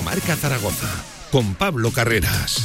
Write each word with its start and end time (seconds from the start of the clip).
Directo 0.00 0.02
Marca 0.02 0.36
Zaragoza 0.36 0.88
con 1.30 1.54
Pablo 1.54 1.90
Carreras. 1.92 2.64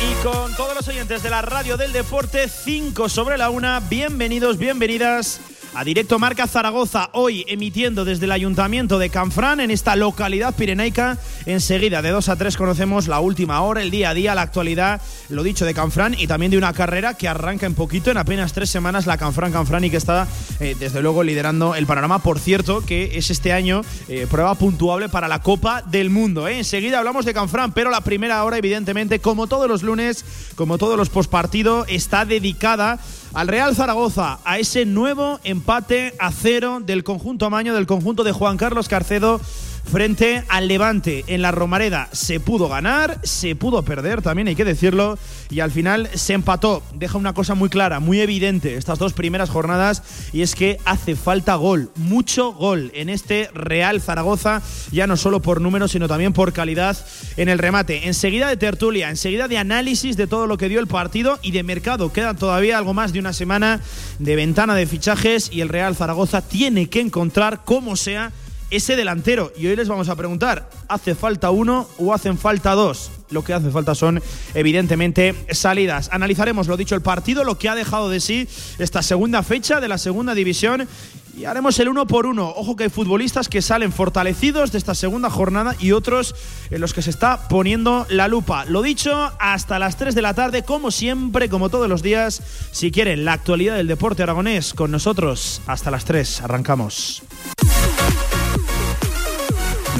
Y 0.00 0.24
con 0.24 0.54
todos 0.56 0.74
los 0.74 0.88
oyentes 0.88 1.22
de 1.22 1.30
la 1.30 1.42
radio 1.42 1.76
del 1.76 1.92
deporte, 1.92 2.48
5 2.48 3.08
sobre 3.08 3.36
la 3.36 3.50
una, 3.50 3.80
bienvenidos, 3.80 4.58
bienvenidas 4.58 5.40
a 5.74 5.84
Directo 5.84 6.18
Marca 6.18 6.46
Zaragoza, 6.46 7.08
hoy 7.12 7.44
emitiendo 7.48 8.04
desde 8.04 8.26
el 8.26 8.32
Ayuntamiento 8.32 8.98
de 8.98 9.08
Canfrán, 9.08 9.60
en 9.60 9.70
esta 9.70 9.96
localidad 9.96 10.54
pirenaica. 10.54 11.16
Enseguida, 11.46 12.02
de 12.02 12.10
2 12.10 12.28
a 12.28 12.36
3, 12.36 12.56
conocemos 12.56 13.08
la 13.08 13.20
última 13.20 13.62
hora, 13.62 13.80
el 13.82 13.90
día 13.90 14.10
a 14.10 14.14
día, 14.14 14.34
la 14.34 14.42
actualidad, 14.42 15.00
lo 15.30 15.42
dicho 15.42 15.64
de 15.64 15.72
Canfrán 15.72 16.14
y 16.18 16.26
también 16.26 16.50
de 16.50 16.58
una 16.58 16.74
carrera 16.74 17.14
que 17.14 17.26
arranca 17.26 17.64
en 17.66 17.74
poquito, 17.74 18.10
en 18.10 18.18
apenas 18.18 18.52
tres 18.52 18.68
semanas, 18.68 19.06
la 19.06 19.16
Canfrán 19.16 19.52
Canfrán 19.52 19.84
y 19.84 19.90
que 19.90 19.96
está, 19.96 20.28
eh, 20.60 20.76
desde 20.78 21.00
luego, 21.00 21.22
liderando 21.22 21.74
el 21.74 21.86
panorama. 21.86 22.18
Por 22.18 22.38
cierto, 22.38 22.84
que 22.84 23.16
es 23.16 23.30
este 23.30 23.52
año 23.52 23.80
eh, 24.08 24.26
prueba 24.30 24.54
puntuable 24.54 25.08
para 25.08 25.28
la 25.28 25.40
Copa 25.40 25.82
del 25.82 26.10
Mundo. 26.10 26.48
¿eh? 26.48 26.58
Enseguida 26.58 26.98
hablamos 26.98 27.24
de 27.24 27.32
Canfrán, 27.32 27.72
pero 27.72 27.90
la 27.90 28.02
primera 28.02 28.44
hora, 28.44 28.58
evidentemente, 28.58 29.20
como 29.20 29.46
todos 29.46 29.68
los 29.68 29.82
lunes, 29.82 30.24
como 30.54 30.76
todos 30.76 30.98
los 30.98 31.08
postpartido, 31.08 31.86
está 31.88 32.26
dedicada 32.26 32.98
al 33.34 33.48
Real 33.48 33.74
Zaragoza, 33.74 34.38
a 34.44 34.58
ese 34.58 34.84
nuevo 34.84 35.40
empate 35.44 36.14
a 36.18 36.30
cero 36.30 36.80
del 36.84 37.02
conjunto 37.02 37.46
amaño, 37.46 37.74
del 37.74 37.86
conjunto 37.86 38.24
de 38.24 38.32
Juan 38.32 38.58
Carlos 38.58 38.88
Carcedo 38.88 39.40
frente 39.84 40.44
al 40.48 40.68
Levante 40.68 41.24
en 41.26 41.42
la 41.42 41.50
Romareda. 41.50 42.08
Se 42.12 42.40
pudo 42.40 42.68
ganar, 42.68 43.18
se 43.22 43.54
pudo 43.56 43.82
perder, 43.82 44.22
también 44.22 44.48
hay 44.48 44.54
que 44.54 44.64
decirlo, 44.64 45.18
y 45.50 45.60
al 45.60 45.70
final 45.70 46.08
se 46.14 46.32
empató. 46.32 46.82
Deja 46.94 47.18
una 47.18 47.34
cosa 47.34 47.54
muy 47.54 47.68
clara, 47.68 48.00
muy 48.00 48.20
evidente 48.20 48.76
estas 48.76 48.98
dos 48.98 49.12
primeras 49.12 49.50
jornadas, 49.50 50.02
y 50.32 50.42
es 50.42 50.54
que 50.54 50.78
hace 50.84 51.16
falta 51.16 51.54
gol, 51.56 51.90
mucho 51.96 52.52
gol 52.52 52.90
en 52.94 53.08
este 53.08 53.50
Real 53.54 54.00
Zaragoza, 54.00 54.62
ya 54.90 55.06
no 55.06 55.16
solo 55.16 55.40
por 55.40 55.60
números, 55.60 55.92
sino 55.92 56.08
también 56.08 56.32
por 56.32 56.52
calidad 56.52 56.96
en 57.36 57.48
el 57.48 57.58
remate. 57.58 58.06
Enseguida 58.06 58.48
de 58.48 58.56
tertulia, 58.56 59.10
enseguida 59.10 59.48
de 59.48 59.58
análisis 59.58 60.16
de 60.16 60.26
todo 60.26 60.46
lo 60.46 60.58
que 60.58 60.68
dio 60.68 60.80
el 60.80 60.86
partido 60.86 61.38
y 61.42 61.50
de 61.50 61.62
mercado. 61.62 62.12
Queda 62.12 62.34
todavía 62.34 62.78
algo 62.78 62.94
más 62.94 63.12
de 63.12 63.18
una 63.18 63.32
semana 63.32 63.80
de 64.18 64.36
ventana 64.36 64.74
de 64.74 64.86
fichajes 64.86 65.50
y 65.52 65.60
el 65.60 65.68
Real 65.68 65.96
Zaragoza 65.96 66.42
tiene 66.42 66.88
que 66.88 67.00
encontrar, 67.00 67.64
como 67.64 67.96
sea, 67.96 68.32
ese 68.72 68.96
delantero. 68.96 69.52
Y 69.56 69.66
hoy 69.66 69.76
les 69.76 69.88
vamos 69.88 70.08
a 70.08 70.16
preguntar, 70.16 70.68
¿hace 70.88 71.14
falta 71.14 71.50
uno 71.50 71.88
o 71.98 72.12
hacen 72.12 72.38
falta 72.38 72.72
dos? 72.72 73.10
Lo 73.30 73.44
que 73.44 73.54
hace 73.54 73.70
falta 73.70 73.94
son, 73.94 74.22
evidentemente, 74.54 75.34
salidas. 75.50 76.08
Analizaremos, 76.12 76.66
lo 76.66 76.76
dicho, 76.76 76.94
el 76.94 77.02
partido, 77.02 77.44
lo 77.44 77.58
que 77.58 77.68
ha 77.68 77.74
dejado 77.74 78.08
de 78.10 78.20
sí 78.20 78.48
esta 78.78 79.02
segunda 79.02 79.42
fecha 79.42 79.80
de 79.80 79.88
la 79.88 79.98
segunda 79.98 80.34
división. 80.34 80.88
Y 81.36 81.46
haremos 81.46 81.78
el 81.78 81.88
uno 81.88 82.06
por 82.06 82.26
uno. 82.26 82.48
Ojo 82.48 82.76
que 82.76 82.84
hay 82.84 82.90
futbolistas 82.90 83.48
que 83.48 83.62
salen 83.62 83.90
fortalecidos 83.90 84.70
de 84.70 84.78
esta 84.78 84.94
segunda 84.94 85.30
jornada 85.30 85.74
y 85.80 85.92
otros 85.92 86.34
en 86.70 86.80
los 86.82 86.92
que 86.92 87.00
se 87.00 87.08
está 87.08 87.48
poniendo 87.48 88.06
la 88.10 88.28
lupa. 88.28 88.66
Lo 88.66 88.82
dicho, 88.82 89.32
hasta 89.38 89.78
las 89.78 89.96
3 89.96 90.14
de 90.14 90.22
la 90.22 90.34
tarde, 90.34 90.62
como 90.62 90.90
siempre, 90.90 91.48
como 91.48 91.70
todos 91.70 91.88
los 91.88 92.02
días. 92.02 92.42
Si 92.70 92.90
quieren 92.90 93.24
la 93.24 93.32
actualidad 93.32 93.76
del 93.76 93.86
deporte 93.86 94.22
aragonés 94.22 94.74
con 94.74 94.90
nosotros, 94.90 95.62
hasta 95.66 95.90
las 95.90 96.04
3. 96.04 96.42
Arrancamos. 96.42 97.22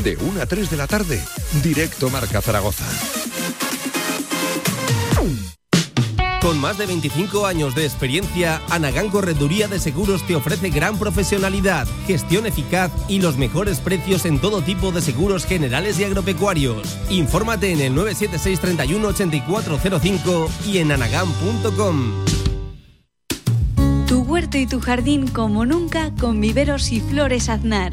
De 0.01 0.17
1 0.17 0.41
a 0.41 0.47
3 0.47 0.71
de 0.71 0.77
la 0.77 0.87
tarde, 0.87 1.23
directo 1.63 2.11
Marca 2.11 2.41
Zaragoza. 2.41 2.85
Con 6.41 6.59
más 6.59 6.77
de 6.77 6.87
25 6.87 7.47
años 7.47 7.77
de 7.77 7.85
experiencia, 7.85 8.61
Anagán 8.69 9.11
Correduría 9.11 9.69
de 9.69 9.79
Seguros 9.79 10.27
te 10.27 10.35
ofrece 10.35 10.71
gran 10.71 10.99
profesionalidad, 10.99 11.87
gestión 12.09 12.47
eficaz 12.47 12.91
y 13.07 13.21
los 13.21 13.37
mejores 13.37 13.79
precios 13.79 14.25
en 14.25 14.41
todo 14.41 14.61
tipo 14.61 14.91
de 14.91 15.03
seguros 15.03 15.47
generales 15.47 16.01
y 16.01 16.05
agropecuarios. 16.05 16.99
Infórmate 17.11 17.71
en 17.71 17.81
el 17.81 17.95
976 17.95 18.59
31 18.59 19.07
8405 19.09 20.51
y 20.67 20.79
en 20.79 20.91
anagán.com. 20.91 22.25
Tu 24.09 24.23
huerto 24.23 24.59
y 24.59 24.67
tu 24.67 24.81
jardín 24.81 25.29
como 25.29 25.65
nunca 25.65 26.11
con 26.19 26.41
viveros 26.41 26.91
y 26.91 27.01
flores 27.01 27.49
aznar 27.49 27.93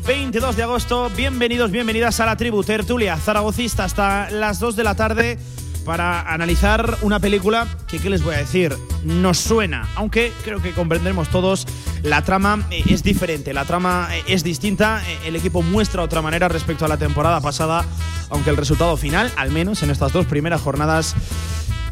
Lunes 0.00 0.06
22 0.06 0.56
de 0.56 0.62
agosto. 0.62 1.10
Bienvenidos, 1.16 1.70
bienvenidas 1.70 2.20
a 2.20 2.26
la 2.26 2.36
tribu 2.36 2.62
Tertulia 2.62 3.16
Zaragocista 3.16 3.84
hasta 3.84 4.30
las 4.30 4.58
2 4.60 4.76
de 4.76 4.84
la 4.84 4.94
tarde 4.94 5.38
para 5.84 6.32
analizar 6.32 6.98
una 7.02 7.18
película 7.18 7.66
que, 7.88 7.98
¿qué 7.98 8.10
les 8.10 8.22
voy 8.22 8.34
a 8.34 8.38
decir? 8.38 8.76
Nos 9.04 9.38
suena, 9.38 9.88
aunque 9.96 10.32
creo 10.44 10.60
que 10.60 10.72
comprendremos 10.72 11.28
todos, 11.28 11.66
la 12.02 12.22
trama 12.22 12.66
es 12.70 13.02
diferente, 13.02 13.52
la 13.52 13.64
trama 13.64 14.08
es 14.26 14.44
distinta, 14.44 15.02
el 15.24 15.36
equipo 15.36 15.62
muestra 15.62 16.02
otra 16.02 16.22
manera 16.22 16.48
respecto 16.48 16.84
a 16.84 16.88
la 16.88 16.96
temporada 16.96 17.40
pasada, 17.40 17.84
aunque 18.28 18.50
el 18.50 18.56
resultado 18.56 18.96
final, 18.96 19.32
al 19.36 19.50
menos 19.50 19.82
en 19.82 19.90
estas 19.90 20.12
dos 20.12 20.26
primeras 20.26 20.60
jornadas, 20.60 21.14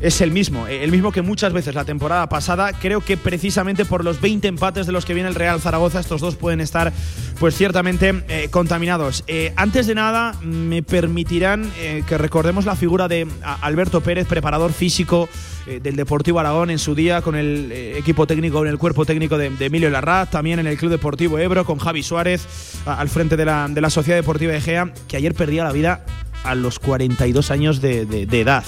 es 0.00 0.20
el 0.20 0.30
mismo, 0.30 0.66
eh, 0.66 0.84
el 0.84 0.90
mismo 0.90 1.12
que 1.12 1.22
muchas 1.22 1.52
veces 1.52 1.74
la 1.74 1.84
temporada 1.84 2.28
pasada. 2.28 2.72
Creo 2.72 3.00
que 3.00 3.16
precisamente 3.16 3.84
por 3.84 4.04
los 4.04 4.20
20 4.20 4.48
empates 4.48 4.86
de 4.86 4.92
los 4.92 5.04
que 5.04 5.14
viene 5.14 5.28
el 5.28 5.34
Real 5.34 5.60
Zaragoza, 5.60 6.00
estos 6.00 6.20
dos 6.20 6.36
pueden 6.36 6.60
estar 6.60 6.92
pues 7.38 7.56
ciertamente 7.56 8.24
eh, 8.28 8.48
contaminados. 8.50 9.24
Eh, 9.26 9.52
antes 9.56 9.86
de 9.86 9.94
nada, 9.94 10.34
me 10.42 10.82
permitirán 10.82 11.70
que 12.06 12.18
recordemos 12.18 12.64
la 12.64 12.76
figura 12.76 13.08
de 13.08 13.26
Alberto 13.60 14.00
Pérez, 14.00 14.26
preparador 14.26 14.72
físico 14.72 15.28
del 15.66 15.96
Deportivo 15.96 16.40
Aragón 16.40 16.70
en 16.70 16.78
su 16.78 16.94
día, 16.94 17.22
con 17.22 17.36
el 17.36 17.70
equipo 17.72 18.26
técnico, 18.26 18.58
con 18.58 18.68
el 18.68 18.78
cuerpo 18.78 19.04
técnico 19.04 19.36
de, 19.36 19.52
Emilio 19.60 19.90
Larraz, 19.90 20.30
también 20.30 20.58
en 20.58 20.66
el 20.66 20.76
Club 20.76 20.90
Deportivo 20.90 21.38
Ebro, 21.38 21.64
con 21.64 21.78
Javi 21.78 22.02
Suárez 22.02 22.46
al 22.86 23.08
frente 23.08 23.36
de 23.36 23.44
la, 23.44 23.68
de 23.68 23.80
la 23.80 23.90
Sociedad 23.90 24.18
Deportiva 24.18 24.54
Egea, 24.54 24.92
que 25.06 25.16
ayer 25.16 25.34
perdía 25.34 25.64
la 25.64 25.72
vida 25.72 26.04
a 26.44 26.54
los 26.54 26.78
42 26.78 27.50
años 27.50 27.80
de, 27.80 28.06
de- 28.06 28.26
de 28.26 28.40
edad. 28.40 28.64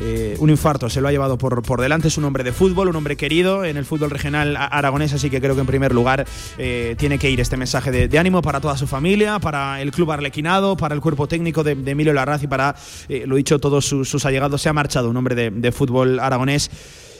Eh, 0.00 0.36
un 0.40 0.50
infarto 0.50 0.90
se 0.90 1.00
lo 1.00 1.06
ha 1.06 1.12
llevado 1.12 1.38
por, 1.38 1.62
por 1.62 1.80
delante. 1.80 2.08
Es 2.08 2.18
un 2.18 2.24
hombre 2.24 2.42
de 2.42 2.52
fútbol, 2.52 2.88
un 2.88 2.96
hombre 2.96 3.16
querido 3.16 3.64
en 3.64 3.76
el 3.76 3.84
fútbol 3.84 4.10
regional 4.10 4.56
aragonés, 4.56 5.12
así 5.12 5.30
que 5.30 5.40
creo 5.40 5.54
que 5.54 5.60
en 5.60 5.66
primer 5.68 5.94
lugar 5.94 6.26
eh, 6.58 6.96
tiene 6.98 7.18
que 7.18 7.30
ir 7.30 7.40
este 7.40 7.56
mensaje 7.56 7.90
de, 8.08 8.18
ánimo 8.18 8.42
para 8.42 8.60
toda 8.60 8.76
su 8.76 8.86
familia, 8.88 9.38
para 9.38 9.80
el 9.80 9.92
club 9.92 10.10
arlequinado, 10.10 10.76
para 10.76 10.94
el 10.94 11.00
cuerpo 11.00 11.28
técnico 11.28 11.62
de, 11.62 11.72
Emilio 11.86 12.12
Larraz 12.12 12.42
y 12.42 12.48
para, 12.48 12.74
eh, 13.08 13.24
lo 13.26 13.36
dicho, 13.36 13.58
todos 13.60 13.84
sus, 13.86 14.08
sus 14.08 14.26
allegados. 14.26 14.60
Se 14.62 14.68
ha 14.68 14.72
marchado 14.72 15.08
un 15.10 15.16
hombre 15.16 15.50
de, 15.50 15.72
fútbol 15.72 16.18
aragonés 16.18 16.70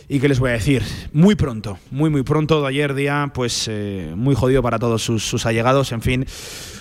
Y 0.08 0.18
qué 0.20 0.28
les 0.28 0.38
voy 0.38 0.50
a 0.50 0.54
decir, 0.54 0.82
muy 1.12 1.34
pronto, 1.34 1.78
muy 1.90 2.10
muy 2.10 2.22
pronto, 2.24 2.60
de 2.60 2.68
ayer 2.68 2.94
día, 2.94 3.30
pues 3.32 3.66
eh, 3.70 4.12
muy 4.16 4.34
jodido 4.34 4.62
para 4.62 4.78
todos 4.78 5.02
sus, 5.02 5.46
allegados, 5.46 5.92
en 5.92 6.02
fin, 6.02 6.26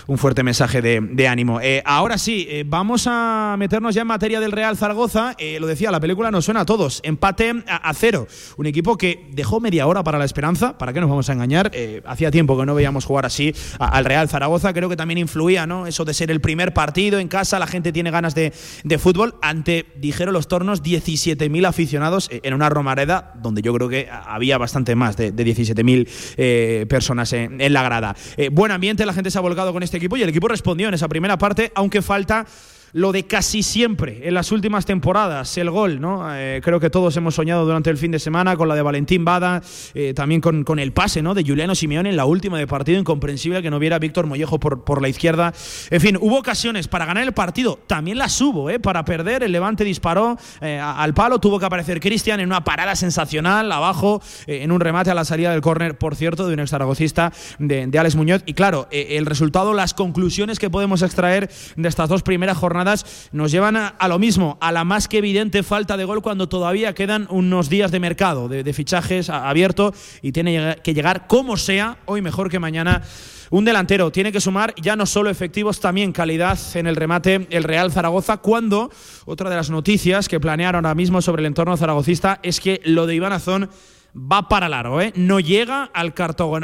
un 0.08 0.18
fuerte 0.18 0.44
mensaje 0.44 0.82
de, 0.82 1.28
ánimo. 1.28 1.62
Eh, 1.62 1.82
ahora 1.86 2.18
sí, 2.18 2.46
eh, 2.50 2.64
vamos 2.66 3.06
a 3.08 3.56
meternos 3.58 3.96
ya 3.96 4.02
en 4.02 4.08
materia 4.08 4.40
del 4.40 4.52
Real 4.52 4.78
Zaragoza, 4.78 5.36
lo 5.60 5.68
decía, 5.68 5.92
la 5.92 6.00
película 6.00 6.32
nos 6.32 6.46
suena 6.46 6.62
a 6.62 6.66
todos, 6.66 7.02
empate 7.04 7.64
a, 7.68 7.94
cero, 7.94 8.28
un 8.58 8.66
equipo 8.66 8.98
que 8.98 9.28
dejó 9.32 9.60
media 9.60 9.88
hora 9.88 10.04
para 10.04 10.18
la 10.18 10.26
esperanza, 10.26 10.78
¿para 10.78 10.94
qué 10.94 11.00
nos 11.00 11.10
vamos 11.10 11.30
a 11.30 11.34
engañar? 11.34 11.72
hacía 12.06 12.32
tiempo 12.32 12.58
que 12.58 12.66
no 12.66 12.76
veíamos 12.76 13.06
jugar 13.06 13.26
así 13.26 13.54
al 13.80 14.06
Real 14.06 14.30
Zaragoza, 14.30 14.74
creo 14.74 14.90
que 14.90 14.96
también 14.96 15.18
influía, 15.18 15.66
¿no? 15.66 15.88
Eso 15.88 16.06
de 16.06 16.14
ser 16.14 16.32
el 16.32 16.42
primer 16.42 16.74
partido 16.74 17.20
en 17.20 17.28
casa, 17.28 17.60
la 17.60 17.68
gente 17.68 17.92
tiene 17.92 18.12
ganas 18.12 18.36
de, 18.36 18.54
de 18.84 18.98
fútbol, 18.98 19.36
ante, 19.42 19.86
dijeron 19.96 20.34
los 20.34 20.48
tornos, 20.48 20.84
17.000 20.84 21.66
aficionados 21.68 22.30
en 22.32 22.54
una 22.54 22.70
romareda 22.70 23.34
donde 23.36 23.62
yo 23.62 23.74
creo 23.74 23.90
que 23.90 24.10
había 24.10 24.58
bastante 24.58 24.96
más 24.96 25.18
de, 25.18 25.34
17.000 25.34 26.08
eh, 26.38 26.86
personas 26.90 27.34
en, 27.34 27.74
la 27.74 27.84
grada. 27.84 28.16
Eh, 28.38 28.50
buen 28.50 28.72
ambiente, 28.72 29.06
la 29.06 29.14
gente 29.14 29.32
se 29.32 29.38
ha 29.38 29.42
volcado 29.42 29.74
con 29.74 29.84
este 29.84 29.93
equipo 29.98 30.18
y 30.18 30.24
el 30.24 30.30
equipo 30.30 30.48
respondió 30.48 30.88
en 30.88 30.94
esa 30.94 31.07
primera 31.07 31.38
parte, 31.38 31.72
aunque 31.75 32.01
falta 32.01 32.45
lo 32.94 33.12
de 33.12 33.25
casi 33.25 33.63
siempre 33.63 34.22
en 34.28 34.36
las 34.36 34.51
últimas 34.51 34.86
temporadas, 34.86 35.57
el 35.57 35.72
gol, 35.72 36.00
¿no? 36.00 36.24
Eh, 36.36 36.62
creo 36.63 36.80
que 36.80 36.92
todos 36.92 37.18
hemos 37.18 37.34
soñado 37.36 37.66
durante 37.66 37.90
el 37.90 37.98
fin 37.98 38.12
de 38.12 38.19
semana 38.19 38.56
con 38.56 38.68
la 38.68 38.75
de 38.75 38.84
Valentín 38.84 39.25
Bada, 39.25 39.62
eh, 39.95 40.13
también 40.13 40.42
con, 40.42 40.63
con, 40.63 40.78
el 40.78 40.94
pase, 40.94 41.24
¿no? 41.24 41.34
De 41.34 41.44
Juliano 41.44 41.74
Simeone 41.74 42.10
en 42.10 42.16
la 42.16 42.25
última 42.25 42.60
de 42.60 42.68
partido, 42.68 43.00
incomprensible 43.00 43.63
que 43.63 43.72
no 43.72 43.80
viera 43.80 43.98
Víctor 43.98 44.28
Mollejo 44.28 44.60
por, 44.60 44.84
por 44.84 45.01
la 45.01 45.10
izquierda. 45.10 45.54
En 45.90 46.01
fin, 46.01 46.18
hubo 46.22 46.38
ocasiones 46.38 46.88
para 46.88 47.06
ganar 47.06 47.24
el 47.24 47.34
partido, 47.34 47.80
también 47.88 48.19
las 48.19 48.40
hubo, 48.40 48.69
¿eh? 48.69 48.80
Para 48.80 49.04
perder, 49.04 49.42
el 49.42 49.51
Levante 49.51 49.84
disparó 49.84 50.38
eh, 50.62 50.80
al 50.80 51.16
palo, 51.16 51.40
tuvo 51.40 51.60
que 51.60 51.66
aparecer 51.66 52.00
Cristian 52.00 52.40
en 52.42 52.48
una 52.48 52.63
parada 52.63 52.95
sensacional, 52.95 53.72
abajo, 53.72 54.22
en 54.45 54.72
un 54.72 54.80
remate 54.80 55.10
a 55.10 55.16
la 55.16 55.25
salida 55.25 55.51
del 55.51 55.62
córner, 55.62 55.98
por 55.98 56.16
cierto, 56.16 56.48
de 56.48 56.54
un 56.54 56.60
exaragocista 56.60 57.34
de, 57.57 57.88
de 57.88 58.00
Alex 58.00 58.16
Muñoz. 58.16 58.44
Y 58.45 58.54
claro, 58.54 58.88
el 58.92 59.25
resultado, 59.25 59.74
las 59.74 59.95
conclusiones 59.95 60.60
que 60.60 60.69
podemos 60.69 61.01
extraer 61.01 61.50
de 61.75 61.90
estas 61.90 62.07
dos 62.10 62.22
primeras 62.22 62.57
jornadas 62.57 62.82
nos 63.31 63.51
llevan 63.51 63.75
a, 63.75 64.07
lo 64.07 64.19
mismo, 64.19 64.57
a 64.62 64.71
la 64.71 64.83
más 64.83 65.07
que 65.07 65.18
evidente 65.19 65.63
falta 65.63 65.97
de 65.97 66.06
gol 66.06 66.21
cuando 66.21 66.50
todavía 66.50 66.94
quedan 66.94 67.27
unos 67.30 67.69
días 67.69 67.91
de 67.91 68.00
mercado, 68.00 68.47
de, 68.47 68.74
fichajes 68.74 69.30
abierto 69.30 69.94
y 70.21 70.31
tiene 70.31 70.77
que 70.83 70.94
llegar 70.94 71.27
como 71.27 71.57
sea, 71.57 71.97
hoy 72.06 72.21
mejor 72.21 72.50
que 72.50 72.59
mañana. 72.59 73.01
Un 73.50 73.65
delantero 73.65 74.12
tiene 74.12 74.31
que 74.31 74.41
sumar 74.41 74.74
ya 74.81 74.95
no 74.95 75.06
solo 75.06 75.30
efectivos, 75.30 75.80
también 75.80 76.12
calidad 76.12 76.57
en 76.74 76.88
el 76.88 76.95
remate 76.95 77.47
el 77.51 77.63
Real 77.63 77.91
Zaragoza, 77.91 78.38
cuando 78.38 78.89
otra 79.25 79.50
de 79.50 79.56
las 79.56 79.69
noticias 79.69 80.27
que 80.27 80.39
planearon 80.39 80.85
ahora 80.85 80.95
mismo 80.95 81.21
sobre 81.21 81.41
el 81.41 81.47
entorno 81.47 81.77
zaragocista 81.77 82.39
es 82.41 82.59
que 82.59 82.81
lo 82.83 83.06
de 83.06 83.13
Iván 83.13 83.33
Azón 83.33 83.69
va 84.15 84.48
para 84.48 84.69
largo, 84.69 85.01
¿eh? 85.01 85.12
No 85.15 85.39
llega 85.39 85.89
al, 85.94 86.13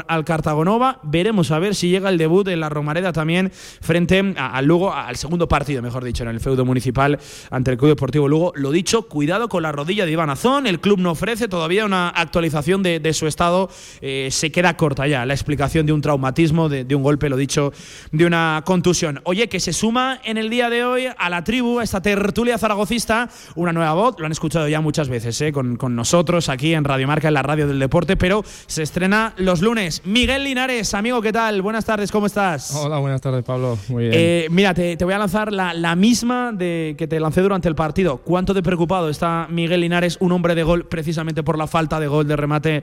al 0.08 0.24
Cartagonova. 0.24 1.00
Veremos 1.02 1.50
a 1.50 1.58
ver 1.58 1.74
si 1.74 1.88
llega 1.88 2.08
el 2.08 2.18
debut 2.18 2.46
en 2.48 2.60
la 2.60 2.68
Romareda 2.68 3.12
también 3.12 3.50
frente 3.52 4.34
al 4.36 4.64
Lugo, 4.64 4.92
al 4.92 5.16
segundo 5.16 5.48
partido, 5.48 5.82
mejor 5.82 6.04
dicho, 6.04 6.22
en 6.22 6.28
el 6.30 6.40
feudo 6.40 6.64
municipal 6.64 7.18
ante 7.50 7.72
el 7.72 7.76
Club 7.76 7.90
Deportivo 7.90 8.28
Lugo. 8.28 8.52
Lo 8.54 8.70
dicho, 8.70 9.08
cuidado 9.08 9.48
con 9.48 9.62
la 9.62 9.72
rodilla 9.72 10.06
de 10.06 10.12
Iván 10.12 10.30
Azón. 10.30 10.66
El 10.66 10.80
club 10.80 10.98
no 10.98 11.12
ofrece 11.12 11.48
todavía 11.48 11.84
una 11.84 12.08
actualización 12.08 12.82
de, 12.82 13.10
su 13.12 13.26
estado. 13.26 13.68
Eh, 14.00 14.28
se 14.30 14.52
queda 14.52 14.76
corta 14.76 15.06
ya 15.06 15.26
la 15.26 15.34
explicación 15.34 15.86
de 15.86 15.92
un 15.92 16.00
traumatismo, 16.00 16.68
de, 16.68 16.94
un 16.94 17.02
golpe, 17.02 17.28
lo 17.28 17.36
dicho, 17.36 17.72
de 18.12 18.26
una 18.26 18.62
contusión. 18.64 19.20
Oye, 19.24 19.48
que 19.48 19.58
se 19.58 19.72
suma 19.72 20.20
en 20.24 20.38
el 20.38 20.50
día 20.50 20.70
de 20.70 20.84
hoy 20.84 21.08
a 21.16 21.30
la 21.30 21.42
tribu, 21.42 21.80
a 21.80 21.84
esta 21.84 22.00
tertulia 22.00 22.58
zaragocista, 22.58 23.28
una 23.56 23.72
nueva 23.72 23.94
voz. 23.94 24.16
Lo 24.18 24.26
han 24.26 24.32
escuchado 24.32 24.68
ya 24.68 24.80
muchas 24.80 25.08
veces, 25.08 25.40
¿eh? 25.40 25.52
con, 25.52 25.76
con 25.76 25.96
nosotros 25.96 26.48
aquí 26.48 26.74
en 26.74 26.84
Radio 26.84 27.08
Marca, 27.08 27.28
en 27.28 27.34
la 27.34 27.39
radio 27.42 27.66
del 27.66 27.78
deporte, 27.78 28.16
pero 28.16 28.44
se 28.66 28.82
estrena 28.82 29.34
los 29.36 29.60
lunes. 29.60 30.02
Miguel 30.04 30.44
Linares, 30.44 30.94
amigo, 30.94 31.20
¿qué 31.22 31.32
tal? 31.32 31.62
Buenas 31.62 31.84
tardes, 31.84 32.10
¿cómo 32.10 32.26
estás? 32.26 32.74
Hola, 32.74 32.98
buenas 32.98 33.20
tardes, 33.20 33.44
Pablo. 33.44 33.78
Muy 33.88 34.04
bien. 34.04 34.14
Eh, 34.16 34.46
mira, 34.50 34.74
te, 34.74 34.96
voy 35.04 35.14
a 35.14 35.18
lanzar 35.18 35.52
la, 35.52 35.74
la, 35.74 35.94
misma 35.96 36.52
de 36.52 36.94
que 36.96 37.06
te 37.06 37.20
lancé 37.20 37.40
durante 37.42 37.68
el 37.68 37.74
partido. 37.74 38.18
¿Cuánto 38.18 38.54
de 38.54 38.62
preocupado 38.62 39.08
está 39.08 39.46
Miguel 39.50 39.80
Linares, 39.80 40.16
un 40.20 40.32
hombre 40.32 40.54
de 40.54 40.62
gol, 40.62 40.86
precisamente 40.86 41.42
por 41.42 41.58
la 41.58 41.66
falta 41.66 42.00
de 42.00 42.06
gol 42.06 42.26
de 42.26 42.36
remate? 42.36 42.82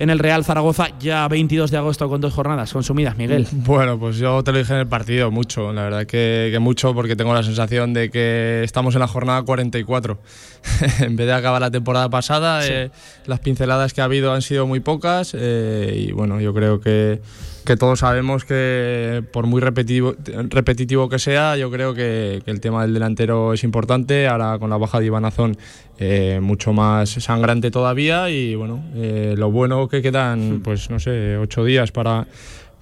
En 0.00 0.08
el 0.08 0.18
Real 0.18 0.46
Zaragoza 0.46 0.88
ya 0.98 1.28
22 1.28 1.70
de 1.70 1.76
agosto 1.76 2.08
con 2.08 2.22
dos 2.22 2.32
jornadas 2.32 2.72
consumidas, 2.72 3.18
Miguel? 3.18 3.46
Bueno, 3.52 3.98
pues 3.98 4.16
yo 4.16 4.42
te 4.42 4.50
lo 4.50 4.56
dije 4.56 4.72
en 4.72 4.80
el 4.80 4.88
partido, 4.88 5.30
mucho, 5.30 5.74
la 5.74 5.82
verdad 5.82 6.06
que, 6.06 6.56
mucho 6.58 6.94
porque 6.94 7.16
tengo 7.16 7.34
la 7.34 7.42
sensación 7.42 7.92
de 7.92 8.10
que 8.10 8.62
estamos 8.64 8.94
en 8.94 9.00
la 9.00 9.06
jornada 9.06 9.42
44. 9.42 10.18
en 11.00 11.16
vez 11.16 11.26
de 11.26 11.32
acabar 11.34 11.60
la 11.60 11.70
temporada 11.70 12.08
pasada, 12.08 12.66
eh, 12.66 12.90
las 13.26 13.40
pinceladas 13.40 13.92
que 13.92 14.00
ha 14.00 14.04
habido 14.04 14.32
han 14.32 14.40
sido 14.40 14.66
muy 14.66 14.80
pocas 14.80 15.36
eh, 15.38 16.06
y 16.08 16.12
bueno, 16.12 16.40
yo 16.40 16.54
creo 16.54 16.80
que 16.80 17.20
que 17.64 17.76
todos 17.76 18.00
sabemos 18.00 18.44
que 18.44 19.22
por 19.32 19.46
muy 19.46 19.60
repetitivo, 19.60 20.14
repetitivo 20.48 21.08
que 21.08 21.18
sea, 21.18 21.56
yo 21.56 21.70
creo 21.70 21.94
que, 21.94 22.42
el 22.46 22.60
tema 22.60 22.82
del 22.82 22.94
delantero 22.94 23.52
es 23.52 23.64
importante. 23.64 24.26
Ahora 24.26 24.58
con 24.58 24.70
la 24.70 24.76
baja 24.76 24.98
de 24.98 25.06
Iván 25.06 25.24
Azón, 25.24 25.56
eh, 26.00 26.40
mucho 26.40 26.72
más 26.72 27.10
sangrante 27.10 27.70
todavía. 27.70 28.30
Y 28.30 28.54
bueno, 28.54 28.82
eh, 28.96 29.34
lo 29.36 29.50
bueno 29.50 29.86
que 29.86 30.00
quedan, 30.00 30.62
pues 30.64 30.90
no 30.90 30.98
sé, 30.98 31.36
ocho 31.36 31.64
días 31.64 31.92
para. 31.92 32.26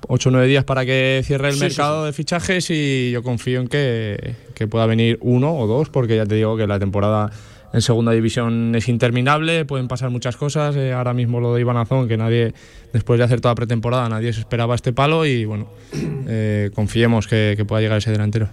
ocho 0.07 0.29
o 0.29 0.33
nueve 0.33 0.47
días 0.47 0.63
para 0.63 0.87
que 0.87 1.21
cierre 1.25 1.49
el 1.49 1.59
mercado 1.59 2.05
de 2.05 2.13
fichajes 2.13 2.71
y 2.71 3.11
yo 3.11 3.25
confío 3.25 3.61
en 3.61 3.67
que, 3.67 4.37
que 4.55 4.69
pueda 4.69 4.87
venir 4.87 5.19
uno 5.21 5.53
o 5.59 5.67
dos, 5.67 5.89
porque 5.91 6.15
ya 6.15 6.25
te 6.25 6.37
digo 6.37 6.57
que 6.57 6.69
la 6.69 6.79
temporada 6.79 7.31
en 7.73 7.83
segunda 7.83 8.13
división 8.13 8.75
es 8.77 8.89
interminable, 8.89 9.65
pueden 9.65 9.89
pasar 9.89 10.11
muchas 10.11 10.37
cosas. 10.37 10.77
Eh, 10.77 10.93
ahora 10.93 11.13
mismo 11.13 11.41
lo 11.41 11.55
de 11.55 11.61
Iván 11.63 11.77
Azón, 11.77 12.07
que 12.07 12.17
nadie, 12.17 12.55
después 12.93 13.19
de 13.19 13.25
hacer 13.25 13.41
toda 13.41 13.57
pretemporada, 13.57 14.09
nadie 14.09 14.33
se 14.33 14.41
esperaba 14.41 14.77
este 14.77 14.93
palo 14.93 15.27
y 15.27 15.45
bueno, 15.45 15.69
eh, 16.29 16.71
confiemos 16.73 17.27
que 17.27 17.63
pueda 17.67 17.83
llegar 17.83 17.99
ese 17.99 18.13
delantero. 18.13 18.49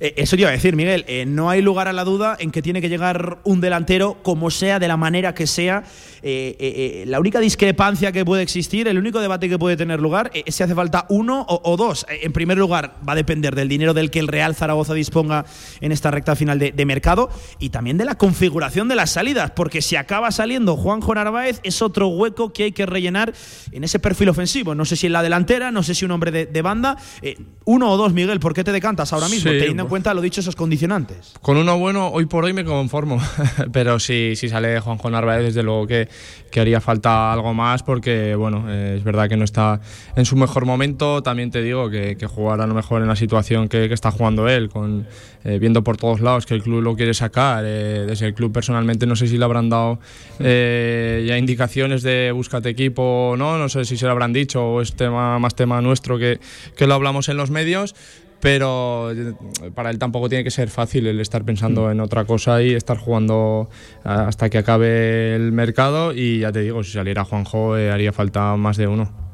Eh, 0.00 0.14
eso 0.16 0.34
te 0.34 0.42
iba 0.42 0.48
a 0.48 0.52
decir, 0.52 0.74
Miguel, 0.74 1.04
eh, 1.06 1.26
no 1.26 1.50
hay 1.50 1.60
lugar 1.60 1.86
a 1.86 1.92
la 1.92 2.04
duda 2.04 2.36
en 2.40 2.50
que 2.50 2.62
tiene 2.62 2.80
que 2.80 2.88
llegar 2.88 3.38
un 3.44 3.60
delantero, 3.60 4.16
como 4.22 4.50
sea, 4.50 4.78
de 4.78 4.88
la 4.88 4.96
manera 4.96 5.34
que 5.34 5.46
sea. 5.46 5.84
Eh, 6.22 7.04
la 7.06 7.20
única 7.20 7.38
discrepancia 7.38 8.10
que 8.12 8.24
puede 8.24 8.42
existir, 8.42 8.88
el 8.88 8.98
único 8.98 9.20
debate 9.20 9.48
que 9.48 9.58
puede 9.58 9.76
tener 9.76 10.00
lugar, 10.00 10.30
es 10.34 10.54
si 10.54 10.62
hace 10.62 10.74
falta 10.74 11.06
uno 11.10 11.44
o, 11.48 11.76
dos. 11.76 12.06
En 12.08 12.32
primer 12.32 12.56
lugar, 12.56 12.96
va 13.06 13.12
a 13.12 13.16
depender 13.16 13.54
del 13.54 13.68
dinero 13.68 13.92
del 13.94 14.10
que 14.10 14.18
el 14.18 14.28
Real 14.28 14.54
Zaragoza 14.54 14.94
disponga 14.94 15.44
en 15.80 15.92
esta 15.92 16.10
recta 16.10 16.34
final 16.34 16.58
de, 16.58 16.86
mercado 16.86 17.30
y 17.58 17.68
también 17.68 17.98
de 17.98 18.04
la 18.04 18.16
configuración 18.16 18.88
de 18.88 18.96
las 18.96 19.10
salidas, 19.10 19.52
porque 19.52 19.82
si 19.82 19.96
acaba 19.96 20.30
saliendo 20.30 20.76
Juanjo 20.76 21.14
Narváez, 21.14 21.60
es 21.62 21.82
otro 21.82 22.08
hueco 22.08 22.52
que 22.52 22.64
hay 22.64 22.72
que 22.72 22.86
rellenar 22.86 23.32
en 23.70 23.84
ese 23.84 23.98
perfil 23.98 24.30
ofensivo. 24.30 24.74
No 24.74 24.84
sé 24.84 24.96
si 24.96 25.06
en 25.06 25.12
la 25.12 25.22
delantera, 25.22 25.70
no 25.70 25.82
sé 25.82 25.94
si 25.94 26.04
un 26.04 26.10
hombre 26.10 26.46
de, 26.46 26.62
banda. 26.62 26.96
uno 27.64 27.90
o 27.90 27.96
dos, 27.96 28.12
Miguel, 28.12 28.40
¿por 28.40 28.54
qué 28.54 28.64
te 28.64 28.72
decantas 28.72 29.12
ahora 29.12 29.28
mismo? 29.28 29.50
Cuenta, 29.90 30.14
lo 30.14 30.22
dicho, 30.22 30.40
esos 30.40 30.56
condicionantes. 30.56 31.34
Con 31.42 31.56
uno 31.56 31.76
bueno, 31.76 32.08
hoy 32.08 32.24
por 32.24 32.44
hoy 32.44 32.52
me 32.52 32.64
conformo. 32.64 33.20
Pero 33.72 33.98
si, 33.98 34.36
si 34.36 34.48
sale 34.48 34.78
Juanjo 34.80 35.10
Narváez, 35.10 35.42
desde 35.42 35.64
luego 35.64 35.86
que, 35.86 36.08
que 36.50 36.60
haría 36.60 36.80
falta 36.80 37.32
algo 37.32 37.52
más, 37.52 37.82
porque 37.82 38.36
bueno, 38.36 38.66
eh, 38.68 38.94
es 38.96 39.04
verdad 39.04 39.28
que 39.28 39.36
no 39.36 39.44
está 39.44 39.80
en 40.14 40.24
su 40.24 40.36
mejor 40.36 40.64
momento. 40.64 41.22
También 41.22 41.50
te 41.50 41.60
digo 41.60 41.90
que, 41.90 42.16
que 42.16 42.26
jugar 42.26 42.60
a 42.60 42.66
lo 42.68 42.74
mejor 42.74 43.02
en 43.02 43.08
la 43.08 43.16
situación 43.16 43.68
que, 43.68 43.88
que 43.88 43.94
está 43.94 44.12
jugando 44.12 44.48
él, 44.48 44.70
con, 44.70 45.06
eh, 45.44 45.58
viendo 45.58 45.82
por 45.82 45.96
todos 45.96 46.20
lados 46.20 46.46
que 46.46 46.54
el 46.54 46.62
club 46.62 46.82
lo 46.82 46.94
quiere 46.94 47.12
sacar. 47.12 47.64
Eh, 47.66 48.04
desde 48.06 48.26
el 48.26 48.34
club 48.34 48.52
personalmente 48.52 49.06
no 49.06 49.16
sé 49.16 49.26
si 49.26 49.36
le 49.38 49.44
habrán 49.44 49.68
dado 49.68 49.98
ya 50.38 51.36
indicaciones 51.36 52.02
de 52.02 52.30
búscate 52.32 52.68
equipo 52.68 53.30
o 53.32 53.36
no, 53.36 53.58
no 53.58 53.68
sé 53.68 53.84
si 53.84 53.96
se 53.96 54.06
lo 54.06 54.12
habrán 54.12 54.32
dicho 54.32 54.64
o 54.64 54.80
es 54.80 54.94
tema, 54.94 55.38
más 55.40 55.56
tema 55.56 55.80
nuestro 55.80 56.16
que, 56.16 56.38
que 56.76 56.86
lo 56.86 56.94
hablamos 56.94 57.28
en 57.28 57.36
los 57.36 57.50
medios 57.50 57.94
pero 58.40 59.12
eh, 59.12 59.34
para 59.74 59.90
él 59.90 59.98
tampoco 59.98 60.28
tiene 60.28 60.44
que 60.44 60.50
ser 60.50 60.70
fácil 60.70 61.06
el 61.06 61.20
estar 61.20 61.44
pensando 61.44 61.86
mm. 61.86 61.90
en 61.92 62.00
otra 62.00 62.24
cosa 62.24 62.62
y 62.62 62.74
estar 62.74 62.96
jugando 62.96 63.68
hasta 64.04 64.48
que 64.50 64.58
acabe 64.58 65.34
el 65.34 65.52
mercado 65.52 66.12
y 66.12 66.40
ya 66.40 66.52
te 66.52 66.60
digo, 66.60 66.82
si 66.82 66.92
saliera 66.92 67.24
Juanjo 67.24 67.76
eh, 67.76 67.90
haría 67.90 68.12
falta 68.12 68.56
más 68.56 68.76
de 68.76 68.86
uno. 68.86 69.29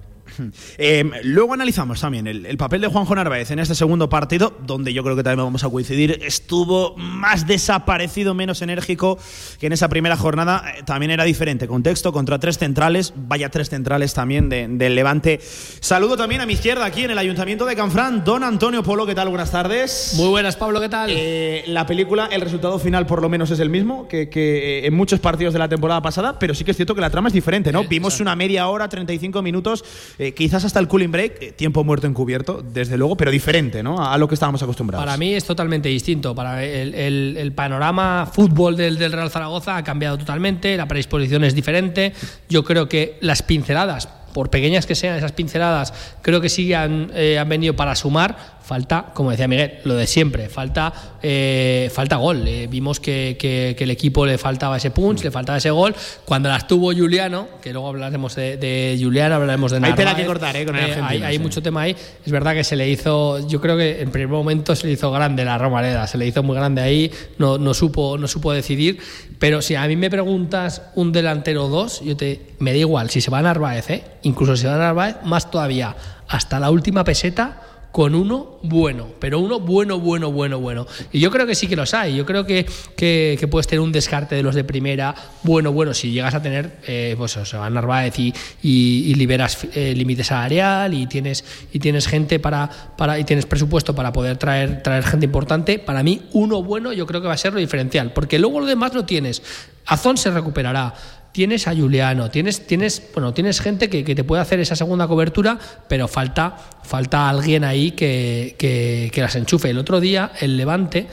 Em, 0.78 1.10
luego 1.22 1.54
analizamos 1.54 2.00
también 2.00 2.26
el, 2.26 2.56
papel 2.56 2.80
de 2.80 2.88
Juanjo 2.88 3.14
Narváez 3.14 3.50
en 3.50 3.58
este 3.58 3.74
segundo 3.74 4.08
partido, 4.08 4.56
donde 4.66 4.92
yo 4.92 5.02
creo 5.02 5.16
que 5.16 5.22
también 5.22 5.44
vamos 5.46 5.64
a 5.64 5.70
coincidir. 5.70 6.20
Estuvo 6.22 6.96
más 6.96 7.46
desaparecido, 7.46 8.34
menos 8.34 8.62
enérgico 8.62 9.18
que 9.58 9.66
en 9.66 9.72
esa 9.72 9.88
primera 9.88 10.16
jornada. 10.16 10.64
Eh, 10.76 10.82
también 10.84 11.10
era 11.10 11.24
diferente. 11.24 11.66
Contexto 11.68 12.12
contra 12.12 12.38
tres 12.38 12.58
centrales, 12.58 13.12
vaya 13.16 13.50
tres 13.50 13.70
centrales 13.70 14.14
también 14.14 14.48
del 14.48 14.94
Levante. 14.94 15.40
Saludo 15.80 16.16
también 16.16 16.40
a 16.40 16.46
mi 16.46 16.54
izquierda 16.54 16.84
aquí 16.84 17.04
en 17.04 17.10
el 17.10 17.18
Ayuntamiento 17.18 17.66
de 17.66 17.76
Canfrán, 17.76 18.24
don 18.24 18.42
Antonio 18.42 18.82
Polo. 18.82 19.06
¿Qué 19.06 19.14
tal? 19.14 19.28
Buenas 19.28 19.50
tardes. 19.50 20.14
Muy 20.16 20.28
buenas, 20.28 20.56
Pablo. 20.56 20.80
¿Qué 20.80 20.88
tal? 20.88 21.10
Eh, 21.12 21.64
la 21.66 21.86
película, 21.86 22.28
el 22.30 22.40
resultado 22.40 22.78
final 22.78 23.06
por 23.06 23.22
lo 23.22 23.28
menos 23.28 23.50
es 23.50 23.60
el 23.60 23.70
mismo 23.70 24.08
que, 24.08 24.82
en 24.84 24.94
muchos 24.94 25.20
partidos 25.20 25.52
de 25.52 25.58
la 25.58 25.68
temporada 25.68 26.02
pasada, 26.02 26.38
pero 26.38 26.54
sí 26.54 26.64
que 26.64 26.70
es 26.70 26.76
cierto 26.76 26.94
que 26.94 27.00
la 27.00 27.10
trama 27.10 27.28
es 27.28 27.34
diferente, 27.34 27.72
¿no? 27.72 27.84
Vimos 27.84 28.20
una 28.20 28.36
media 28.36 28.68
hora, 28.68 28.88
35 28.88 29.42
minutos 29.42 29.84
eh, 30.18 30.25
quizás 30.34 30.64
hasta 30.64 30.80
el 30.80 30.88
cooling 30.88 31.10
break, 31.10 31.42
eh, 31.42 31.52
tiempo 31.52 31.84
muerto 31.84 32.06
encubierto, 32.06 32.62
desde 32.62 32.96
luego, 32.96 33.16
pero 33.16 33.30
diferente 33.30 33.82
¿no? 33.82 34.04
a 34.04 34.16
lo 34.18 34.28
que 34.28 34.34
estábamos 34.34 34.62
acostumbrados. 34.62 35.04
Para 35.04 35.16
mí 35.16 35.34
es 35.34 35.44
totalmente 35.44 35.88
distinto. 35.88 36.34
Para 36.34 36.64
el, 36.64 37.52
panorama 37.54 38.28
fútbol 38.30 38.76
del, 38.76 38.98
Real 39.12 39.30
Zaragoza 39.30 39.76
ha 39.76 39.84
cambiado 39.84 40.18
totalmente, 40.18 40.76
la 40.76 40.86
predisposición 40.86 41.44
es 41.44 41.54
diferente. 41.54 42.12
Yo 42.48 42.64
creo 42.64 42.88
que 42.88 43.18
las 43.20 43.42
pinceladas 43.42 44.08
por 44.32 44.50
pequeñas 44.50 44.84
que 44.84 44.94
sean 44.94 45.16
esas 45.16 45.32
pinceladas, 45.32 45.94
creo 46.20 46.42
que 46.42 46.50
sí 46.50 46.74
han, 46.74 47.10
eh, 47.14 47.38
han 47.38 47.48
venido 47.48 47.74
para 47.74 47.94
sumar 47.94 48.55
falta, 48.66 49.12
como 49.14 49.30
decía 49.30 49.46
Miguel, 49.46 49.78
lo 49.84 49.94
de 49.94 50.08
siempre, 50.08 50.48
falta, 50.48 50.92
eh, 51.22 51.88
falta 51.94 52.16
gol. 52.16 52.42
Eh, 52.48 52.66
vimos 52.68 52.98
que, 52.98 53.36
que, 53.38 53.76
el 53.78 53.90
equipo 53.92 54.26
le 54.26 54.38
faltaba 54.38 54.76
ese 54.76 54.90
punch, 54.90 55.22
le 55.22 55.30
faltaba 55.30 55.58
ese 55.58 55.70
gol. 55.70 55.94
Cuando 56.24 56.48
las 56.48 56.66
tuvo 56.66 56.92
Juliano, 56.92 57.46
que 57.62 57.72
luego 57.72 57.86
hablaremos 57.86 58.34
de, 58.34 58.56
de 58.56 58.98
Juliano, 59.00 59.36
hablaremos 59.36 59.70
de 59.70 59.78
Narváez. 59.78 59.98
Hay 60.00 60.04
tela 60.04 60.16
que 60.16 60.26
cortar, 60.26 60.56
¿eh? 60.56 60.66
Con 60.66 60.74
el 60.74 60.90
eh, 60.90 61.00
hay, 61.00 61.22
hay 61.22 61.38
mucho 61.38 61.62
tema 61.62 61.82
ahí. 61.82 61.94
Es 62.24 62.32
verdad 62.32 62.54
que 62.54 62.64
se 62.64 62.74
le 62.74 62.88
hizo, 62.88 63.46
yo 63.46 63.60
creo 63.60 63.76
que 63.76 64.02
en 64.02 64.10
primer 64.10 64.30
momento 64.30 64.74
se 64.74 64.88
le 64.88 64.94
hizo 64.94 65.12
grande 65.12 65.44
la 65.44 65.58
Romareda, 65.58 66.08
se 66.08 66.18
le 66.18 66.26
hizo 66.26 66.42
muy 66.42 66.56
grande 66.56 66.82
ahí, 66.82 67.12
no, 67.38 67.58
no, 67.58 67.72
supo, 67.72 68.18
no 68.18 68.26
supo 68.26 68.52
decidir. 68.52 68.98
Pero 69.38 69.62
si 69.62 69.76
a 69.76 69.86
mí 69.86 69.94
me 69.94 70.10
preguntas 70.10 70.82
un 70.96 71.12
delantero 71.12 71.66
o 71.66 71.68
dos, 71.68 72.00
yo 72.00 72.16
te, 72.16 72.40
me 72.58 72.72
da 72.72 72.78
igual, 72.78 73.10
si 73.10 73.20
se 73.20 73.30
va 73.30 73.38
a 73.38 73.42
Narváez, 73.42 73.90
¿eh? 73.90 74.04
incluso 74.22 74.56
si 74.56 74.62
se 74.62 74.68
va 74.68 74.74
a 74.74 74.78
Narváez, 74.78 75.16
más 75.22 75.52
todavía, 75.52 75.94
hasta 76.26 76.58
la 76.58 76.70
última 76.70 77.04
peseta 77.04 77.62
con 77.96 78.14
uno 78.14 78.58
bueno, 78.62 79.06
pero 79.18 79.38
uno 79.38 79.58
bueno, 79.58 79.98
bueno, 79.98 80.30
bueno, 80.30 80.60
bueno. 80.60 80.86
Y 81.12 81.18
yo 81.18 81.30
creo 81.30 81.46
que 81.46 81.54
sí 81.54 81.66
que 81.66 81.76
los 81.76 81.94
hay. 81.94 82.14
Yo 82.14 82.26
creo 82.26 82.44
que, 82.44 82.66
que, 82.94 83.48
puedes 83.50 83.66
tener 83.66 83.80
un 83.80 83.90
descarte 83.90 84.34
de 84.34 84.42
los 84.42 84.54
de 84.54 84.64
primera, 84.64 85.14
bueno, 85.44 85.72
bueno, 85.72 85.94
si 85.94 86.10
llegas 86.10 86.34
a 86.34 86.42
tener, 86.42 86.76
eh, 86.86 87.14
pues 87.16 87.38
o 87.38 87.46
sea, 87.46 87.70
Narváez 87.70 88.18
y, 88.18 88.34
y, 88.62 89.14
liberas 89.14 89.66
eh, 89.72 89.94
límites 89.96 90.26
salarial 90.26 90.92
y 90.92 91.06
tienes, 91.06 91.42
y 91.72 91.78
tienes 91.78 92.06
gente 92.06 92.38
para, 92.38 92.68
para, 92.98 93.18
y 93.18 93.24
tienes 93.24 93.46
presupuesto 93.46 93.94
para 93.94 94.12
poder 94.12 94.36
traer, 94.36 94.82
traer 94.82 95.02
gente 95.02 95.24
importante, 95.24 95.78
para 95.78 96.02
mí 96.02 96.20
uno 96.34 96.62
bueno 96.62 96.92
yo 96.92 97.06
creo 97.06 97.22
que 97.22 97.28
va 97.28 97.32
a 97.32 97.38
ser 97.38 97.54
lo 97.54 97.60
diferencial, 97.60 98.12
porque 98.12 98.38
luego 98.38 98.60
lo 98.60 98.66
demás 98.66 98.92
lo 98.92 99.06
tienes. 99.06 99.42
Azón 99.86 100.18
se 100.18 100.30
recuperará 100.30 100.92
tienes 101.36 101.68
a 101.68 101.76
Juliano, 101.76 102.30
tienes, 102.30 102.66
tienes, 102.66 103.10
bueno, 103.12 103.34
tienes 103.34 103.60
gente 103.60 103.90
que, 103.90 104.02
te 104.02 104.24
puede 104.24 104.40
hacer 104.40 104.58
esa 104.58 104.74
segunda 104.74 105.06
cobertura, 105.06 105.58
pero 105.86 106.08
falta, 106.08 106.56
falta 106.82 107.28
alguien 107.28 107.62
ahí 107.62 107.90
que, 107.90 108.56
que, 108.58 109.20
las 109.20 109.36
enchufe. 109.36 109.68
El 109.68 109.76
otro 109.76 110.00
día, 110.00 110.32
el 110.40 110.56
Levante 110.56 111.06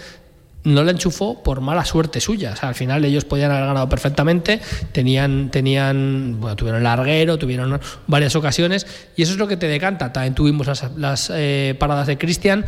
no 0.63 0.81
la 0.85 0.91
enchufó 0.91 1.43
por 1.43 1.59
mala 1.59 1.83
suerte 1.83 2.21
suya. 2.21 2.55
al 2.61 2.73
final 2.73 3.03
ellos 3.03 3.25
podían 3.25 3.51
haber 3.51 3.65
ganado 3.65 3.89
perfectamente, 3.89 4.61
tenían, 4.93 5.51
tenían, 5.51 6.39
bueno, 6.39 6.55
tuvieron 6.55 6.83
larguero, 6.83 7.37
tuvieron 7.37 7.81
varias 8.07 8.33
ocasiones, 8.37 8.87
y 9.17 9.23
eso 9.23 9.33
es 9.33 9.37
lo 9.37 9.49
que 9.49 9.57
te 9.57 9.67
decanta. 9.67 10.13
También 10.13 10.35
tuvimos 10.35 10.69
las, 10.95 11.33
eh, 11.35 11.75
paradas 11.77 12.07
de 12.07 12.17
Cristian, 12.17 12.63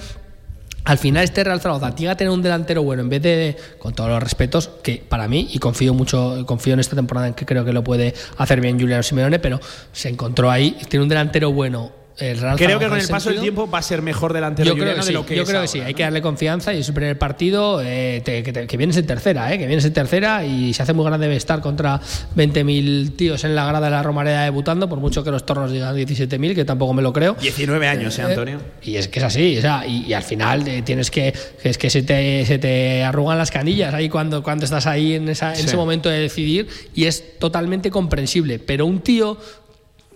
al 0.86 0.98
final 0.98 1.24
este 1.24 1.44
Real 1.44 1.60
Zaragoza 1.60 1.94
tiene 1.94 2.14
que 2.14 2.18
tener 2.18 2.32
un 2.32 2.42
delantero 2.42 2.84
bueno 2.84 3.02
en 3.02 3.10
vez 3.10 3.22
de, 3.22 3.58
con 3.80 3.94
todos 3.94 4.10
los 4.10 4.22
respetos, 4.22 4.70
que 4.84 5.04
para 5.08 5.28
mí, 5.28 5.50
y 5.52 5.60
confío 5.60 5.94
mucho, 5.94 6.46
confío 6.46 6.74
en 6.74 6.80
esta 6.80 6.96
temporada 6.96 7.28
en 7.28 7.34
que 7.34 7.46
creo 7.46 7.66
que 7.66 7.74
lo 7.74 7.84
puede 7.84 8.14
hacer 8.38 8.62
bien 8.62 8.80
Juliano 8.80 9.04
Simeone, 9.04 9.40
pero 9.40 9.60
se 9.92 10.10
encontró 10.10 10.52
ahí, 10.52 10.78
tiene 10.88 11.04
un 11.04 11.10
delantero 11.10 11.52
bueno 11.52 12.05
creo 12.16 12.80
que 12.80 12.88
con 12.88 13.00
el 13.00 13.08
paso 13.08 13.30
del 13.30 13.42
tiempo 13.42 13.70
va 13.70 13.80
a 13.80 13.82
ser 13.82 14.02
mejor 14.02 14.34
delantero 14.34 14.70
yo 14.70 14.76
creo 14.76 14.96
que 14.96 15.04
sí, 15.04 15.14
lo 15.14 15.26
que 15.26 15.36
Yo 15.36 15.46
creo 15.46 15.62
que 15.62 15.68
sí, 15.68 15.82
hay 15.82 15.94
que 15.94 16.04
darle 16.04 16.22
confianza 16.22 16.74
y 16.74 16.80
es 16.80 16.88
el 16.88 16.94
primer 16.94 17.18
partido 17.18 17.82
eh, 17.84 18.22
que, 18.24 18.78
vienes 18.78 18.98
en 18.98 19.06
tercera, 19.06 19.54
eh, 19.54 19.58
que 19.58 19.68
vienes 19.68 19.86
en 19.86 19.94
tercera 19.94 20.46
y 20.46 20.74
se 20.74 20.84
hace 20.84 20.94
muy 20.94 21.06
grande 21.06 21.34
estar 21.36 21.62
contra 21.62 22.00
20.000 22.36 23.16
tíos 23.16 23.44
en 23.44 23.56
la 23.56 23.66
grada 23.66 23.88
de 23.88 23.92
la 23.92 24.04
Romareda 24.04 24.44
debutando, 24.44 24.88
por 24.88 25.00
mucho 25.00 25.24
que 25.24 25.32
los 25.32 25.46
tornos 25.46 25.72
digan 25.72 25.96
17.000, 25.96 26.56
que 26.56 26.66
tampoco 26.66 26.94
me 26.94 27.02
lo 27.02 27.12
creo. 27.12 27.36
19 27.40 27.88
años, 27.88 28.18
¿eh, 28.18 28.22
eh, 28.22 28.26
Antonio? 28.26 28.62
Y 28.82 28.96
es 28.96 29.08
que 29.08 29.20
es 29.20 29.26
así, 29.26 29.58
o 29.58 29.62
sea, 29.62 29.86
y, 29.86 30.14
al 30.14 30.24
final 30.24 30.64
tienes 30.84 31.12
que, 31.12 31.34
es 31.64 31.78
que 31.78 31.90
se 31.90 32.04
te, 32.04 32.46
se 32.46 32.58
te 32.58 33.04
arrugan 33.04 33.38
las 33.38 33.52
canillas 33.52 33.94
ahí 33.94 34.10
cuando, 34.10 34.44
cuando 34.44 34.66
estás 34.66 34.88
ahí 34.88 35.16
en, 35.16 35.28
esa, 35.30 35.54
en 35.54 35.66
ese 35.66 35.76
momento 35.76 36.10
de 36.10 36.20
decidir 36.20 36.68
y 36.94 37.06
es 37.06 37.38
totalmente 37.40 37.92
comprensible, 37.92 38.60
pero 38.60 38.86
un 38.86 39.02
tío 39.02 39.38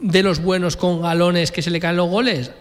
de 0.02 0.24
los 0.24 0.42
buenos 0.42 0.78
con 0.78 1.02
galones 1.02 1.52
que 1.52 1.62
se 1.62 1.70
le 1.70 1.80
caen 1.80 1.98
los 1.98 2.10
goles, 2.10 2.52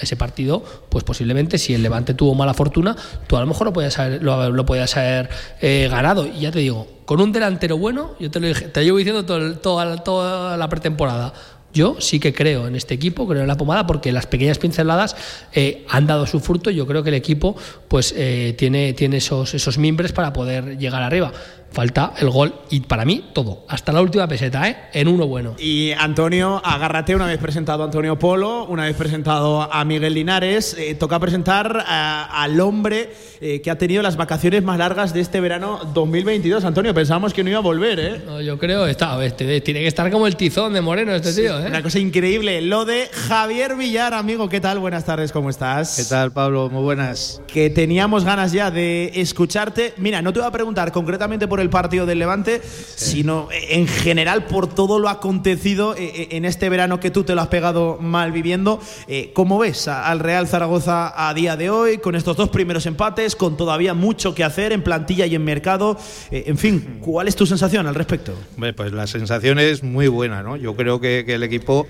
ese 0.00 0.16
partido, 0.16 0.64
pues 0.88 1.04
posiblemente 1.04 1.58
si 1.58 1.74
el 1.74 1.82
Levante 1.82 2.14
tuvo 2.14 2.34
mala 2.34 2.54
fortuna, 2.54 2.96
tú 3.26 3.36
a 3.36 3.40
lo 3.40 3.46
mejor 3.46 3.66
lo 3.66 3.72
podías 3.72 3.98
haber, 3.98 4.22
lo, 4.22 4.66
podías 4.66 4.96
haber 4.96 5.28
eh, 5.60 5.88
ganado. 5.90 6.26
Y 6.26 6.40
ya 6.40 6.50
te 6.50 6.60
digo, 6.60 6.86
con 7.04 7.20
un 7.20 7.32
delantero 7.32 7.76
bueno, 7.76 8.14
yo 8.18 8.30
te 8.30 8.40
lo 8.40 8.46
dije, 8.46 8.68
te 8.68 8.84
llevo 8.84 8.98
diciendo 8.98 9.24
toda, 9.24 9.96
toda 10.02 10.56
la 10.56 10.68
pretemporada. 10.68 11.34
Yo 11.74 11.96
sí 12.00 12.18
que 12.18 12.32
creo 12.32 12.66
en 12.66 12.76
este 12.76 12.94
equipo, 12.94 13.28
creo 13.28 13.42
en 13.42 13.48
la 13.48 13.58
pomada, 13.58 13.86
porque 13.86 14.10
las 14.10 14.26
pequeñas 14.26 14.58
pinceladas 14.58 15.14
eh, 15.52 15.84
han 15.90 16.06
dado 16.06 16.26
su 16.26 16.40
fruto. 16.40 16.70
Yo 16.70 16.86
creo 16.86 17.02
que 17.02 17.10
el 17.10 17.14
equipo 17.14 17.56
pues 17.88 18.14
eh, 18.16 18.54
tiene, 18.56 18.94
tiene 18.94 19.18
esos, 19.18 19.52
esos 19.52 19.76
mimbres 19.76 20.12
para 20.12 20.32
poder 20.32 20.78
llegar 20.78 21.02
arriba 21.02 21.30
falta 21.70 22.14
el 22.18 22.30
gol 22.30 22.54
y 22.70 22.80
para 22.80 23.04
mí 23.04 23.24
todo, 23.32 23.64
hasta 23.68 23.92
la 23.92 24.00
última 24.00 24.26
peseta, 24.26 24.68
¿eh? 24.68 24.76
en 24.92 25.08
uno 25.08 25.26
bueno. 25.26 25.54
Y 25.58 25.92
Antonio, 25.92 26.60
agárrate 26.64 27.14
una 27.14 27.26
vez 27.26 27.38
presentado 27.38 27.82
a 27.82 27.86
Antonio 27.86 28.18
Polo, 28.18 28.64
una 28.64 28.84
vez 28.84 28.96
presentado 28.96 29.72
a 29.72 29.84
Miguel 29.84 30.14
Linares, 30.14 30.76
eh, 30.78 30.94
toca 30.94 31.18
presentar 31.18 31.84
al 31.86 32.60
hombre 32.60 33.10
eh, 33.40 33.60
que 33.60 33.70
ha 33.70 33.78
tenido 33.78 34.02
las 34.02 34.16
vacaciones 34.16 34.62
más 34.62 34.78
largas 34.78 35.12
de 35.12 35.20
este 35.20 35.40
verano 35.40 35.80
2022. 35.94 36.64
Antonio, 36.64 36.92
pensábamos 36.94 37.32
que 37.32 37.44
no 37.44 37.50
iba 37.50 37.58
a 37.58 37.62
volver, 37.62 38.00
¿eh? 38.00 38.22
No, 38.26 38.40
yo 38.40 38.58
creo, 38.58 38.86
está, 38.86 39.22
este, 39.24 39.60
tiene 39.60 39.80
que 39.80 39.86
estar 39.86 40.10
como 40.10 40.26
el 40.26 40.36
tizón 40.36 40.72
de 40.72 40.80
Moreno 40.80 41.14
este 41.14 41.32
tío, 41.32 41.60
¿eh? 41.60 41.66
Una 41.68 41.82
cosa 41.82 41.98
increíble, 41.98 42.60
lo 42.62 42.84
de 42.84 43.08
Javier 43.28 43.76
Villar, 43.76 44.14
amigo, 44.14 44.48
¿qué 44.48 44.60
tal? 44.60 44.78
Buenas 44.78 45.04
tardes, 45.04 45.32
¿cómo 45.32 45.50
estás? 45.50 45.96
¿Qué 45.96 46.04
tal, 46.04 46.32
Pablo? 46.32 46.68
Muy 46.70 46.82
buenas. 46.82 47.40
Que 47.46 47.70
teníamos 47.70 48.24
ganas 48.24 48.52
ya 48.52 48.70
de 48.70 49.12
escucharte. 49.14 49.94
Mira, 49.96 50.22
no 50.22 50.32
te 50.32 50.40
voy 50.40 50.48
a 50.48 50.52
preguntar 50.52 50.92
concretamente 50.92 51.46
por 51.46 51.57
el 51.60 51.70
partido 51.70 52.06
del 52.06 52.18
Levante, 52.18 52.60
sino 52.62 53.48
en 53.50 53.86
general 53.86 54.46
por 54.46 54.66
todo 54.72 54.98
lo 54.98 55.08
acontecido 55.08 55.94
eh, 55.94 56.12
eh, 56.14 56.28
en 56.32 56.44
este 56.44 56.68
verano 56.68 57.00
que 57.00 57.10
tú 57.10 57.24
te 57.24 57.34
lo 57.34 57.40
has 57.40 57.48
pegado 57.48 57.98
mal 58.00 58.32
viviendo. 58.32 58.80
Eh, 59.06 59.32
¿Cómo 59.34 59.58
ves 59.58 59.88
al 59.88 60.20
Real 60.20 60.48
Zaragoza 60.48 61.28
a 61.28 61.32
día 61.34 61.56
de 61.56 61.70
hoy, 61.70 61.98
con 61.98 62.14
estos 62.14 62.36
dos 62.36 62.48
primeros 62.48 62.86
empates, 62.86 63.36
con 63.36 63.56
todavía 63.56 63.94
mucho 63.94 64.34
que 64.34 64.44
hacer 64.44 64.72
en 64.72 64.82
plantilla 64.82 65.26
y 65.26 65.34
en 65.34 65.44
mercado? 65.44 65.98
en 66.30 66.58
fin, 66.58 66.98
¿cuál 67.00 67.28
es 67.28 67.36
tu 67.36 67.46
sensación 67.46 67.86
al 67.86 67.94
respecto? 67.94 68.34
pues 68.76 68.92
la 68.92 69.06
sensación 69.06 69.58
es 69.58 69.82
muy 69.82 70.08
buena, 70.08 70.42
¿no? 70.42 70.56
Yo 70.56 70.74
creo 70.76 71.00
que 71.00 71.24
el 71.26 71.42
equipo 71.42 71.86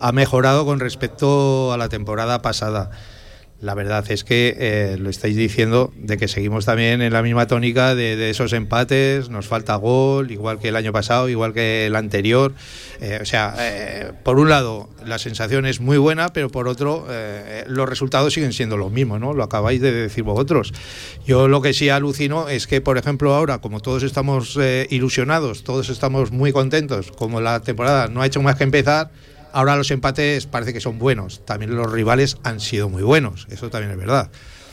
ha 0.00 0.12
mejorado 0.12 0.64
con 0.64 0.80
respecto 0.80 1.72
a 1.72 1.76
la 1.76 1.88
temporada 1.88 2.42
pasada. 2.42 2.90
La 3.60 3.74
verdad 3.74 4.10
es 4.10 4.24
que 4.24 4.56
eh, 4.58 4.96
lo 4.98 5.10
estáis 5.10 5.36
diciendo 5.36 5.92
de 5.94 6.16
que 6.16 6.28
seguimos 6.28 6.64
también 6.64 7.02
en 7.02 7.12
la 7.12 7.22
misma 7.22 7.46
tónica 7.46 7.94
de, 7.94 8.30
esos 8.30 8.54
empates, 8.54 9.28
nos 9.28 9.48
falta 9.48 9.76
gol, 9.76 10.30
igual 10.30 10.58
que 10.58 10.68
el 10.68 10.76
año 10.76 10.92
pasado, 10.92 11.28
igual 11.28 11.52
que 11.52 11.84
el 11.84 11.94
anterior. 11.94 12.54
Eh, 13.02 13.18
o 13.20 13.26
sea, 13.26 13.54
eh, 13.58 14.12
por 14.24 14.38
un 14.38 14.48
lado 14.48 14.88
la 15.04 15.18
sensación 15.18 15.66
es 15.66 15.80
muy 15.80 15.98
buena, 15.98 16.30
pero 16.32 16.48
por 16.48 16.68
otro 16.68 17.06
los 17.66 17.88
resultados 17.88 18.32
siguen 18.32 18.54
siendo 18.54 18.78
los 18.78 18.90
mismos, 18.90 19.20
¿no? 19.20 19.34
Lo 19.34 19.42
acabáis 19.42 19.80
de 19.82 19.92
decir 19.92 20.24
vosotros. 20.24 20.72
Yo 21.26 21.46
lo 21.46 21.60
que 21.60 21.74
sí 21.74 21.90
alucino 21.90 22.48
es 22.48 22.66
que, 22.66 22.80
por 22.80 22.96
ejemplo, 22.96 23.34
ahora, 23.34 23.58
como 23.58 23.80
todos 23.80 24.02
estamos 24.02 24.58
ilusionados, 24.88 25.64
todos 25.64 25.90
estamos 25.90 26.30
muy 26.30 26.52
contentos, 26.52 27.12
como 27.12 27.40
la 27.40 27.60
temporada 27.60 28.08
no 28.08 28.22
ha 28.22 28.26
hecho 28.26 28.40
más 28.40 28.56
que 28.56 28.64
empezar, 28.64 29.10
Ahora 29.52 29.76
los 29.76 29.90
empates 29.90 30.46
parece 30.46 30.72
que 30.72 30.80
son 30.80 30.98
buenos. 30.98 31.44
También 31.44 31.74
los 31.74 31.90
rivales 31.90 32.38
han 32.44 32.60
sido 32.60 32.88
muy 32.88 33.02
buenos. 33.02 33.46
Eso 33.50 33.70
también 33.70 33.92
es 33.92 33.98
verdad. 33.98 34.30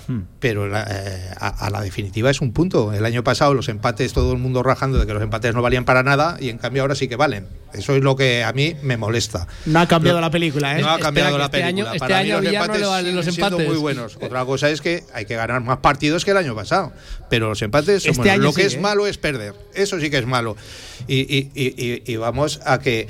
Hmm. 0.08 0.22
Pero 0.40 0.74
eh, 0.74 1.32
a, 1.38 1.70
la 1.70 1.82
definitiva 1.82 2.30
es 2.30 2.40
un 2.40 2.54
punto. 2.54 2.94
El 2.94 3.06
año 3.06 3.24
pasado 3.24 3.54
los 3.54 3.68
empates, 3.68 4.14
todo 4.14 4.32
el 4.32 4.38
mundo 4.38 4.64
rajando 4.64 4.98
de 5.00 5.06
que 5.06 5.14
los 5.14 5.22
empates 5.22 5.54
no 5.54 5.62
valían 5.62 5.84
para 5.84 6.02
nada 6.02 6.38
y 6.40 6.50
en 6.50 6.58
cambio 6.58 6.84
ahora 6.84 6.96
sí 6.96 7.10
que 7.10 7.18
valen. 7.18 7.46
Eso 7.74 7.94
es 7.94 8.02
lo 8.02 8.16
que 8.16 8.44
a 8.44 8.54
mí 8.54 8.76
me 8.84 8.96
molesta. 8.96 9.48
No 9.66 9.82
ha 9.82 9.88
cambiado 9.88 10.22
la 10.22 10.32
película, 10.32 10.80
¿eh? 10.80 10.82
No 10.82 10.90
ha 10.90 11.00
cambiado 11.00 11.38
la 11.38 11.46
este 11.46 11.60
película. 11.60 11.92
Año, 11.92 11.94
este 11.94 12.14
año 12.14 12.42
los 12.42 12.54
empates, 12.54 12.82
no 12.82 13.12
los 13.12 13.28
empates. 13.28 13.68
muy 13.68 13.78
buenos. 13.78 14.18
Otra 14.22 14.46
cosa 14.46 14.70
es 14.70 14.80
que 14.80 15.04
hay 15.14 15.26
que 15.26 15.36
ganar 15.36 15.62
más 15.62 15.80
partidos 15.80 16.24
que 16.24 16.32
el 16.32 16.38
año 16.38 16.56
pasado. 16.56 16.94
Pero 17.30 17.50
los 17.50 17.62
empates 17.62 18.04
son 18.04 18.12
este 18.12 18.38
Lo 18.38 18.54
que 18.54 18.66
es 18.66 18.76
¿eh? 18.76 18.80
malo 18.80 19.08
es 19.08 19.18
perder. 19.18 19.54
Eso 19.74 20.00
sí 20.00 20.10
que 20.10 20.20
es 20.20 20.26
malo. 20.26 20.56
y 21.08 22.16
vamos 22.16 22.62
a 22.64 22.80
que 22.80 23.08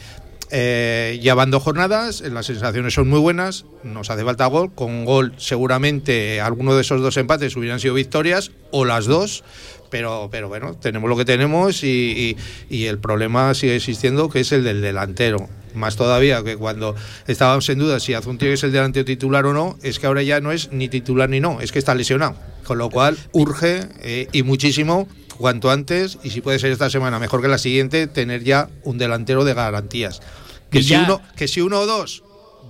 eh, 0.49 1.19
dos 1.47 1.63
jornadas, 1.63 2.21
las 2.21 2.45
sensaciones 2.45 2.93
son 2.93 3.09
muy 3.09 3.19
buenas, 3.19 3.65
nos 3.83 4.09
hace 4.09 4.23
falta 4.23 4.45
gol. 4.47 4.71
Con 4.73 5.05
gol, 5.05 5.33
seguramente 5.37 6.41
alguno 6.41 6.75
de 6.75 6.81
esos 6.81 7.01
dos 7.01 7.17
empates 7.17 7.55
hubieran 7.55 7.79
sido 7.79 7.93
victorias 7.93 8.51
o 8.71 8.85
las 8.85 9.05
dos. 9.05 9.43
Pero, 9.89 10.27
pero 10.29 10.49
bueno, 10.49 10.75
tenemos 10.75 11.09
lo 11.09 11.15
que 11.15 11.23
tenemos 11.23 11.81
y, 11.83 12.35
el 12.69 12.99
problema 12.99 13.53
sigue 13.53 13.75
existiendo, 13.75 14.29
que 14.29 14.41
es 14.41 14.51
el 14.51 14.63
del 14.63 14.81
delantero. 14.81 15.47
Más 15.75 15.95
todavía 15.95 16.43
que 16.43 16.57
cuando 16.57 16.95
estábamos 17.27 17.69
en 17.69 17.79
duda 17.79 17.99
si 17.99 18.13
Azunti 18.13 18.47
es 18.47 18.63
el 18.63 18.71
delantero 18.71 19.05
titular 19.05 19.45
o 19.45 19.53
no, 19.53 19.77
es 19.83 19.99
que 19.99 20.07
ahora 20.07 20.23
ya 20.23 20.41
no 20.41 20.51
es 20.51 20.71
ni 20.71 20.89
titular 20.89 21.29
ni 21.29 21.39
no, 21.39 21.61
es 21.61 21.71
que 21.71 21.79
está 21.79 21.95
lesionado. 21.95 22.35
Con 22.65 22.79
lo 22.79 22.89
cual 22.89 23.17
urge 23.31 23.87
eh, 24.01 24.27
y 24.33 24.43
muchísimo 24.43 25.07
cuanto 25.37 25.71
antes 25.71 26.17
y 26.23 26.31
si 26.31 26.41
puede 26.41 26.59
ser 26.59 26.71
esta 26.71 26.89
semana 26.89 27.19
mejor 27.19 27.41
que 27.41 27.47
la 27.47 27.57
siguiente 27.57 28.07
tener 28.07 28.43
ya 28.43 28.69
un 28.83 28.97
delantero 28.97 29.45
de 29.45 29.53
garantías 29.53 30.21
que 30.69 30.83
si 30.83 30.95
uno 30.95 31.21
que 31.35 31.47
si 31.47 31.61
uno 31.61 31.79
o 31.79 31.85
dos 31.85 32.23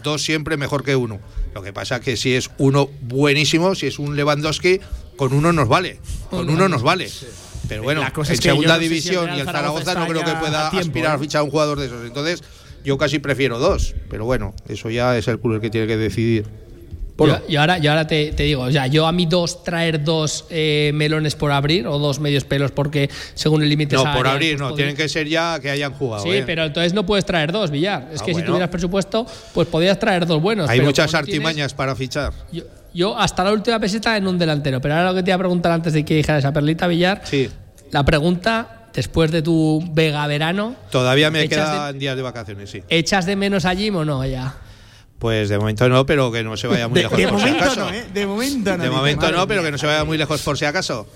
dos 0.04 0.22
siempre 0.24 0.58
mejor 0.58 0.84
que 0.84 0.96
uno. 0.96 1.20
Lo 1.54 1.62
que 1.62 1.74
pasa 1.74 2.00
que 2.00 2.18
si 2.18 2.36
es 2.36 2.50
uno 2.58 2.90
buenísimo, 3.02 3.76
si 3.76 3.88
es 3.88 4.00
un 4.00 4.16
Lewandowski, 4.16 4.80
con 5.16 5.34
uno 5.34 5.52
nos 5.54 5.68
vale. 5.68 6.00
Con 6.30 6.50
uno 6.50 6.70
nos 6.70 6.84
vale. 6.84 7.10
Pero 7.68 7.84
bueno, 7.84 8.06
en 8.06 8.42
segunda 8.42 8.78
división 8.78 9.36
y 9.36 9.40
el 9.40 9.46
Zaragoza 9.46 9.96
no 9.96 10.08
creo 10.08 10.24
que 10.24 10.34
pueda 10.34 10.68
aspirar 10.70 11.14
a 11.14 11.16
¿eh? 11.16 11.20
fichar 11.20 11.42
a 11.42 11.44
un 11.44 11.52
jugador 11.52 11.80
de 11.80 11.88
esos. 11.88 12.06
Entonces, 12.06 12.44
yo 12.84 12.98
casi 12.98 13.20
prefiero 13.20 13.60
dos. 13.60 13.96
Pero 14.10 14.26
bueno, 14.26 14.54
eso 14.70 14.90
ya 14.90 15.18
es 15.18 15.28
el 15.28 15.40
club 15.40 15.56
el 15.56 15.62
que 15.62 15.70
tiene 15.70 15.88
que 15.88 15.98
decidir. 15.98 16.46
Y 17.48 17.56
ahora, 17.56 17.78
yo 17.78 17.92
ahora 17.92 18.06
te, 18.06 18.32
digo, 18.32 18.64
o 18.64 18.72
sea, 18.72 18.88
yo 18.88 19.08
a 19.08 19.12
mí 19.12 19.26
dos 19.26 19.64
traer 19.64 20.04
dos 20.04 20.46
eh, 20.50 20.92
melones 20.94 21.36
por 21.36 21.52
abrir 21.52 21.88
o 21.88 21.98
dos 21.98 22.20
medios 22.20 22.44
pelos 22.44 22.72
porque 22.72 23.10
según 23.34 23.64
el 23.64 23.70
límite 23.70 23.96
No, 23.96 24.04
por 24.14 24.28
abrir 24.28 24.58
pues 24.58 24.70
no, 24.70 24.76
tienen 24.76 24.96
que 24.96 25.10
ser 25.10 25.28
ya 25.28 25.60
que 25.60 25.70
hayan 25.70 25.94
jugado. 25.94 26.24
Sí, 26.24 26.30
¿eh? 26.30 26.44
pero 26.46 26.66
entonces 26.66 26.94
no 26.94 27.06
puedes 27.06 27.26
traer 27.26 27.52
dos, 27.52 27.72
Villar. 27.72 28.10
Es 28.14 28.22
ah, 28.22 28.26
que 28.26 28.34
si 28.34 28.44
tuvieras 28.44 28.70
presupuesto, 28.70 29.26
pues 29.54 29.68
podías 29.68 29.98
traer 30.00 30.26
dos 30.26 30.42
buenos. 30.42 30.70
Hay 30.70 30.82
muchas 30.82 31.14
artimañas 31.14 31.74
para 31.74 31.96
fichar. 31.96 32.34
Yo, 32.94 33.18
hasta 33.18 33.44
la 33.44 33.52
última 33.52 33.80
peseta 33.80 34.18
en 34.18 34.28
un 34.28 34.38
delantero, 34.38 34.82
pero 34.82 34.96
ahora 34.96 35.10
lo 35.10 35.16
que 35.16 35.24
te 35.24 35.30
iba 35.32 35.36
a 35.36 35.40
preguntar 35.40 35.72
antes 35.72 35.94
de 35.94 36.04
que 36.04 36.16
dijera 36.16 36.40
esa 36.40 36.54
perlita, 36.54 36.88
Villar. 36.88 37.22
Sí. 37.26 37.50
La 37.92 38.04
pregunta 38.04 38.88
después 38.94 39.32
de 39.32 39.42
tu 39.42 39.84
Vega 39.92 40.26
verano. 40.28 40.76
Todavía 40.90 41.30
me 41.30 41.48
quedan 41.48 41.98
días 42.00 42.16
de 42.16 42.22
vacaciones, 42.22 42.70
sí. 42.70 42.84
¿Echas 42.90 43.26
de 43.26 43.36
menos 43.36 43.66
a 43.66 43.76
Jim 43.76 43.96
o 43.96 44.06
no 44.06 44.26
ya? 44.26 44.56
Pues 45.20 45.50
de 45.50 45.58
momento 45.58 45.90
no, 45.90 46.06
pero 46.06 46.32
que 46.32 46.44
no 46.44 46.56
se 46.58 46.68
vaya 46.68 46.88
muy 46.88 47.02
lejos. 47.02 47.18
De 47.18 47.24
por 47.24 47.34
momento 47.34 47.58
si 47.58 47.64
acaso. 47.64 47.86
no, 47.86 47.94
¿eh? 47.94 48.06
De 48.14 48.28
momento 48.28 48.78
no. 48.78 48.84
De 48.84 48.90
momento 48.90 49.32
no, 49.32 49.48
pero 49.48 49.64
que 49.64 49.72
no 49.72 49.78
se 49.78 49.88
vaya 49.88 50.04
muy 50.04 50.18
lejos 50.18 50.42
por 50.42 50.58
si 50.58 50.66
acaso. 50.66 51.08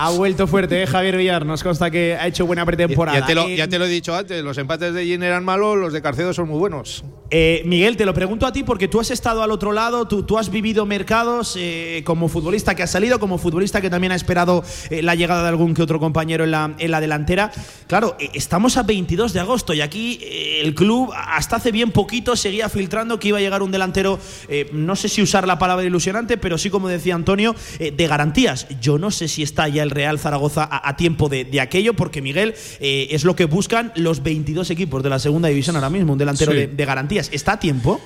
Ha 0.00 0.10
vuelto 0.10 0.46
fuerte, 0.46 0.80
¿eh? 0.80 0.86
Javier 0.86 1.16
Villar. 1.16 1.44
Nos 1.44 1.64
consta 1.64 1.90
que 1.90 2.14
ha 2.14 2.28
hecho 2.28 2.46
buena 2.46 2.64
pretemporada. 2.64 3.18
Ya, 3.18 3.26
te, 3.26 3.34
lo, 3.34 3.48
ya 3.48 3.66
te, 3.66 3.80
lo, 3.80 3.86
he 3.86 3.88
dicho 3.88 4.14
antes, 4.14 4.44
los 4.44 4.56
empates 4.56 4.94
de 4.94 5.04
Gin 5.04 5.24
eran 5.24 5.44
malos, 5.44 5.76
los 5.76 5.92
de 5.92 6.00
Carcedo 6.00 6.32
son 6.32 6.46
muy 6.46 6.56
buenos. 6.56 7.02
Eh, 7.30 7.62
Miguel, 7.66 7.96
te 7.96 8.06
lo 8.06 8.14
pregunto 8.14 8.46
a 8.46 8.52
ti 8.52 8.62
porque 8.62 8.86
tú 8.86 9.00
has 9.00 9.10
estado 9.10 9.42
al 9.42 9.50
otro 9.50 9.72
lado, 9.72 10.06
tú, 10.06 10.22
tú 10.22 10.38
has 10.38 10.50
vivido 10.50 10.86
mercados 10.86 11.56
eh, 11.58 12.02
como 12.04 12.28
futbolista 12.28 12.76
que 12.76 12.84
ha 12.84 12.86
salido, 12.86 13.18
como 13.18 13.38
futbolista 13.38 13.80
que 13.80 13.90
también 13.90 14.12
ha 14.12 14.14
esperado 14.14 14.62
la 14.88 15.16
llegada 15.16 15.42
de 15.42 15.48
algún 15.48 15.74
que 15.74 15.82
otro 15.82 15.98
compañero 15.98 16.44
en 16.44 16.52
la, 16.52 16.76
en 16.78 16.90
la 16.92 17.00
delantera. 17.00 17.50
Claro, 17.88 18.16
estamos 18.34 18.76
a 18.76 18.84
22 18.84 19.32
de 19.32 19.40
agosto 19.40 19.74
y 19.74 19.80
aquí 19.80 20.20
el 20.62 20.76
club 20.76 21.12
hasta 21.12 21.56
hace 21.56 21.72
bien 21.72 21.90
poquito 21.90 22.36
seguía 22.36 22.68
filtrando 22.68 23.18
que 23.18 23.28
iba 23.28 23.38
a 23.38 23.40
llegar 23.40 23.62
un 23.62 23.72
delantero, 23.72 24.20
no 24.72 24.94
sé 24.94 25.08
si 25.08 25.22
usar 25.22 25.44
la 25.46 25.58
palabra 25.58 25.84
ilusionante, 25.84 26.38
pero 26.38 26.56
sí 26.56 26.70
como 26.70 26.86
decía 26.86 27.16
Antonio, 27.16 27.56
de 27.78 28.06
garantías. 28.06 28.68
Yo 28.80 28.96
no 28.98 29.10
sé 29.10 29.26
si 29.26 29.42
está 29.42 29.66
ya 29.66 29.82
el 29.87 29.87
Real 29.90 30.18
Zaragoza 30.18 30.68
a, 30.70 30.96
tiempo 30.96 31.28
de, 31.28 31.60
aquello, 31.60 31.94
porque 31.94 32.22
Miguel 32.22 32.54
eh, 32.80 33.08
es 33.10 33.24
lo 33.24 33.34
que 33.36 33.46
buscan 33.46 33.92
los 33.96 34.22
22 34.22 34.70
equipos 34.70 35.02
de 35.02 35.10
la 35.10 35.18
segunda 35.18 35.48
división 35.48 35.76
ahora 35.76 35.90
mismo, 35.90 36.12
un 36.12 36.18
delantero 36.18 36.52
de, 36.52 36.84
garantías. 36.88 37.30
¿Está 37.32 37.52
a 37.52 37.58
tiempo? 37.60 38.00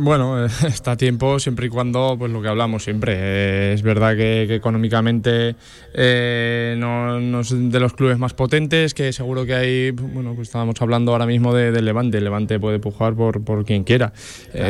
Bueno, 0.00 0.44
eh, 0.44 0.48
está 0.66 0.92
a 0.92 0.96
tiempo 0.96 1.38
siempre 1.38 1.66
y 1.66 1.68
cuando, 1.68 2.16
pues 2.18 2.30
lo 2.30 2.42
que 2.42 2.48
hablamos 2.48 2.84
siempre. 2.84 3.14
Eh, 3.16 3.72
es 3.74 3.82
verdad 3.82 4.16
que, 4.16 4.54
económicamente 4.54 5.56
no, 5.94 7.40
es 7.40 7.70
de 7.70 7.80
los 7.80 7.94
clubes 7.94 8.18
más 8.18 8.34
potentes, 8.34 8.94
que 8.94 9.12
seguro 9.12 9.46
que 9.46 9.54
hay, 9.54 9.90
bueno, 9.90 10.34
pues 10.34 10.48
estábamos 10.48 10.80
hablando 10.80 11.12
ahora 11.12 11.26
mismo 11.26 11.54
de, 11.54 11.72
del 11.72 11.84
Levante. 11.84 12.18
El 12.18 12.24
Levante 12.24 12.58
puede 12.58 12.78
pujar 12.78 13.14
por, 13.14 13.44
por 13.44 13.64
quien 13.64 13.84
quiera. 13.84 14.12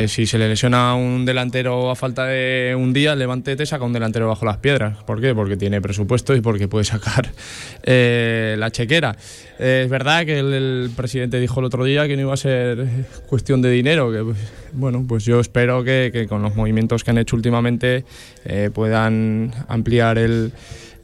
si 0.07 0.27
se 0.27 0.39
le 0.39 0.49
lesiona 0.49 0.95
un 0.95 1.25
delantero 1.25 1.91
a 1.91 1.97
falta 1.97 2.27
de 2.27 2.75
un 2.79 2.93
día, 2.93 3.13
el 3.13 3.19
Levante 3.19 3.57
te 3.57 3.67
saca 3.67 3.85
un 3.85 3.93
delantero 3.93 4.29
bajo 4.29 4.45
las 4.45 4.59
piedras. 4.59 5.03
¿Por 5.05 5.21
qué? 5.21 5.35
Porque 5.35 5.57
tiene 5.57 5.81
presupuesto 5.81 6.35
y 6.35 6.41
porque 6.41 6.54
puede 6.69 6.85
sacar 6.85 7.31
eh, 7.83 8.57
la 8.59 8.71
chequera. 8.71 9.17
Eh, 9.59 9.83
es 9.85 9.91
verdad 9.91 10.25
que 10.25 10.39
el, 10.39 10.91
presidente 10.97 11.39
dijo 11.39 11.61
el 11.61 11.67
otro 11.67 11.85
día 11.85 12.07
que 12.09 12.17
no 12.17 12.23
iba 12.23 12.35
a 12.35 12.37
ser 12.37 12.87
cuestión 13.27 13.63
de 13.63 13.71
dinero, 13.71 14.11
que 14.11 14.23
pues, 14.23 14.39
bueno, 14.73 15.05
pues 15.07 15.25
yo 15.25 15.41
espero 15.41 15.85
que, 15.85 16.27
con 16.29 16.43
los 16.43 16.55
movimientos 16.55 17.05
que 17.05 17.11
han 17.11 17.19
hecho 17.19 17.37
últimamente 17.37 18.05
eh, 18.45 18.71
puedan 18.73 19.53
ampliar 19.69 20.19
el 20.19 20.53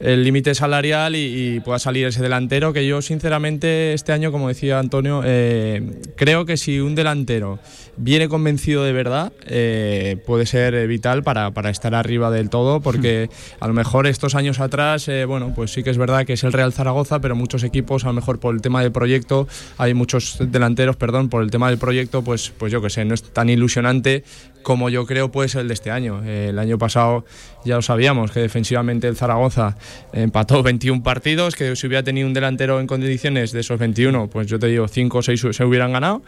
el 0.01 0.23
límite 0.23 0.55
salarial 0.55 1.15
y, 1.15 1.59
pueda 1.61 1.79
salir 1.79 2.07
ese 2.07 2.21
delantero 2.21 2.73
que 2.73 2.87
yo 2.87 3.01
sinceramente 3.01 3.93
este 3.93 4.11
año, 4.11 4.31
como 4.31 4.47
decía 4.47 4.79
Antonio, 4.79 5.21
eh, 5.23 6.01
creo 6.15 6.45
que 6.45 6.57
si 6.57 6.79
un 6.79 6.95
delantero 6.95 7.59
viene 7.97 8.27
convencido 8.27 8.83
de 8.83 8.93
verdad, 8.93 9.31
eh, 9.45 10.17
puede 10.25 10.45
ser 10.45 10.87
vital 10.87 11.23
para, 11.23 11.51
para, 11.51 11.69
estar 11.69 11.93
arriba 11.93 12.31
del 12.31 12.49
todo, 12.49 12.81
porque 12.81 13.29
a 13.59 13.67
lo 13.67 13.73
mejor 13.73 14.07
estos 14.07 14.33
años 14.33 14.59
atrás, 14.59 15.07
eh, 15.07 15.25
bueno, 15.25 15.53
pues 15.55 15.71
sí 15.71 15.83
que 15.83 15.91
es 15.91 15.97
verdad 15.97 16.25
que 16.25 16.33
es 16.33 16.43
el 16.43 16.53
Real 16.53 16.73
Zaragoza, 16.73 17.19
pero 17.19 17.35
muchos 17.35 17.63
equipos, 17.63 18.03
a 18.03 18.07
lo 18.07 18.13
mejor 18.13 18.39
por 18.39 18.55
el 18.55 18.61
tema 18.61 18.81
del 18.81 18.91
proyecto, 18.91 19.47
hay 19.77 19.93
muchos 19.93 20.37
delanteros, 20.39 20.95
perdón, 20.95 21.29
por 21.29 21.43
el 21.43 21.51
tema 21.51 21.69
del 21.69 21.77
proyecto, 21.77 22.23
pues, 22.23 22.51
pues 22.57 22.71
yo 22.71 22.81
que 22.81 22.89
sé, 22.89 23.05
no 23.05 23.13
es 23.13 23.21
tan 23.21 23.49
ilusionante 23.49 24.23
como 24.63 24.89
yo 24.89 25.05
creo 25.05 25.31
puede 25.31 25.49
ser 25.49 25.61
el 25.61 25.67
de 25.67 25.73
este 25.73 25.91
año. 25.91 26.23
el 26.23 26.57
año 26.59 26.77
pasado 26.77 27.25
ya 27.65 27.75
lo 27.75 27.81
sabíamos, 27.81 28.31
que 28.31 28.39
defensivamente 28.39 29.07
el 29.07 29.15
Zaragoza 29.15 29.77
empató 30.13 30.63
21 30.63 31.03
partidos, 31.03 31.55
que 31.55 31.75
si 31.75 31.87
hubiera 31.87 32.03
tenido 32.03 32.27
un 32.27 32.33
delantero 32.33 32.79
en 32.79 32.87
condiciones 32.87 33.51
de 33.51 33.59
esos 33.59 33.79
21, 33.79 34.29
pues 34.29 34.47
yo 34.47 34.59
te 34.59 34.67
digo 34.67 34.87
5 34.87 35.17
o 35.17 35.21
6 35.21 35.47
se 35.51 35.65
hubieran 35.65 35.93
ganado. 35.93 36.21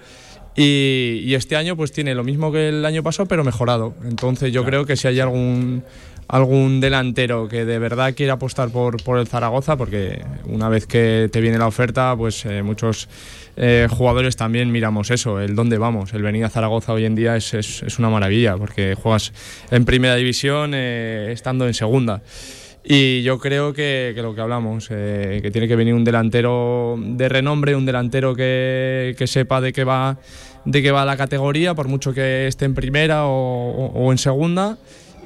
Y, 0.56 1.34
este 1.34 1.56
año 1.56 1.76
pues 1.76 1.92
tiene 1.92 2.14
lo 2.14 2.24
mismo 2.24 2.52
que 2.52 2.70
el 2.70 2.86
año 2.86 3.02
pasado, 3.02 3.28
pero 3.28 3.44
mejorado. 3.44 3.96
Entonces 4.04 4.54
yo 4.54 4.64
creo 4.64 4.86
que 4.86 4.96
si 4.96 5.08
hay 5.08 5.20
algún 5.20 5.84
algún 6.28 6.80
delantero 6.80 7.48
que 7.48 7.66
de 7.66 7.80
verdad 7.80 8.14
quiera 8.16 8.34
apostar 8.34 8.70
por, 8.70 9.02
por 9.04 9.20
el 9.20 9.28
Zaragoza, 9.28 9.78
porque 9.78 10.24
una 10.46 10.70
vez 10.70 10.86
que 10.88 11.30
te 11.32 11.42
viene 11.42 11.58
la 11.58 11.68
oferta, 11.68 12.16
pues 12.18 12.46
eh, 12.46 12.64
muchos 12.64 13.08
eh, 13.56 13.88
jugadores 13.90 14.36
también 14.36 14.72
miramos 14.72 15.12
eso, 15.12 15.40
el 15.40 15.56
dónde 15.56 15.78
vamos. 15.78 16.14
El 16.14 16.24
venir 16.24 16.46
a 16.46 16.50
Zaragoza 16.50 16.94
hoy 16.94 17.06
en 17.06 17.16
día 17.16 17.36
es, 17.36 17.54
es, 17.54 18.00
una 18.00 18.10
maravilla, 18.10 18.58
porque 18.58 18.96
juegas 18.96 19.32
en 19.70 19.86
primera 19.86 20.16
división 20.16 20.72
eh, 20.74 21.30
estando 21.32 21.68
en 21.68 21.74
segunda. 21.74 22.22
Y 22.86 23.22
yo 23.22 23.40
creo 23.40 23.74
que, 23.74 24.14
lo 24.18 24.36
que 24.36 24.42
hablamos, 24.42 24.90
eh, 24.92 25.40
que 25.42 25.52
tiene 25.52 25.68
que 25.68 25.76
venir 25.76 25.94
un 25.94 26.04
delantero 26.04 26.98
de 27.00 27.30
renombre, 27.30 27.76
un 27.76 27.86
delantero 27.86 28.36
que, 28.36 29.16
sepa 29.26 29.62
de 29.62 29.72
qué 29.72 29.84
va 29.84 30.18
de 30.66 30.82
qué 30.82 30.92
va 30.92 31.04
la 31.04 31.18
categoría, 31.18 31.74
por 31.74 31.90
mucho 31.90 32.14
que 32.14 32.48
esté 32.48 32.66
en 32.66 32.74
primera 32.74 33.26
o, 33.26 34.12
en 34.12 34.18
segunda. 34.18 34.78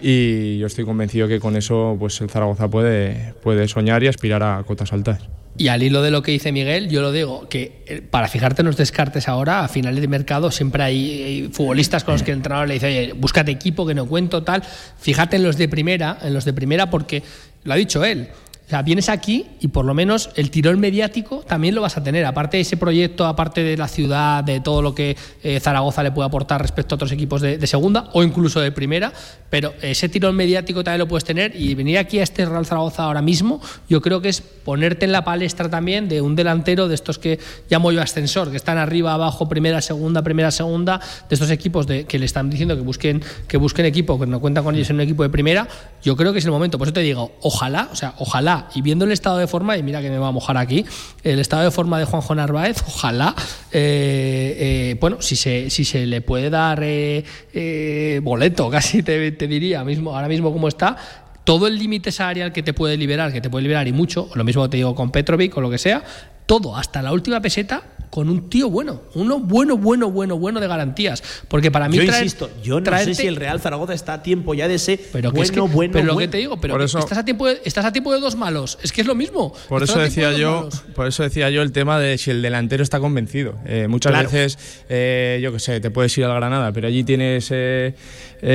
Y 0.02 0.58
yo 0.60 0.68
estoy 0.68 0.86
convencido 0.86 1.28
que 1.28 1.40
con 1.40 1.56
eso 1.56 1.96
pues 2.00 2.20
el 2.22 2.30
Zaragoza 2.30 2.70
puede, 2.70 3.34
puede 3.42 3.68
soñar 3.68 4.04
y 4.04 4.08
aspirar 4.08 4.44
a 4.44 4.64
cotas 4.64 4.94
altas. 4.94 5.22
Y 5.60 5.70
al 5.70 5.82
hilo 5.82 6.04
de 6.04 6.12
lo 6.12 6.22
que 6.22 6.32
dice 6.32 6.52
Miguel, 6.52 6.88
yo 6.88 7.02
lo 7.02 7.12
digo, 7.12 7.50
que 7.50 7.82
eh, 7.88 8.02
para 8.02 8.28
fijarte 8.28 8.62
en 8.62 8.68
los 8.68 8.78
descartes 8.78 9.28
ahora, 9.28 9.64
a 9.64 9.68
finales 9.68 10.02
de 10.02 10.08
mercado, 10.08 10.52
siempre 10.52 10.84
hay, 10.84 11.50
futbolistas 11.52 12.04
con 12.04 12.14
los 12.14 12.22
que 12.22 12.32
el 12.32 12.38
entrenador 12.38 12.68
le 12.68 12.76
dice, 12.76 12.88
oye, 12.88 13.14
búscate 13.14 13.50
equipo 13.52 13.86
que 13.88 13.96
no 13.96 14.06
cuento, 14.06 14.44
tal. 14.44 14.62
Fíjate 15.00 15.38
en 15.38 15.44
los 15.44 15.58
de 15.58 15.68
primera, 15.68 16.20
en 16.22 16.36
los 16.36 16.46
de 16.46 16.54
primera, 16.54 16.92
porque 16.92 17.24
lo 17.64 17.74
ha 17.74 17.76
dicho 17.76 18.06
él. 18.06 18.28
O 18.68 18.70
sea, 18.70 18.82
vienes 18.82 19.08
aquí 19.08 19.46
y 19.62 19.70
por 19.70 19.86
lo 19.86 19.94
menos 19.94 20.30
el 20.36 20.52
tirón 20.52 20.78
mediático 20.82 21.42
también 21.48 21.74
lo 21.74 21.82
vas 21.82 21.96
a 21.96 22.04
tener. 22.04 22.26
Aparte 22.26 22.58
de 22.58 22.62
ese 22.62 22.76
proyecto, 22.76 23.26
aparte 23.26 23.64
de 23.64 23.78
la 23.78 23.88
ciudad, 23.88 24.44
de 24.44 24.60
todo 24.60 24.82
lo 24.82 24.94
que 24.94 25.16
eh, 25.42 25.62
Zaragoza 25.62 26.04
le 26.04 26.12
puede 26.12 26.28
aportar 26.28 26.62
respecto 26.62 26.94
a 26.94 26.98
otros 26.98 27.14
equipos 27.14 27.40
de, 27.40 27.66
segunda 27.66 28.10
o 28.12 28.24
incluso 28.24 28.60
de 28.60 28.74
primera, 28.74 29.14
pero 29.50 29.74
ese 29.82 30.10
tirón 30.10 30.36
mediático 30.36 30.84
también 30.84 31.00
lo 31.00 31.08
puedes 31.08 31.24
tener 31.24 31.56
y 31.56 31.76
venir 31.76 31.98
aquí 31.98 32.20
a 32.20 32.24
este 32.24 32.46
Real 32.46 32.66
Zaragoza 32.66 33.04
ahora 33.04 33.22
mismo, 33.22 33.62
yo 33.88 34.02
creo 34.02 34.22
que 34.22 34.28
es 34.28 34.42
ponerte 34.42 35.06
en 35.06 35.14
la 35.14 35.24
palestra 35.24 35.70
también 35.70 36.10
de 36.10 36.22
un 36.22 36.36
delantero 36.36 36.90
de 36.90 36.96
estos 36.96 37.20
que 37.20 37.40
llamo 37.70 37.94
yo 37.94 38.02
ascensor, 38.02 38.52
que 38.52 38.58
están 38.58 38.78
arriba, 38.78 39.14
abajo, 39.14 39.48
primera, 39.48 39.82
segunda, 39.82 40.24
primera, 40.24 40.52
segunda, 40.52 41.00
de 41.30 41.36
estos 41.36 41.52
equipos 41.52 41.88
de, 41.88 42.04
que 42.04 42.20
le 42.20 42.26
están 42.26 42.50
diciendo 42.50 42.76
que 42.76 42.82
busquen, 42.82 43.24
que 43.48 43.56
busquen 43.56 43.86
equipo, 43.86 44.20
que 44.20 44.28
no 44.28 44.42
cuentan 44.42 44.66
con 44.66 44.76
ellos 44.76 44.90
en 44.90 44.98
un 44.98 45.02
equipo 45.04 45.24
de 45.24 45.30
primera. 45.30 45.70
Yo 46.04 46.18
creo 46.18 46.34
que 46.34 46.40
es 46.40 46.46
el 46.46 46.52
momento. 46.52 46.78
Por 46.78 46.88
eso 46.88 46.94
te 46.94 47.00
digo, 47.00 47.32
ojalá, 47.42 47.88
o 47.94 47.96
sea, 47.96 48.14
ojalá 48.18 48.57
y 48.74 48.82
viendo 48.82 49.06
el 49.06 49.12
estado 49.12 49.38
de 49.38 49.48
forma, 49.48 49.78
y 49.78 49.84
mira 49.84 50.02
que 50.02 50.10
me 50.10 50.18
va 50.18 50.28
a 50.28 50.32
mojar 50.32 50.58
aquí, 50.58 50.86
el 51.24 51.40
estado 51.40 51.64
de 51.64 51.72
forma 51.72 52.00
de 52.00 52.06
Juanjo 52.06 52.36
Narváez, 52.36 52.84
ojalá, 52.88 53.36
eh, 53.72 54.56
eh, 54.60 54.98
bueno, 55.00 55.22
si 55.22 55.36
se, 55.36 55.70
si 55.70 55.86
se 55.86 56.06
le 56.06 56.22
puede 56.22 56.50
dar 56.50 56.80
eh, 56.84 58.20
boleto, 58.24 58.70
casi 58.72 59.04
te, 59.04 59.32
diría, 59.48 59.84
mismo, 59.84 60.16
ahora 60.16 60.28
mismo 60.28 60.52
como 60.52 60.68
está, 60.68 60.98
todo 61.44 61.68
el 61.68 61.78
límite 61.78 62.12
salarial 62.12 62.52
que 62.52 62.64
te 62.64 62.74
puede 62.74 62.98
liberar, 62.98 63.32
que 63.32 63.42
te 63.42 63.50
puede 63.50 63.64
liberar 63.64 63.88
y 63.88 63.94
mucho, 63.94 64.30
lo 64.36 64.44
mismo 64.44 64.70
te 64.70 64.78
digo 64.78 64.96
con 64.96 65.12
Petrovic 65.12 65.56
o 65.58 65.62
lo 65.62 65.70
que 65.70 65.78
sea, 65.78 66.04
todo, 66.48 66.76
hasta 66.76 67.04
la 67.04 67.14
última 67.14 67.40
peseta, 67.42 67.84
con 68.10 68.30
un 68.30 68.50
tío 68.50 68.70
bueno, 68.70 69.02
uno 69.16 69.40
bueno, 69.40 69.78
bueno, 69.78 70.10
bueno, 70.10 70.38
bueno 70.38 70.60
de 70.60 70.68
garantías. 70.68 71.22
Porque 71.48 71.72
para 71.72 71.90
mí. 71.90 71.98
Yo 71.98 72.04
insisto, 72.04 72.50
yo 72.64 72.80
no 72.80 72.98
sé 72.98 73.14
si 73.14 73.28
el 73.28 73.36
Real 73.36 73.60
Zaragoza 73.60 73.94
está 73.94 74.14
a 74.14 74.24
tiempo 74.24 74.54
ya 74.54 74.68
de 74.68 74.76
ese 74.76 75.00
pero 75.12 75.32
bueno, 75.32 75.44
es 75.44 75.52
que, 75.52 75.60
bueno, 75.60 75.94
Pero 75.94 76.06
lo 76.06 76.18
que 76.18 76.28
te 76.28 76.38
digo, 76.38 76.58
pero 76.60 76.82
estás, 76.84 77.18
a 77.18 77.26
tiempo 77.26 77.48
de, 77.48 77.62
estás 77.66 77.86
a 77.86 77.92
tiempo 77.92 78.14
de 78.14 78.20
dos 78.20 78.36
malos. 78.36 78.78
Es 78.82 78.92
que 78.92 79.02
es 79.02 79.08
lo 79.08 79.16
mismo. 79.16 79.54
Por 79.68 79.84
eso 79.84 80.00
decía 80.00 80.32
yo, 80.34 80.70
por 80.96 81.08
eso 81.08 81.24
decía 81.24 81.50
yo 81.50 81.62
el 81.62 81.72
tema 81.72 82.00
de 82.00 82.18
si 82.18 82.32
el 82.32 82.42
delantero 82.42 82.84
está 82.84 83.00
convencido. 83.00 83.56
Eh, 83.66 83.88
muchas 83.88 84.14
veces, 84.24 84.58
eh, 84.90 85.40
yo 85.42 85.52
qué 85.52 85.60
sé, 85.60 85.80
te 85.80 85.92
puedes 85.92 86.18
ir 86.18 86.26
al 86.26 86.36
Granada, 86.36 86.72
pero 86.72 86.88
allí 86.88 87.04
tienes 87.04 87.50
eh, 87.52 87.94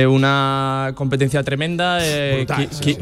una 0.07 0.93
competencia 0.95 1.43
tremenda. 1.43 1.99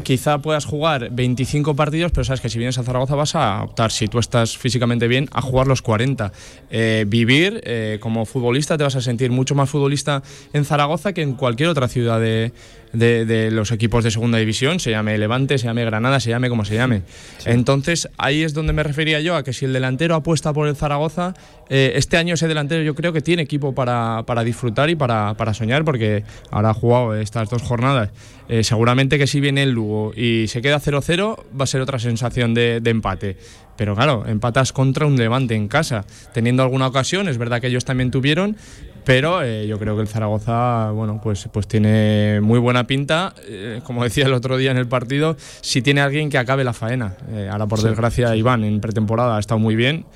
quizá 0.02 0.38
puedas 0.38 0.64
jugar 0.64 1.08
25 1.10 1.74
partidos, 1.74 2.12
pero 2.12 2.24
sabes 2.24 2.40
que 2.40 2.48
si 2.48 2.58
vienes 2.58 2.78
a 2.78 2.82
Zaragoza 2.82 3.14
vas 3.14 3.34
a 3.34 3.62
optar, 3.62 3.90
si 3.90 4.08
tú 4.08 4.18
estás 4.18 4.56
físicamente 4.56 4.81
bien, 5.08 5.28
a 5.32 5.40
jugar 5.42 5.66
los 5.66 5.82
40. 5.82 6.32
eh, 6.70 7.04
vivir 7.06 7.60
eh, 7.64 7.98
como 8.00 8.24
futbolista, 8.24 8.76
te 8.76 8.84
vas 8.84 8.96
a 8.96 9.00
sentir 9.00 9.30
mucho 9.30 9.54
más 9.54 9.68
futbolista 9.68 10.22
en 10.52 10.64
Zaragoza 10.64 11.12
que 11.12 11.22
en 11.22 11.34
cualquier 11.34 11.68
otra 11.68 11.88
ciudad 11.88 12.20
de, 12.20 12.52
de, 12.92 13.50
los 13.50 13.72
equipos 13.72 14.04
de 14.04 14.10
segunda 14.10 14.38
división, 14.38 14.80
se 14.80 14.90
llame 14.90 15.16
Levante, 15.18 15.58
se 15.58 15.66
llame 15.66 15.84
Granada, 15.84 16.20
se 16.20 16.30
llame 16.30 16.48
como 16.48 16.64
se 16.64 16.74
llame. 16.74 17.02
Entonces, 17.44 18.08
ahí 18.18 18.42
es 18.42 18.54
donde 18.54 18.72
me 18.72 18.82
refería 18.82 19.20
yo 19.20 19.36
a 19.36 19.42
que 19.42 19.52
si 19.52 19.64
el 19.64 19.72
delantero 19.72 20.14
apuesta 20.14 20.52
por 20.52 20.68
el 20.68 20.76
Zaragoza, 20.76 21.34
eh, 21.68 21.92
este 21.96 22.16
año 22.16 22.34
ese 22.34 22.48
delantero 22.48 22.82
yo 22.82 22.94
creo 22.94 23.12
que 23.12 23.22
tiene 23.22 23.42
equipo 23.42 23.74
para, 23.74 24.24
para 24.26 24.44
disfrutar 24.44 24.90
y 24.90 24.96
para, 24.96 25.34
para, 25.34 25.54
soñar, 25.54 25.84
porque 25.84 26.24
ahora 26.50 26.70
ha 26.70 26.74
jugado 26.74 27.14
estas 27.14 27.48
dos 27.48 27.62
jornadas. 27.62 28.10
Eh, 28.48 28.64
seguramente 28.64 29.18
que 29.18 29.26
si 29.26 29.40
viene 29.40 29.62
el 29.62 29.70
Lugo 29.70 30.12
y 30.14 30.46
se 30.48 30.60
queda 30.60 30.78
0-0, 30.78 31.38
va 31.58 31.64
a 31.64 31.66
ser 31.66 31.80
otra 31.80 31.98
sensación 31.98 32.52
de, 32.52 32.80
de 32.80 32.90
empate. 32.90 33.36
Pero 33.76 33.94
claro, 33.94 34.24
empatas 34.26 34.72
contra 34.72 35.06
un 35.06 35.16
Levante 35.16 35.54
en 35.54 35.68
casa, 35.68 36.04
teniendo 36.32 36.62
alguna 36.62 36.86
ocasión, 36.86 37.28
es 37.28 37.38
verdad 37.38 37.60
que 37.60 37.68
ellos 37.68 37.84
también 37.84 38.10
tuvieron, 38.10 38.56
pero 39.04 39.42
eh, 39.42 39.66
yo 39.66 39.78
creo 39.78 39.96
que 39.96 40.02
el 40.02 40.08
Zaragoza, 40.08 40.90
bueno, 40.92 41.20
pues, 41.22 41.48
pues 41.52 41.66
tiene 41.66 42.40
muy 42.40 42.58
buena 42.58 42.86
pinta. 42.86 43.34
Eh, 43.48 43.80
como 43.84 44.04
decía 44.04 44.26
el 44.26 44.32
otro 44.32 44.56
día 44.56 44.70
en 44.70 44.76
el 44.76 44.86
partido, 44.86 45.36
si 45.60 45.82
tiene 45.82 46.00
alguien 46.00 46.30
que 46.30 46.38
acabe 46.38 46.64
la 46.64 46.72
faena. 46.72 47.16
Eh, 47.32 47.48
ahora, 47.50 47.66
por 47.66 47.82
desgracia, 47.82 48.34
Iván 48.36 48.64
en 48.64 48.80
pretemporada 48.80 49.36
ha 49.36 49.40
estado 49.40 49.58
muy 49.58 49.74
bien, 49.74 50.06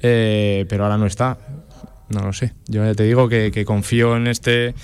pero 0.00 0.84
ahora 0.84 0.98
no 0.98 1.06
está. 1.06 1.38
No 2.14 2.20
lo 2.20 2.32
sé. 2.32 2.52
Yo 2.68 2.84
ya 2.84 2.94
te 2.94 3.04
digo 3.04 3.28
que, 3.28 3.50
que 3.50 3.64
confío 3.64 4.16
en 4.16 4.26
este 4.26 4.74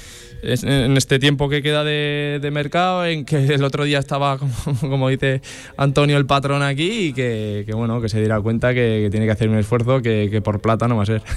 en 0.42 0.96
este 0.96 1.18
tiempo 1.18 1.48
que 1.48 1.62
queda 1.62 1.84
de, 1.84 2.48
mercado, 2.52 3.04
en 3.04 3.24
que 3.24 3.36
el 3.36 3.62
otro 3.64 3.84
día 3.84 3.98
estaba, 3.98 4.38
como, 4.80 5.08
dice 5.08 5.42
Antonio, 5.76 6.16
el 6.16 6.26
patrón 6.26 6.62
aquí, 6.62 7.08
y 7.08 7.12
que, 7.12 7.66
bueno, 7.74 8.00
que 8.00 8.08
se 8.08 8.18
diera 8.18 8.40
cuenta 8.40 8.74
que, 8.74 9.08
tiene 9.10 9.26
que 9.26 9.32
hacer 9.32 9.48
un 9.48 9.58
esfuerzo 9.58 10.02
que, 10.02 10.40
por 10.42 10.60
plata 10.60 10.88
no 10.88 10.96
va 10.96 11.02
a 11.04 11.06
ser. 11.06 11.22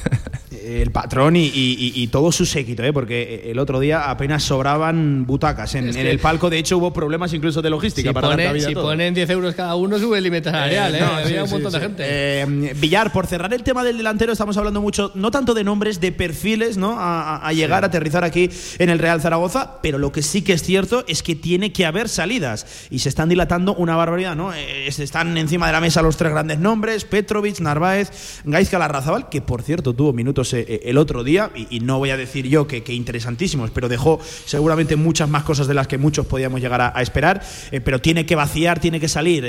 El 0.63 0.91
patrón 0.91 1.35
y, 1.35 2.07
todo 2.07 2.31
su 2.31 2.45
séquito, 2.45 2.83
¿eh? 2.83 2.93
porque 2.93 3.43
el 3.45 3.59
otro 3.59 3.79
día 3.79 4.09
apenas 4.09 4.43
sobraban 4.43 5.25
butacas. 5.25 5.75
En, 5.75 5.95
el 5.95 6.19
palco, 6.19 6.49
de 6.49 6.59
hecho, 6.59 6.77
hubo 6.77 6.93
problemas 6.93 7.33
incluso 7.33 7.61
de 7.61 7.69
logística 7.69 8.09
si 8.09 8.13
para 8.13 8.29
pone, 8.29 8.59
Si 8.59 8.73
ponen 8.73 9.13
10 9.13 9.29
euros 9.31 9.55
cada 9.55 9.75
uno, 9.75 9.97
sube 9.99 10.17
el 10.17 10.23
límite 10.23 10.51
salarial. 10.51 10.95
Eh, 10.95 10.99
¿eh? 10.99 11.03
Había 11.03 11.43
un 11.43 11.49
montón 11.49 11.71
de 11.71 11.79
gente. 11.79 12.03
Eh, 12.05 12.73
Villar, 12.75 13.11
por 13.11 13.27
cerrar 13.27 13.53
el 13.53 13.63
tema 13.63 13.83
del 13.83 13.97
delantero, 13.97 14.31
estamos 14.31 14.57
hablando 14.57 14.81
mucho, 14.81 15.11
no 15.15 15.31
tanto 15.31 15.53
de 15.53 15.63
nombres, 15.63 15.99
de 15.99 16.11
perfiles, 16.11 16.77
¿no? 16.77 16.95
A, 16.97 17.51
llegar, 17.53 17.83
a 17.83 17.87
aterrizar 17.87 18.23
aquí 18.23 18.49
en 18.79 18.89
el 18.89 18.99
Real 18.99 19.21
Zaragoza, 19.21 19.79
pero 19.81 19.97
lo 19.97 20.11
que 20.11 20.21
sí 20.21 20.41
que 20.41 20.53
es 20.53 20.63
cierto 20.63 21.03
es 21.07 21.23
que 21.23 21.35
tiene 21.35 21.71
que 21.71 21.85
haber 21.85 22.09
salidas 22.09 22.87
y 22.89 22.99
se 22.99 23.09
están 23.09 23.29
dilatando 23.29 23.75
una 23.75 23.95
barbaridad, 23.95 24.35
¿no? 24.35 24.53
Eh, 24.53 24.87
están 24.87 25.37
encima 25.37 25.67
de 25.67 25.73
la 25.73 25.81
mesa 25.81 26.01
los 26.01 26.17
tres 26.17 26.31
grandes 26.31 26.59
nombres, 26.59 27.05
Petrovic, 27.05 27.59
Narváez, 27.59 28.41
Gaizka 28.45 28.79
Larrazabal, 28.79 29.29
que 29.29 29.41
por 29.41 29.61
cierto 29.61 29.93
tuvo 29.93 30.13
minutos 30.13 30.52
eh, 30.53 30.65
eh, 30.67 30.81
el 30.85 30.97
otro 30.97 31.23
día 31.23 31.51
y, 31.55 31.79
no 31.79 31.97
voy 31.97 32.11
a 32.11 32.17
decir 32.17 32.47
yo 32.47 32.67
que, 32.67 32.81
interesantísimos, 32.87 33.71
pero 33.71 33.89
dejó 33.89 34.19
seguramente 34.45 34.95
muchas 34.95 35.27
más 35.27 35.43
cosas 35.43 35.67
de 35.67 35.73
las 35.73 35.87
que 35.87 35.97
muchos 35.97 36.25
podíamos 36.25 36.61
llegar 36.61 36.81
a, 36.81 37.01
esperar, 37.01 37.41
pero 37.83 37.99
tiene 37.99 38.25
que 38.25 38.35
vaciar, 38.35 38.79
tiene 38.79 38.99
que 38.99 39.09
salir, 39.09 39.43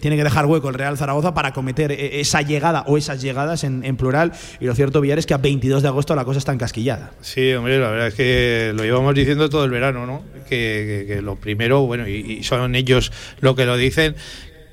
tiene 0.00 0.16
que 0.16 0.22
dejar 0.22 0.46
hueco 0.46 0.68
el 0.68 0.74
Real 0.74 0.96
Zaragoza 0.96 1.34
para 1.34 1.52
cometer 1.52 1.90
esa 1.90 2.42
llegada 2.42 2.84
o 2.86 2.96
esas 2.96 3.20
llegadas 3.20 3.64
en, 3.64 3.96
plural 3.96 4.32
y 4.60 4.66
lo 4.66 4.74
cierto, 4.74 5.00
Villar, 5.00 5.18
es 5.18 5.26
que 5.26 5.34
a 5.34 5.38
22 5.38 5.82
de 5.82 5.88
agosto 5.88 6.14
la 6.14 6.24
cosa 6.24 6.38
está 6.38 6.52
encasquillada. 6.52 7.12
Sí, 7.20 7.52
hombre, 7.54 7.78
la 7.78 7.90
verdad 7.90 8.08
es 8.08 8.14
que 8.14 8.72
lo 8.74 8.84
llevamos 8.84 9.14
diciendo 9.14 9.48
todo 9.48 9.64
el 9.64 9.70
verano, 9.70 10.06
¿no? 10.06 10.22
Que, 10.48 11.20
lo 11.22 11.36
primero, 11.36 11.82
bueno, 11.86 12.06
y, 12.08 12.42
son 12.42 12.74
ellos 12.74 13.12
lo 13.40 13.54
que 13.54 13.64
lo 13.64 13.76
dicen, 13.76 14.14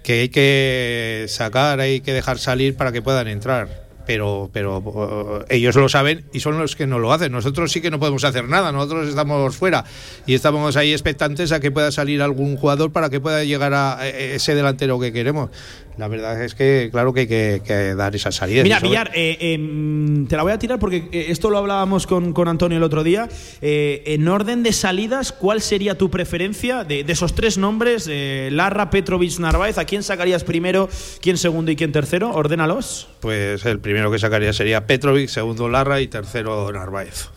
que 0.04 0.22
hay 0.22 0.30
que 0.30 1.26
sacar, 1.28 1.80
hay 1.80 2.02
que 2.02 2.14
dejar 2.14 2.40
salir 2.40 2.76
para 2.76 2.92
que 2.92 3.02
puedan 3.02 3.28
entrar. 3.28 3.89
Pero, 4.10 4.50
pero 4.52 5.46
eh, 5.48 5.58
ellos 5.58 5.76
lo 5.76 5.88
saben 5.88 6.26
y 6.34 6.40
son 6.40 6.58
los 6.58 6.76
que 6.76 6.88
no 6.88 6.98
lo 6.98 7.14
hacen. 7.14 7.32
Nosotros 7.32 7.72
sí 7.72 7.80
que 7.80 7.92
no 7.92 8.00
podemos 8.00 8.24
hacer 8.24 8.50
nada, 8.50 8.72
nosotros 8.72 9.08
estamos 9.08 9.56
fuera 9.56 9.86
y 10.26 10.34
estamos 10.34 10.76
ahí 10.78 10.94
expectantes 10.94 11.52
a 11.52 11.60
que 11.60 11.70
pueda 11.70 11.92
salir 11.92 12.24
algún 12.24 12.58
jugador 12.58 12.92
para 12.92 13.12
que 13.12 13.20
pueda 13.20 13.44
llegar 13.44 13.76
a 13.76 14.08
ese 14.08 14.56
delantero 14.56 15.00
que 15.00 15.14
queremos. 15.14 15.52
La 16.00 16.08
verdad 16.08 16.42
es 16.42 16.56
que, 16.56 16.88
claro 16.94 17.12
que 17.12 17.20
hay 17.20 17.28
que, 17.60 17.94
dar 17.94 18.16
esa 18.16 18.32
salida. 18.32 18.64
Mira, 18.64 18.80
Villar, 18.80 19.12
eh, 19.14 19.36
em, 19.42 20.28
te 20.28 20.38
la 20.38 20.44
voy 20.44 20.54
a 20.54 20.58
tirar 20.58 20.80
porque 20.80 21.10
eh, 21.12 21.26
esto 21.28 21.50
lo 21.50 21.58
hablábamos 21.58 22.08
con, 22.08 22.34
Antonio 22.48 22.78
el 22.78 22.84
otro 22.84 23.04
día. 23.04 23.28
Eh, 23.62 24.04
en 24.06 24.26
orden 24.30 24.64
de 24.64 24.72
salidas, 24.72 25.34
¿cuál 25.34 25.60
sería 25.60 25.98
tu 25.98 26.10
preferencia 26.10 26.86
de, 26.86 27.04
esos 27.06 27.36
tres 27.36 27.58
nombres? 27.58 28.10
Larra, 28.50 28.90
Petrovic, 28.92 29.40
Narváez. 29.40 29.78
¿A 29.78 29.84
quién 29.84 30.02
sacarías 30.02 30.46
primero, 30.46 30.88
quién 31.20 31.36
segundo 31.36 31.70
y 31.70 31.76
quién 31.76 31.92
tercero? 31.92 32.32
Ordénalos. 32.32 33.10
Pues 33.20 33.66
el 33.66 33.80
primero 33.80 34.10
que 34.10 34.20
sacaría 34.20 34.54
sería 34.54 34.88
Petrovic, 34.88 35.28
segundo 35.28 35.68
Larra 35.68 36.00
y 36.00 36.08
tercero 36.08 36.72
Narváez. 36.72 37.28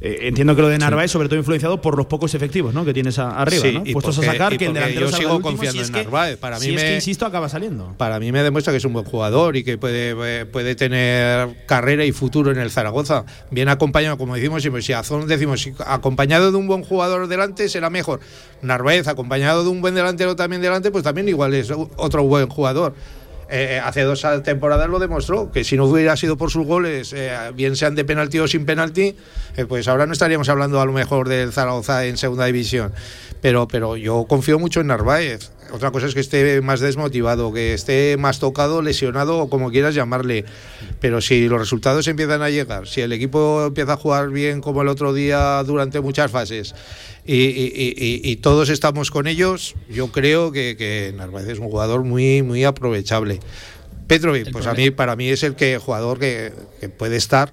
Eh, 0.00 0.20
entiendo 0.22 0.54
que 0.54 0.62
lo 0.62 0.68
de 0.68 0.78
Narváez, 0.78 1.10
sobre 1.10 1.28
todo 1.28 1.38
influenciado 1.38 1.80
por 1.80 1.96
los 1.96 2.06
pocos 2.06 2.34
efectivos 2.34 2.72
¿no? 2.72 2.84
que 2.84 2.94
tienes 2.94 3.18
arriba, 3.18 3.80
¿no? 3.80 3.84
puestos 3.92 4.18
a 4.18 4.22
sacar 4.22 4.56
que 4.56 4.66
el 4.66 4.74
delantero 4.74 5.10
yo 5.10 5.16
sigo 5.16 5.40
confiando 5.40 5.82
en 5.82 5.92
Narváez. 5.92 6.36
Para 6.38 6.58
mí 6.58 6.68
me, 6.68 6.74
es 6.74 6.82
que, 6.82 6.94
insisto, 6.94 7.26
acaba 7.26 7.48
saliendo. 7.48 7.94
Para 7.96 8.20
mí 8.20 8.30
me 8.32 8.42
demuestra 8.42 8.72
que 8.72 8.76
es 8.76 8.84
un 8.84 8.92
buen 8.92 9.04
jugador 9.04 9.56
y 9.56 9.64
que 9.64 9.78
puede, 9.78 10.46
puede 10.46 10.74
tener 10.74 11.64
carrera 11.66 12.04
y 12.04 12.12
futuro 12.12 12.50
en 12.50 12.58
el 12.58 12.70
Zaragoza. 12.70 13.24
Bien 13.50 13.68
acompañado, 13.68 14.16
como 14.18 14.34
decimos 14.34 14.62
si 14.62 14.92
Azón 14.92 15.26
decimos, 15.26 15.68
acompañado 15.86 16.50
de 16.50 16.56
un 16.56 16.66
buen 16.66 16.82
jugador 16.82 17.26
delante 17.28 17.68
será 17.68 17.90
mejor. 17.90 18.20
Narváez, 18.62 19.08
acompañado 19.08 19.64
de 19.64 19.70
un 19.70 19.80
buen 19.80 19.94
delantero 19.94 20.36
también 20.36 20.62
delante, 20.62 20.90
pues 20.90 21.04
también 21.04 21.28
igual 21.28 21.54
es 21.54 21.70
otro 21.70 22.22
buen 22.24 22.48
jugador. 22.48 22.94
Eh, 23.50 23.80
hace 23.82 24.02
dos 24.02 24.26
temporadas 24.44 24.90
lo 24.90 24.98
demostró, 24.98 25.50
que 25.50 25.64
si 25.64 25.76
no 25.76 25.86
hubiera 25.86 26.16
sido 26.16 26.36
por 26.36 26.50
sus 26.50 26.66
goles, 26.66 27.14
eh, 27.14 27.32
bien 27.54 27.76
sean 27.76 27.94
de 27.94 28.04
penalti 28.04 28.38
o 28.38 28.46
sin 28.46 28.66
penalti, 28.66 29.16
eh, 29.56 29.64
pues 29.66 29.88
ahora 29.88 30.06
no 30.06 30.12
estaríamos 30.12 30.50
hablando 30.50 30.80
a 30.80 30.84
lo 30.84 30.92
mejor 30.92 31.28
del 31.28 31.52
Zaragoza 31.52 32.04
en 32.04 32.18
segunda 32.18 32.44
división. 32.44 32.92
Pero, 33.40 33.66
pero 33.66 33.96
yo 33.96 34.26
confío 34.28 34.58
mucho 34.58 34.80
en 34.80 34.88
Narváez. 34.88 35.50
Otra 35.72 35.90
cosa 35.90 36.06
es 36.06 36.14
que 36.14 36.20
esté 36.20 36.60
más 36.60 36.80
desmotivado, 36.80 37.52
que 37.52 37.74
esté 37.74 38.16
más 38.18 38.38
tocado, 38.38 38.82
lesionado 38.82 39.38
o 39.38 39.50
como 39.50 39.70
quieras 39.70 39.94
llamarle. 39.94 40.44
Pero 41.00 41.20
si 41.20 41.48
los 41.48 41.58
resultados 41.58 42.08
empiezan 42.08 42.42
a 42.42 42.50
llegar, 42.50 42.86
si 42.86 43.00
el 43.00 43.12
equipo 43.12 43.66
empieza 43.66 43.94
a 43.94 43.96
jugar 43.96 44.30
bien 44.30 44.60
como 44.60 44.82
el 44.82 44.88
otro 44.88 45.12
día 45.12 45.62
durante 45.64 46.00
muchas 46.00 46.30
fases, 46.30 46.74
y, 47.30 48.36
todos 48.36 48.70
estamos 48.70 49.10
con 49.10 49.26
ellos, 49.26 49.74
yo 49.90 50.10
creo 50.10 50.50
que, 50.50 51.12
Narváez 51.16 51.48
es 51.48 51.58
un 51.58 51.68
jugador 51.68 52.04
muy, 52.04 52.42
muy 52.42 52.64
aprovechable. 52.64 53.40
Petrovic, 54.06 54.50
pues 54.50 54.66
a 54.66 54.72
mí, 54.72 54.90
para 54.90 55.16
mí 55.16 55.28
es 55.28 55.42
el 55.42 55.54
que 55.54 55.76
jugador 55.76 56.18
que, 56.18 56.52
puede 56.96 57.16
estar, 57.16 57.52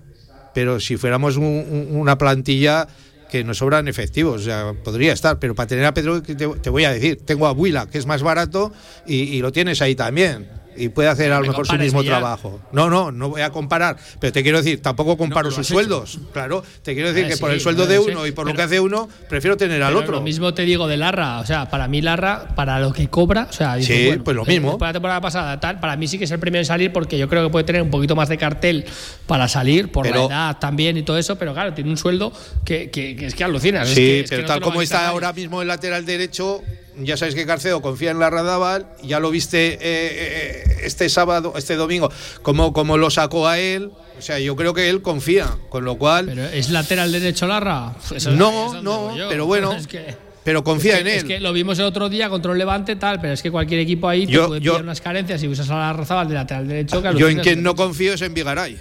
pero 0.53 0.79
si 0.79 0.95
fuéramos 0.95 1.35
una 1.35 2.17
plantilla 2.17 2.87
que 3.29 3.43
nos 3.43 3.57
sobran 3.57 3.87
efectivos, 3.87 4.41
o 4.41 4.43
sea, 4.43 4.73
podría 4.83 5.13
estar, 5.13 5.39
pero 5.39 5.55
para 5.55 5.67
tener 5.67 5.85
a 5.85 5.93
Petrovic 5.93 6.37
te, 6.37 6.69
voy 6.69 6.85
a 6.85 6.91
decir, 6.91 7.19
tengo 7.25 7.47
a 7.47 7.51
Huila, 7.51 7.87
que 7.87 7.97
es 7.97 8.05
más 8.05 8.23
barato, 8.23 8.71
y 9.05 9.41
lo 9.41 9.51
tienes 9.51 9.81
ahí 9.81 9.95
también 9.95 10.64
y 10.77 10.89
puede 10.89 11.09
hacer 11.09 11.31
a 11.31 11.39
lo 11.39 11.47
mejor 11.47 11.67
su 11.67 11.75
mismo 11.75 12.03
trabajo. 12.03 12.59
No, 12.71 12.89
no, 12.89 13.11
no 13.11 13.29
voy 13.29 13.41
a 13.41 13.49
comparar, 13.49 13.97
pero 14.19 14.33
te 14.33 14.43
quiero 14.43 14.59
decir, 14.59 14.81
tampoco 14.81 15.17
comparo 15.17 15.51
sus 15.51 15.67
sueldos. 15.67 16.19
Claro, 16.33 16.63
te 16.83 16.93
quiero 16.93 17.11
decir 17.11 17.27
que 17.27 17.37
por 17.37 17.51
el 17.51 17.61
sueldo 17.61 17.85
de 17.85 17.99
uno 17.99 18.25
y 18.25 18.31
por 18.31 18.47
lo 18.47 18.53
que 18.53 18.61
hace 18.61 18.79
uno, 18.79 19.09
prefiero 19.29 19.57
tener 19.57 19.81
al 19.83 19.95
otro. 19.95 20.13
Lo 20.13 20.21
mismo 20.21 20.53
te 20.53 20.63
digo 20.63 20.87
de 20.87 20.97
Larra, 20.97 21.39
o 21.39 21.45
sea, 21.45 21.69
para 21.69 21.87
mí 21.87 22.01
Larra, 22.01 22.55
para 22.55 22.79
lo 22.79 22.93
que 22.93 23.07
cobra, 23.09 23.47
o 23.49 23.53
sea, 23.53 23.81
sí, 23.81 24.19
pues 24.23 24.35
lo 24.35 24.43
eh, 24.43 24.49
mismo. 24.49 24.77
Para 24.77 24.89
la 24.89 24.93
temporada 24.93 25.21
pasada, 25.21 25.59
tal, 25.59 25.79
para 25.79 25.95
mí 25.95 26.07
sí 26.07 26.17
que 26.17 26.25
es 26.25 26.31
el 26.31 26.39
primero 26.39 26.61
en 26.61 26.65
salir 26.65 26.91
porque 26.91 27.17
yo 27.17 27.27
creo 27.29 27.43
que 27.43 27.49
puede 27.49 27.65
tener 27.65 27.81
un 27.81 27.89
poquito 27.89 28.15
más 28.15 28.29
de 28.29 28.37
cartel 28.37 28.85
para 29.27 29.47
salir, 29.47 29.91
por 29.91 30.07
la 30.07 30.25
edad 30.25 30.57
también 30.59 30.97
y 30.97 31.03
todo 31.03 31.17
eso, 31.17 31.37
pero 31.37 31.53
claro, 31.53 31.73
tiene 31.73 31.89
un 31.89 31.97
sueldo 31.97 32.31
que, 32.63 32.89
que, 32.89 33.25
es 33.25 33.35
que 33.35 33.43
alucinas. 33.43 33.89
Sí, 33.89 34.23
pero 34.29 34.45
tal 34.45 34.61
como 34.61 34.81
está 34.81 35.07
ahora 35.07 35.33
mismo 35.33 35.61
el 35.61 35.67
lateral 35.67 36.05
derecho, 36.05 36.61
ya 36.97 37.17
sabéis 37.17 37.35
que 37.35 37.45
Carcedo 37.45 37.81
confía 37.81 38.11
en 38.11 38.19
la 38.19 38.29
Radaval, 38.29 38.87
ya 39.03 39.19
lo 39.19 39.31
viste 39.31 39.73
eh, 39.73 39.79
eh, 39.81 40.77
este 40.83 41.09
sábado, 41.09 41.53
este 41.57 41.75
domingo, 41.75 42.11
como, 42.41 42.73
como 42.73 42.97
lo 42.97 43.09
sacó 43.09 43.47
a 43.47 43.59
él. 43.59 43.91
O 44.17 44.21
sea, 44.21 44.39
yo 44.39 44.55
creo 44.55 44.73
que 44.73 44.89
él 44.89 45.01
confía, 45.01 45.57
con 45.69 45.83
lo 45.83 45.97
cual. 45.97 46.27
¿Pero 46.27 46.45
es 46.45 46.69
lateral 46.69 47.11
derecho 47.11 47.47
Larra? 47.47 47.93
no, 48.31 48.81
no, 48.81 49.13
pero 49.29 49.45
bueno. 49.45 49.75
pero 50.43 50.63
confía 50.63 50.99
en 50.99 51.07
él. 51.07 51.17
Es 51.17 51.23
que 51.23 51.39
lo 51.39 51.51
vimos 51.51 51.79
el 51.79 51.85
otro 51.85 52.07
día 52.07 52.29
contra 52.29 52.51
un 52.51 52.57
Levante, 52.57 52.95
tal, 52.95 53.19
pero 53.19 53.33
es 53.33 53.41
que 53.41 53.51
cualquier 53.51 53.81
equipo 53.81 54.07
ahí 54.07 54.25
yo, 54.25 54.43
te 54.53 54.61
puede 54.61 54.81
unas 54.81 55.01
carencias 55.01 55.43
y 55.43 55.47
usas 55.47 55.69
a 55.69 55.77
la 55.77 55.93
Razabal 55.93 56.27
de 56.29 56.35
lateral 56.35 56.67
derecho. 56.67 57.01
yo 57.13 57.27
en 57.27 57.39
quien 57.39 57.63
no 57.63 57.75
confío 57.75 58.13
es 58.13 58.21
en 58.21 58.33
Vigaray. 58.33 58.77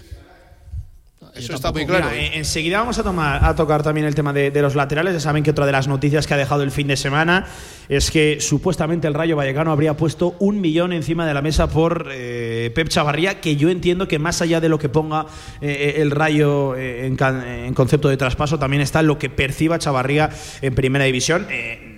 Eso 1.34 1.54
está 1.54 1.72
muy 1.72 1.84
claro. 1.84 2.10
¿eh? 2.10 2.32
enseguida 2.34 2.78
vamos 2.78 2.98
a, 2.98 3.02
tomar, 3.02 3.44
a 3.44 3.54
tocar 3.56 3.82
también 3.82 4.06
el 4.06 4.14
tema 4.14 4.32
de, 4.32 4.50
los 4.62 4.74
laterales. 4.74 5.14
Ya 5.14 5.20
saben 5.20 5.42
que 5.42 5.50
otra 5.50 5.66
de 5.66 5.72
las 5.72 5.88
noticias 5.88 6.26
que 6.26 6.34
ha 6.34 6.36
dejado 6.36 6.62
el 6.62 6.70
fin 6.70 6.86
de 6.86 6.96
semana 6.96 7.46
es 7.88 8.10
que 8.10 8.40
supuestamente 8.40 9.08
el 9.08 9.14
Rayo 9.14 9.36
Vallecano 9.36 9.72
habría 9.72 9.96
puesto 9.96 10.36
un 10.38 10.60
millón 10.60 10.92
encima 10.92 11.26
de 11.26 11.34
la 11.34 11.42
mesa 11.42 11.68
por 11.68 12.08
eh, 12.12 12.70
Pep 12.74 12.88
Chavarría, 12.88 13.40
que 13.40 13.56
yo 13.56 13.68
entiendo 13.68 14.06
que 14.06 14.18
más 14.18 14.42
allá 14.42 14.60
de 14.60 14.68
lo 14.68 14.78
que 14.78 14.88
ponga 14.88 15.26
eh, 15.60 15.94
el 15.98 16.12
Rayo 16.12 16.76
en, 16.76 17.16
concepto 17.74 18.08
de 18.08 18.16
traspaso, 18.16 18.58
también 18.58 18.82
está 18.82 19.02
lo 19.02 19.18
que 19.18 19.28
perciba 19.28 19.78
Chavarría 19.78 20.30
en 20.62 20.74
primera 20.74 21.04
división 21.04 21.46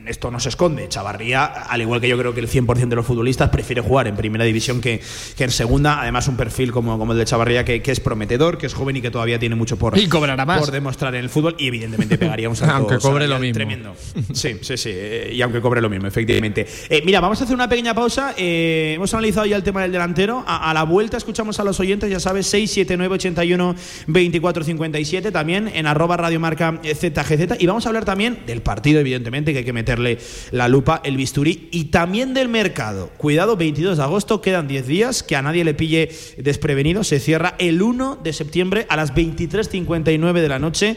esto 0.06 0.30
no 0.30 0.40
se 0.40 0.48
esconde. 0.48 0.88
Chavarría, 0.88 1.44
al 1.44 1.80
igual 1.80 2.00
que 2.00 2.08
yo 2.08 2.18
creo 2.18 2.34
que 2.34 2.40
el 2.40 2.48
100% 2.48 2.88
de 2.88 2.96
los 2.96 3.06
futbolistas, 3.06 3.50
prefiere 3.50 3.80
jugar 3.80 4.06
en 4.06 4.16
primera 4.16 4.44
división 4.44 4.80
que, 4.80 5.00
que 5.36 5.44
en 5.44 5.50
segunda. 5.50 6.00
Además, 6.00 6.28
un 6.28 6.36
perfil 6.36 6.72
como, 6.72 6.98
como 6.98 7.12
el 7.12 7.18
de 7.18 7.24
Chavarría 7.24 7.64
que, 7.64 7.82
que, 7.82 7.92
es 7.92 8.00
prometedor, 8.00 8.58
que 8.58 8.66
es 8.66 8.74
joven 8.74 8.96
y 8.96 9.00
que 9.00 9.10
todavía 9.10 9.38
tiene 9.38 9.54
mucho 9.54 9.76
por, 9.76 9.96
y 9.98 10.08
cobrará 10.08 10.44
más. 10.44 10.60
por 10.60 10.70
demostrar 10.70 11.14
en 11.14 11.22
el 11.24 11.30
fútbol. 11.30 11.54
Y 11.58 11.68
evidentemente 11.68 12.18
pegaría 12.18 12.48
un 12.48 12.56
salto 12.56 12.74
Aunque 12.74 12.98
cobre 12.98 13.26
lo 13.26 13.38
mismo. 13.38 13.54
tremendo. 13.54 13.96
Sí, 14.32 14.56
sí, 14.60 14.76
sí. 14.76 14.90
eh, 14.92 15.30
y 15.32 15.42
aunque 15.42 15.60
cobre 15.60 15.80
lo 15.80 15.88
mismo, 15.88 16.06
efectivamente. 16.06 16.66
Eh, 16.88 17.02
mira, 17.04 17.20
vamos 17.20 17.40
a 17.40 17.44
hacer 17.44 17.54
una 17.54 17.68
pequeña 17.68 17.94
pausa. 17.94 18.34
Eh, 18.36 18.92
hemos 18.96 19.12
analizado 19.14 19.46
ya 19.46 19.56
el 19.56 19.62
tema 19.62 19.82
del 19.82 19.92
delantero. 19.92 20.44
A, 20.46 20.70
a, 20.70 20.74
la 20.74 20.84
vuelta 20.84 21.16
escuchamos 21.16 21.58
a 21.60 21.64
los 21.64 21.80
oyentes, 21.80 22.10
ya 22.10 22.20
sabes, 22.20 22.46
679 22.46 23.14
81 23.14 23.74
24 24.06 24.64
57. 24.64 25.32
También 25.32 25.70
en 25.74 25.86
arroba 25.86 26.16
radiomarca 26.16 26.80
ZGZ. 26.82 27.58
Y 27.58 27.66
vamos 27.66 27.86
a 27.86 27.88
hablar 27.88 28.04
también 28.04 28.38
del 28.46 28.62
partido, 28.62 29.00
evidentemente, 29.00 29.52
que 29.52 29.58
hay 29.58 29.64
que 29.64 29.72
meterle 29.96 30.18
la 30.50 30.68
lupa, 30.68 31.00
el 31.04 31.16
bisturí. 31.16 31.68
Y 31.70 31.86
también 31.86 32.34
del 32.34 32.48
mercado. 32.48 33.10
Cuidado, 33.16 33.56
22 33.56 33.96
de 33.96 34.02
agosto, 34.02 34.40
quedan 34.40 34.68
10 34.68 34.86
días. 34.86 35.22
Que 35.22 35.36
a 35.36 35.42
nadie 35.42 35.64
le 35.64 35.74
pille 35.74 36.10
desprevenido. 36.38 37.04
Se 37.04 37.20
cierra 37.20 37.54
el 37.58 37.82
1 37.82 38.20
de 38.22 38.32
septiembre 38.32 38.86
a 38.88 38.96
las 38.96 39.14
23.59 39.14 40.40
de 40.40 40.48
la 40.48 40.58
noche 40.58 40.96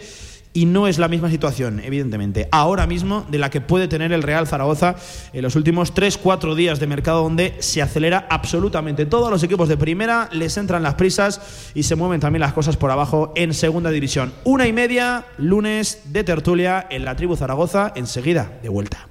y 0.54 0.66
no 0.66 0.88
es 0.88 0.98
la 0.98 1.08
misma 1.08 1.30
situación, 1.30 1.80
evidentemente, 1.80 2.50
ahora 2.52 2.88
mismo 2.88 3.26
de 3.30 3.38
la 3.38 3.50
que 3.50 3.62
puede 3.62 3.88
tener 3.88 4.12
el 4.12 4.24
Real 4.24 4.48
Zaragoza 4.48 4.96
en 5.32 5.44
los 5.44 5.56
últimos 5.56 5.94
3-4 5.94 6.56
días 6.56 6.80
de 6.80 6.88
mercado 6.88 7.24
donde 7.24 7.56
se 7.60 7.82
acelera 7.82 8.28
absolutamente 8.30 9.06
todo. 9.06 9.30
Los 9.30 9.44
equipos 9.44 9.70
de 9.70 9.78
primera 9.78 10.28
les 10.32 10.58
entran 10.58 10.84
las 10.84 10.96
prisas 10.96 11.72
y 11.76 11.84
se 11.84 11.96
mueven 11.96 12.20
también 12.20 12.42
las 12.42 12.54
cosas 12.54 12.78
por 12.78 12.90
abajo 12.92 13.32
en 13.36 13.54
segunda 13.54 13.92
división. 13.92 14.34
Una 14.44 14.68
y 14.68 14.74
media, 14.74 15.26
lunes 15.38 16.02
de 16.06 16.24
tertulia 16.24 16.88
en 16.90 17.06
la 17.06 17.16
tribu 17.16 17.36
Zaragoza, 17.36 17.94
enseguida 17.96 18.52
de 18.64 18.70
vuelta. 18.70 19.08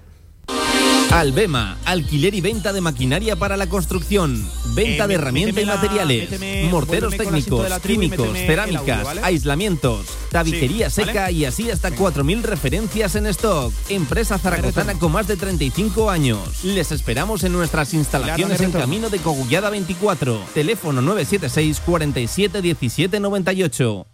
Albema, 1.10 1.78
alquiler 1.86 2.34
y 2.34 2.42
venta 2.42 2.72
de 2.72 2.82
maquinaria 2.82 3.34
para 3.34 3.56
la 3.56 3.66
construcción, 3.66 4.46
venta 4.74 5.04
Eh, 5.04 5.08
de 5.08 5.14
herramientas 5.14 5.62
y 5.62 5.66
la- 5.66 5.76
materiales, 5.76 6.30
méteme- 6.30 6.68
morteros 6.70 7.16
técnicos, 7.16 7.66
químicos, 7.80 8.28
cerámicas, 8.36 8.88
audio, 8.90 9.04
¿vale? 9.04 9.20
aislamientos, 9.24 10.04
tabiquería 10.30 10.90
Sí, 10.90 10.96
seca 11.06 11.22
¿vale? 11.22 11.32
y 11.32 11.44
así 11.46 11.70
hasta 11.70 11.90
4.000 11.92 12.42
referencias 12.42 13.14
en 13.14 13.26
stock. 13.28 13.72
Empresa 13.88 14.38
zaragozana 14.38 14.94
con 14.98 15.10
más 15.12 15.26
de 15.26 15.36
35 15.36 16.10
años. 16.10 16.62
Les 16.62 16.92
esperamos 16.92 17.42
en 17.42 17.52
nuestras 17.52 17.94
instalaciones 17.94 18.60
en 18.60 18.70
camino 18.70 19.08
de 19.08 19.18
Cogullada 19.18 19.70
24. 19.70 20.38
Teléfono 20.52 21.00
976 21.00 21.80
47 21.86 22.60
17 22.60 23.18
98. 23.18 24.06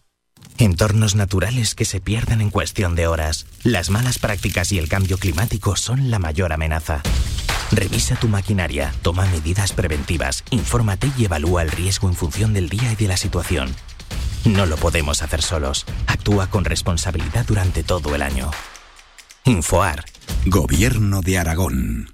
Entornos 0.59 1.15
naturales 1.15 1.75
que 1.75 1.85
se 1.85 2.01
pierden 2.01 2.41
en 2.41 2.51
cuestión 2.51 2.95
de 2.95 3.07
horas. 3.07 3.47
Las 3.63 3.91
malas 3.91 4.19
prácticas 4.19 4.73
y 4.73 4.79
el 4.79 4.89
cambio 4.89 5.19
climático 5.19 5.77
son 5.77 6.11
la 6.11 6.19
mayor 6.19 6.53
amenaza. 6.53 7.03
Revisa 7.73 8.17
tu 8.17 8.29
maquinaria, 8.29 8.95
toma 9.03 9.27
medidas 9.27 9.73
preventivas, 9.73 10.45
infórmate 10.51 11.11
y 11.19 11.25
evalúa 11.25 11.63
el 11.63 11.71
riesgo 11.71 12.09
en 12.09 12.15
función 12.15 12.53
del 12.53 12.69
día 12.69 12.93
y 12.93 12.97
de 12.97 13.09
la 13.09 13.17
situación. 13.17 13.75
No 14.45 14.67
lo 14.67 14.77
podemos 14.77 15.23
hacer 15.23 15.43
solos. 15.43 15.87
Actúa 16.07 16.49
con 16.49 16.65
responsabilidad 16.65 17.47
durante 17.47 17.83
todo 17.83 18.15
el 18.15 18.23
año. 18.23 18.51
Infoar. 19.45 20.05
Gobierno 20.47 21.21
de 21.23 21.39
Aragón. 21.39 22.14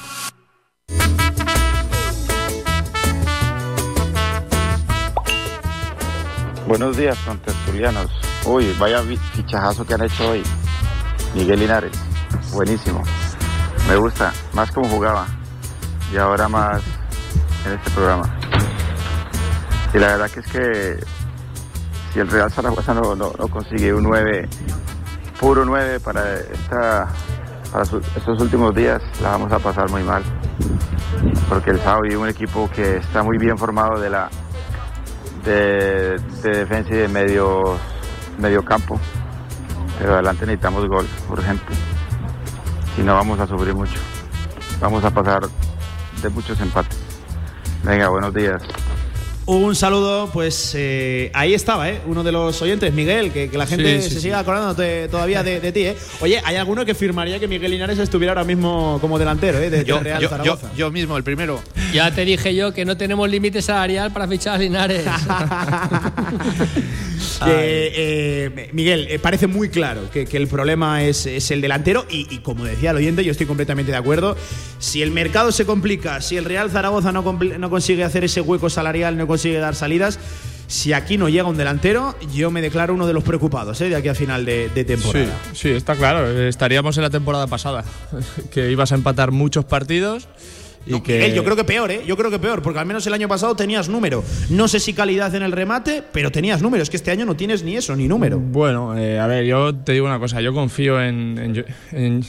Buenos 6.71 6.95
días, 6.95 7.17
contertulianos. 7.25 8.09
Uy, 8.45 8.73
vaya 8.79 9.03
fichajazo 9.33 9.85
que 9.85 9.93
han 9.93 10.03
hecho 10.03 10.29
hoy. 10.29 10.41
Miguel 11.35 11.59
Linares, 11.59 11.91
buenísimo. 12.53 13.03
Me 13.89 13.97
gusta, 13.97 14.31
más 14.53 14.71
como 14.71 14.87
jugaba. 14.87 15.27
Y 16.13 16.17
ahora 16.17 16.47
más 16.47 16.81
en 17.65 17.73
este 17.73 17.91
programa. 17.91 18.23
Y 19.93 19.97
la 19.97 20.07
verdad 20.15 20.31
que 20.31 20.39
es 20.39 20.47
que 20.47 20.99
si 22.13 22.21
el 22.21 22.29
Real 22.29 22.49
Zaragoza 22.49 22.93
no, 22.93 23.17
consigue 23.49 23.93
un 23.93 24.03
9, 24.03 24.47
puro 25.41 25.65
9 25.65 25.99
para, 25.99 26.23
estos 28.15 28.41
últimos 28.41 28.73
días, 28.73 29.01
la 29.21 29.31
vamos 29.31 29.51
a 29.51 29.59
pasar 29.59 29.89
muy 29.89 30.03
mal. 30.03 30.23
Porque 31.49 31.71
el 31.71 31.81
sábado 31.81 32.03
vi 32.07 32.15
un 32.15 32.29
equipo 32.29 32.69
que 32.73 32.95
está 32.95 33.23
muy 33.23 33.37
bien 33.37 33.57
formado 33.57 33.99
de 33.99 34.09
la, 34.09 34.29
de, 35.43 36.19
de 36.43 36.49
defensa 36.49 36.93
y 36.93 36.97
de 36.97 37.07
medio, 37.07 37.77
medio 38.39 38.63
campo. 38.63 38.99
Pero 39.99 40.13
adelante 40.13 40.45
necesitamos 40.45 40.87
gol, 40.87 41.07
urgente. 41.29 41.73
Si 42.95 43.03
no, 43.03 43.15
vamos 43.15 43.39
a 43.39 43.47
sufrir 43.47 43.73
mucho. 43.73 43.99
Vamos 44.79 45.03
a 45.05 45.11
pasar 45.11 45.41
de 46.21 46.29
muchos 46.29 46.59
empates. 46.59 46.97
Venga, 47.83 48.09
buenos 48.09 48.33
días. 48.33 48.61
Un 49.53 49.75
saludo, 49.75 50.29
pues 50.31 50.71
eh, 50.77 51.29
ahí 51.33 51.53
estaba, 51.53 51.89
¿eh? 51.89 51.99
Uno 52.05 52.23
de 52.23 52.31
los 52.31 52.61
oyentes, 52.61 52.93
Miguel, 52.93 53.33
que, 53.33 53.49
que 53.49 53.57
la 53.57 53.67
gente 53.67 53.97
Sí, 53.97 54.03
sí, 54.03 54.07
se 54.07 54.15
sí. 54.15 54.21
siga 54.21 54.39
acordando 54.39 54.81
todavía 55.09 55.43
de, 55.43 55.59
de 55.59 55.73
ti, 55.73 55.81
¿eh? 55.87 55.97
Oye, 56.21 56.41
¿hay 56.45 56.55
alguno 56.55 56.85
que 56.85 56.95
firmaría 56.95 57.37
que 57.37 57.49
Miguel 57.49 57.71
Linares 57.71 57.99
estuviera 57.99 58.31
ahora 58.31 58.45
mismo 58.45 58.97
como 59.01 59.19
delantero, 59.19 59.59
¿eh? 59.59 59.69
De, 59.69 59.83
Yo, 59.83 59.97
de 59.97 60.03
Real 60.05 60.21
yo, 60.21 60.29
yo, 60.29 60.29
Zaragoza. 60.29 60.71
yo 60.73 60.89
mismo, 60.89 61.17
el 61.17 61.25
primero. 61.25 61.61
Ya 61.93 62.15
te 62.15 62.23
dije 62.23 62.55
yo 62.55 62.73
que 62.73 62.85
no 62.85 62.95
tenemos 62.95 63.29
límite 63.29 63.61
salarial 63.61 64.13
para 64.13 64.25
fichar 64.25 64.55
a 64.55 64.57
Linares. 64.57 65.03
Que, 67.43 67.91
eh, 67.95 68.69
Miguel, 68.71 69.07
eh, 69.09 69.17
parece 69.17 69.47
muy 69.47 69.69
claro 69.69 70.09
que, 70.11 70.25
que 70.25 70.37
el 70.37 70.47
problema 70.47 71.03
es, 71.03 71.25
es 71.25 71.49
el 71.49 71.59
delantero 71.61 72.05
y, 72.09 72.27
y 72.33 72.39
como 72.39 72.65
decía 72.65 72.91
el 72.91 72.97
oyente, 72.97 73.23
yo 73.23 73.31
estoy 73.31 73.47
completamente 73.47 73.91
de 73.91 73.97
acuerdo. 73.97 74.37
Si 74.77 75.01
el 75.01 75.09
mercado 75.09 75.51
se 75.51 75.65
complica, 75.65 76.21
si 76.21 76.37
el 76.37 76.45
Real 76.45 76.69
Zaragoza 76.69 77.11
no, 77.11 77.23
no 77.23 77.69
consigue 77.71 78.03
hacer 78.03 78.23
ese 78.23 78.41
hueco 78.41 78.69
salarial, 78.69 79.17
no 79.17 79.25
consigue 79.25 79.40
dar 79.49 79.75
salidas, 79.75 80.19
si 80.67 80.93
aquí 80.93 81.17
no 81.17 81.27
llega 81.27 81.49
un 81.49 81.57
delantero, 81.57 82.15
yo 82.33 82.49
me 82.49 82.61
declaro 82.61 82.93
uno 82.93 83.05
de 83.05 83.13
los 83.13 83.23
preocupados 83.23 83.81
¿eh? 83.81 83.89
de 83.89 83.95
aquí 83.95 84.07
a 84.07 84.15
final 84.15 84.45
de, 84.45 84.69
temporada. 84.85 85.37
sí, 85.53 85.69
está 85.69 85.95
claro. 85.95 86.29
Estaríamos 86.47 86.95
en 86.97 87.03
la 87.03 87.09
temporada 87.09 87.47
pasada, 87.47 87.83
que 88.51 88.71
ibas 88.71 88.91
a 88.91 88.95
empatar 88.95 89.31
muchos 89.31 89.65
partidos 89.65 90.27
y 90.85 90.91
No, 90.91 91.03
que 91.03 91.13
Miguel, 91.13 91.33
yo 91.35 91.43
creo 91.43 91.55
que 91.55 91.63
peor, 91.63 91.91
¿eh? 91.91 92.01
Yo 92.07 92.17
creo 92.17 92.31
que 92.31 92.39
peor, 92.39 92.61
porque 92.63 92.79
al 92.79 92.85
menos 92.87 93.05
el 93.05 93.13
año 93.13 93.27
pasado 93.27 93.55
tenías 93.55 93.87
número. 93.87 94.23
No 94.49 94.67
sé 94.67 94.79
si 94.79 94.93
calidad 94.93 95.33
en 95.35 95.43
el 95.43 95.51
remate, 95.51 96.01
pero 96.11 96.31
tenías 96.31 96.61
número. 96.61 96.81
Es 96.81 96.89
que 96.89 96.97
este 96.97 97.11
año 97.11 97.25
no 97.25 97.35
tienes 97.35 97.63
ni 97.63 97.75
eso, 97.75 97.95
ni 97.95 98.07
número. 98.07 98.39
Bueno, 98.39 98.97
eh, 98.97 99.19
a 99.19 99.27
ver, 99.27 99.45
yo 99.45 99.75
te 99.75 99.91
digo 99.93 100.07
una 100.07 100.17
cosa, 100.19 100.41
yo 100.41 100.53
confío 100.53 100.99
en, 101.01 101.37
en- 101.37 101.65
en- 101.91 102.23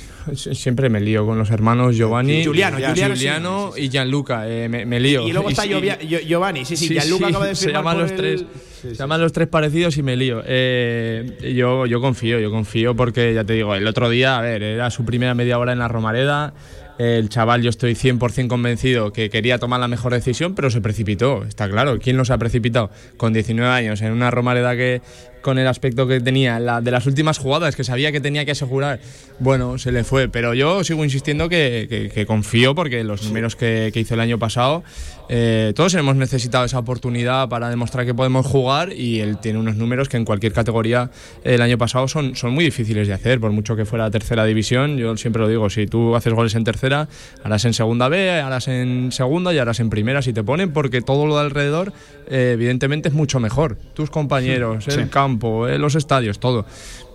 siempre 0.54 0.88
me 0.90 1.00
lío 1.00 1.24
con 1.26 1.38
los 1.38 1.50
hermanos 1.50 1.96
Giovanni, 1.96 2.42
Giuliano, 2.42 2.76
Giuliano, 2.76 3.14
Giuliano 3.14 3.70
sí, 3.74 3.82
y 3.84 3.88
Gianluca, 3.88 4.46
eh, 4.48 4.68
me, 4.68 4.84
me 4.84 5.00
lío. 5.00 5.26
Y 5.26 5.32
luego 5.32 5.48
está 5.48 5.62
sí- 5.62 5.70
Gio- 5.70 6.20
Giovanni, 6.26 6.64
sí, 6.64 6.76
sí, 6.76 6.88
Sí, 6.88 6.94
Gianluca 6.94 7.26
sí, 7.26 7.30
acaba 7.30 7.46
de 7.46 7.54
se 7.54 7.72
llaman 7.72 7.98
los 7.98 8.10
el- 8.10 8.16
tres 8.16 8.44
se 8.82 8.94
llaman 8.96 9.20
los 9.20 9.32
tres 9.32 9.46
parecidos 9.46 9.96
y 9.96 10.02
me 10.02 10.16
lío 10.16 10.42
Eh, 10.44 11.52
yo 11.54 11.86
yo 11.86 12.00
confío 12.00 12.40
yo 12.40 12.50
confío 12.50 12.96
porque 12.96 13.32
ya 13.32 13.44
te 13.44 13.52
digo 13.52 13.76
el 13.76 13.86
otro 13.86 14.10
día 14.10 14.36
a 14.36 14.40
ver 14.40 14.62
era 14.64 14.90
su 14.90 15.04
primera 15.04 15.34
media 15.34 15.58
hora 15.60 15.72
en 15.72 15.78
la 15.78 15.86
Romareda 15.86 16.52
el 16.98 17.28
chaval 17.28 17.62
yo 17.62 17.70
estoy 17.70 17.94
100% 17.94 18.48
convencido 18.48 19.12
que 19.12 19.30
quería 19.30 19.58
tomar 19.58 19.80
la 19.80 19.88
mejor 19.88 20.12
decisión 20.12 20.54
pero 20.54 20.70
se 20.70 20.80
precipitó 20.80 21.44
está 21.44 21.68
claro. 21.68 21.98
Quién 21.98 22.16
no 22.16 22.24
se 22.24 22.32
ha 22.32 22.38
precipitado 22.38 22.90
con 23.16 23.32
19 23.32 23.70
años 23.70 24.02
en 24.02 24.12
una 24.12 24.30
Romareda 24.30 24.76
que 24.76 25.02
con 25.42 25.58
el 25.58 25.66
aspecto 25.66 26.06
que 26.06 26.20
tenía 26.20 26.58
la- 26.60 26.80
de 26.80 26.90
las 26.90 27.06
últimas 27.06 27.38
jugadas 27.38 27.76
que 27.76 27.84
sabía 27.84 28.12
que 28.12 28.20
tenía 28.20 28.44
que 28.44 28.52
asegurar 28.52 29.00
bueno 29.38 29.76
se 29.78 29.92
le 29.92 30.04
fue 30.04 30.28
pero 30.28 30.54
yo 30.54 30.82
sigo 30.84 31.04
insistiendo 31.04 31.48
que, 31.48 31.86
que- 31.90 32.08
que 32.08 32.26
confío 32.26 32.74
porque 32.74 33.04
los 33.04 33.24
números 33.24 33.56
que, 33.56 33.90
que 33.92 34.00
hizo 34.00 34.14
el 34.14 34.20
año 34.20 34.38
pasado 34.38 34.82
eh, 35.28 35.72
todos 35.74 35.94
hemos 35.94 36.16
necesitado 36.16 36.64
esa 36.64 36.78
oportunidad 36.78 37.48
para 37.48 37.68
demostrar 37.70 38.04
que 38.06 38.14
podemos 38.14 38.46
jugar 38.46 38.92
y 38.92 39.20
él 39.20 39.38
tiene 39.40 39.58
unos 39.58 39.76
números 39.76 40.08
que 40.08 40.16
en 40.16 40.24
cualquier 40.24 40.52
categoría 40.52 41.10
eh, 41.44 41.54
el 41.54 41.62
año 41.62 41.78
pasado 41.78 42.06
son, 42.08 42.36
son 42.36 42.52
muy 42.52 42.64
difíciles 42.64 43.08
de 43.08 43.14
hacer, 43.14 43.40
por 43.40 43.50
mucho 43.52 43.74
que 43.76 43.84
fuera 43.86 44.10
tercera 44.10 44.44
división. 44.44 44.98
Yo 44.98 45.16
siempre 45.16 45.40
lo 45.40 45.48
digo, 45.48 45.70
si 45.70 45.86
tú 45.86 46.16
haces 46.16 46.32
goles 46.34 46.54
en 46.54 46.64
tercera, 46.64 47.08
harás 47.44 47.64
en 47.64 47.72
segunda 47.72 48.08
B, 48.08 48.30
harás 48.30 48.68
en 48.68 49.10
segunda 49.12 49.54
y 49.54 49.58
harás 49.58 49.80
en 49.80 49.88
primera 49.90 50.20
si 50.22 50.32
te 50.32 50.42
ponen, 50.44 50.72
porque 50.72 51.00
todo 51.00 51.26
lo 51.26 51.36
de 51.36 51.42
alrededor 51.42 51.92
eh, 52.28 52.50
evidentemente 52.54 53.08
es 53.08 53.14
mucho 53.14 53.40
mejor. 53.40 53.76
Tus 53.94 54.10
compañeros, 54.10 54.86
el 54.88 55.08
campo 55.08 55.31
campo, 55.32 55.68
eh, 55.68 55.78
los 55.78 55.94
estadios, 55.94 56.38
todo. 56.38 56.64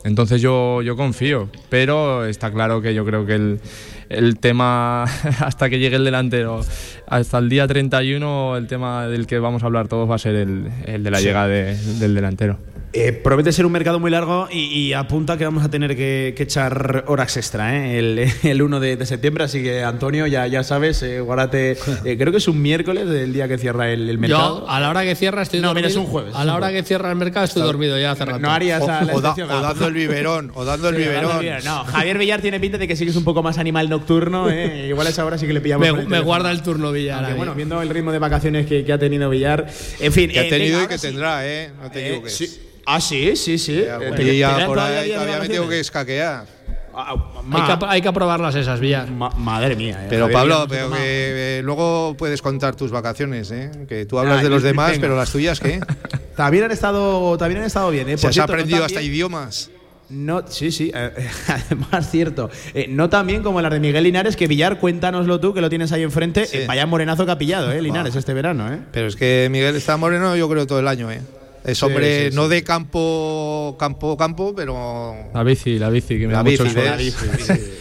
Entonces 0.03 0.41
yo, 0.41 0.82
yo 0.82 0.95
confío, 0.95 1.49
pero 1.69 2.25
está 2.25 2.51
claro 2.51 2.82
que 2.82 2.93
yo 2.93 3.06
creo 3.06 3.25
que 3.25 3.36
el, 3.36 3.60
el 4.10 4.39
tema, 4.39 5.03
hasta 5.39 5.69
que 5.69 5.80
llegue 5.80 5.97
el 5.97 6.06
delantero, 6.06 6.62
hasta 7.08 7.38
el 7.38 7.49
día 7.49 7.67
31, 7.67 8.58
el 8.58 8.67
tema 8.67 9.08
del 9.08 9.27
que 9.27 9.39
vamos 9.39 9.63
a 9.63 9.65
hablar 9.65 9.88
todos 9.88 10.10
va 10.10 10.15
a 10.15 10.19
ser 10.19 10.36
el, 10.36 10.71
el 10.86 11.03
de 11.03 11.12
la 11.12 11.19
llegada 11.19 11.47
de, 11.47 11.75
del 11.99 12.15
delantero. 12.15 12.58
Eh, 12.99 13.13
promete 13.13 13.51
ser 13.51 13.63
un 13.67 13.71
mercado 13.71 13.99
muy 13.99 14.10
largo 14.10 14.47
y, 14.51 14.63
y, 14.73 14.93
apunta 14.93 15.38
que 15.38 15.45
vamos 15.45 15.63
a 15.63 15.69
tener 15.69 15.95
que, 15.95 16.33
que 16.36 16.43
echar 16.43 17.03
horas 17.05 17.38
extra 17.38 17.77
¿eh? 17.77 17.99
el, 17.99 18.27
el, 18.43 18.60
1 18.60 18.79
de, 18.79 18.95
de, 18.95 19.05
septiembre. 19.05 19.43
Así 19.43 19.62
que, 19.62 19.83
Antonio, 19.83 20.25
ya, 20.25 20.47
ya 20.47 20.63
sabes, 20.63 21.03
eh, 21.03 21.19
guárdate. 21.19 21.77
Eh, 22.05 22.17
creo 22.17 22.31
que 22.31 22.39
es 22.39 22.47
un 22.47 22.60
miércoles 22.60 23.07
el 23.07 23.33
día 23.33 23.47
que 23.47 23.60
cierra 23.60 23.91
el, 23.91 24.10
el, 24.10 24.17
mercado. 24.17 24.62
Yo, 24.62 24.69
a 24.69 24.79
la 24.79 24.89
hora 24.89 25.03
que 25.03 25.13
cierra, 25.13 25.43
estoy 25.43 25.60
no, 25.60 25.67
dormido. 25.67 25.89
Mira, 25.89 25.99
es 25.99 26.05
un 26.05 26.12
jueves. 26.12 26.33
A 26.33 26.43
la 26.43 26.55
hora 26.55 26.71
que 26.71 26.81
cierra 26.81 27.12
el 27.12 27.17
mercado, 27.17 27.45
estoy 27.45 27.62
dormido 27.62 27.99
ya 27.99 28.13
hace 28.13 28.25
rato. 28.25 28.39
No 28.39 28.49
harías 28.49 28.81
o, 28.81 28.88
la, 28.88 29.03
la 29.03 29.13
o, 29.13 29.21
da, 29.21 29.33
o, 29.33 29.62
dando 29.62 29.88
el 29.88 29.93
biberón. 29.93 30.51
O 30.55 30.65
dando 30.65 30.89
el 30.89 30.95
sí, 30.95 31.01
biberón. 31.03 31.45
No, 31.65 31.83
Javier 31.83 32.17
Villar 32.17 32.41
tiene 32.41 32.60
pinta 32.60 32.79
de 32.79 32.88
que 32.88 32.95
sí 32.95 33.05
que 33.05 33.12
es 33.12 33.17
un 33.17 33.23
poco 33.23 33.43
más 33.43 33.60
animal 33.60 33.89
nocturno. 33.89 34.49
¿eh? 34.49 34.88
Igual 34.89 35.05
a 35.05 35.12
esa 35.12 35.23
hora 35.23 35.38
sí 35.38 35.45
que 35.45 35.53
le 35.53 35.62
pillamos. 35.62 35.88
Me, 35.88 36.05
me 36.05 36.19
guarda 36.21 36.49
el 36.49 36.63
turno 36.63 36.91
Villar. 36.91 37.19
Aunque, 37.19 37.38
bueno, 37.38 37.53
viendo 37.53 37.79
el 37.79 37.89
ritmo 37.89 38.12
de 38.12 38.17
vacaciones 38.17 38.65
que, 38.65 38.83
que, 38.83 38.91
ha 38.91 38.97
tenido 38.97 39.29
Villar. 39.29 39.67
En 39.99 40.12
fin. 40.12 40.31
Que 40.31 40.39
ha 40.39 40.49
tenido 40.49 40.81
y 40.81 40.88
que 40.88 40.97
tendrá, 40.97 41.47
¿eh? 41.47 41.69
No 41.79 41.91
te 41.91 42.10
digo 42.10 42.23
que 42.23 42.31
sí. 42.31 42.63
Ah, 42.89 43.02
sí, 43.02 43.36
sí, 43.36 43.58
sí. 43.58 43.84
Y 44.19 44.38
ya 44.38 44.65
por 44.65 44.80
ahí 44.80 45.12
todavía 45.12 45.39
me 45.39 45.50
tengo 45.50 45.67
que 45.67 45.80
escaquear. 45.80 46.45
Ah, 47.00 47.15
hay, 47.52 47.78
que, 47.78 47.86
hay 47.86 48.02
que 48.02 48.08
aprobarlas 48.08 48.56
esas 48.56 48.80
vías. 48.80 49.08
Ma 49.10 49.30
madre 49.30 49.76
mía. 49.76 50.06
Eh. 50.06 50.08
Pero 50.10 50.32
Pablo, 50.32 50.65
pero 50.67 50.89
que, 50.89 51.60
eh, 51.60 51.62
luego 51.63 52.15
puedes 52.17 52.41
contar 52.41 52.76
tus 52.76 52.89
vacaciones, 52.89 53.52
¿eh? 53.52 53.69
Que 53.88 54.08
tú 54.08 54.17
hablas 54.17 54.39
ah, 54.39 54.43
de 54.43 54.50
los 54.50 54.63
demás, 54.63 54.97
pero 55.00 55.15
las 55.15 55.32
tuyas, 55.32 55.60
¿qué? 55.60 55.80
también 56.36 56.63
han 56.63 56.71
estado, 56.71 57.38
también 57.38 57.60
han 57.60 57.67
estado 57.67 57.91
bien, 57.91 58.10
¿eh? 58.10 58.13
Por 58.13 58.21
Se 58.21 58.34
cierto, 58.34 58.54
has 58.54 58.56
aprendido 58.56 58.80
no 58.80 58.86
hasta 58.86 59.02
idiomas. 59.02 59.69
No, 60.10 60.47
sí, 60.47 60.71
sí, 60.71 60.91
eh, 60.95 61.12
además 61.47 62.10
cierto. 62.10 62.50
Eh, 62.73 62.88
no 62.89 63.10
tan 63.10 63.28
bien 63.28 63.43
como 63.43 63.62
las 63.62 63.71
de 63.71 63.80
Miguel 63.80 64.06
Linares, 64.06 64.36
que 64.36 64.47
Villar, 64.47 64.80
cuéntanoslo 64.80 65.39
tú, 65.39 65.54
que 65.54 65.62
lo 65.62 65.69
tienes 65.69 65.91
ahí 65.91 66.04
enfrente. 66.04 66.45
Sí. 66.45 66.60
Eh, 66.60 66.65
vaya 66.67 66.86
morenazo 66.86 67.26
que 67.26 67.32
ha 67.32 67.38
pillado, 67.38 67.71
¿eh? 67.71 67.82
Linares, 67.82 68.13
wow. 68.13 68.19
este 68.19 68.34
verano, 68.34 68.73
¿eh? 68.73 68.80
Pero 68.91 69.08
es 69.08 69.15
que 69.15 69.50
Miguel 69.52 69.76
está 69.76 69.97
moreno, 69.97 70.36
yo 70.36 70.47
creo, 70.50 70.65
todo 70.65 70.80
el 70.80 70.88
año, 70.88 71.12
¿eh? 71.12 71.21
Es 71.67 71.84
hombre 71.84 72.23
sí, 72.23 72.30
sí, 72.30 72.36
no 72.36 72.47
de 72.47 72.63
campo, 72.63 73.75
campo, 73.77 74.15
campo, 74.15 74.56
pero. 74.56 75.13
La 75.34 75.43
bici, 75.43 75.77
la 75.77 75.89
bici, 75.89 76.17
que 76.17 76.25
me 76.25 76.32
la 76.32 76.39
da 76.39 76.43
bici, 76.43 76.63
mucho 76.63 76.82
la 76.82 76.95
bici, 76.95 77.27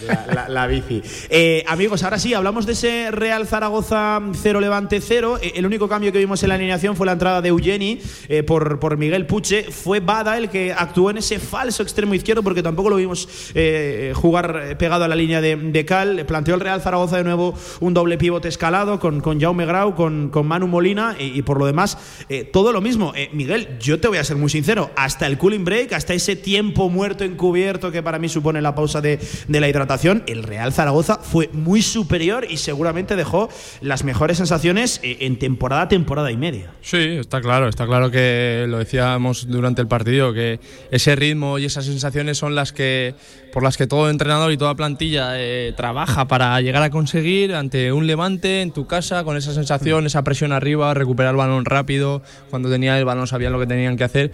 la, 0.09 0.27
la, 0.35 0.49
la, 0.49 0.67
bici. 0.67 1.01
Eh, 1.31 1.63
amigos, 1.69 2.03
ahora 2.03 2.19
sí, 2.19 2.35
hablamos 2.35 2.67
de 2.67 2.73
ese 2.73 3.13
Real 3.13 3.47
Zaragoza 3.47 4.21
0 4.33 4.61
Levante 4.61 5.01
0. 5.01 5.39
Eh, 5.41 5.53
el 5.55 5.67
único 5.67 5.89
cambio 5.89 6.11
que 6.11 6.19
vimos 6.19 6.43
en 6.43 6.49
la 6.49 6.57
alineación 6.57 6.97
fue 6.97 7.07
la 7.07 7.13
entrada 7.13 7.41
de 7.41 7.51
Eugeni 7.51 8.01
eh, 8.29 8.43
por, 8.43 8.81
por 8.81 8.97
Miguel 8.97 9.25
Puche. 9.27 9.71
Fue 9.71 10.01
Bada 10.01 10.37
el 10.37 10.51
que 10.51 10.73
actuó 10.73 11.11
en 11.11 11.19
ese 11.19 11.39
falso 11.39 11.85
extremo 11.85 12.13
izquierdo, 12.13 12.43
porque 12.43 12.65
tampoco 12.65 12.91
lo 12.91 12.97
vimos 12.97 13.29
eh, 13.55 14.13
jugar 14.17 14.77
pegado 14.79 15.05
a 15.05 15.09
la 15.09 15.15
línea 15.15 15.41
de, 15.41 15.55
de, 15.55 15.85
Cal. 15.85 16.27
Planteó 16.27 16.57
el 16.57 16.61
Real 16.61 16.83
Zaragoza 16.83 17.19
de 17.19 17.25
nuevo 17.25 17.55
un 17.79 17.95
doble 17.95 18.19
pivote 18.19 18.49
escalado 18.49 18.99
con, 18.99 19.21
con 19.21 19.41
Jaume 19.41 19.65
Grau, 19.65 19.95
con, 19.95 20.31
con 20.31 20.45
Manu 20.49 20.67
Molina 20.67 21.15
y, 21.21 21.39
y 21.39 21.43
por 21.43 21.61
lo 21.61 21.67
demás, 21.67 21.99
todo 22.53 22.73
lo 22.73 22.81
mismo. 22.81 23.13
Miguel, 23.33 23.76
yo 23.81 24.01
te 24.01 24.09
voy 24.09 24.19
a 24.19 24.25
ser 24.25 24.37
muy 24.37 24.51
sincero, 24.51 24.91
hasta 24.97 25.27
el 25.27 25.39
cooling 25.39 25.65
break, 25.65 25.93
hasta 25.93 26.15
ese 26.15 26.37
tiempo 26.37 26.89
muerto 26.89 27.25
encubierto 27.25 27.91
que 27.91 28.03
para 28.03 28.19
mí 28.19 28.29
supone 28.29 28.61
la 28.61 28.75
pausa 28.75 29.01
de, 29.01 29.19
de, 29.49 29.61
la 29.61 29.69
hidratación, 29.69 30.23
el 30.27 30.43
Real 30.43 30.73
Zaragoza 30.73 31.17
fue 31.17 31.51
muy 31.53 31.83
superior 31.83 32.47
y 32.49 32.57
seguramente 32.59 33.17
dejó 33.17 33.49
las 33.81 34.05
mejores 34.05 34.39
sensaciones 34.39 35.01
en 35.03 35.39
temporada, 35.39 35.89
temporada 35.89 36.31
y 36.31 36.37
media. 36.37 36.71
Sí, 36.83 36.99
está 36.99 37.41
claro, 37.41 37.69
está 37.69 37.87
claro 37.87 38.11
que 38.11 38.67
lo 38.69 38.79
decíamos 38.79 39.49
durante 39.49 39.83
el 39.83 39.89
partido, 39.89 40.33
que 40.33 40.61
ese 40.91 41.17
ritmo 41.17 41.59
y 41.59 41.65
esas 41.65 41.85
sensaciones 41.85 42.39
son 42.39 42.55
las 42.55 42.73
que 42.73 43.15
por 43.57 43.63
las 43.63 43.79
que 43.79 43.87
todo 43.87 44.11
entrenador 44.11 44.53
y 44.53 44.59
toda 44.59 44.75
plantilla 44.75 45.31
eh, 45.41 45.73
trabaja 45.75 46.29
para 46.29 46.61
llegar 46.61 46.83
a 46.83 46.91
conseguir 46.91 47.55
ante 47.55 47.91
un 47.91 48.07
levante 48.07 48.61
en 48.61 48.71
tu 48.71 48.87
casa 48.87 49.25
con 49.25 49.37
esa 49.39 49.55
sensación, 49.55 50.05
esa 50.05 50.23
presión 50.25 50.53
arriba, 50.53 50.93
recuperar 50.93 51.31
el 51.31 51.39
balón 51.39 51.65
rápido, 51.65 52.23
cuando 52.51 52.71
tenía 52.71 52.99
el 52.99 53.07
balón 53.07 53.27
sabían 53.27 53.53
lo 53.53 53.56
que 53.59 53.67
tenían 53.67 53.97
que 53.97 54.05
hacer, 54.05 54.31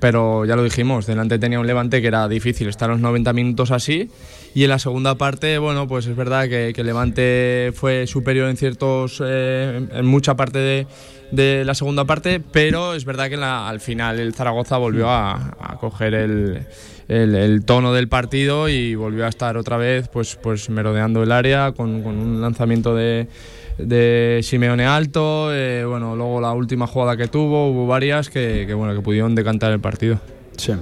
pero 0.00 0.44
ya 0.44 0.56
lo 0.56 0.64
dijimos, 0.64 1.06
delante 1.06 1.38
tenía 1.38 1.60
un 1.60 1.66
levante 1.66 2.00
que 2.00 2.08
era 2.08 2.28
difícil 2.28 2.68
estar 2.68 2.88
los 2.88 3.00
90 3.00 3.32
minutos 3.32 3.70
así 3.70 4.10
y 4.54 4.64
en 4.64 4.70
la 4.70 4.78
segunda 4.78 5.14
parte, 5.16 5.56
bueno, 5.58 5.88
pues 5.88 6.06
es 6.06 6.14
verdad 6.14 6.48
que, 6.48 6.72
que 6.74 6.84
levante 6.84 7.72
fue 7.74 8.06
superior 8.06 8.50
en 8.50 8.56
ciertos, 8.56 9.22
eh, 9.24 9.88
en 9.90 10.06
mucha 10.06 10.36
parte 10.36 10.86
de, 11.30 11.64
la 11.64 11.74
segunda 11.74 12.04
parte, 12.04 12.40
pero 12.40 12.92
es 12.92 13.06
verdad 13.06 13.30
que 13.30 13.36
al 13.36 13.80
final 13.80 14.20
el 14.20 14.34
Zaragoza 14.34 14.76
volvió 14.76 15.08
a, 15.08 15.78
coger 15.80 16.12
el, 16.14 17.64
tono 17.64 17.94
del 17.94 18.08
partido 18.08 18.68
y 18.68 18.94
volvió 18.94 19.24
a 19.24 19.28
estar 19.28 19.56
otra 19.56 19.78
vez 19.78 20.08
pues, 20.08 20.36
pues 20.36 20.68
merodeando 20.68 21.22
el 21.22 21.32
área 21.32 21.72
con 21.72 22.06
un 22.06 22.42
lanzamiento 22.42 22.94
de 22.94 23.28
de 23.78 24.40
Simeone 24.42 24.86
alto, 24.86 25.52
eh, 25.52 25.84
bueno, 25.84 26.16
luego 26.16 26.40
la 26.40 26.52
última 26.52 26.86
jugada 26.86 27.16
que 27.16 27.28
tuvo, 27.28 27.70
hubo 27.70 27.86
varias 27.86 28.30
que, 28.30 28.64
que 28.66 28.74
bueno, 28.74 28.94
que 28.94 29.00
pudieron 29.00 29.34
decantar 29.34 29.72
el 29.72 29.80
partido. 29.80 30.20
Sí. 30.56 30.72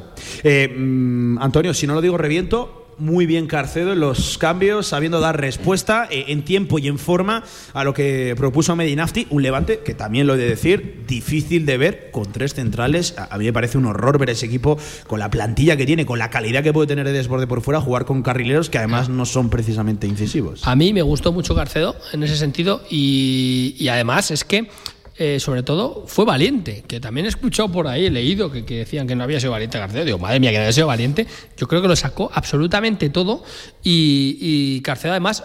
Eh, 0.42 0.68
mm, 0.68 1.38
Antonio, 1.38 1.74
si 1.74 1.86
no 1.86 1.94
lo 1.94 2.00
digo 2.00 2.16
reviento, 2.16 2.79
muy 3.00 3.26
bien 3.26 3.46
Carcedo 3.46 3.92
en 3.92 4.00
los 4.00 4.38
cambios, 4.38 4.86
sabiendo 4.86 5.20
dar 5.20 5.40
respuesta 5.40 6.06
eh, 6.10 6.26
en 6.28 6.44
tiempo 6.44 6.78
y 6.78 6.86
en 6.86 6.98
forma 6.98 7.42
a 7.72 7.84
lo 7.84 7.94
que 7.94 8.34
propuso 8.36 8.76
Medinafti. 8.76 9.26
Un 9.30 9.42
levante 9.42 9.80
que 9.80 9.94
también 9.94 10.26
lo 10.26 10.34
he 10.34 10.38
de 10.38 10.48
decir, 10.48 11.04
difícil 11.08 11.66
de 11.66 11.78
ver 11.78 12.10
con 12.10 12.30
tres 12.30 12.54
centrales. 12.54 13.14
A, 13.18 13.36
mí 13.38 13.46
me 13.46 13.52
parece 13.52 13.78
un 13.78 13.86
horror 13.86 14.18
ver 14.18 14.30
ese 14.30 14.46
equipo 14.46 14.78
con 15.06 15.18
la 15.18 15.30
plantilla 15.30 15.76
que 15.76 15.86
tiene, 15.86 16.06
con 16.06 16.18
la 16.18 16.30
calidad 16.30 16.62
que 16.62 16.72
puede 16.72 16.86
tener 16.86 17.06
de 17.06 17.12
desborde 17.12 17.46
por 17.46 17.62
fuera, 17.62 17.80
jugar 17.80 18.04
con 18.04 18.22
carrileros 18.22 18.70
que 18.70 18.78
además 18.78 19.08
no 19.08 19.24
son 19.26 19.50
precisamente 19.50 20.06
incisivos. 20.06 20.66
A 20.66 20.76
mí 20.76 20.92
me 20.92 21.02
gustó 21.02 21.32
mucho 21.32 21.54
Carcedo 21.54 21.96
en 22.12 22.22
ese 22.22 22.36
sentido 22.36 22.82
y 22.90 23.88
además 23.88 24.30
es 24.30 24.44
que 24.44 24.68
eh, 25.22 25.38
sobre 25.38 25.62
todo, 25.62 26.04
fue 26.06 26.24
valiente, 26.24 26.82
que 26.88 26.98
también 26.98 27.26
he 27.26 27.28
escuchado 27.28 27.70
por 27.70 27.86
ahí, 27.86 28.06
he 28.06 28.10
leído 28.10 28.50
que, 28.50 28.62
decían 28.62 29.06
que 29.06 29.14
no 29.14 29.22
había 29.22 29.38
sido 29.38 29.52
valiente 29.52 29.78
Carcedo. 29.78 30.06
Digo, 30.06 30.18
madre 30.18 30.40
mía, 30.40 30.50
que 30.50 30.56
no 30.56 30.62
había 30.62 30.72
sido 30.72 30.86
valiente. 30.86 31.26
Yo 31.58 31.68
creo 31.68 31.82
que 31.82 31.88
lo 31.88 31.94
sacó 31.94 32.30
absolutamente 32.32 33.10
todo 33.10 33.44
y, 33.82 34.38
y 34.40 34.82
además 34.88 35.44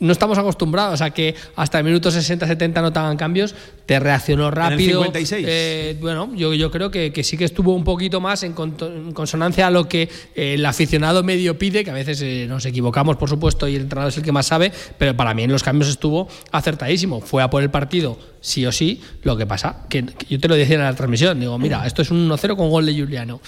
no 0.00 0.12
estamos 0.12 0.38
acostumbrados 0.38 1.00
a 1.00 1.10
que 1.10 1.34
hasta 1.56 1.78
el 1.78 1.84
minuto 1.84 2.10
60-70 2.10 2.82
no 2.82 2.92
te 2.92 2.98
hagan 2.98 3.16
cambios, 3.16 3.54
te 3.86 3.98
reaccionó 3.98 4.50
rápido. 4.50 5.00
En 5.00 5.16
el 5.16 5.26
56. 5.26 5.46
Eh, 5.48 5.96
bueno, 6.00 6.30
yo, 6.34 6.54
yo 6.54 6.70
creo 6.70 6.90
que, 6.90 7.12
que, 7.12 7.24
sí 7.24 7.36
que 7.36 7.44
estuvo 7.44 7.74
un 7.74 7.84
poquito 7.84 8.20
más 8.20 8.42
en, 8.42 8.54
en 8.80 9.12
consonancia 9.12 9.66
a 9.66 9.70
lo 9.70 9.88
que 9.88 10.08
eh, 10.34 10.54
el 10.54 10.66
aficionado 10.66 11.22
medio 11.22 11.58
pide, 11.58 11.84
que 11.84 11.90
a 11.90 11.94
veces 11.94 12.20
eh, 12.22 12.46
nos 12.48 12.64
equivocamos, 12.66 13.16
por 13.16 13.28
supuesto, 13.28 13.66
y 13.66 13.76
el 13.76 13.82
entrenador 13.82 14.10
es 14.10 14.18
el 14.18 14.22
que 14.22 14.32
más 14.32 14.46
sabe, 14.46 14.72
pero 14.98 15.16
para 15.16 15.34
mí 15.34 15.42
en 15.42 15.52
los 15.52 15.62
cambios 15.62 15.90
estuvo 15.90 16.28
acertadísimo. 16.52 17.20
Fue 17.20 17.42
a 17.42 17.50
por 17.50 17.62
el 17.62 17.70
partido, 17.70 18.18
sí 18.40 18.64
o 18.66 18.72
sí. 18.72 19.00
Lo 19.22 19.36
que 19.36 19.46
pasa, 19.46 19.86
que, 19.88 20.04
que 20.04 20.26
yo 20.26 20.38
te 20.38 20.48
lo 20.48 20.54
decía 20.54 20.76
en 20.76 20.82
la 20.82 20.94
transmisión, 20.94 21.40
digo, 21.40 21.58
mira, 21.58 21.86
esto 21.86 22.02
es 22.02 22.10
un 22.10 22.28
1-0 22.28 22.56
con 22.56 22.70
gol 22.70 22.86
de 22.86 22.98
Juliano. 22.98 23.40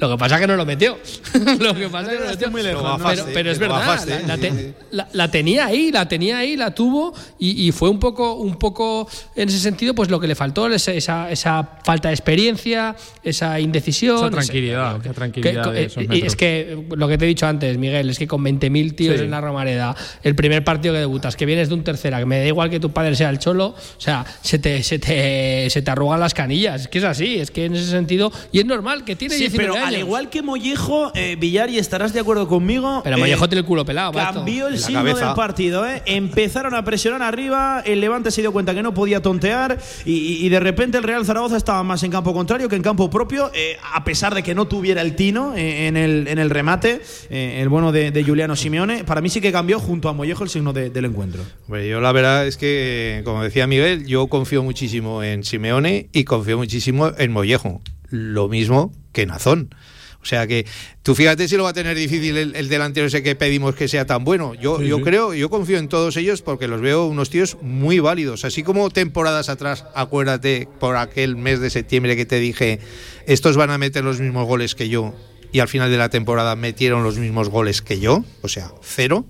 Lo 0.00 0.08
que 0.10 0.16
pasa 0.16 0.36
es 0.36 0.40
que 0.40 0.46
no 0.46 0.56
lo 0.56 0.64
metió. 0.64 0.98
lo 1.60 1.74
que 1.74 1.88
pasa 1.88 2.12
es 2.12 2.18
que 2.18 2.18
no 2.18 2.24
lo 2.24 2.30
metió. 2.30 2.50
Muy 2.50 2.62
lejos, 2.62 3.00
pero, 3.06 3.24
pero, 3.34 3.50
es 3.50 3.58
verdad, 3.58 4.00
la, 4.06 4.20
la, 4.20 4.38
te, 4.38 4.74
la, 4.90 5.08
la, 5.12 5.30
tenía 5.30 5.66
ahí, 5.66 5.92
la 5.92 6.08
tenía 6.08 6.38
ahí, 6.38 6.56
la 6.56 6.74
tuvo 6.74 7.14
y, 7.38 7.68
y, 7.68 7.72
fue 7.72 7.90
un 7.90 7.98
poco, 7.98 8.34
un 8.34 8.56
poco 8.56 9.08
en 9.36 9.48
ese 9.48 9.58
sentido, 9.58 9.94
pues 9.94 10.10
lo 10.10 10.18
que 10.18 10.26
le 10.26 10.34
faltó, 10.34 10.66
esa, 10.68 11.30
esa, 11.30 11.78
falta 11.84 12.08
de 12.08 12.14
experiencia, 12.14 12.96
esa 13.22 13.60
indecisión. 13.60 14.16
Esa 14.16 14.30
tranquilidad, 14.30 15.00
esa, 15.04 15.12
tranquilidad. 15.12 15.72
Que, 15.72 15.88
que, 15.88 16.16
y 16.16 16.22
es 16.22 16.34
que 16.34 16.86
lo 16.90 17.08
que 17.08 17.18
te 17.18 17.26
he 17.26 17.28
dicho 17.28 17.46
antes, 17.46 17.76
Miguel, 17.76 18.10
es 18.10 18.18
que 18.18 18.26
con 18.26 18.42
20.000 18.42 18.94
tíos 18.94 19.16
sí. 19.16 19.24
en 19.24 19.30
la 19.30 19.40
Romareda, 19.40 19.94
el 20.22 20.34
primer 20.34 20.64
partido 20.64 20.94
que 20.94 21.00
debutas, 21.00 21.36
que 21.36 21.46
vienes 21.46 21.68
de 21.68 21.74
un 21.74 21.84
tercera, 21.84 22.18
que 22.18 22.26
me 22.26 22.38
da 22.38 22.46
igual 22.46 22.70
que 22.70 22.80
tu 22.80 22.90
padre 22.90 23.14
sea 23.16 23.30
el 23.30 23.38
cholo, 23.38 23.66
o 23.68 24.00
sea, 24.00 24.24
se 24.42 24.58
te, 24.58 24.82
se 24.82 24.98
te, 24.98 25.68
se 25.68 25.82
te 25.82 25.90
arrugan 25.90 26.20
las 26.20 26.34
canillas. 26.34 26.82
Es 26.82 26.88
que 26.88 26.98
es 26.98 27.04
así, 27.04 27.38
es 27.38 27.50
que 27.50 27.66
en 27.66 27.74
ese 27.74 27.90
sentido, 27.90 28.32
y 28.52 28.60
es 28.60 28.66
normal 28.66 29.04
que 29.04 29.16
tiene 29.16 29.34
sí, 29.34 29.42
19 29.42 29.72
pero 29.72 29.84
años. 29.84 29.89
Al 29.94 30.00
igual 30.00 30.30
que 30.30 30.42
Mollejo, 30.42 31.12
eh, 31.14 31.36
Villar, 31.38 31.70
y 31.70 31.78
estarás 31.78 32.12
de 32.12 32.20
acuerdo 32.20 32.48
conmigo. 32.48 33.00
Pero 33.04 33.18
Mollejo 33.18 33.44
eh, 33.44 33.48
tiene 33.48 33.60
el 33.60 33.66
culo 33.66 33.84
pelado. 33.84 34.12
Cambió 34.12 34.68
el 34.68 34.78
signo 34.78 35.00
cabeza. 35.00 35.26
del 35.26 35.34
partido. 35.34 35.86
Eh. 35.86 36.02
Empezaron 36.06 36.74
a 36.74 36.84
presionar 36.84 37.22
arriba. 37.22 37.82
El 37.84 38.00
Levante 38.00 38.30
se 38.30 38.40
dio 38.40 38.52
cuenta 38.52 38.74
que 38.74 38.82
no 38.82 38.94
podía 38.94 39.20
tontear. 39.20 39.78
Y, 40.04 40.44
y 40.44 40.48
de 40.48 40.60
repente 40.60 40.98
el 40.98 41.04
Real 41.04 41.24
Zaragoza 41.24 41.56
estaba 41.56 41.82
más 41.82 42.02
en 42.02 42.10
campo 42.10 42.32
contrario 42.32 42.68
que 42.68 42.76
en 42.76 42.82
campo 42.82 43.10
propio. 43.10 43.50
Eh, 43.54 43.76
a 43.92 44.04
pesar 44.04 44.34
de 44.34 44.42
que 44.42 44.54
no 44.54 44.66
tuviera 44.66 45.02
el 45.02 45.16
tino 45.16 45.54
eh, 45.56 45.88
en, 45.88 45.96
el, 45.96 46.28
en 46.28 46.38
el 46.38 46.50
remate. 46.50 47.00
el 47.30 47.68
bueno 47.68 47.92
de, 47.92 48.10
de, 48.10 48.24
Juliano 48.24 48.56
Simeone. 48.56 49.04
Para 49.04 49.20
mí 49.20 49.28
sí 49.28 49.40
que 49.40 49.52
cambió 49.52 49.78
junto 49.78 50.08
a 50.08 50.12
Mollejo 50.12 50.44
el 50.44 50.50
signo 50.50 50.72
de, 50.72 50.90
del 50.90 51.04
encuentro. 51.06 51.42
Bueno, 51.66 51.84
yo 51.84 52.00
la 52.00 52.12
verdad 52.12 52.46
es 52.46 52.56
que, 52.56 53.22
como 53.24 53.42
decía 53.42 53.66
Miguel, 53.66 54.06
yo 54.06 54.28
confío 54.28 54.62
muchísimo 54.62 55.22
en 55.22 55.44
Simeone 55.44 56.08
y 56.12 56.24
confío 56.24 56.56
muchísimo 56.56 57.10
en 57.18 57.32
Mollejo. 57.32 57.80
Lo 58.10 58.48
mismo 58.48 58.92
que 59.12 59.26
Nazón 59.26 59.74
O 60.22 60.24
sea 60.24 60.46
que 60.46 60.66
tú 61.02 61.14
fíjate 61.14 61.48
si 61.48 61.56
lo 61.56 61.64
va 61.64 61.70
a 61.70 61.72
tener 61.72 61.96
difícil 61.96 62.36
el, 62.36 62.68
delantero 62.68 63.06
ese 63.06 63.22
que 63.22 63.34
pedimos 63.34 63.74
que 63.74 63.88
sea 63.88 64.04
tan 64.04 64.24
bueno. 64.24 64.54
Yo, 64.54 64.82
yo 64.82 65.00
creo, 65.00 65.34
yo 65.34 65.48
confío 65.48 65.78
en 65.78 65.88
todos 65.88 66.16
ellos 66.16 66.42
porque 66.42 66.68
los 66.68 66.80
veo 66.80 67.06
unos 67.06 67.30
tíos 67.30 67.56
muy 67.62 68.00
válidos. 68.00 68.44
Así 68.44 68.62
como 68.62 68.90
temporadas 68.90 69.48
atrás, 69.48 69.84
acuérdate 69.94 70.68
por 70.78 70.96
aquel 70.96 71.36
mes 71.36 71.60
de 71.60 71.70
septiembre 71.70 72.16
que 72.16 72.26
te 72.26 72.38
dije, 72.38 72.80
estos 73.26 73.56
van 73.56 73.70
a 73.70 73.78
meter 73.78 74.04
los 74.04 74.20
mismos 74.20 74.46
goles 74.46 74.74
que 74.74 74.88
yo 74.88 75.14
y 75.52 75.60
al 75.60 75.68
final 75.68 75.90
de 75.90 75.98
la 75.98 76.08
temporada 76.08 76.56
metieron 76.56 77.02
los 77.02 77.18
mismos 77.18 77.48
goles 77.48 77.82
que 77.82 78.00
yo, 78.00 78.24
o 78.42 78.48
sea, 78.48 78.72
cero. 78.82 79.26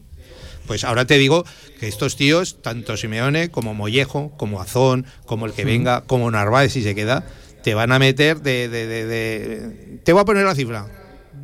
Pues 0.67 0.85
ahora 0.85 1.05
te 1.05 1.19
digo 1.19 1.45
que 1.81 1.89
estos 1.89 2.17
tíos, 2.17 2.63
tanto 2.63 2.97
Simeone 2.97 3.51
como 3.51 3.75
Mollejo, 3.75 4.31
como 4.37 4.61
Azón, 4.61 5.07
como 5.27 5.47
el 5.47 5.53
que 5.53 5.65
venga, 5.65 6.03
como 6.03 6.31
Narváez 6.31 6.73
si 6.73 6.83
se 6.83 6.95
queda, 6.95 7.27
te 7.63 7.75
van 7.75 7.93
a 7.93 7.99
meter 7.99 8.41
de, 8.41 8.69
de, 8.69 8.87
de, 8.87 10.01
Te 10.05 10.13
voy 10.13 10.23
a 10.23 10.25
poner 10.25 10.45
la 10.45 10.55
cifra. 10.55 10.87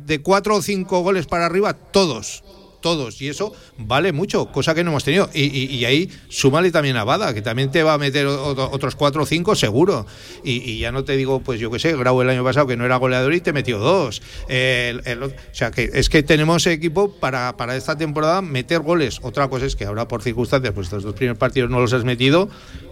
De 0.05 0.21
cuatro 0.21 0.55
o 0.55 0.61
cinco 0.61 1.01
goles 1.01 1.25
para 1.25 1.45
arriba, 1.45 1.73
todos 1.73 2.43
todos. 2.81 3.21
Y 3.21 3.29
eso 3.29 3.53
vale 3.77 4.11
mucho, 4.11 4.51
cosa 4.51 4.73
que 4.73 4.83
no 4.83 4.91
hemos 4.91 5.03
tenido. 5.03 5.29
Y, 5.33 5.43
y, 5.43 5.85
ahí 5.85 6.09
súmale 6.29 6.71
también 6.71 6.97
a 6.97 7.03
Bada, 7.03 7.33
que 7.33 7.41
también 7.41 7.71
te 7.71 7.83
va 7.83 7.93
a 7.93 7.97
meter 7.97 8.27
otros 8.27 8.95
cuatro 8.95 9.23
o 9.23 9.25
cinco 9.25 9.55
seguro. 9.55 10.05
Y, 10.43 10.79
ya 10.79 10.91
no 10.91 11.03
te 11.03 11.17
digo, 11.17 11.41
pues 11.41 11.59
yo 11.59 11.71
qué 11.71 11.79
sé, 11.79 11.95
Grau 11.95 12.21
el 12.21 12.29
año 12.29 12.43
pasado 12.43 12.67
que 12.67 12.77
no 12.77 12.85
era 12.85 12.97
goleador 12.97 13.33
y 13.33 13.41
te 13.41 13.53
metió 13.53 13.79
dos. 13.79 14.21
o 14.45 15.29
sea, 15.51 15.71
que 15.71 15.89
es 15.93 16.09
que 16.09 16.23
tenemos 16.23 16.65
equipo 16.67 17.11
para, 17.11 17.57
para 17.57 17.75
esta 17.75 17.97
temporada 17.97 18.41
meter 18.41 18.79
goles. 18.79 19.19
Otra 19.21 19.47
cosa 19.49 19.65
es 19.65 19.75
que 19.75 19.85
ahora 19.85 20.07
por 20.07 20.21
circunstancias, 20.21 20.73
pues 20.73 20.87
estos 20.87 21.03
dos 21.03 21.15
primeros 21.15 21.37
partidos 21.37 21.69
no 21.69 21.79
los 21.79 21.93
has 21.93 22.03
metido 22.03 22.49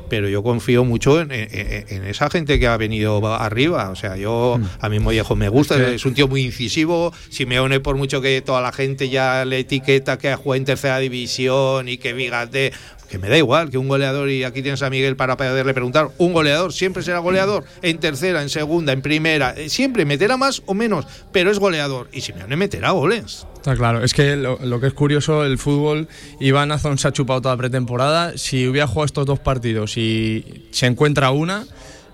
pero 0.09 0.29
yo 0.29 0.43
confío 0.43 0.83
mucho 0.85 1.21
en, 1.21 1.31
esa 1.31 2.29
gente 2.29 2.59
que 2.59 2.67
ha 2.67 2.77
venido 2.77 3.25
arriba. 3.35 3.89
O 3.89 3.95
sea, 3.95 4.17
yo, 4.17 4.57
mm. 4.59 4.65
a 4.79 4.89
mí 4.89 4.99
Mollejo 4.99 5.35
me 5.35 5.49
gusta, 5.49 5.91
es 5.91 6.05
un 6.05 6.13
tío 6.13 6.27
muy 6.27 6.43
incisivo. 6.43 7.13
Si 7.29 7.45
me 7.45 7.59
une 7.59 7.79
por 7.79 7.95
mucho 7.95 8.21
que 8.21 8.41
toda 8.41 8.61
la 8.61 8.71
gente 8.71 9.09
ya 9.09 9.45
le 9.45 9.59
etiqueta 9.59 10.17
que 10.17 10.29
ha 10.29 10.37
jugado 10.37 10.55
en 10.55 10.65
tercera 10.65 10.99
división 10.99 11.87
y 11.89 11.97
que 11.97 12.13
fíjate, 12.13 12.73
que 13.09 13.17
me 13.17 13.29
da 13.29 13.37
igual 13.37 13.69
que 13.69 13.77
un 13.77 13.87
goleador, 13.87 14.29
y 14.29 14.43
aquí 14.43 14.61
tienes 14.61 14.81
a 14.81 14.89
Miguel 14.89 15.15
para 15.15 15.37
poderle 15.37 15.73
preguntar, 15.73 16.09
un 16.17 16.33
goleador 16.33 16.73
siempre 16.73 17.03
será 17.03 17.19
goleador, 17.19 17.63
en 17.81 17.99
tercera, 17.99 18.41
en 18.41 18.49
segunda, 18.49 18.93
en 18.93 19.01
primera, 19.01 19.53
eh, 19.55 19.69
siempre 19.69 20.05
meterá 20.05 20.37
más 20.37 20.63
o 20.65 20.73
menos, 20.73 21.05
pero 21.31 21.51
es 21.51 21.59
goleador. 21.59 22.09
Y 22.11 22.21
Simeone 22.21 22.55
meterá 22.55 22.91
goles. 22.91 23.45
Está 23.55 23.75
claro, 23.75 24.03
es 24.03 24.13
que 24.13 24.35
lo, 24.35 24.79
que 24.79 24.87
es 24.87 24.93
curioso, 24.93 25.43
el 25.43 25.57
fútbol, 25.57 26.07
Iván 26.39 26.71
Azón 26.71 26.97
se 26.97 27.07
ha 27.07 27.11
chupado 27.11 27.41
toda 27.41 27.57
pretemporada, 27.57 28.37
si 28.37 28.67
hubiera 28.67 28.87
jugado 28.87 29.05
estos 29.05 29.25
dos 29.25 29.39
partidos 29.39 29.97
y 29.97 30.67
se 30.71 30.85
encuentra 30.85 31.31
una... 31.31 31.65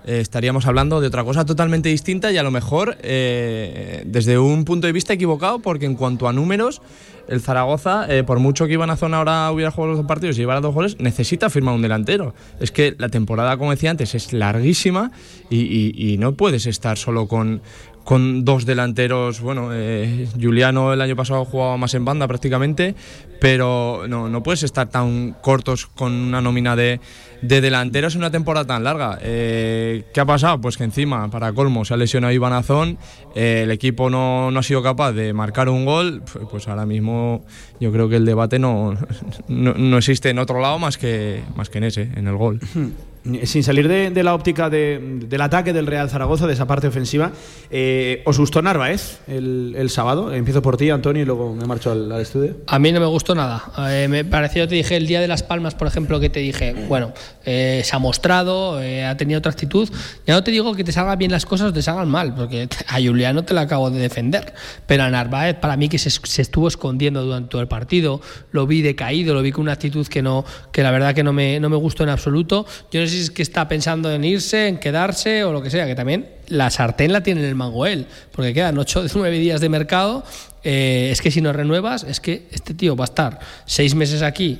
Eh, 0.04 0.18
estaríamos 0.18 0.66
hablando 0.66 1.00
de 1.00 1.06
otra 1.06 1.22
cosa 1.22 1.44
totalmente 1.44 1.88
distinta 1.88 2.32
y 2.32 2.36
a 2.36 2.42
lo 2.42 2.50
mejor 2.50 2.96
eh, 3.02 4.02
desde 4.04 4.36
un 4.36 4.64
punto 4.64 4.88
de 4.88 4.92
vista 4.92 5.12
equivocado, 5.12 5.60
porque 5.60 5.86
en 5.86 5.94
cuanto 5.94 6.26
a 6.26 6.32
números, 6.32 6.82
el 7.28 7.40
Zaragoza, 7.40 8.06
eh, 8.08 8.24
por 8.24 8.38
mucho 8.38 8.66
que 8.66 8.74
Iván 8.74 8.90
Azón 8.90 9.14
ahora 9.14 9.50
hubiera 9.50 9.70
jugado 9.70 9.92
los 9.92 9.98
dos 9.98 10.06
partidos 10.06 10.36
y 10.36 10.40
llevara 10.40 10.60
dos 10.60 10.74
goles, 10.74 10.98
necesita 10.98 11.50
firmar 11.50 11.74
un 11.74 11.82
delantero. 11.82 12.34
Es 12.60 12.72
que 12.72 12.94
la 12.98 13.08
temporada, 13.08 13.56
como 13.56 13.70
decía 13.70 13.90
antes, 13.90 14.14
es 14.14 14.32
larguísima 14.32 15.12
y 15.50 16.16
no 16.18 16.34
puedes 16.34 16.66
estar 16.66 16.96
solo 16.96 17.28
con, 17.28 17.62
con 18.04 18.44
dos 18.44 18.66
delanteros. 18.66 19.40
Bueno, 19.40 19.70
eh, 19.72 20.28
Juliano 20.40 20.92
el 20.92 21.00
año 21.00 21.16
pasado 21.16 21.44
jugaba 21.44 21.76
más 21.76 21.94
en 21.94 22.04
banda 22.04 22.26
prácticamente, 22.28 22.94
pero 23.40 24.04
no, 24.08 24.28
no 24.28 24.42
puedes 24.42 24.62
estar 24.62 24.88
tan 24.88 25.34
cortos 25.40 25.86
con 25.86 26.12
una 26.12 26.40
nómina 26.40 26.76
de, 26.76 27.00
de 27.42 27.60
delanteros 27.60 28.14
en 28.14 28.20
una 28.20 28.30
temporada 28.30 28.66
tan 28.66 28.84
larga. 28.84 29.18
Eh, 29.20 30.04
¿Qué 30.14 30.20
ha 30.20 30.24
pasado? 30.24 30.60
Pues 30.60 30.76
que 30.76 30.84
encima, 30.84 31.28
para 31.30 31.52
colmo, 31.52 31.84
se 31.84 31.94
ha 31.94 31.96
lesionado 31.96 32.32
Iván 32.32 32.52
Azón, 32.52 32.98
eh, 33.34 33.62
el 33.64 33.70
equipo 33.70 34.10
no, 34.10 34.50
no, 34.50 34.60
ha 34.60 34.62
sido 34.62 34.82
capaz 34.82 35.12
de 35.12 35.32
marcar 35.32 35.68
un 35.68 35.84
gol, 35.84 36.22
pues 36.50 36.68
ahora 36.68 36.86
mismo 36.86 37.44
yo 37.80 37.92
creo 37.92 38.08
que 38.08 38.16
el 38.16 38.24
debate 38.24 38.58
no, 38.58 38.94
no, 39.48 39.74
no 39.74 39.98
existe 39.98 40.30
en 40.30 40.38
otro 40.38 40.60
lado 40.60 40.78
más 40.78 40.98
que, 40.98 41.42
más 41.56 41.68
que 41.68 41.78
en 41.78 41.84
ese, 41.84 42.02
en 42.14 42.26
el 42.28 42.36
gol. 42.36 42.60
sin 43.44 43.62
salir 43.62 43.88
de, 43.88 44.22
la 44.22 44.34
óptica 44.34 44.68
del 44.68 45.40
ataque 45.40 45.72
del 45.72 45.86
Real 45.86 46.10
Zaragoza, 46.10 46.46
de 46.46 46.54
esa 46.54 46.66
parte 46.66 46.88
ofensiva, 46.88 47.30
eh, 47.70 48.22
¿os 48.26 48.38
gustó 48.38 48.60
Narváez 48.62 49.20
el, 49.28 49.74
el, 49.78 49.90
sábado? 49.90 50.34
Empiezo 50.34 50.60
por 50.60 50.76
ti, 50.76 50.90
Antonio, 50.90 51.22
y 51.22 51.24
luego 51.24 51.54
me 51.54 51.64
marcho 51.64 51.92
al, 51.92 52.10
estudio. 52.20 52.56
A 52.66 52.78
mí 52.78 52.90
no 52.90 52.98
me 52.98 53.06
gustó 53.06 53.34
nada. 53.34 53.62
Eh, 53.90 54.08
me 54.08 54.24
pareció, 54.24 54.66
te 54.66 54.74
dije, 54.74 54.96
el 54.96 55.06
día 55.06 55.20
de 55.20 55.28
Las 55.28 55.42
Palmas, 55.42 55.74
por 55.74 55.86
ejemplo, 55.86 56.18
que 56.18 56.30
te 56.30 56.40
dije, 56.40 56.74
bueno, 56.88 57.12
eh, 57.44 57.82
se 57.84 57.94
ha 57.94 57.98
mostrado, 57.98 58.78
ha 58.78 59.16
tenido 59.16 59.38
otra 59.38 59.52
actitud. 59.52 59.88
Ya 60.26 60.34
no 60.34 60.42
te 60.42 60.50
digo 60.50 60.74
que 60.74 60.82
te 60.82 60.90
salgan 60.90 61.18
bien 61.18 61.30
las 61.30 61.46
cosas 61.46 61.70
o 61.70 61.72
te 61.72 61.82
salgan 61.82 62.08
mal, 62.08 62.34
porque 62.34 62.68
a 62.88 63.00
Juliano 63.00 63.44
te 63.44 63.54
la 63.54 63.62
acabo 63.62 63.90
de 63.90 64.00
defender. 64.00 64.52
Pero 64.86 65.04
a 65.04 65.10
Narváez, 65.10 65.56
para 65.56 65.76
mí, 65.76 65.88
que 65.88 65.98
se, 65.98 66.10
se 66.10 66.42
estuvo 66.42 66.66
escondiendo 66.66 67.24
durante 67.24 67.50
todo 67.50 67.60
el 67.60 67.68
partido, 67.68 68.20
lo 68.50 68.66
vi 68.66 68.82
decaído, 68.82 69.34
lo 69.34 69.42
vi 69.42 69.52
con 69.52 69.62
una 69.62 69.72
actitud 69.72 70.06
que, 70.08 70.22
no, 70.22 70.44
que 70.72 70.82
la 70.82 70.90
verdad 70.90 71.14
que 71.14 71.22
no 71.22 71.32
me, 71.32 71.60
no 71.60 71.68
me 71.68 71.76
gustó 71.76 72.02
en 72.02 72.08
absoluto. 72.08 72.66
Yo 72.90 73.00
no 73.00 73.06
sé 73.06 73.11
si 73.12 73.20
es 73.20 73.30
que 73.30 73.42
está 73.42 73.68
pensando 73.68 74.10
en 74.10 74.24
irse, 74.24 74.68
en 74.68 74.78
quedarse 74.78 75.44
o 75.44 75.52
lo 75.52 75.62
que 75.62 75.70
sea, 75.70 75.86
que 75.86 75.94
también 75.94 76.28
la 76.48 76.70
sartén 76.70 77.12
la 77.12 77.22
tiene 77.22 77.42
en 77.42 77.46
el 77.46 77.54
mango 77.54 77.86
él, 77.86 78.06
porque 78.32 78.52
quedan 78.52 78.78
8 78.78 79.06
9 79.14 79.38
días 79.38 79.60
de 79.60 79.68
mercado. 79.68 80.24
Eh, 80.64 81.10
es 81.12 81.20
que 81.20 81.30
si 81.30 81.40
no 81.40 81.52
renuevas, 81.52 82.04
es 82.04 82.20
que 82.20 82.46
este 82.52 82.74
tío 82.74 82.96
va 82.96 83.04
a 83.04 83.06
estar 83.06 83.40
seis 83.66 83.94
meses 83.94 84.22
aquí 84.22 84.58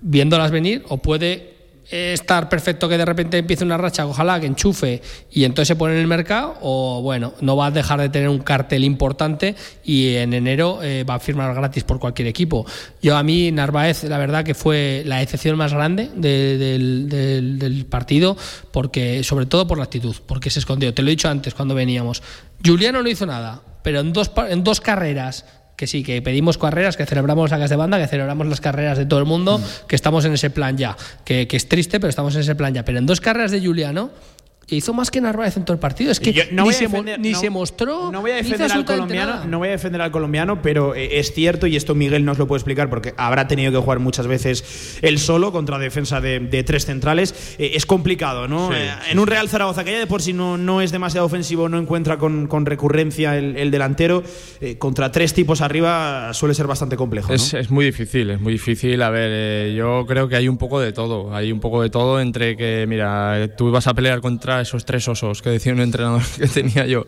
viéndolas 0.00 0.50
venir 0.50 0.84
o 0.88 0.98
puede 0.98 1.51
estar 1.92 2.48
perfecto 2.48 2.88
que 2.88 2.96
de 2.96 3.04
repente 3.04 3.36
empiece 3.36 3.64
una 3.64 3.76
racha, 3.76 4.06
ojalá 4.06 4.40
que 4.40 4.46
enchufe 4.46 5.02
y 5.30 5.44
entonces 5.44 5.68
se 5.68 5.76
pone 5.76 5.94
en 5.94 6.00
el 6.00 6.06
mercado, 6.06 6.56
o 6.62 7.02
bueno, 7.02 7.34
no 7.42 7.54
va 7.54 7.66
a 7.66 7.70
dejar 7.70 8.00
de 8.00 8.08
tener 8.08 8.30
un 8.30 8.38
cartel 8.38 8.82
importante 8.82 9.54
y 9.84 10.14
en 10.16 10.32
enero 10.32 10.82
eh, 10.82 11.04
va 11.04 11.16
a 11.16 11.18
firmar 11.20 11.54
gratis 11.54 11.84
por 11.84 11.98
cualquier 11.98 12.28
equipo. 12.28 12.64
Yo 13.02 13.16
a 13.16 13.22
mí, 13.22 13.52
Narváez, 13.52 14.04
la 14.04 14.16
verdad 14.16 14.42
que 14.42 14.54
fue 14.54 15.02
la 15.04 15.20
excepción 15.20 15.58
más 15.58 15.74
grande 15.74 16.08
del, 16.16 17.86
partido, 17.90 18.36
porque 18.70 19.22
sobre 19.22 19.44
todo 19.44 19.66
por 19.66 19.76
la 19.76 19.84
actitud, 19.84 20.16
porque 20.26 20.48
se 20.48 20.60
escondió. 20.60 20.94
Te 20.94 21.02
lo 21.02 21.08
he 21.08 21.10
dicho 21.10 21.28
antes 21.28 21.52
cuando 21.52 21.74
veníamos. 21.74 22.22
Juliano 22.64 23.02
no 23.02 23.08
hizo 23.08 23.26
nada, 23.26 23.60
pero 23.82 24.00
en 24.00 24.12
dos, 24.12 24.30
en 24.48 24.64
dos 24.64 24.80
carreras 24.80 25.44
que 25.76 25.86
sí, 25.86 26.02
que 26.02 26.20
pedimos 26.22 26.58
carreras, 26.58 26.96
que 26.96 27.06
celebramos 27.06 27.50
sagas 27.50 27.70
de 27.70 27.76
banda, 27.76 27.98
que 27.98 28.06
celebramos 28.06 28.46
las 28.46 28.60
carreras 28.60 28.98
de 28.98 29.06
todo 29.06 29.20
el 29.20 29.26
mundo, 29.26 29.58
mm. 29.58 29.86
que 29.88 29.96
estamos 29.96 30.24
en 30.24 30.34
ese 30.34 30.50
plan 30.50 30.76
ya. 30.76 30.96
Que, 31.24 31.48
que, 31.48 31.56
es 31.56 31.68
triste, 31.68 31.98
pero 31.98 32.10
estamos 32.10 32.34
en 32.34 32.42
ese 32.42 32.54
plan 32.54 32.74
ya. 32.74 32.84
Pero 32.84 32.98
en 32.98 33.06
dos 33.06 33.20
carreras 33.20 33.50
de 33.50 33.60
Juliano 33.60 34.10
hizo 34.76 34.92
más 34.92 35.10
que 35.10 35.20
Narváez 35.20 35.56
en 35.56 35.64
todo 35.64 35.74
el 35.74 35.80
partido. 35.80 36.10
Es 36.10 36.20
que 36.20 36.48
ni, 37.18 37.34
se, 37.34 37.50
mostró. 37.50 38.10
No 38.10 38.20
voy 38.20 38.30
a 38.30 38.36
defender 38.36 38.72
al 38.72 38.84
colombiano, 38.84 39.44
no 39.44 39.58
voy 39.58 39.68
a 39.68 39.72
defender 39.72 40.00
al 40.00 40.10
colombiano, 40.10 40.62
pero 40.62 40.94
eh, 40.94 41.18
es 41.18 41.32
cierto, 41.32 41.66
y 41.66 41.76
esto 41.76 41.94
Miguel 41.94 42.24
nos 42.24 42.38
lo 42.38 42.46
puede 42.46 42.58
explicar 42.58 42.88
porque 42.88 43.14
habrá 43.16 43.48
tenido 43.48 43.72
que 43.72 43.78
jugar 43.78 43.98
muchas 43.98 44.26
veces 44.26 44.98
él 45.02 45.18
solo 45.18 45.52
contra 45.52 45.78
defensa 45.78 46.20
de, 46.20 46.64
tres 46.64 46.86
centrales. 46.86 47.56
Eh, 47.58 47.72
es 47.74 47.86
complicado, 47.86 48.48
¿no? 48.48 48.72
Eh, 48.74 48.90
en 49.10 49.18
un 49.18 49.26
Real 49.26 49.48
Zaragoza 49.48 49.84
que 49.84 49.92
ya 49.92 49.98
de 49.98 50.06
por 50.06 50.22
sí 50.22 50.32
no, 50.32 50.56
no 50.56 50.80
es 50.80 50.92
demasiado 50.92 51.26
ofensivo, 51.26 51.68
no 51.68 51.78
encuentra 51.78 52.18
con, 52.18 52.66
recurrencia 52.66 53.36
el, 53.36 53.70
delantero, 53.70 54.22
contra 54.78 55.10
tres 55.10 55.34
tipos 55.34 55.60
arriba 55.60 56.32
suele 56.32 56.54
ser 56.54 56.66
bastante 56.66 56.96
complejo. 56.96 57.32
Es, 57.32 57.54
es, 57.54 57.70
muy 57.70 57.84
difícil, 57.84 58.30
es 58.30 58.40
muy 58.40 58.52
difícil. 58.52 59.02
A 59.02 59.10
ver, 59.10 59.72
yo 59.74 60.04
creo 60.06 60.28
que 60.28 60.36
hay 60.36 60.48
un 60.48 60.58
poco 60.58 60.80
de 60.80 60.92
todo. 60.92 61.34
Hay 61.34 61.52
un 61.52 61.60
poco 61.60 61.82
de 61.82 61.90
todo 61.90 62.20
entre 62.20 62.56
que, 62.56 62.86
mira, 62.88 63.48
tú 63.56 63.70
vas 63.70 63.86
a 63.86 63.94
pelear 63.94 64.20
contra 64.20 64.61
esos 64.62 64.84
tres 64.84 65.06
osos 65.08 65.42
que 65.42 65.50
decía 65.50 65.72
un 65.72 65.80
entrenador 65.80 66.22
que 66.38 66.46
tenía 66.48 66.86
yo, 66.86 67.06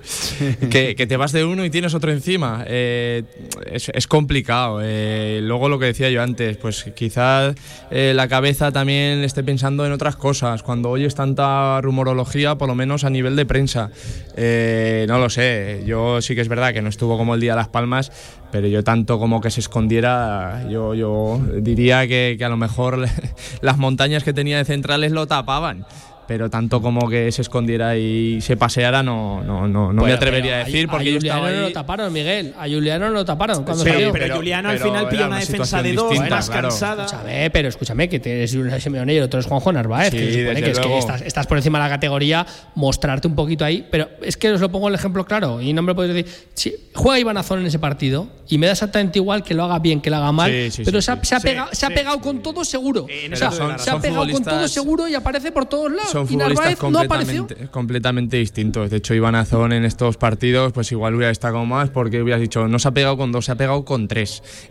que, 0.71 0.95
te 0.95 1.17
vas 1.17 1.33
de 1.33 1.45
uno 1.45 1.65
y 1.65 1.71
tienes 1.71 1.95
otro 1.95 2.13
encima. 2.13 2.65
Eh, 2.67 3.23
es, 3.71 4.07
complicado. 4.07 4.81
Eh, 4.83 5.41
luego 5.43 5.69
lo 5.69 5.79
que 5.79 5.87
decía 5.87 6.11
yo 6.11 6.23
antes, 6.23 6.57
pues 6.57 6.85
quizás 6.95 7.55
eh, 7.91 8.13
la 8.15 8.29
cabeza 8.29 8.73
también 8.73 9.25
esté 9.25 9.43
pensando 9.43 9.87
en 9.87 9.93
otras 9.93 10.17
cosas. 10.17 10.63
Cuando 10.63 10.91
oyes 10.91 11.15
tanta 11.15 11.81
rumorología, 11.81 12.57
por 12.57 12.69
lo 12.69 12.75
menos 12.75 13.05
a 13.05 13.11
nivel 13.11 13.37
de 13.37 13.47
prensa. 13.47 13.91
no 14.37 15.19
lo 15.19 15.31
sé. 15.31 15.83
Yo 15.87 16.21
sí 16.21 16.35
que 16.35 16.41
es 16.41 16.49
verdad 16.49 16.73
que 16.73 16.83
no 16.83 16.89
estuvo 16.89 17.17
como 17.17 17.35
el 17.35 17.41
día 17.41 17.53
de 17.53 17.57
Las 17.57 17.69
Palmas, 17.69 18.13
pero 18.53 18.69
yo 18.69 18.85
tanto 18.85 19.19
como 19.19 19.41
que 19.41 19.51
se 19.51 19.61
escondiera, 19.61 20.67
yo, 20.71 20.95
yo 20.95 21.41
diría 21.57 22.07
que, 22.07 22.37
que 22.39 22.45
a 22.45 22.49
lo 22.49 22.57
mejor 22.57 23.07
las 23.61 23.79
montañas 23.79 24.23
que 24.25 24.33
tenía 24.33 24.59
de 24.59 24.65
centrales 24.65 25.13
lo 25.13 25.27
tapaban 25.27 25.87
pero 26.27 26.49
tanto 26.51 26.81
como 26.81 27.09
que 27.09 27.31
se 27.33 27.43
escondiera 27.43 27.97
y 27.97 28.41
se 28.41 28.57
paseara 28.57 29.03
no, 29.03 29.43
no, 29.43 29.69
no, 29.69 29.93
no 29.93 30.03
me 30.05 30.13
atrevería 30.13 30.57
a 30.57 30.59
decir 30.65 30.89
porque 30.89 31.11
a 31.11 31.15
Juliano 31.15 31.51
no 31.51 31.61
lo 31.63 31.73
taparon 31.73 32.13
Miguel. 32.13 32.55
A 32.59 32.69
Juliano 32.69 33.07
no 33.07 33.13
lo 33.13 33.25
taparon 33.25 33.65
cuando 33.65 33.85
salió. 33.85 34.13
pero, 34.13 34.37
Juliano 34.37 34.71
al 34.71 34.79
final 34.79 35.09
pilla 35.09 35.27
una, 35.27 35.39
defensa 35.39 35.83
de 35.83 35.93
dos 35.93 36.19
más 36.29 36.49
cansada. 36.49 37.05
Escúchame 37.05 37.51
pero 37.51 37.69
escúchame 37.69 38.09
que 38.09 38.17
eres 38.17 38.55
un 38.55 38.71
Simeone 38.81 39.15
y 39.15 39.17
el 39.19 39.25
otro 39.25 39.41
es 39.41 39.47
Juanjo 39.47 39.73
Narváez 39.73 40.11
que 40.11 40.33
supone 40.33 40.63
que, 40.63 40.71
es 40.71 40.81
que 40.81 41.27
estás, 41.27 41.47
por 41.47 41.59
encima 41.59 41.79
de 41.79 41.85
la 41.85 41.91
categoría 41.91 42.47
mostrarte 42.75 43.29
un 43.29 43.35
poquito 43.35 43.65
ahí 43.65 43.87
pero 43.91 44.09
es 44.23 44.37
que 44.37 44.51
os 44.51 44.61
lo 44.61 44.71
pongo 44.71 44.89
el 44.89 44.95
ejemplo 44.95 45.25
claro 45.25 45.61
y 45.61 45.73
no 45.73 45.83
me 45.83 45.89
lo 45.89 45.95
podéis 45.95 46.15
decir. 46.15 46.49
Si 46.55 46.75
juega 46.95 47.19
Iván 47.19 47.37
Azón 47.37 47.61
en 47.61 47.67
ese 47.67 47.79
partido 47.79 48.29
y 48.49 48.59
me 48.59 48.67
da 48.67 48.73
exactamente 48.73 49.19
igual 49.19 49.43
que 49.43 49.55
lo 49.55 49.65
haga 49.65 49.79
bien 49.79 50.01
que 50.01 50.11
lo 50.11 50.17
haga 50.17 50.33
mal 50.33 50.53
pero 50.85 51.03
se 51.03 51.13
ha, 51.13 51.21
pegado, 51.41 51.69
se 51.73 51.87
ha 51.87 51.91
pegado 51.91 52.21
con 52.21 52.43
todo 52.43 52.65
seguro. 52.65 53.07
Se 53.35 53.45
ha 53.91 53.99
pegado 54.01 54.29
con 54.31 54.43
todo 54.43 54.69
seguro 54.69 55.09
y 55.09 55.15
aparece 55.15 55.53
por 55.53 55.67
todos 55.67 55.93
lados 55.93 56.14
son 56.15 56.29
futbolistas 56.29 56.65
Narváez 56.65 56.79
no 56.79 56.87
completamente, 57.09 57.69
completamente 57.69 58.37
distintos. 58.37 58.91
De 58.91 58.99
hecho, 58.99 59.15
Iván 59.15 59.35
Azón 59.35 59.73
en 59.73 59.85
estos 59.85 60.17
partidos, 60.17 60.73
pues 60.73 60.91
igual 60.93 61.15
hubiera 61.15 61.29
destacado 61.29 61.65
más 61.65 61.91
porque 61.91 62.23
hubieras 62.23 62.41
dicho, 62.41 62.69
no 62.69 62.79
se 62.79 62.89
ha 62.89 62.91
pegado 62.93 63.17
con 63.17 63.33
dos, 63.33 63.45
se 63.47 63.53
ha 63.53 63.57
pegado 63.57 63.85
con 63.85 64.07
tres. 64.09 64.43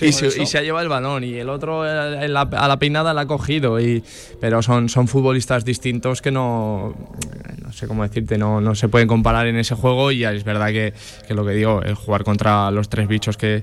y, 0.00 0.12
se, 0.12 0.42
y 0.42 0.46
se 0.46 0.58
ha 0.58 0.62
llevado 0.62 0.82
el 0.82 0.88
balón 0.88 1.24
y 1.24 1.34
el 1.34 1.48
otro 1.48 1.86
eh, 1.86 2.24
en 2.24 2.32
la- 2.32 2.42
a 2.42 2.68
la 2.68 2.78
peinada 2.78 3.12
la 3.14 3.22
ha 3.22 3.26
cogido. 3.26 3.80
Y, 3.80 4.02
pero 4.40 4.62
son, 4.62 4.88
son 4.88 5.08
futbolistas 5.08 5.64
distintos 5.64 6.22
que 6.22 6.30
no, 6.30 6.94
no 7.62 7.72
sé 7.72 7.86
cómo 7.86 8.02
decirte, 8.02 8.38
no, 8.38 8.60
no 8.60 8.74
se 8.74 8.88
pueden 8.88 9.08
comparar 9.08 9.46
en 9.46 9.56
ese 9.56 9.74
juego. 9.74 10.10
Y 10.12 10.24
es 10.24 10.44
verdad 10.44 10.68
que, 10.68 10.94
que 11.28 11.34
lo 11.34 11.44
que 11.44 11.52
digo, 11.52 11.82
el 11.82 11.94
jugar 11.94 12.24
contra 12.24 12.70
los 12.70 12.88
tres 12.88 13.08
bichos 13.08 13.36
que 13.36 13.62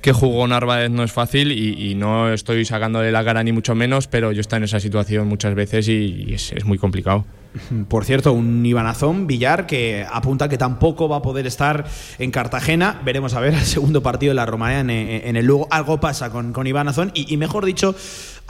que 0.00 0.12
jugó 0.14 0.48
Narváez 0.48 0.90
no 0.90 1.02
es 1.04 1.12
fácil 1.12 1.52
y, 1.52 1.90
y 1.90 1.94
no 1.94 2.32
estoy 2.32 2.64
sacándole 2.64 3.12
la 3.12 3.22
cara 3.22 3.42
ni 3.42 3.52
mucho 3.52 3.74
menos, 3.74 4.06
pero 4.06 4.32
yo 4.32 4.40
estoy 4.40 4.56
en 4.56 4.62
esa 4.64 4.80
situación 4.80 5.28
muchas 5.28 5.54
veces 5.54 5.88
y, 5.88 6.24
y 6.26 6.32
es, 6.32 6.49
es 6.56 6.64
muy 6.64 6.78
complicado. 6.78 7.24
Por 7.88 8.04
cierto, 8.04 8.32
un 8.32 8.64
Ibanazón 8.64 9.26
Villar 9.26 9.66
que 9.66 10.06
apunta 10.10 10.48
que 10.48 10.56
tampoco 10.56 11.08
va 11.08 11.16
a 11.16 11.22
poder 11.22 11.46
estar 11.46 11.84
en 12.18 12.30
Cartagena. 12.30 13.00
Veremos 13.04 13.34
a 13.34 13.40
ver 13.40 13.54
el 13.54 13.60
segundo 13.64 14.02
partido 14.02 14.30
de 14.30 14.36
la 14.36 14.46
Romareda 14.46 14.80
en, 14.80 15.36
el 15.36 15.44
Lugo. 15.44 15.66
Algo 15.70 15.98
pasa 15.98 16.30
con, 16.30 16.52
con 16.52 16.66
Ibanazón 16.66 17.10
y, 17.14 17.36
mejor 17.36 17.64
dicho, 17.64 17.94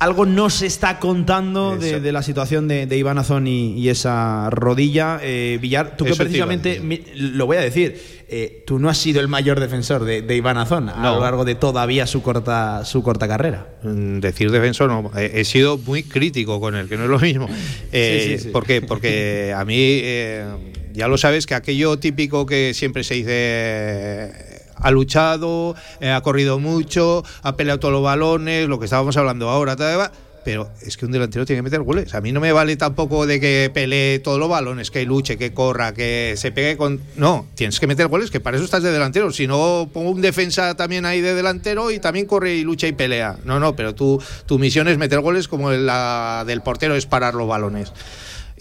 algo 0.00 0.24
no 0.26 0.48
se 0.50 0.66
está 0.66 0.98
contando 0.98 1.76
de, 1.76 2.00
de, 2.00 2.12
la 2.12 2.22
situación 2.22 2.66
de, 2.68 2.86
de 2.86 2.96
Ibanazón 2.96 3.46
y, 3.46 3.74
y, 3.78 3.90
esa 3.90 4.48
rodilla. 4.50 5.20
Eh, 5.22 5.58
Villar, 5.60 5.96
tú 5.96 6.04
que 6.06 6.12
Eso 6.12 6.22
precisamente, 6.22 6.80
lo 7.14 7.44
voy 7.46 7.58
a 7.58 7.60
decir, 7.60 8.00
eh, 8.28 8.64
tú 8.66 8.78
no 8.78 8.88
has 8.88 8.96
sido 8.96 9.20
el 9.20 9.28
mayor 9.28 9.60
defensor 9.60 10.04
de, 10.04 10.22
de 10.22 10.36
Ibanazón 10.36 10.88
a 10.88 10.96
No. 11.02 11.16
lo 11.16 11.20
largo 11.20 11.44
de 11.44 11.54
todavía 11.54 12.06
su 12.06 12.22
corta, 12.22 12.84
su 12.86 13.02
corta 13.02 13.28
carrera. 13.28 13.68
Mm, 13.82 14.20
Decir 14.20 14.50
defensor 14.50 14.88
no, 14.88 15.10
he, 15.18 15.40
he 15.40 15.44
sido 15.44 15.76
muy 15.76 16.02
crítico 16.02 16.60
con 16.60 16.74
él, 16.76 16.88
que 16.88 16.96
no 16.96 17.04
es 17.04 17.10
lo 17.10 17.18
mismo. 17.20 17.46
Eh, 17.92 18.22
Sí, 18.24 18.38
sí, 18.38 18.44
sí. 18.44 18.48
Porque, 18.52 18.80
porque 18.80 19.52
a 19.54 19.64
mí, 19.66 19.76
eh, 19.76 20.46
ya 20.94 21.08
lo 21.08 21.18
sabes, 21.18 21.44
que 21.46 21.54
aquello 21.54 21.98
típico 21.98 22.46
que 22.46 22.72
siempre 22.72 23.04
se 23.04 23.14
dice, 23.14 24.49
ha 24.80 24.90
luchado, 24.90 25.74
eh, 26.00 26.10
ha 26.10 26.20
corrido 26.20 26.58
mucho, 26.58 27.24
ha 27.42 27.56
peleado 27.56 27.80
todos 27.80 27.92
los 27.92 28.02
balones, 28.02 28.68
lo 28.68 28.78
que 28.78 28.86
estábamos 28.86 29.16
hablando 29.16 29.48
ahora, 29.48 29.76
tal, 29.76 30.10
pero 30.44 30.70
es 30.80 30.96
que 30.96 31.06
un 31.06 31.12
delantero 31.12 31.44
tiene 31.44 31.58
que 31.58 31.64
meter 31.64 31.82
goles. 31.82 32.14
A 32.14 32.20
mí 32.20 32.32
no 32.32 32.40
me 32.40 32.52
vale 32.52 32.76
tampoco 32.76 33.26
de 33.26 33.40
que 33.40 33.70
pelee 33.72 34.18
todos 34.20 34.38
los 34.38 34.48
balones, 34.48 34.90
que 34.90 35.04
luche, 35.04 35.36
que 35.36 35.52
corra, 35.52 35.92
que 35.92 36.34
se 36.36 36.50
pegue 36.50 36.76
con. 36.76 37.00
No, 37.16 37.46
tienes 37.54 37.78
que 37.78 37.86
meter 37.86 38.08
goles, 38.08 38.30
que 38.30 38.40
para 38.40 38.56
eso 38.56 38.64
estás 38.64 38.82
de 38.82 38.90
delantero. 38.90 39.30
Si 39.32 39.46
no, 39.46 39.88
pongo 39.92 40.10
un 40.10 40.20
defensa 40.20 40.74
también 40.76 41.04
ahí 41.04 41.20
de 41.20 41.34
delantero 41.34 41.90
y 41.90 41.98
también 41.98 42.26
corre 42.26 42.54
y 42.54 42.64
lucha 42.64 42.86
y 42.86 42.92
pelea. 42.92 43.36
No, 43.44 43.60
no, 43.60 43.76
pero 43.76 43.94
tú, 43.94 44.22
tu 44.46 44.58
misión 44.58 44.88
es 44.88 44.98
meter 44.98 45.20
goles 45.20 45.46
como 45.46 45.70
la 45.70 46.44
del 46.46 46.62
portero 46.62 46.94
es 46.94 47.06
parar 47.06 47.34
los 47.34 47.48
balones. 47.48 47.92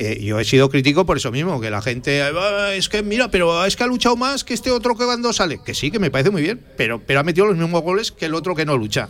Eh, 0.02 0.24
yo 0.24 0.40
he 0.40 0.46
sido 0.46 0.70
crítico 0.70 1.06
por 1.06 1.18
eso 1.18 1.30
mismo, 1.30 1.60
que 1.60 1.70
la 1.70 1.82
gente, 1.82 2.22
"Ah, 2.24 2.74
es 2.74 2.88
que 2.88 3.04
mira, 3.04 3.30
pero 3.30 3.66
es 3.66 3.76
que 3.76 3.84
ha 3.84 3.88
luchado 3.88 4.16
más 4.16 4.46
que 4.46 4.54
este 4.54 4.72
otro 4.72 4.96
que 4.96 5.04
cuando 5.04 5.34
sale. 5.34 5.60
Que 5.64 5.74
sí, 5.76 5.92
que 5.92 6.00
me 6.00 6.10
parece 6.10 6.30
muy 6.30 6.42
bien, 6.42 6.62
pero, 6.78 7.02
pero 7.06 7.20
ha 7.20 7.24
metido 7.24 7.48
los 7.48 7.58
mismos 7.58 7.82
goles 7.84 8.12
que 8.14 8.26
el 8.28 8.34
otro 8.34 8.56
que 8.56 8.66
no 8.66 8.78
lucha. 8.78 9.10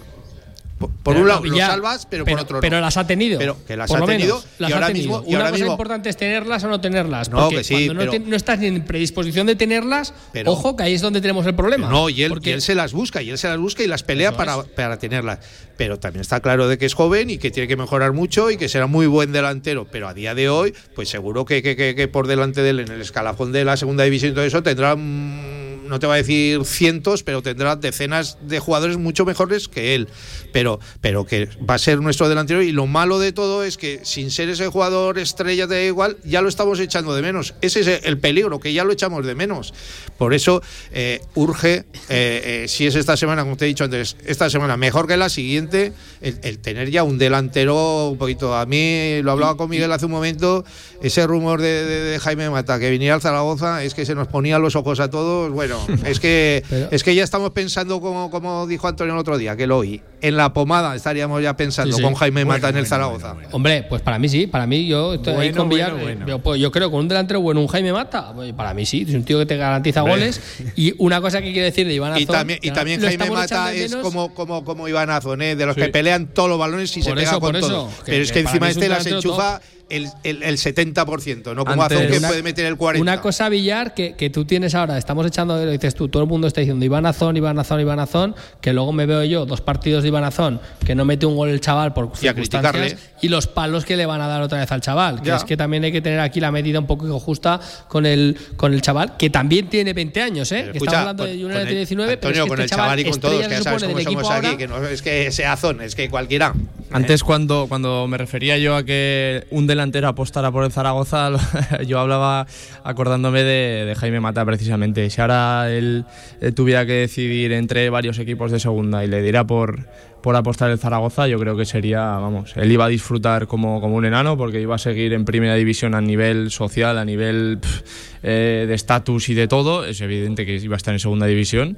Por, 0.80 1.16
un 1.18 1.24
no, 1.24 1.28
lado 1.28 1.44
lo 1.46 1.56
ya, 1.58 1.68
salvas, 1.68 2.06
pero, 2.10 2.24
pero, 2.24 2.38
por 2.38 2.44
otro 2.46 2.56
no. 2.58 2.62
pero 2.62 2.80
las 2.80 2.96
ha 2.96 3.06
tenido. 3.06 3.38
Pero 3.38 3.58
que 3.68 3.76
las 3.76 3.90
por 3.90 3.98
ha 3.98 4.00
lo 4.00 4.06
tenido 4.06 4.36
menos, 4.38 4.48
y 4.58 4.62
las 4.64 4.72
ahora 4.74 4.86
ha 4.86 4.88
tenido. 4.88 5.08
mismo- 5.20 5.24
y 5.26 5.30
Una 5.32 5.38
ahora 5.40 5.50
cosa 5.52 5.60
mismo- 5.64 5.72
importante 5.74 6.10
es 6.10 6.16
tenerlas 6.18 6.64
o 6.64 6.68
no 6.70 6.80
tenerlas. 6.80 7.30
No, 7.30 7.38
porque 7.42 7.58
que 7.58 7.64
sí, 7.66 7.86
cuando 7.88 8.06
no, 8.06 8.12
te- 8.12 8.20
no 8.20 8.36
estás 8.36 8.60
ni 8.60 8.68
en 8.68 8.86
predisposición 8.86 9.46
de 9.48 9.56
tenerlas, 9.58 10.14
Pero- 10.32 10.52
ojo 10.54 10.78
que 10.78 10.84
ahí 10.84 10.94
es 10.94 11.02
donde 11.02 11.20
tenemos 11.20 11.46
el 11.46 11.54
problema. 11.56 11.90
No, 11.90 12.10
y 12.10 12.24
él, 12.24 12.30
Porque- 12.30 12.52
y 12.52 12.54
él 12.54 12.62
se 12.62 12.76
las 12.76 12.94
busca, 12.94 13.22
y 13.22 13.30
él 13.30 13.38
se 13.38 13.50
las 13.50 13.58
busca 13.58 13.84
y 13.84 13.88
las 13.88 14.04
pelea 14.04 14.32
para, 14.38 14.64
para 14.64 14.98
tenerlas. 14.98 15.40
Pero 15.76 16.00
también 16.00 16.22
está 16.22 16.40
claro 16.40 16.68
de 16.70 16.78
que 16.78 16.86
es 16.86 16.94
joven 16.94 17.30
y 17.30 17.38
que 17.40 17.52
tiene 17.52 17.68
que 17.68 17.76
mejorar 17.76 18.14
mucho 18.14 18.50
y 18.52 18.56
que 18.58 18.70
será 18.70 18.88
muy 18.88 19.08
buen 19.08 19.32
delantero. 19.34 19.86
Pero 19.92 20.08
a 20.08 20.14
día 20.14 20.34
de 20.34 20.48
hoy, 20.50 20.74
pues 20.96 21.10
seguro 21.10 21.44
que, 21.46 21.62
que- 21.62 21.76
que- 21.76 21.96
que 21.96 22.08
por 22.08 22.28
delante 22.28 22.62
de 22.62 22.70
él, 22.70 22.80
en 22.80 22.92
el 22.92 23.02
escalafón 23.02 23.52
de 23.52 23.66
la 23.66 23.76
segunda 23.76 24.04
división 24.06 24.32
y 24.32 24.36
todo 24.36 24.46
eso, 24.46 24.64
tendrá, 24.64 24.96
mm, 24.96 25.88
no 25.88 26.00
te 26.00 26.06
va 26.06 26.14
a 26.14 26.18
decir 26.18 26.64
cientos, 26.66 27.24
pero 27.24 27.42
tendrá 27.42 27.76
decenas 27.76 28.38
de 28.42 28.60
jugadores 28.60 28.98
mucho 28.98 29.26
mejores 29.26 29.68
que 29.68 29.96
él. 29.96 30.08
Pero, 30.54 30.69
pero 31.02 31.26
que 31.26 31.48
va 31.70 31.76
a 31.76 31.80
ser 31.80 32.00
nuestro 32.02 32.30
delantero. 32.30 32.62
Y 32.62 32.72
lo 32.72 32.86
malo 32.86 33.18
de 33.18 33.32
todo 33.32 33.64
es 33.64 33.78
que 33.78 34.02
sin 34.04 34.30
ser 34.30 34.50
ese 34.50 34.68
jugador 34.68 35.18
estrella 35.18 35.66
de 35.66 35.88
igual, 35.88 36.18
ya 36.24 36.42
lo 36.42 36.50
estamos 36.50 36.80
echando 36.80 37.16
de 37.16 37.22
menos. 37.22 37.56
Ese 37.62 37.80
es 37.80 38.02
el 38.04 38.18
peligro, 38.20 38.60
que 38.60 38.74
ya 38.74 38.84
lo 38.84 38.92
echamos 38.92 39.26
de 39.26 39.34
menos. 39.36 39.74
Por 40.18 40.34
eso 40.34 40.62
eh, 40.92 41.22
urge, 41.36 41.78
eh, 41.78 41.84
eh, 42.10 42.66
si 42.68 42.86
es 42.86 42.96
esta 42.96 43.16
semana, 43.18 43.44
como 43.44 43.56
te 43.58 43.66
he 43.66 43.68
dicho 43.70 43.86
antes, 43.86 44.18
esta 44.26 44.50
semana 44.50 44.76
mejor 44.78 45.08
que 45.08 45.16
la 45.18 45.30
siguiente, 45.30 45.94
el, 46.22 46.40
el 46.44 46.60
tener 46.60 46.90
ya 46.92 47.04
un 47.04 47.18
delantero 47.18 48.10
un 48.10 48.18
poquito. 48.18 48.56
A 48.56 48.66
mí 48.66 49.22
lo 49.24 49.32
hablaba 49.32 49.56
con 49.58 49.70
Miguel 49.70 49.92
hace 49.92 50.06
un 50.06 50.12
momento, 50.12 50.66
ese 51.02 51.26
rumor 51.26 51.62
de, 51.62 51.86
de- 51.86 52.04
de 52.10 52.20
Jaime 52.20 52.50
Mata 52.50 52.80
que 52.80 52.90
viniera 52.90 53.16
al 53.16 53.22
Zaragoza 53.22 53.84
es 53.84 53.94
que 53.94 54.06
se 54.06 54.16
nos 54.16 54.28
ponía 54.28 54.60
los 54.60 54.76
ojos 54.76 55.00
a 55.00 55.10
todos. 55.10 55.52
Bueno, 55.52 55.80
es 56.06 56.20
que 56.20 56.64
Pero- 56.70 56.90
es 56.92 57.04
que 57.04 57.16
ya 57.16 57.24
estamos 57.24 57.52
pensando 57.52 58.02
como, 58.02 58.30
como 58.30 58.68
dijo 58.68 58.88
Antonio 58.88 59.14
el 59.14 59.20
otro 59.20 59.38
día, 59.38 59.56
que 59.56 59.68
lo 59.68 59.78
oí. 59.78 60.02
En 60.22 60.36
la 60.36 60.52
pomada 60.54 60.96
estaríamos 60.96 61.42
ya 61.42 61.56
pensando 61.56 61.94
Sí, 61.96 61.98
sí. 61.98 62.04
con 62.04 62.14
Jaime 62.14 62.44
Bueno, 62.44 62.58
Mata 62.58 62.70
en 62.70 62.76
el 62.76 62.82
bueno, 62.82 62.90
Zaragoza. 62.90 63.28
bueno, 63.28 63.34
bueno. 63.42 63.50
Hombre, 63.56 63.84
pues 63.88 64.02
para 64.02 64.20
mí 64.20 64.28
sí, 64.28 64.48
para 64.48 64.68
mí 64.68 64.86
yo 64.86 65.14
estoy 65.14 65.34
ahí 65.36 65.54
con 65.54 65.70
Villar. 65.70 65.92
bueno, 65.92 66.10
eh, 66.10 66.14
bueno. 66.16 66.28
Yo, 66.28 66.40
pues 66.40 66.60
yo 66.60 66.72
creo 66.72 66.88
que 66.90 66.92
con 66.92 67.00
un 67.02 67.08
delantero 67.08 67.40
bueno, 67.42 67.62
un 67.62 67.68
Jaime 67.68 67.94
Mata, 67.94 68.34
pues 68.34 68.52
para 68.54 68.74
mí 68.74 68.86
sí, 68.86 69.06
es 69.08 69.16
un 69.16 69.24
tío 69.24 69.40
que 69.40 69.46
te 69.46 69.56
garantiza 69.58 70.02
goles. 70.02 70.42
Y 70.76 70.94
una 70.98 71.22
cosa 71.22 71.42
que 71.42 71.52
quiero 71.54 71.66
decir 71.66 71.88
de 71.88 71.94
Iván 71.94 72.18
Y 72.20 72.24
Azón, 72.24 72.36
también, 72.36 72.60
y 72.62 72.72
también 72.72 73.02
Jaime 73.02 73.30
Mata 73.32 73.74
es 73.74 73.96
como, 73.96 74.34
como, 74.34 74.66
como 74.66 74.88
Iván 74.90 75.10
Azone, 75.10 75.56
de 75.56 75.66
los 75.66 75.76
Sí. 75.76 75.82
que 75.82 75.88
pelean 75.90 76.28
todos 76.28 76.50
los 76.50 76.60
balones 76.60 76.96
y 76.98 77.02
se 77.02 77.14
pega 77.14 77.40
con 77.40 77.58
todo. 77.60 77.88
que- 78.04 78.12
Pero 78.12 78.24
es 78.24 78.32
que 78.32 78.40
encima 78.42 78.70
este 78.70 78.90
las 78.90 79.06
enchufa 79.06 79.62
el, 79.90 80.08
el, 80.24 80.44
el 80.44 80.58
70%, 80.58 81.56
no 81.56 81.66
como 81.66 81.82
Antes- 81.84 81.98
Azón 81.98 82.12
que 82.12 82.18
Una- 82.18 82.28
puede 82.28 82.44
meter 82.44 82.66
el 82.66 82.78
40%. 82.78 83.00
Una 83.02 83.22
cosa, 83.22 83.50
Villar, 83.50 83.94
que, 83.94 84.16
que 84.16 84.30
tú 84.30 84.46
tienes 84.46 84.76
ahora, 84.76 84.98
estamos 84.98 85.26
echando, 85.26 85.66
dices 85.70 85.96
tú, 85.96 86.08
todo 86.10 86.24
el 86.24 86.30
mundo 86.30 86.48
está 86.48 86.62
diciendo 86.62 86.84
Iván 86.86 87.06
Azón, 87.06 87.38
Iván 87.38 87.58
Azón, 87.60 87.80
Iván 87.82 88.00
Azón, 88.00 88.36
que 88.62 88.74
luego 88.74 88.92
me 88.94 89.06
veo 89.06 89.24
yo 89.24 89.46
dos 89.46 89.62
partidos 89.62 90.04
de 90.04 90.10
Iván 90.10 90.24
Azón, 90.24 90.60
que 90.86 90.96
no 90.96 91.06
mete 91.06 91.26
un 91.26 91.36
gol 91.36 91.50
el 91.50 91.62
chaval 91.62 91.94
por 91.94 92.06
Y 92.06 92.28
a 92.28 92.32
circunstancias, 92.34 92.72
criticarle. 92.74 93.10
y 93.22 93.30
los 93.30 93.48
palos 93.48 93.86
que 93.86 93.98
le 93.98 94.06
van 94.06 94.22
a 94.22 94.28
dar 94.28 94.42
otra 94.42 94.60
vez 94.60 94.72
al 94.72 94.82
chaval. 94.82 95.22
Que 95.22 95.30
Ya. 95.30 95.36
es 95.38 95.44
que 95.44 95.58
también 95.58 95.84
hay 95.84 95.92
que 95.92 96.02
tener 96.02 96.20
aquí 96.20 96.40
la 96.40 96.52
medida 96.52 96.80
un 96.80 96.88
poco 96.88 97.20
justa 97.20 97.60
con 97.88 98.06
el, 98.06 98.38
con 98.58 98.74
el 98.74 98.82
chaval, 98.82 99.18
que 99.18 99.30
también 99.30 99.68
tiene 99.70 99.94
20 99.94 100.22
años, 100.22 100.52
¿eh? 100.52 100.58
Pero 100.62 100.72
Que 100.72 100.78
escucha, 100.78 100.92
estamos 100.92 101.10
hablando 101.10 101.24
con- 101.24 101.32
de 101.32 101.42
Junior 101.44 101.66
de 101.66 101.76
19, 101.76 102.18
pero 102.18 102.30
Antonio, 102.30 102.44
es 102.44 102.46
que 102.46 102.50
con 102.50 102.60
este 102.62 102.64
el 102.76 102.80
chaval 102.80 103.00
y 103.00 103.04
con 103.10 103.20
todos, 103.20 103.36
que 103.36 103.42
ya 103.42 103.64
sabes 103.64 103.82
supone 103.82 103.82
cómo 103.82 103.90
somos 103.90 104.02
equipo 104.02 104.32
aquí, 104.32 104.46
ahora. 104.48 104.58
que 104.58 104.68
no 104.68 104.88
es 104.88 105.02
que 105.02 105.32
sea 105.32 105.54
Azón, 105.54 105.82
es 105.82 105.96
que 105.96 106.10
cualquiera. 106.10 106.54
Antes 106.92 107.24
cuando, 107.24 107.68
cuando 107.70 108.08
me 108.08 108.18
refería 108.18 108.58
yo 108.58 108.76
a 108.76 108.84
que 108.84 109.46
un 109.52 109.68
delantero 109.68 109.79
apostara 109.80 110.52
por 110.52 110.64
el 110.64 110.72
Zaragoza, 110.72 111.30
yo 111.88 112.00
hablaba 112.00 112.48
acordándome 112.84 113.44
de, 113.44 113.86
de 113.86 113.96
Jaime 113.96 114.20
Mata 114.20 114.46
precisamente. 114.46 115.10
Si 115.10 115.22
ahora 115.22 115.72
él, 115.72 116.06
eh, 116.42 116.52
tuviera 116.52 116.86
que 116.86 116.94
decidir 116.94 117.52
entre 117.54 117.90
varios 117.90 118.20
equipos 118.20 118.52
de 118.52 118.60
segunda 118.60 119.04
y 119.04 119.08
le 119.08 119.22
diera 119.22 119.46
por, 119.46 119.88
por 120.22 120.36
apostar 120.36 120.70
el 120.72 120.80
Zaragoza, 120.80 121.28
yo 121.28 121.40
creo 121.40 121.56
que 121.56 121.66
sería, 121.66 122.02
vamos, 122.02 122.54
él 122.58 122.72
iba 122.72 122.86
a 122.86 122.90
disfrutar 122.90 123.48
como, 123.48 123.82
como 123.82 123.96
un 123.96 124.06
enano 124.06 124.38
porque 124.38 124.62
iba 124.62 124.76
a 124.76 124.80
seguir 124.80 125.14
en 125.14 125.26
primera 125.26 125.56
división 125.56 125.96
a 125.96 126.02
nivel 126.02 126.52
social, 126.52 126.98
a 126.98 127.06
nivel 127.06 127.60
pf, 127.62 127.84
eh, 128.24 128.66
de 128.68 128.74
estatus 128.74 129.30
y 129.30 129.34
de 129.34 129.48
todo. 129.48 129.86
Es 129.86 130.02
evidente 130.02 130.46
que 130.46 130.56
iba 130.56 130.76
a 130.76 130.78
estar 130.78 130.94
en 130.94 131.00
segunda 131.00 131.26
división 131.26 131.78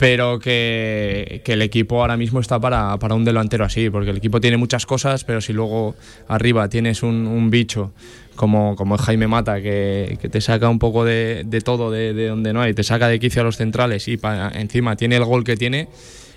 pero 0.00 0.38
que, 0.38 1.42
que 1.44 1.52
el 1.52 1.60
equipo 1.60 2.00
ahora 2.00 2.16
mismo 2.16 2.40
está 2.40 2.58
para, 2.58 2.96
para 2.96 3.14
un 3.14 3.22
delantero 3.22 3.66
así, 3.66 3.90
porque 3.90 4.08
el 4.10 4.16
equipo 4.16 4.40
tiene 4.40 4.56
muchas 4.56 4.86
cosas, 4.86 5.24
pero 5.24 5.42
si 5.42 5.52
luego 5.52 5.94
arriba 6.26 6.70
tienes 6.70 7.02
un, 7.02 7.50
bicho 7.50 7.92
como, 8.34 8.76
como 8.76 8.96
Jaime 8.96 9.28
Mata, 9.28 9.60
que, 9.60 10.16
que 10.18 10.30
te 10.30 10.40
saca 10.40 10.70
un 10.70 10.78
poco 10.78 11.04
de, 11.04 11.42
de 11.44 11.60
todo 11.60 11.90
de, 11.90 12.14
de 12.14 12.28
donde 12.28 12.54
no 12.54 12.62
hay, 12.62 12.72
te 12.72 12.82
saca 12.82 13.08
de 13.08 13.20
quicio 13.20 13.42
a 13.42 13.44
los 13.44 13.58
centrales 13.58 14.08
y 14.08 14.16
pa- 14.16 14.50
encima 14.54 14.96
tiene 14.96 15.16
el 15.16 15.24
gol 15.26 15.44
que 15.44 15.58
tiene, 15.58 15.88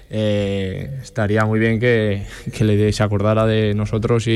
eh, 0.10 1.00
estaría 1.02 1.46
muy 1.46 1.58
bien 1.58 1.80
que, 1.80 2.26
que 2.52 2.92
se 2.92 3.02
acordara 3.04 3.46
de 3.46 3.74
nosotros 3.76 4.28
y, 4.28 4.36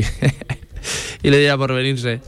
y 1.22 1.30
le 1.30 1.38
diera 1.40 1.58
por 1.58 1.74
venirse. 1.74 2.22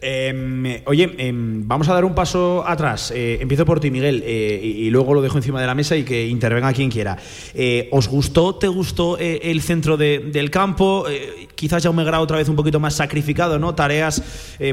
Em, 0.00 0.82
oye, 0.86 1.12
em, 1.18 1.66
vamos 1.66 1.88
a 1.88 1.94
dar 1.94 2.04
un 2.04 2.14
paso 2.14 2.62
atrás. 2.66 3.12
Eh, 3.14 3.38
empiezo 3.40 3.66
por 3.66 3.80
ti, 3.80 3.90
Miguel, 3.90 4.22
eh, 4.24 4.60
y, 4.62 4.90
luego 4.90 5.14
lo 5.14 5.22
dejo 5.22 5.38
encima 5.38 5.60
de 5.60 5.66
la 5.66 5.74
mesa 5.74 5.96
y 5.96 6.04
que 6.04 6.26
intervenga 6.28 6.72
quien 6.72 6.90
quiera. 6.90 7.16
Eh, 7.54 7.88
¿Os 7.90 8.08
gustó, 8.08 8.54
te 8.54 8.68
gustó 8.68 9.18
el 9.18 9.60
centro 9.60 9.96
de- 9.96 10.20
del 10.32 10.50
campo? 10.50 11.06
Quizás 11.54 11.82
Jaume 11.82 12.04
Grau 12.04 12.22
otra 12.22 12.36
vez 12.36 12.48
un 12.48 12.56
poquito 12.56 12.78
más 12.78 12.94
sacrificado, 12.94 13.58
¿no? 13.58 13.74
Tareas 13.74 14.22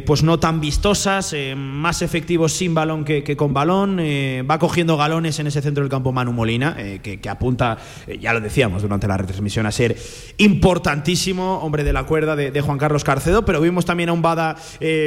pues 0.06 0.24
no 0.24 0.40
tan 0.40 0.60
vistosas, 0.62 1.36
más 1.56 2.02
efectivos 2.02 2.52
sin 2.54 2.74
balón 2.74 3.04
que, 3.04 3.36
con 3.36 3.54
balón. 3.54 3.98
va 3.98 4.60
cogiendo 4.60 4.98
galones 4.98 5.40
en 5.40 5.48
ese 5.48 5.62
centro 5.62 5.84
del 5.84 5.90
campo 5.90 6.12
Manu 6.12 6.34
Molina, 6.34 6.76
que, 7.02 7.30
apunta, 7.30 7.78
ya 8.20 8.34
lo 8.34 8.42
decíamos 8.42 8.82
durante 8.82 9.08
la 9.08 9.18
retransmisión, 9.18 9.66
a 9.66 9.72
ser 9.72 9.96
importantísimo, 10.38 11.60
hombre 11.60 11.84
de 11.84 11.94
la 11.94 12.04
cuerda 12.04 12.36
de, 12.36 12.52
de 12.52 12.62
Juan 12.62 12.78
Carlos 12.78 13.04
Carcedo, 13.04 13.46
pero 13.46 13.62
vimos 13.62 13.86
también 13.86 14.10
a 14.10 14.14
un 14.14 14.22
Bada 14.22 14.56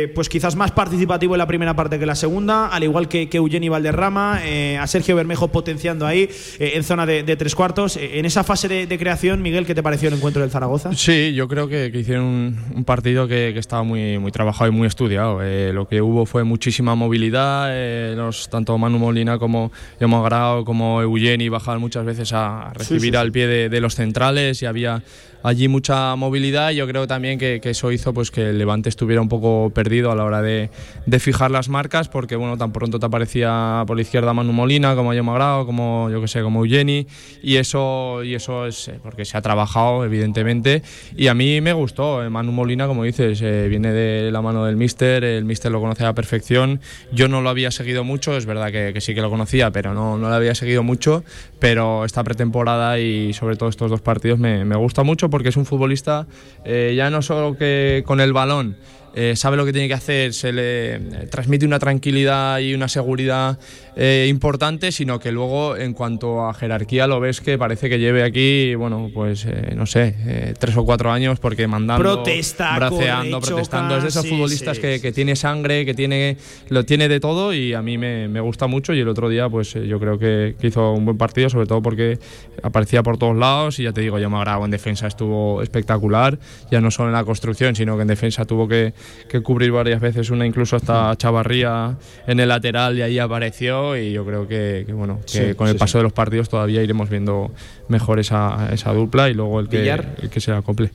eh, 0.09 0.13
eh, 0.13 0.13
pues 0.15 0.29
quizás 0.29 0.57
más 0.57 0.73
participativo 0.73 1.35
en 1.35 1.39
la 1.39 1.47
primera 1.47 1.75
parte 1.75 1.99
que 1.99 2.07
la 2.07 2.15
segunda, 2.15 2.69
al 2.69 2.85
igual 2.85 3.09
que, 3.09 3.29
que 3.29 3.37
Eugeni 3.39 3.69
Valderrama, 3.69 4.41
eh, 4.45 4.79
a 4.79 4.87
Sergio 4.87 5.17
Bermejo 5.17 5.49
potenciando 5.49 6.07
ahí 6.07 6.29
en 6.59 6.83
zona 6.83 7.07
de, 7.07 7.37
tres 7.37 7.55
cuartos. 7.55 7.97
En 7.97 8.25
esa 8.25 8.43
fase 8.45 8.69
de, 8.69 8.99
creación, 8.99 9.43
Miguel, 9.43 9.67
¿qué 9.67 9.75
te 9.75 9.83
pareció 9.83 10.09
el 10.09 10.15
encuentro 10.15 10.43
del 10.43 10.51
Zaragoza? 10.51 10.93
Sí, 10.95 11.35
yo 11.35 11.47
creo 11.47 11.69
que, 11.69 11.91
hicieron 11.95 12.57
un, 12.75 12.85
partido 12.85 13.29
que, 13.29 13.57
estaba 13.59 13.83
muy, 13.83 14.19
muy 14.19 14.33
trabajado 14.33 14.71
y 14.71 14.75
muy 14.75 14.87
estudiado. 14.87 15.41
lo 15.73 15.89
que 15.89 16.01
hubo 16.01 16.27
fue 16.27 16.45
muchísima 16.45 16.95
movilidad, 16.95 17.69
los, 18.17 18.49
tanto 18.49 18.77
Manu 18.79 18.99
Molina 18.99 19.39
como 19.39 19.71
Yomo 20.01 20.23
Grau 20.23 20.65
como 20.65 21.03
Eugeni 21.03 21.49
bajaban 21.49 21.81
muchas 21.81 22.05
veces 22.05 22.33
a 22.33 22.73
recibir 22.75 23.17
al 23.17 23.31
pie 23.33 23.69
de 23.69 23.81
los 23.81 23.95
centrales 23.95 24.63
y 24.63 24.67
había 24.67 25.03
allí 25.43 25.69
mucha 25.69 26.15
movilidad. 26.17 26.71
Yo 26.71 26.87
creo 26.87 27.07
también 27.07 27.39
que, 27.39 27.61
eso 27.63 27.93
hizo 27.93 28.13
pues 28.13 28.31
que 28.31 28.51
el 28.51 28.59
Levante 28.59 28.89
estuviera 28.89 29.21
un 29.21 29.29
poco 29.29 29.71
perdido 29.75 30.11
a 30.11 30.15
la 30.15 30.25
hora 30.25 30.43
de, 30.43 30.71
fijar 31.19 31.51
las 31.51 31.69
marcas, 31.69 32.09
porque 32.09 32.37
bueno, 32.37 32.57
tan 32.57 32.73
pronto 32.73 32.99
te 32.99 33.07
aparecía 33.07 33.83
por 33.87 33.97
la 33.97 34.03
izquierda 34.03 34.33
Manu 34.33 34.53
Molina, 34.53 34.95
como 34.95 35.11
Ayo 35.11 35.25
Magrao, 35.25 35.67
como 35.67 36.09
yo 36.11 36.21
que 36.21 36.29
sé, 36.29 36.43
como 36.43 36.65
Eugeni, 36.65 37.07
y 37.43 37.57
eso, 37.57 38.23
y 38.23 38.35
eso 38.35 38.67
es 38.67 38.89
eh, 38.89 39.01
porque 39.03 39.25
se 39.25 39.37
ha 39.37 39.43
trabajado, 39.43 40.05
evidentemente. 40.05 40.83
Y 41.17 41.27
a 41.27 41.35
mí 41.35 41.61
me 41.61 41.73
gustó. 41.73 42.23
Eh, 42.23 42.31
Manu 42.31 42.53
Molina, 42.53 42.87
como 42.87 43.05
dices, 43.05 43.41
eh, 43.43 43.67
viene 43.69 43.93
de 43.93 44.31
la 44.31 44.43
mano 44.43 44.65
del 44.65 44.77
Mister, 44.77 45.25
el 45.25 45.45
Mister 45.45 45.73
lo 45.73 45.81
conoce 45.81 46.05
a 46.05 46.07
la 46.07 46.15
perfección. 46.15 46.81
Yo 47.13 47.29
no 47.29 47.41
lo 47.41 47.51
había 47.51 47.71
seguido 47.71 48.05
mucho, 48.05 48.37
es 48.37 48.47
verdad 48.47 48.71
que, 48.71 49.01
sí 49.01 49.15
que 49.15 49.21
lo 49.21 49.31
conocía, 49.31 49.71
pero 49.71 49.95
no, 49.95 50.19
no 50.19 50.29
lo 50.29 50.35
había 50.35 50.55
seguido 50.55 50.83
mucho. 50.83 51.25
Pero 51.59 52.05
esta 52.05 52.23
pretemporada 52.23 52.99
y 53.01 53.33
sobre 53.33 53.57
todo 53.57 53.69
estos 53.69 53.91
dos 53.91 54.01
partidos 54.01 54.39
me 54.39 54.77
gusta 54.77 55.03
mucho 55.03 55.28
porque 55.31 55.51
es 55.51 55.57
un 55.57 55.67
futbolista 55.67 56.27
eh, 56.65 56.95
ya 56.97 57.11
no 57.11 57.23
solo 57.23 57.57
que 57.57 58.03
con 58.07 58.21
el 58.21 58.33
balón 58.33 58.77
eh, 59.15 59.35
sabe 59.37 59.57
lo 59.57 59.65
que 59.65 59.73
tiene 59.73 59.89
que 59.89 59.95
hacer, 59.95 60.33
se 60.33 60.53
le 60.53 61.01
transmite 61.27 61.67
una 61.67 61.79
tranquilidad 61.79 62.59
y 62.61 62.75
una 62.75 62.89
seguridad 62.89 63.59
eh, 63.99 64.27
importante, 64.29 64.93
sino 64.93 65.19
que 65.19 65.33
luego 65.33 65.77
en 65.77 65.93
cuanto 65.93 66.47
a 66.49 66.55
jerarquía 66.55 67.07
lo 67.07 67.21
ves 67.21 67.41
que 67.41 67.59
parece 67.59 67.91
que 67.91 67.99
lleve 67.99 68.23
aquí, 68.23 68.75
bueno, 68.75 69.11
pues 69.13 69.47
no 69.75 69.85
sé, 69.87 70.55
tres 70.59 70.77
o 70.77 70.85
cuatro 70.85 71.11
años 71.11 71.39
porque 71.41 71.67
mandando, 71.67 72.03
Protesta, 72.03 72.77
braceando, 72.77 73.41
protestando. 73.41 73.97
es 73.97 74.03
de 74.05 74.09
esos 74.09 74.27
futbolistas 74.27 74.79
que, 74.79 75.01
que, 75.01 75.13
tiene 75.13 75.37
sangre, 75.37 75.85
que 75.85 75.95
tiene 75.95 76.37
lo 76.69 76.85
tiene 76.85 77.09
de 77.09 77.21
todo 77.21 77.53
y 77.53 77.75
a 77.75 77.83
mí 77.83 77.99
me, 77.99 78.29
me 78.29 78.41
gusta 78.41 78.67
mucho. 78.67 78.95
Y 78.95 79.01
el 79.01 79.09
otro 79.09 79.29
día 79.29 79.49
pues 79.49 79.75
yo 79.75 79.99
creo 80.01 80.19
que, 80.19 80.55
hizo 80.63 80.93
un 80.93 81.05
buen 81.05 81.19
partido, 81.19 81.51
sobre 81.51 81.67
todo 81.67 81.83
porque 81.83 82.19
aparecía 82.63 83.03
por 83.03 83.19
todos 83.19 83.37
lados. 83.37 83.79
Y 83.79 83.85
ya 83.85 83.93
te 83.93 84.01
digo, 84.01 84.19
yo 84.19 84.31
me 84.31 84.37
agrado 84.39 84.65
en 84.65 84.71
defensa 84.71 85.07
estuvo 85.07 85.63
espectacular, 85.63 86.39
ya 86.71 86.81
no 86.81 86.91
solo 86.91 87.09
en 87.09 87.15
la 87.15 87.25
construcción, 87.25 87.75
sino 87.75 87.97
que 87.97 88.03
en 88.03 88.09
defensa 88.09 88.45
tuvo 88.45 88.69
que 88.69 88.95
que 89.29 89.41
cubrir 89.41 89.73
varias 89.73 90.01
veces, 90.01 90.31
una 90.31 90.47
incluso 90.47 90.77
hasta 90.77 91.15
Chavarría 91.17 91.97
en 92.27 92.41
el 92.41 92.49
lateral 92.49 92.97
y 92.97 93.03
ahí 93.03 93.19
apareció 93.19 93.88
y 93.97 94.13
yo 94.13 94.25
creo 94.25 94.47
que, 94.47 94.85
bueno, 94.93 95.21
que 95.31 95.55
con 95.55 95.69
el 95.69 95.77
paso 95.77 95.99
de 95.99 96.05
los 96.05 96.13
partidos 96.13 96.49
todavía 96.49 96.83
iremos 96.83 97.09
viendo 97.09 97.51
mejor 97.89 98.19
esa, 98.19 98.69
esa 98.73 98.93
dupla 98.93 99.29
y 99.29 99.35
luego 99.35 99.61
el 99.61 99.69
que, 99.69 99.89
el 99.89 100.31
que 100.31 100.41
se 100.41 100.53
acople. 100.53 100.91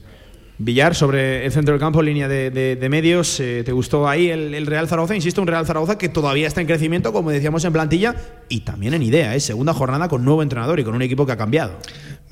Villar, 0.59 0.93
sobre 0.93 1.45
el 1.45 1.51
centro 1.51 1.73
del 1.73 1.79
campo, 1.79 2.01
línea 2.01 2.27
de, 2.27 2.87
medios, 2.89 3.39
eh, 3.39 3.63
¿te 3.65 3.71
gustó 3.71 4.07
ahí 4.07 4.29
el, 4.29 4.65
Real 4.67 4.87
Zaragoza? 4.87 5.15
Insisto, 5.15 5.41
un 5.41 5.47
Real 5.47 5.65
Zaragoza 5.65 5.97
que 5.97 6.09
todavía 6.09 6.47
está 6.47 6.61
en 6.61 6.67
crecimiento, 6.67 7.11
como 7.11 7.31
decíamos 7.31 7.65
en 7.65 7.73
plantilla, 7.73 8.15
y 8.49 8.61
también 8.61 8.93
en 8.93 9.01
idea, 9.01 9.35
¿eh? 9.35 9.39
segunda 9.39 9.73
jornada 9.73 10.07
con 10.07 10.23
nuevo 10.23 10.43
entrenador 10.43 10.79
y 10.79 10.83
con 10.83 10.93
un 10.93 11.01
equipo 11.01 11.25
que 11.25 11.31
ha 11.31 11.37
cambiado. 11.37 11.79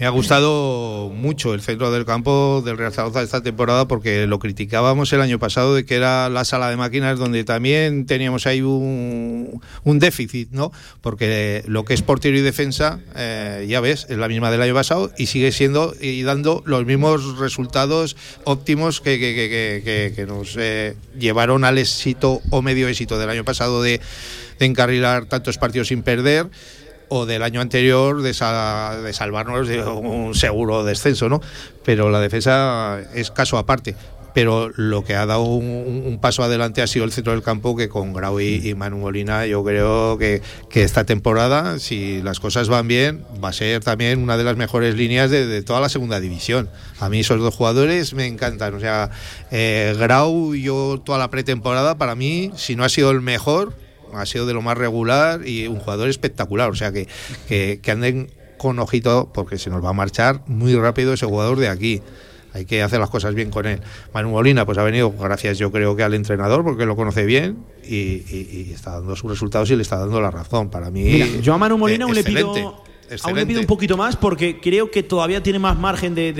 Me 0.01 0.07
ha 0.07 0.09
gustado 0.09 1.11
mucho 1.13 1.53
el 1.53 1.61
centro 1.61 1.91
del 1.91 2.05
campo 2.05 2.63
del 2.65 2.75
Real 2.75 2.91
Zaragoza 2.91 3.21
esta 3.21 3.43
temporada 3.43 3.87
porque 3.87 4.25
lo 4.25 4.39
criticábamos 4.39 5.13
el 5.13 5.21
año 5.21 5.37
pasado 5.37 5.75
de 5.75 5.85
que 5.85 5.93
era 5.93 6.27
la 6.27 6.43
sala 6.43 6.71
de 6.71 6.75
máquinas 6.75 7.19
donde 7.19 7.43
también 7.43 8.07
teníamos 8.07 8.47
ahí 8.47 8.63
un, 8.63 9.61
déficit, 9.85 10.49
¿no? 10.53 10.71
Porque 11.01 11.63
lo 11.67 11.85
que 11.85 11.93
es 11.93 12.01
portero 12.01 12.35
y 12.35 12.41
defensa, 12.41 12.99
eh, 13.15 13.67
ya 13.69 13.79
ves, 13.79 14.07
es 14.09 14.17
la 14.17 14.27
misma 14.27 14.49
del 14.49 14.63
año 14.63 14.73
pasado 14.73 15.11
y 15.19 15.27
sigue 15.27 15.51
siendo 15.51 15.93
y 16.01 16.23
dando 16.23 16.63
los 16.65 16.83
mismos 16.83 17.37
resultados 17.37 18.17
óptimos 18.43 19.01
que, 19.01 19.19
que, 19.19 20.25
nos 20.25 20.55
eh, 20.57 20.95
llevaron 21.15 21.63
al 21.63 21.77
éxito 21.77 22.41
o 22.49 22.63
medio 22.63 22.87
éxito 22.87 23.19
del 23.19 23.29
año 23.29 23.45
pasado 23.45 23.83
de, 23.83 24.01
de 24.57 24.65
encarrilar 24.65 25.25
tantos 25.25 25.59
partidos 25.59 25.89
sin 25.89 26.01
perder 26.01 26.49
o 27.13 27.25
del 27.25 27.43
año 27.43 27.59
anterior 27.59 28.21
de, 28.21 28.29
de 28.29 29.13
salvarnos 29.13 29.67
de 29.67 29.83
un 29.83 30.33
seguro 30.33 30.85
descenso, 30.85 31.27
¿no? 31.27 31.41
Pero 31.83 32.09
la 32.09 32.21
defensa 32.21 33.01
es 33.13 33.31
caso 33.31 33.57
aparte. 33.57 33.95
Pero 34.33 34.71
lo 34.77 35.03
que 35.03 35.15
ha 35.15 35.25
dado 35.25 35.43
un, 35.43 36.17
paso 36.21 36.41
adelante 36.41 36.81
ha 36.81 36.87
sido 36.87 37.03
el 37.03 37.11
centro 37.11 37.33
del 37.33 37.43
campo 37.43 37.75
que 37.75 37.89
con 37.89 38.13
Grau 38.13 38.39
y, 38.39 38.73
Manu 38.75 38.99
Molina 38.99 39.45
yo 39.45 39.61
creo 39.61 40.17
que, 40.17 40.41
que, 40.69 40.83
esta 40.83 41.03
temporada 41.03 41.79
si 41.79 42.21
las 42.21 42.39
cosas 42.39 42.69
van 42.69 42.87
bien 42.87 43.25
va 43.43 43.49
a 43.49 43.53
ser 43.53 43.83
también 43.83 44.23
una 44.23 44.37
de 44.37 44.45
las 44.45 44.55
mejores 44.55 44.95
líneas 44.95 45.31
de, 45.31 45.61
toda 45.63 45.81
la 45.81 45.89
segunda 45.89 46.21
división. 46.21 46.69
A 47.01 47.09
mí 47.09 47.19
esos 47.19 47.41
dos 47.41 47.53
jugadores 47.53 48.13
me 48.13 48.25
encantan. 48.25 48.73
O 48.73 48.79
sea 48.79 49.09
eh, 49.51 49.93
Grau 49.99 50.55
yo 50.55 51.01
toda 51.03 51.17
la 51.17 51.29
pretemporada 51.29 51.97
para 51.97 52.15
mí 52.15 52.51
si 52.55 52.77
no 52.77 52.85
ha 52.85 52.89
sido 52.89 53.11
el 53.11 53.19
mejor 53.19 53.73
ha 54.13 54.25
sido 54.25 54.45
de 54.45 54.53
lo 54.53 54.61
más 54.61 54.77
regular 54.77 55.47
y 55.47 55.67
un 55.67 55.79
jugador 55.79 56.09
espectacular. 56.09 56.69
O 56.69 56.75
sea 56.75 56.91
que, 56.91 57.07
que, 57.47 57.91
anden 57.91 58.31
con 58.57 58.79
ojito 58.79 59.31
porque 59.33 59.57
se 59.57 59.69
nos 59.69 59.83
va 59.83 59.89
a 59.89 59.93
marchar 59.93 60.41
muy 60.47 60.75
rápido 60.75 61.13
ese 61.13 61.25
jugador 61.25 61.57
de 61.57 61.67
aquí 61.67 62.01
hay 62.53 62.65
que 62.65 62.83
hacer 62.83 62.99
las 62.99 63.09
cosas 63.09 63.33
bien 63.33 63.49
con 63.49 63.65
él. 63.65 63.79
Manu 64.13 64.29
Molina 64.29 64.65
pues 64.65 64.77
ha 64.77 64.83
venido 64.83 65.11
gracias 65.11 65.57
yo 65.57 65.71
creo 65.71 65.95
que 65.95 66.03
al 66.03 66.13
entrenador 66.13 66.63
porque 66.63 66.85
lo 66.85 66.97
conoce 66.97 67.25
bien 67.25 67.57
y, 67.83 68.71
está 68.73 68.91
dando 68.91 69.15
sus 69.15 69.31
resultados 69.31 69.71
y 69.71 69.75
le 69.75 69.81
está 69.81 69.97
dando 69.97 70.19
la 70.21 70.31
razón. 70.31 70.69
Para 70.69 70.91
mí 70.91 71.39
yo 71.41 71.53
a 71.53 71.57
Manu 71.57 71.77
Molina 71.77 72.05
aún 72.05 72.13
le 72.13 72.23
pido 72.23 72.83
Aún 73.23 73.35
le 73.35 73.45
pido 73.45 73.59
un 73.59 73.65
poquito 73.65 73.97
más 73.97 74.15
porque 74.15 74.59
creo 74.59 74.89
que 74.89 75.03
todavía 75.03 75.43
tiene 75.43 75.59
más 75.59 75.77
margen 75.77 76.15
de, 76.15 76.33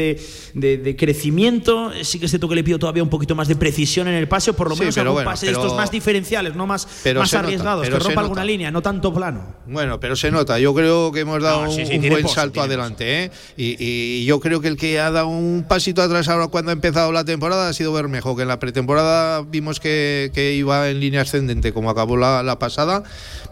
de, 0.54 0.96
crecimiento. 0.98 1.92
Sí 2.04 2.20
que 2.20 2.26
es 2.26 2.32
cierto 2.32 2.48
que 2.48 2.56
le 2.56 2.64
pido 2.64 2.80
todavía 2.80 3.04
un 3.04 3.10
poquito 3.10 3.36
más 3.36 3.48
de 3.48 3.56
precisión 3.56 4.08
en 4.08 4.16
el 4.16 4.28
pase, 4.28 4.52
o 4.52 4.54
por 4.54 4.70
lo 4.70 4.76
menos 4.76 4.96
en 4.98 5.08
algún 5.08 5.24
pase 5.24 5.48
de 5.48 5.52
estos 5.54 5.76
más 5.76 5.92
diferenciales, 5.92 6.56
no 6.56 6.68
más, 6.68 6.88
más 7.16 7.34
arriesgados, 7.34 7.88
que 7.88 8.00
rompa 8.00 8.22
alguna 8.22 8.46
línea, 8.46 8.72
no 8.72 8.82
tanto 8.82 9.14
plano. 9.14 9.56
Bueno, 9.68 10.00
pero 10.00 10.16
se 10.16 10.32
nota. 10.32 10.60
Yo 10.60 10.74
creo 10.74 11.12
que 11.12 11.22
hemos 11.22 11.42
dado 11.42 11.70
un, 11.70 12.10
buen 12.10 12.28
salto 12.28 12.62
adelante. 12.62 13.26
¿eh? 13.26 13.32
Y, 13.58 14.26
yo 14.26 14.40
creo 14.40 14.62
que 14.62 14.68
el 14.68 14.78
que 14.78 15.00
ha 15.00 15.12
dado 15.12 15.28
un 15.28 15.66
pasito 15.68 16.02
atrás 16.02 16.30
ahora 16.30 16.48
cuando 16.48 16.72
ha 16.72 16.74
empezado 16.74 17.12
la 17.12 17.26
temporada 17.26 17.70
ha 17.70 17.74
sido 17.74 17.92
Bermejo, 17.94 18.36
que 18.36 18.44
en 18.44 18.48
la 18.48 18.60
pretemporada 18.60 19.42
vimos 19.42 19.80
que, 19.80 20.32
iba 20.58 20.90
en 20.90 21.00
línea 21.00 21.22
ascendente 21.22 21.74
como 21.74 21.90
acabó 21.90 22.18
la, 22.18 22.44
la 22.44 22.60
pasada 22.60 23.04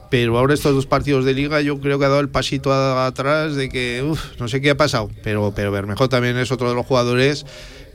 pero 0.09 0.37
ahora 0.37 0.53
estos 0.53 0.73
dos 0.73 0.85
partidos 0.85 1.25
de 1.25 1.33
liga 1.33 1.61
yo 1.61 1.79
creo 1.79 1.99
que 1.99 2.05
ha 2.05 2.09
dado 2.09 2.21
el 2.21 2.29
pasito 2.29 2.73
atrás 2.73 3.55
de 3.55 3.69
que 3.69 4.03
no 4.39 4.47
sé 4.47 4.61
qué 4.61 4.71
ha 4.71 4.77
pasado, 4.77 5.09
pero, 5.23 5.53
pero 5.55 5.71
Bermejo 5.71 6.09
también 6.09 6.37
es 6.37 6.51
otro 6.51 6.69
de 6.69 6.75
los 6.75 6.85
jugadores 6.85 7.45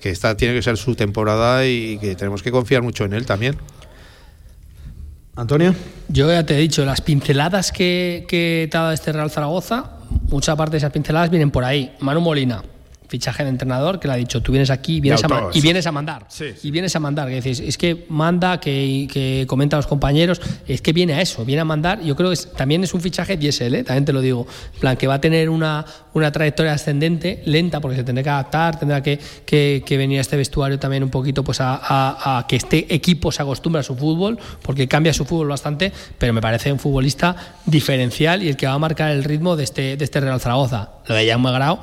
que 0.01 0.11
esta 0.11 0.37
tiene 0.37 0.55
que 0.55 0.63
ser 0.63 0.77
su 0.77 0.95
temporada 0.95 1.67
y 1.67 1.99
que 1.99 2.15
tenemos 2.15 2.43
que 2.43 2.51
confiar 2.51 2.83
mucho 2.83 3.05
en 3.05 3.15
él 3.15 3.27
también. 3.27 3.57
Antonio. 5.37 5.75
Yo 6.09 6.31
ya 6.31 6.47
te 6.47 6.55
he 6.55 6.59
dicho, 6.59 6.85
las 6.85 7.01
pinceladas 7.01 7.73
que, 7.73 8.25
que 8.29 8.69
te 8.71 8.77
ha 8.77 8.83
dado 8.83 8.93
este 8.93 9.13
Real 9.13 9.31
Zaragoza, 9.31 9.93
mucha 10.29 10.55
parte 10.55 10.73
de 10.73 10.79
esas 10.79 10.93
pinceladas 10.93 11.31
vienen 11.31 11.51
por 11.51 11.65
ahí. 11.65 11.93
Manu 12.01 12.21
Molina, 12.21 12.63
fichaje 13.09 13.45
de 13.45 13.51
entrenador 13.51 14.01
que 14.01 14.09
le 14.09 14.15
ha 14.15 14.17
dicho, 14.17 14.43
tú 14.43 14.53
vienes 14.53 14.71
aquí 14.71 15.01
vienes 15.01 15.23
a 15.25 15.51
y 15.53 15.61
vienes 15.61 15.87
a 15.87 15.93
mandar. 15.93 16.27
Y 16.63 16.71
vienes 16.71 16.97
a 16.97 17.01
mandar. 17.01 17.29
Que 17.29 17.37
dices, 17.37 17.61
es 17.61 17.79
que 17.79 18.07
manda, 18.09 18.59
que, 18.61 19.09
que 19.11 19.45
comenta 19.47 19.77
a 19.77 19.79
los 19.79 19.87
compañeros, 19.87 20.41
es 20.67 20.81
que 20.81 20.93
viene 20.93 21.15
a 21.15 21.21
eso, 21.21 21.45
viene 21.45 21.61
a 21.61 21.65
mandar. 21.65 22.03
Yo 22.03 22.17
creo 22.17 22.31
que 22.31 22.37
también 22.57 22.83
es 22.85 22.95
un 22.95 23.01
fichaje 23.01 23.37
diésel, 23.37 23.75
¿eh? 23.75 23.85
también 23.85 24.05
te 24.05 24.13
lo 24.13 24.21
digo. 24.21 24.47
En 24.75 24.81
plan, 24.81 24.97
que 24.97 25.07
va 25.07 25.15
a 25.15 25.21
tener 25.21 25.51
una, 25.51 25.85
una 26.15 26.33
trayectoria 26.33 26.73
ascendente, 26.73 27.43
lenta, 27.47 27.81
porque 27.81 27.97
se 27.97 28.05
tendrá 28.05 28.23
que 28.23 28.31
adaptar, 28.31 28.79
tendrá 28.79 29.03
que, 29.03 29.19
que, 29.45 29.97
venir 29.97 30.19
a 30.19 30.21
este 30.23 30.37
vestuario 30.37 30.79
también 30.79 31.03
un 31.05 31.11
poquito 31.11 31.45
pues 31.45 31.61
a, 31.61 32.39
a, 32.39 32.47
que 32.47 32.57
este 32.57 32.93
equipo 32.95 33.31
se 33.31 33.43
acostumbre 33.43 33.81
a 33.81 33.83
su 33.83 33.95
fútbol, 33.95 34.39
porque 34.63 34.89
cambia 34.89 35.13
su 35.13 35.25
fútbol 35.25 35.49
bastante, 35.49 35.93
pero 36.19 36.33
me 36.33 36.41
parece 36.41 36.73
un 36.73 36.79
futbolista 36.79 37.37
diferencial 37.67 38.43
y 38.43 38.49
el 38.49 38.57
que 38.57 38.67
va 38.67 38.73
a 38.73 38.79
marcar 38.79 39.13
el 39.13 39.25
ritmo 39.25 39.57
de 39.57 39.65
este, 39.65 39.97
de 39.97 40.05
este 40.05 40.21
Real 40.21 40.41
Zaragoza. 40.41 40.91
Lo 41.07 41.15
de 41.15 41.29
Jaume 41.29 41.53
Grau 41.53 41.81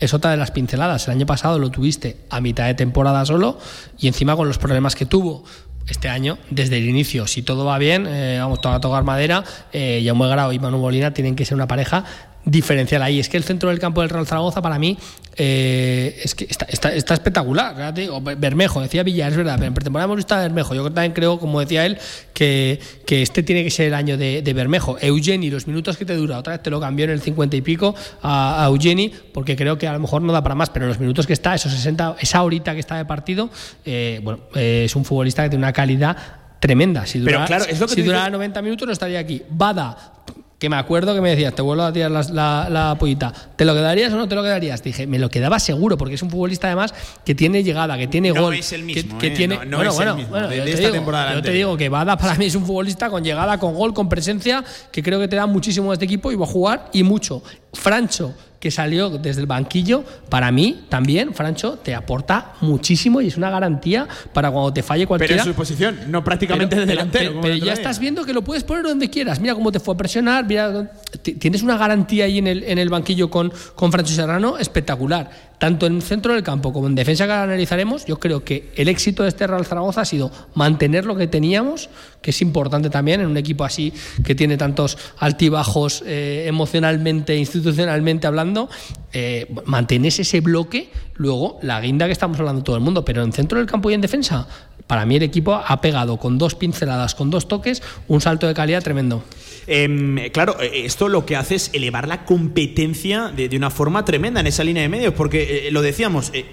es 0.00 0.14
otra 0.14 0.30
de 0.30 0.36
las 0.36 0.50
pinceladas. 0.50 1.06
El 1.08 1.14
año 1.14 1.26
pasado 1.26 1.58
lo 1.58 1.70
tuviste 1.70 2.18
a 2.30 2.40
mitad 2.40 2.66
de 2.66 2.74
temporada 2.74 3.24
solo 3.24 3.58
y 3.98 4.08
encima 4.08 4.36
con 4.36 4.48
los 4.48 4.58
problemas 4.58 4.94
que 4.94 5.06
tuvo 5.06 5.44
este 5.88 6.08
año, 6.08 6.38
desde 6.50 6.78
el 6.78 6.88
inicio, 6.88 7.26
si 7.26 7.42
todo 7.42 7.64
va 7.64 7.78
bien, 7.78 8.06
eh, 8.06 8.38
vamos 8.38 8.60
a 8.64 8.80
tocar 8.80 9.02
madera, 9.02 9.44
eh, 9.72 10.02
Jaume 10.04 10.28
Grau 10.28 10.52
y 10.52 10.58
Manu 10.58 10.78
Molina 10.78 11.12
tienen 11.12 11.34
que 11.34 11.44
ser 11.44 11.56
una 11.56 11.66
pareja 11.66 12.04
diferencial 12.44 13.02
ahí. 13.02 13.20
Es 13.20 13.28
que 13.28 13.36
el 13.36 13.44
centro 13.44 13.68
del 13.68 13.78
campo 13.78 14.00
del 14.00 14.10
Real 14.10 14.26
Zaragoza 14.26 14.60
para 14.62 14.78
mí 14.78 14.98
eh, 15.36 16.20
es 16.22 16.34
que 16.34 16.44
está, 16.44 16.66
está, 16.66 17.14
espectacular. 17.14 17.94
Bermejo, 18.36 18.80
decía 18.80 19.02
Villar, 19.02 19.30
es 19.30 19.36
verdad, 19.36 19.54
pero 19.56 19.68
en 19.68 19.74
pretemporada 19.74 20.04
hemos 20.04 20.16
visto 20.16 20.34
a 20.34 20.40
Bermejo. 20.40 20.74
Yo 20.74 20.84
también 20.84 21.12
creo, 21.12 21.38
como 21.38 21.60
decía 21.60 21.86
él, 21.86 21.98
que, 22.34 22.80
que 23.06 23.22
este 23.22 23.42
tiene 23.42 23.64
que 23.64 23.70
ser 23.70 23.86
el 23.86 23.94
año 23.94 24.16
de, 24.18 24.52
Bermejo. 24.54 24.98
Eugeni, 25.00 25.50
los 25.50 25.66
minutos 25.66 25.96
que 25.96 26.04
te 26.04 26.14
dura, 26.14 26.38
otra 26.38 26.54
vez 26.54 26.62
te 26.62 26.70
lo 26.70 26.80
cambió 26.80 27.04
en 27.04 27.12
el 27.12 27.20
50 27.20 27.56
y 27.56 27.62
pico 27.62 27.94
a, 28.22 28.64
Eugeni, 28.68 29.12
porque 29.32 29.56
creo 29.56 29.78
que 29.78 29.86
a 29.86 29.92
lo 29.92 30.00
mejor 30.00 30.22
no 30.22 30.32
da 30.32 30.42
para 30.42 30.54
más, 30.54 30.70
pero 30.70 30.86
los 30.86 30.98
minutos 30.98 31.26
que 31.26 31.32
está, 31.32 31.54
esos 31.54 31.72
60, 31.72 32.16
esa 32.20 32.42
horita 32.42 32.74
que 32.74 32.80
está 32.80 32.96
de 32.96 33.04
partido, 33.04 33.50
eh, 33.84 34.20
bueno, 34.22 34.40
eh, 34.54 34.82
es 34.86 34.96
un 34.96 35.04
futbolista 35.04 35.42
que 35.44 35.50
tiene 35.50 35.64
una 35.64 35.72
calidad 35.72 36.16
tremenda. 36.60 37.06
Si 37.06 37.18
Pero 37.18 37.38
durara, 37.38 37.46
claro, 37.46 37.64
es 37.64 37.80
lo 37.80 37.88
que 37.88 37.94
si 37.94 38.02
durara 38.02 38.24
dices- 38.26 38.32
90 38.32 38.62
minutos 38.62 38.86
no 38.86 38.92
estaría 38.92 39.18
aquí. 39.18 39.42
Bada, 39.50 40.21
que 40.62 40.68
me 40.68 40.76
acuerdo 40.76 41.12
que 41.12 41.20
me 41.20 41.30
decías, 41.30 41.52
te 41.56 41.60
vuelvo 41.60 41.82
a 41.82 41.92
tirar 41.92 42.08
la, 42.12 42.22
la, 42.30 42.68
la 42.70 42.94
pollita, 42.96 43.32
¿te 43.56 43.64
lo 43.64 43.74
quedarías 43.74 44.12
o 44.12 44.16
no 44.16 44.28
te 44.28 44.36
lo 44.36 44.44
quedarías? 44.44 44.80
Dije, 44.80 45.08
me 45.08 45.18
lo 45.18 45.28
quedaba 45.28 45.58
seguro, 45.58 45.98
porque 45.98 46.14
es 46.14 46.22
un 46.22 46.30
futbolista 46.30 46.68
además 46.68 46.94
que 47.24 47.34
tiene 47.34 47.64
llegada, 47.64 47.98
que 47.98 48.06
tiene 48.06 48.30
No 48.30 48.42
gol. 48.42 48.54
es 48.54 48.72
el 48.72 48.84
mismo, 48.84 49.18
que, 49.18 49.26
¿eh? 49.26 49.30
tiene, 49.30 49.56
No- 49.56 49.64
no 49.64 49.76
bueno, 49.78 49.90
es 49.90 49.96
el 49.96 50.04
bueno, 50.04 50.14
mismo, 50.14 50.30
bueno, 50.30 50.46
de- 50.48 50.56
yo 50.58 50.62
te 50.64 50.70
esta 50.70 50.80
digo, 50.82 50.92
temporada 50.92 51.34
yo 51.34 51.42
te 51.42 51.50
digo 51.50 51.76
que 51.76 51.88
Bada 51.88 52.16
para 52.16 52.36
mí 52.36 52.44
es 52.44 52.54
un 52.54 52.64
futbolista 52.64 53.10
con 53.10 53.24
llegada, 53.24 53.58
con 53.58 53.74
gol, 53.74 53.92
con 53.92 54.08
presencia, 54.08 54.62
que 54.92 55.02
creo 55.02 55.18
que 55.18 55.26
te 55.26 55.34
da 55.34 55.46
muchísimo 55.46 55.90
a 55.90 55.94
este 55.94 56.04
equipo 56.04 56.30
y 56.30 56.36
va 56.36 56.44
a 56.44 56.48
jugar 56.48 56.90
y 56.92 57.02
mucho. 57.02 57.42
Francho, 57.72 58.32
que 58.62 58.70
salió 58.70 59.10
desde 59.10 59.40
el 59.40 59.48
banquillo, 59.48 60.04
para 60.28 60.52
mí 60.52 60.84
también, 60.88 61.34
Francho, 61.34 61.78
te 61.82 61.96
aporta 61.96 62.52
muchísimo 62.60 63.20
y 63.20 63.26
es 63.26 63.36
una 63.36 63.50
garantía 63.50 64.06
para 64.32 64.52
cuando 64.52 64.72
te 64.72 64.84
falle 64.84 65.00
Pero 65.00 65.08
cualquiera. 65.08 65.42
en 65.42 65.48
su 65.48 65.52
posición, 65.54 65.98
no 66.06 66.22
prácticamente 66.22 66.76
de 66.76 66.82
Pero- 66.82 66.90
delantero. 66.92 67.30
pero- 67.30 67.40
pero 67.40 67.54
ya 67.56 67.72
estás 67.72 67.98
viendo 67.98 68.24
que 68.24 68.32
lo 68.32 68.42
puedes 68.42 68.62
poner 68.62 68.84
donde 68.84 69.10
quieras. 69.10 69.40
Mira 69.40 69.56
cómo 69.56 69.72
te 69.72 69.80
fue 69.80 69.94
a 69.94 69.96
presionar. 69.96 70.46
Mira, 70.46 70.92
tienes 71.22 71.62
una 71.64 71.76
garantía 71.76 72.26
ahí 72.26 72.38
en 72.38 72.46
el, 72.46 72.62
en 72.62 72.78
el 72.78 72.88
banquillo 72.88 73.28
con, 73.30 73.52
con 73.74 73.90
Francho 73.90 74.14
Serrano 74.14 74.56
espectacular. 74.58 75.50
Tanto 75.62 75.86
en 75.86 76.02
centro 76.02 76.34
del 76.34 76.42
campo 76.42 76.72
como 76.72 76.88
en 76.88 76.96
defensa 76.96 77.24
que 77.24 77.32
analizaremos, 77.34 78.04
yo 78.04 78.18
creo 78.18 78.42
que 78.42 78.72
el 78.74 78.88
éxito 78.88 79.22
de 79.22 79.28
este 79.28 79.46
Real 79.46 79.64
Zaragoza 79.64 80.00
ha 80.00 80.04
sido 80.04 80.32
mantener 80.56 81.06
lo 81.06 81.14
que 81.14 81.28
teníamos, 81.28 81.88
que 82.20 82.30
es 82.30 82.42
importante 82.42 82.90
también 82.90 83.20
en 83.20 83.28
un 83.28 83.36
equipo 83.36 83.62
así 83.62 83.92
que 84.24 84.34
tiene 84.34 84.56
tantos 84.56 84.98
altibajos 85.18 86.02
eh, 86.04 86.46
emocionalmente, 86.48 87.36
institucionalmente 87.36 88.26
hablando. 88.26 88.68
Eh, 89.12 89.54
mantenés 89.64 90.18
ese 90.18 90.40
bloque, 90.40 90.90
luego 91.14 91.60
la 91.62 91.80
guinda 91.80 92.06
que 92.06 92.12
estamos 92.12 92.40
hablando 92.40 92.64
todo 92.64 92.74
el 92.74 92.82
mundo, 92.82 93.04
pero 93.04 93.22
en 93.22 93.32
centro 93.32 93.58
del 93.58 93.68
campo 93.68 93.88
y 93.88 93.94
en 93.94 94.00
defensa, 94.00 94.48
para 94.88 95.06
mí 95.06 95.14
el 95.14 95.22
equipo 95.22 95.54
ha 95.54 95.80
pegado 95.80 96.16
con 96.16 96.38
dos 96.38 96.56
pinceladas, 96.56 97.14
con 97.14 97.30
dos 97.30 97.46
toques, 97.46 97.84
un 98.08 98.20
salto 98.20 98.48
de 98.48 98.54
calidad 98.54 98.82
tremendo. 98.82 99.22
Em, 99.66 100.30
claro, 100.30 100.56
eh, 100.60 100.82
esto 100.84 101.08
lo 101.08 101.24
que 101.24 101.36
hace 101.36 101.54
es 101.54 101.70
elevar 101.72 102.08
la 102.08 102.24
competencia 102.24 103.28
de, 103.28 103.48
de 103.48 103.56
una 103.56 103.70
forma 103.70 104.04
tremenda 104.04 104.40
en 104.40 104.46
esa 104.46 104.64
línea 104.64 104.82
de 104.82 104.88
medios, 104.88 105.14
porque 105.14 105.68
eh, 105.68 105.70
lo 105.70 105.82
decíamos. 105.82 106.30
eh, 106.34 106.44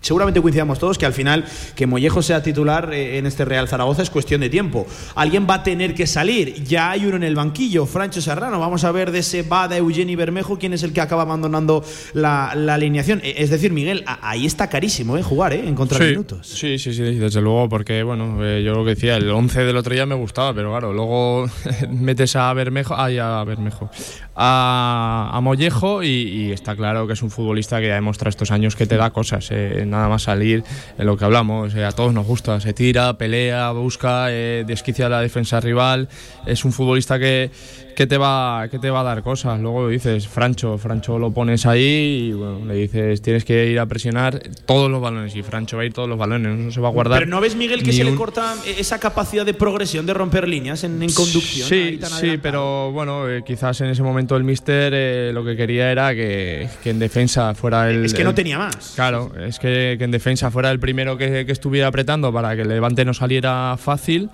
Seguramente 0.00 0.40
coincidamos 0.40 0.78
todos 0.78 0.96
que 0.98 1.06
al 1.06 1.12
final 1.12 1.44
que 1.74 1.86
Mollejo 1.86 2.22
sea 2.22 2.42
titular 2.42 2.92
eh, 2.92 3.18
en 3.18 3.26
este 3.26 3.44
Real 3.44 3.68
Zaragoza 3.68 4.02
es 4.02 4.10
cuestión 4.10 4.40
de 4.40 4.48
tiempo. 4.48 4.86
Alguien 5.14 5.46
va 5.48 5.54
a 5.54 5.62
tener 5.62 5.94
que 5.94 6.06
salir. 6.06 6.62
Ya 6.64 6.90
hay 6.90 7.04
uno 7.04 7.16
en 7.16 7.24
el 7.24 7.34
banquillo, 7.34 7.86
Francho 7.86 8.20
Serrano. 8.20 8.60
Vamos 8.60 8.84
a 8.84 8.92
ver 8.92 9.10
de 9.10 9.18
ese 9.20 9.42
Bada 9.42 9.76
Eugeni 9.76 10.16
Bermejo 10.16 10.58
quién 10.58 10.72
es 10.72 10.82
el 10.82 10.92
que 10.92 11.00
acaba 11.00 11.22
abandonando 11.22 11.84
la, 12.14 12.52
la 12.54 12.74
alineación. 12.74 13.20
Eh, 13.24 13.34
Es 13.38 13.50
decir, 13.50 13.72
Miguel, 13.72 14.04
ahí 14.22 14.46
está 14.46 14.68
carísimo 14.68 15.16
eh, 15.18 15.22
jugar, 15.22 15.52
¿eh? 15.52 15.62
Encontrar 15.66 16.02
sí, 16.02 16.08
minutos. 16.10 16.46
Sí, 16.46 16.78
sí, 16.78 16.92
sí, 16.94 17.02
desde 17.02 17.40
luego, 17.40 17.68
porque 17.68 18.02
bueno, 18.02 18.44
eh, 18.44 18.62
yo 18.62 18.74
lo 18.74 18.84
que 18.84 18.90
decía, 18.90 19.16
el 19.16 19.28
11 19.30 19.64
del 19.64 19.76
otro 19.76 19.92
día 19.94 20.06
me 20.06 20.14
gustaba, 20.14 20.54
pero 20.54 20.70
claro, 20.70 20.92
luego 20.92 21.46
metes 21.90 22.36
a 22.36 22.52
Bermejo, 22.52 22.94
ay, 22.96 23.18
a 23.18 23.42
Bermejo, 23.44 23.90
a, 24.36 25.30
a 25.32 25.40
Mollejo 25.40 26.02
y, 26.02 26.08
y 26.08 26.52
está 26.52 26.76
claro 26.76 27.06
que 27.06 27.12
es 27.14 27.22
un 27.22 27.30
futbolista 27.30 27.80
que 27.80 27.88
ya 27.88 27.94
demuestra 27.94 28.28
estos 28.28 28.50
años 28.50 28.76
que 28.76 28.86
te 28.86 28.96
da 28.96 29.10
cosas, 29.10 29.48
eh, 29.50 29.84
nada 29.90 30.08
más 30.08 30.22
salir 30.22 30.62
en 30.98 31.06
lo 31.06 31.16
que 31.16 31.24
hablamos, 31.24 31.74
eh, 31.74 31.84
a 31.84 31.92
todos 31.92 32.12
nos 32.12 32.26
gusta, 32.26 32.60
se 32.60 32.72
tira, 32.72 33.16
pelea, 33.18 33.70
busca, 33.72 34.26
eh, 34.30 34.64
desquicia 34.66 35.08
la 35.08 35.20
defensa 35.20 35.60
rival, 35.60 36.08
es 36.46 36.64
un 36.64 36.72
futbolista 36.72 37.18
que, 37.18 37.50
que 37.98 38.06
te 38.06 38.16
va 38.16 38.68
que 38.70 38.78
te 38.78 38.90
va 38.90 39.00
a 39.00 39.02
dar 39.02 39.24
cosas. 39.24 39.58
Luego 39.58 39.88
dices, 39.88 40.28
Francho, 40.28 40.78
Francho 40.78 41.18
lo 41.18 41.32
pones 41.32 41.66
ahí 41.66 42.28
y 42.28 42.32
bueno, 42.32 42.64
le 42.64 42.74
dices, 42.74 43.20
tienes 43.22 43.44
que 43.44 43.66
ir 43.66 43.80
a 43.80 43.86
presionar 43.86 44.40
todos 44.66 44.88
los 44.88 45.00
balones 45.00 45.34
y 45.34 45.42
Francho 45.42 45.78
va 45.78 45.82
a 45.82 45.86
ir 45.86 45.92
todos 45.92 46.08
los 46.08 46.16
balones, 46.16 46.56
no 46.56 46.70
se 46.70 46.80
va 46.80 46.86
a 46.86 46.90
guardar. 46.92 47.18
Pero 47.18 47.28
¿no 47.28 47.40
ves, 47.40 47.56
Miguel, 47.56 47.82
que 47.82 47.92
se 47.92 48.04
le 48.04 48.12
un- 48.12 48.16
corta 48.16 48.54
eh, 48.64 48.76
esa 48.78 49.00
capacidad 49.00 49.44
de 49.44 49.52
progresión, 49.52 50.06
de 50.06 50.14
romper 50.14 50.46
líneas 50.46 50.84
en, 50.84 51.02
en 51.02 51.12
conducción? 51.12 51.68
Sí, 51.68 51.98
sí, 52.20 52.38
pero 52.40 52.92
bueno, 52.92 53.28
eh, 53.28 53.42
quizás 53.44 53.80
en 53.80 53.88
ese 53.88 54.04
momento 54.04 54.36
el 54.36 54.44
míster 54.44 54.92
eh, 54.94 55.32
lo 55.34 55.44
que 55.44 55.56
quería 55.56 55.90
era 55.90 56.14
que, 56.14 56.68
que 56.84 56.90
en 56.90 57.00
defensa 57.00 57.52
fuera 57.56 57.90
el... 57.90 58.04
Es 58.04 58.14
que 58.14 58.22
no 58.22 58.32
tenía 58.32 58.58
más. 58.58 58.92
Claro, 58.94 59.32
es 59.44 59.58
que, 59.58 59.96
que 59.98 60.04
en 60.04 60.12
defensa 60.12 60.52
fuera 60.52 60.70
el 60.70 60.78
primero 60.78 61.18
que, 61.18 61.44
que 61.44 61.50
estuviera 61.50 61.88
apretando 61.88 62.32
para 62.32 62.54
que 62.54 62.62
el 62.62 62.68
levante 62.68 63.04
no 63.04 63.12
saliera 63.12 63.74
fácil, 63.76 64.30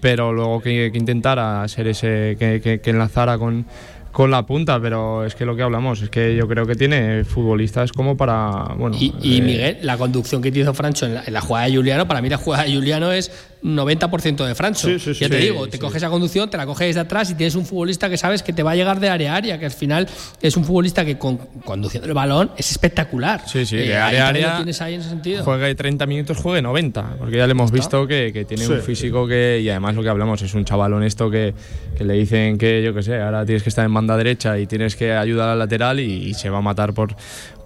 pero 0.00 0.32
luego 0.32 0.60
que, 0.60 0.90
que 0.92 0.98
intentara 0.98 1.66
ser 1.68 1.88
ese 1.88 2.36
que, 2.38 2.60
que- 2.60 2.80
que 2.80 2.90
enlazara 2.90 3.38
con, 3.38 3.66
con 4.12 4.30
la 4.30 4.44
punta. 4.46 4.80
Pero 4.80 5.24
es 5.24 5.34
que 5.34 5.44
lo 5.44 5.54
que 5.56 5.62
hablamos 5.62 6.00
es 6.02 6.10
que 6.10 6.34
yo 6.36 6.46
creo 6.48 6.66
que 6.66 6.74
tiene 6.74 7.24
futbolistas 7.24 7.92
como 7.92 8.16
para. 8.16 8.74
Bueno, 8.76 8.96
Y, 8.98 9.14
y 9.20 9.38
eh, 9.38 9.42
Miguel, 9.42 9.78
la 9.82 9.96
conducción 9.98 10.40
que 10.42 10.50
te 10.52 10.60
hizo 10.60 10.74
Francho 10.74 11.06
en 11.06 11.14
la, 11.14 11.24
en 11.26 11.32
la 11.32 11.40
jugada 11.40 11.66
de 11.66 11.76
Juliano, 11.76 12.06
para 12.08 12.20
mí 12.22 12.28
la 12.28 12.38
jugada 12.38 12.64
de 12.64 12.74
Juliano 12.74 13.12
es 13.12 13.30
90% 13.62 14.46
de 14.46 14.54
Francho. 14.54 14.88
Sí, 14.88 14.98
sí, 14.98 15.14
sí. 15.14 15.20
ya 15.20 15.28
te 15.28 15.38
Sí, 15.40 15.44
digo, 15.48 15.66
te 15.66 15.72
sí. 15.72 15.78
coges 15.78 15.96
esa 15.96 16.10
conducción, 16.10 16.48
te 16.50 16.56
la 16.56 16.66
coges 16.66 16.94
de 16.94 17.00
atrás 17.00 17.30
y 17.30 17.34
tienes 17.34 17.54
un 17.54 17.66
futbolista 17.66 18.08
que 18.08 18.16
sabes 18.16 18.42
que 18.42 18.52
te 18.52 18.62
va 18.62 18.72
a 18.72 18.76
llegar 18.76 19.00
de 19.00 19.08
área 19.08 19.32
a 19.34 19.36
área, 19.36 19.58
que 19.58 19.64
al 19.66 19.70
final 19.72 20.06
es 20.40 20.56
un 20.56 20.64
futbolista 20.64 21.04
que 21.04 21.18
con, 21.18 21.36
conduciendo 21.64 22.06
el 22.08 22.14
balón 22.14 22.50
es 22.56 22.70
espectacular. 22.70 23.42
Sí, 23.46 23.66
sí, 23.66 23.76
Eh, 23.76 23.88
de 23.88 23.96
área 23.96 24.26
a 24.26 24.28
área. 24.28 24.56
tienes 24.56 24.80
ahí 24.80 24.94
en 24.94 25.00
ese 25.00 25.10
sentido. 25.10 25.44
Juegue 25.44 25.74
30 25.74 26.06
minutos, 26.06 26.36
juegue 26.36 26.62
90, 26.62 27.16
porque 27.18 27.36
ya 27.36 27.46
le 27.46 27.52
hemos 27.52 27.70
visto 27.72 28.06
que, 28.06 28.32
que 28.32 28.44
tiene 28.44 28.64
Sí. 28.64 28.72
un 28.72 28.80
físico 28.80 29.26
que, 29.26 29.60
y 29.62 29.68
además 29.70 29.94
lo 29.94 30.02
que 30.02 30.08
hablamos, 30.08 30.40
es 30.42 30.54
un 30.54 30.64
chaval 30.64 30.92
honesto 30.94 31.30
que, 31.30 31.54
que 31.96 32.04
le 32.04 32.14
dicen 32.14 32.58
que, 32.58 32.82
yo 32.82 32.94
qué 32.94 33.02
sé, 33.02 33.20
ahora 33.20 33.44
tienes 33.44 33.62
que 33.62 33.68
estar 33.68 33.84
en 33.84 33.92
banda 33.94 34.16
derecha 34.16 34.58
y 34.58 34.66
tienes 34.66 34.96
que 34.96 35.12
ayudar 35.12 35.48
al 35.48 35.58
lateral 35.58 36.00
y, 36.00 36.04
y 36.28 36.34
se 36.34 36.48
va 36.50 36.58
a 36.58 36.62
matar 36.62 36.94
por, 36.94 37.14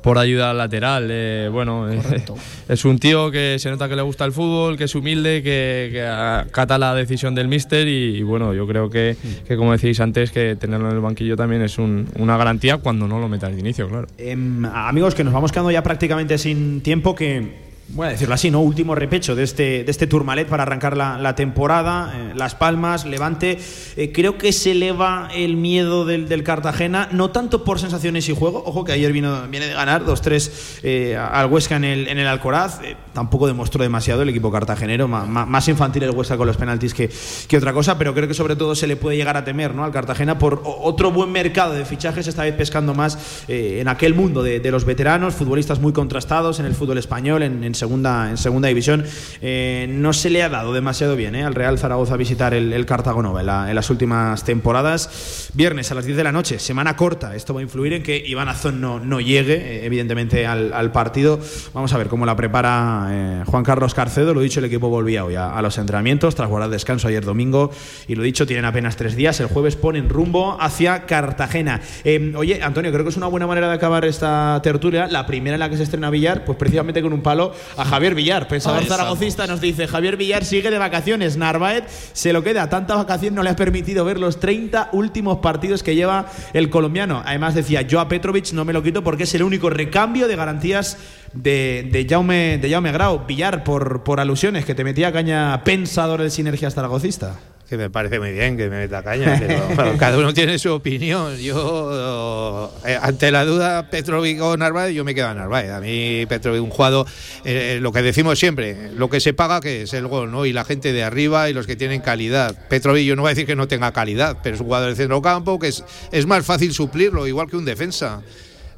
por 0.02 0.18
ayuda 0.18 0.50
al 0.50 0.58
lateral. 0.58 1.08
Eh, 1.10 1.48
bueno, 1.50 1.90
eh, 1.90 2.00
es 2.68 2.84
un 2.84 2.98
tío 2.98 3.30
que 3.30 3.56
se 3.58 3.70
nota 3.70 3.88
que 3.88 3.96
le 3.96 4.02
gusta 4.02 4.24
el 4.24 4.32
fútbol, 4.32 4.76
que 4.76 4.84
es 4.84 4.94
humilde, 4.94 5.42
que, 5.42 5.88
que 5.92 6.02
acata 6.06 6.76
la 6.78 6.94
decisión 6.94 7.34
del 7.34 7.48
míster 7.48 7.86
y, 7.88 8.16
y 8.18 8.22
bueno, 8.22 8.52
yo 8.54 8.66
creo 8.66 8.90
que, 8.90 9.16
que, 9.46 9.56
como 9.56 9.72
decíais 9.72 10.00
antes, 10.00 10.30
que 10.30 10.56
tenerlo 10.56 10.88
en 10.90 10.96
el 10.96 11.00
banquillo 11.00 11.36
también 11.36 11.62
es 11.62 11.78
un- 11.78 12.08
una 12.18 12.36
garantía 12.36 12.78
cuando 12.78 13.06
no 13.08 13.20
lo 13.20 13.28
metas 13.28 13.52
de 13.54 13.60
inicio, 13.60 13.88
claro. 13.88 14.06
Em, 14.18 14.64
amigos, 14.64 15.14
que 15.14 15.24
nos 15.24 15.32
vamos 15.32 15.52
quedando 15.52 15.70
ya 15.70 15.82
prácticamente 15.82 16.36
sin 16.38 16.80
tiempo, 16.82 17.14
que 17.14 17.71
voy 17.94 18.06
a 18.06 18.10
decirlo 18.10 18.34
así, 18.34 18.50
¿no? 18.50 18.60
Último 18.60 18.94
repecho 18.94 19.34
de 19.34 19.42
este, 19.42 19.84
de 19.84 19.90
este 19.90 20.06
Tourmalet 20.06 20.48
para 20.48 20.62
arrancar 20.62 20.96
la, 20.96 21.18
la 21.18 21.34
temporada. 21.34 22.12
eh, 22.14 22.32
Las 22.34 22.54
Palmas, 22.54 23.04
Levante. 23.04 23.58
Eh, 23.96 24.12
creo 24.12 24.38
que 24.38 24.52
se 24.52 24.72
eleva 24.72 25.28
el 25.34 25.56
miedo 25.56 26.04
del, 26.06 26.28
del 26.28 26.42
Cartagena, 26.42 27.08
no 27.12 27.30
tanto 27.30 27.64
por 27.64 27.78
sensaciones 27.78 28.28
y 28.28 28.34
juego. 28.34 28.62
Ojo 28.64 28.84
que 28.84 28.92
ayer 28.92 29.12
vino, 29.12 29.46
viene 29.48 29.66
de 29.66 29.74
ganar 29.74 30.04
2-3 30.04 30.80
eh, 30.82 31.16
al 31.16 31.46
Huesca 31.50 31.76
en 31.76 31.84
el, 31.84 32.08
en 32.08 32.18
el 32.18 32.26
Alcoraz. 32.26 32.80
Tampoco 33.12 33.46
demostró 33.46 33.82
demasiado 33.82 34.22
el 34.22 34.28
equipo 34.30 34.50
cartagenero, 34.50 35.06
más, 35.08 35.68
infantil 35.68 36.02
el 36.04 36.10
Huesca 36.10 36.36
con 36.36 36.46
los 36.46 36.56
penaltis 36.56 36.94
que, 36.94 37.10
que 37.48 37.56
otra 37.56 37.72
cosa, 37.72 37.98
pero 37.98 38.14
creo 38.14 38.26
que 38.26 38.34
sobre 38.34 38.56
todo 38.56 38.74
se 38.74 38.86
le 38.86 38.96
puede 38.96 39.16
llegar 39.16 39.36
a 39.36 39.44
temer 39.44 39.74
¿no? 39.74 39.84
al 39.84 39.92
Cartagena 39.92 40.38
por 40.38 40.62
otro 40.64 41.10
buen 41.10 41.30
mercado 41.30 41.72
de 41.74 41.84
fichajes, 41.84 42.26
esta 42.26 42.42
vez 42.42 42.54
pescando 42.54 42.94
más 42.94 43.44
eh, 43.48 43.78
en 43.80 43.88
aquel 43.88 44.14
mundo 44.14 44.42
de, 44.42 44.60
de 44.60 44.70
los 44.70 44.84
veteranos, 44.84 45.34
futbolistas 45.34 45.78
muy 45.80 45.92
contrastados 45.92 46.58
en 46.60 46.66
el 46.66 46.74
fútbol 46.74 46.98
español, 46.98 47.42
en, 47.42 47.64
en 47.64 47.74
segunda, 47.74 48.30
en 48.30 48.36
segunda 48.38 48.68
división. 48.68 49.04
Eh, 49.40 49.86
no 49.90 50.12
se 50.12 50.30
le 50.30 50.42
ha 50.42 50.48
dado 50.48 50.72
demasiado 50.72 51.16
bien 51.16 51.34
¿eh? 51.34 51.44
al 51.44 51.54
Real 51.54 51.78
Zaragoza 51.78 52.16
visitar 52.16 52.54
el, 52.54 52.72
el 52.72 52.86
Cartagonova 52.86 53.40
en, 53.40 53.46
la- 53.46 53.68
en 53.68 53.74
las 53.74 53.90
últimas 53.90 54.44
temporadas. 54.44 55.50
Viernes 55.54 55.90
a 55.90 55.94
las 55.94 56.04
10 56.06 56.16
de 56.16 56.24
la 56.24 56.32
noche, 56.32 56.58
semana 56.58 56.96
corta. 56.96 57.36
Esto 57.36 57.52
va 57.54 57.60
a 57.60 57.62
influir 57.62 57.92
en 57.92 58.02
que 58.02 58.16
Iván 58.26 58.48
Azón 58.48 58.80
no, 58.80 58.98
no 59.00 59.20
llegue, 59.20 59.84
evidentemente, 59.84 60.46
al 60.46 60.92
partido. 60.92 61.38
Vamos 61.74 61.92
a 61.92 61.98
ver 61.98 62.08
cómo 62.08 62.24
la 62.26 62.36
prepara 62.36 63.01
eh, 63.10 63.42
Juan 63.46 63.64
Carlos 63.64 63.94
Carcedo. 63.94 64.34
Lo 64.34 64.40
dicho, 64.40 64.60
el 64.60 64.66
equipo 64.66 64.88
volvía 64.88 65.24
hoy 65.24 65.34
a, 65.34 65.50
a 65.50 65.62
los 65.62 65.78
entrenamientos 65.78 66.34
tras 66.34 66.48
guardar 66.48 66.70
descanso 66.70 67.08
ayer 67.08 67.24
domingo. 67.24 67.70
Y 68.08 68.14
lo 68.14 68.22
dicho, 68.22 68.46
tienen 68.46 68.64
apenas 68.64 68.96
tres 68.96 69.16
días. 69.16 69.40
El 69.40 69.46
jueves 69.46 69.76
ponen 69.76 70.08
rumbo 70.08 70.56
hacia 70.60 71.06
Cartagena. 71.06 71.80
Eh, 72.04 72.32
oye, 72.36 72.62
Antonio, 72.62 72.92
creo 72.92 73.04
que 73.04 73.10
es 73.10 73.16
una 73.16 73.26
buena 73.26 73.46
manera 73.46 73.68
de 73.68 73.74
acabar 73.74 74.04
esta 74.04 74.60
tertulia. 74.62 75.06
La 75.06 75.26
primera 75.26 75.54
en 75.54 75.60
la 75.60 75.70
que 75.70 75.76
se 75.76 75.82
estrena 75.82 76.10
Villar, 76.10 76.44
pues 76.44 76.58
precisamente 76.58 77.02
con 77.02 77.12
un 77.12 77.22
palo 77.22 77.52
a 77.76 77.84
Javier 77.84 78.14
Villar. 78.14 78.48
Pensador 78.48 78.84
zaragocista 78.84 79.46
nos 79.46 79.60
dice: 79.60 79.86
Javier 79.86 80.16
Villar 80.16 80.44
sigue 80.44 80.70
de 80.70 80.78
vacaciones. 80.78 81.36
Narváez 81.36 81.84
se 82.12 82.32
lo 82.32 82.42
queda. 82.42 82.68
Tanta 82.68 82.94
vacación 82.94 83.34
no 83.34 83.42
le 83.42 83.50
ha 83.50 83.56
permitido 83.56 84.04
ver 84.04 84.18
los 84.18 84.40
30 84.40 84.90
últimos 84.92 85.38
partidos 85.38 85.82
que 85.82 85.94
lleva 85.94 86.26
el 86.52 86.70
colombiano. 86.70 87.22
Además, 87.24 87.54
decía: 87.54 87.82
Yo 87.82 88.00
a 88.00 88.08
Petrovic 88.08 88.52
no 88.52 88.64
me 88.64 88.72
lo 88.72 88.82
quito 88.82 89.02
porque 89.02 89.24
es 89.24 89.34
el 89.34 89.42
único 89.42 89.70
recambio 89.70 90.28
de 90.28 90.36
garantías 90.36 90.98
de, 91.32 91.88
de, 91.90 92.06
Jaume, 92.08 92.58
de 92.58 92.70
Jaume 92.70 92.92
Grau. 92.92 93.26
Villar, 93.26 93.64
por, 93.64 94.02
por 94.04 94.20
alusiones, 94.20 94.64
que 94.64 94.74
te 94.74 94.84
metía 94.84 95.12
caña 95.12 95.62
pensador 95.64 96.20
del 96.20 96.30
Sinergias 96.30 96.74
zaragocista. 96.74 97.38
Que 97.72 97.78
me 97.78 97.88
parece 97.88 98.18
muy 98.18 98.32
bien 98.32 98.58
que 98.58 98.68
me 98.68 98.76
meta 98.76 99.02
caña, 99.02 99.34
pero, 99.40 99.62
pero 99.76 99.96
cada 99.96 100.18
uno 100.18 100.34
tiene 100.34 100.58
su 100.58 100.70
opinión. 100.70 101.38
Yo, 101.38 102.70
eh, 102.84 102.98
ante 103.00 103.30
la 103.30 103.46
duda, 103.46 103.88
Petrovic 103.88 104.42
o 104.42 104.58
Narváez, 104.58 104.94
yo 104.94 105.04
me 105.04 105.14
quedo 105.14 105.28
a 105.28 105.34
Narváez. 105.34 105.70
A 105.70 105.80
mí, 105.80 106.26
Petrovic, 106.28 106.62
un 106.62 106.68
jugador, 106.68 107.06
eh, 107.46 107.78
lo 107.80 107.90
que 107.90 108.02
decimos 108.02 108.38
siempre, 108.38 108.90
lo 108.94 109.08
que 109.08 109.20
se 109.20 109.32
paga 109.32 109.62
que 109.62 109.84
es 109.84 109.94
el 109.94 110.06
gol, 110.06 110.30
¿no? 110.30 110.44
Y 110.44 110.52
la 110.52 110.66
gente 110.66 110.92
de 110.92 111.02
arriba 111.02 111.48
y 111.48 111.54
los 111.54 111.66
que 111.66 111.74
tienen 111.74 112.02
calidad. 112.02 112.54
Petrovic, 112.68 113.06
yo 113.06 113.16
no 113.16 113.22
voy 113.22 113.30
a 113.30 113.34
decir 113.34 113.46
que 113.46 113.56
no 113.56 113.66
tenga 113.68 113.90
calidad, 113.92 114.36
pero 114.42 114.54
es 114.54 114.60
un 114.60 114.66
jugador 114.66 114.90
de 114.90 114.96
centro 114.96 115.22
campo 115.22 115.58
que 115.58 115.68
es, 115.68 115.82
es 116.10 116.26
más 116.26 116.44
fácil 116.44 116.74
suplirlo, 116.74 117.26
igual 117.26 117.48
que 117.48 117.56
un 117.56 117.64
defensa. 117.64 118.20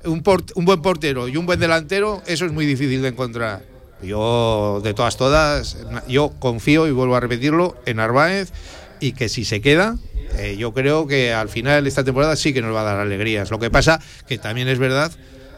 Un, 0.05 0.23
port- 0.23 0.53
un 0.55 0.65
buen 0.65 0.83
portero 0.83 1.29
y 1.29 1.37
un 1.37 1.47
buen 1.47 1.59
delantero, 1.59 2.23
eso 2.27 2.45
es 2.45 2.53
muy 2.53 2.67
difícil 2.67 3.01
de 3.03 3.09
encontrar. 3.09 3.63
Yo, 4.03 4.81
de 4.85 4.93
todas, 4.93 5.17
todas, 5.17 5.79
yo 6.09 6.33
confío 6.39 6.87
y 6.87 6.91
vuelvo 6.91 7.17
a 7.17 7.21
repetirlo 7.21 7.77
en 7.87 7.97
Narváez 7.97 8.53
y 9.01 9.13
que 9.13 9.29
si 9.31 9.45
se 9.47 9.61
queda, 9.63 9.97
eh, 10.37 10.57
yo 10.59 10.75
creo 10.75 11.07
que 11.07 11.33
al 11.33 11.49
final 11.49 11.85
de 11.85 11.89
esta 11.89 12.05
temporada 12.05 12.37
sí 12.37 12.53
que 12.53 12.61
nos 12.61 12.75
va 12.75 12.83
a 12.83 12.85
dar 12.85 12.99
alegrías. 12.99 13.51
Lo 13.51 13.59
que 13.59 13.71
pasa 13.71 14.01
que 14.29 14.37
también 14.37 14.69
es 14.69 14.79
verdad 14.79 15.11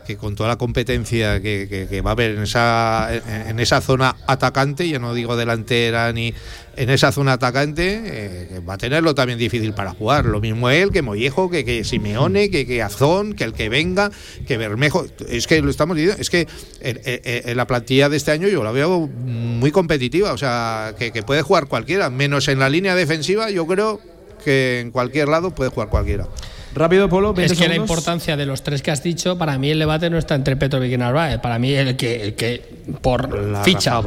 que 0.06 0.16
con 0.16 0.34
toda 0.34 0.48
la 0.48 0.56
competencia 0.56 1.40
que, 1.40 2.02
va 2.04 2.10
a 2.10 2.12
haber 2.12 2.32
en 2.32 2.42
esa, 2.42 3.08
en 3.48 3.58
esa 3.60 3.80
zona 3.80 4.16
atacante, 4.26 4.88
ya 4.88 4.98
no 4.98 5.14
digo 5.14 5.36
delantera 5.36 6.12
ni 6.12 6.32
en 6.76 6.90
esa 6.90 7.10
zona 7.10 7.34
atacante, 7.34 8.02
eh, 8.04 8.60
va 8.60 8.74
a 8.74 8.78
tenerlo 8.78 9.14
también 9.14 9.38
difícil 9.38 9.72
para 9.72 9.92
jugar. 9.92 10.26
Lo 10.26 10.40
mismo 10.40 10.68
él, 10.68 10.90
que 10.90 11.02
Mollejo, 11.02 11.50
que, 11.50 11.64
que 11.64 11.84
Simeone, 11.84 12.50
que, 12.50 12.66
que 12.66 12.82
Azón, 12.82 13.34
que 13.34 13.44
el 13.44 13.54
que 13.54 13.68
venga, 13.68 14.10
que 14.46 14.56
Bermejo. 14.56 15.06
Es 15.28 15.46
que 15.46 15.60
lo 15.62 15.70
estamos 15.70 15.96
diciendo, 15.96 16.20
es 16.20 16.30
que 16.30 16.46
en, 16.80 17.56
la 17.56 17.66
plantilla 17.66 18.08
de 18.08 18.16
este 18.16 18.30
año 18.30 18.48
yo 18.48 18.62
la 18.62 18.72
veo 18.72 19.08
muy 19.08 19.70
competitiva, 19.70 20.32
o 20.32 20.38
sea, 20.38 20.94
que, 20.98 21.12
que 21.12 21.22
puede 21.22 21.42
jugar 21.42 21.66
cualquiera, 21.66 22.10
menos 22.10 22.48
en 22.48 22.58
la 22.58 22.68
línea 22.68 22.94
defensiva, 22.94 23.50
yo 23.50 23.66
creo 23.66 24.00
que 24.44 24.80
en 24.80 24.90
cualquier 24.90 25.28
lado 25.28 25.50
puede 25.50 25.70
jugar 25.70 25.88
cualquiera. 25.88 26.28
Rápido, 26.76 27.08
Polo. 27.08 27.34
Es 27.38 27.54
que 27.54 27.68
la 27.68 27.74
importancia 27.74 28.36
de 28.36 28.44
los 28.44 28.62
tres 28.62 28.82
que 28.82 28.90
has 28.90 29.02
dicho, 29.02 29.38
para 29.38 29.56
mí 29.58 29.70
el 29.70 29.78
debate 29.78 30.10
no 30.10 30.18
está 30.18 30.34
entre 30.34 30.56
Petrovic 30.56 30.92
y 30.92 30.98
Narváez. 30.98 31.40
Para 31.40 31.58
mí 31.58 31.72
el 31.72 31.96
que, 31.96 32.22
el 32.22 32.34
que 32.34 32.62
por 33.00 33.62
ficha. 33.64 34.00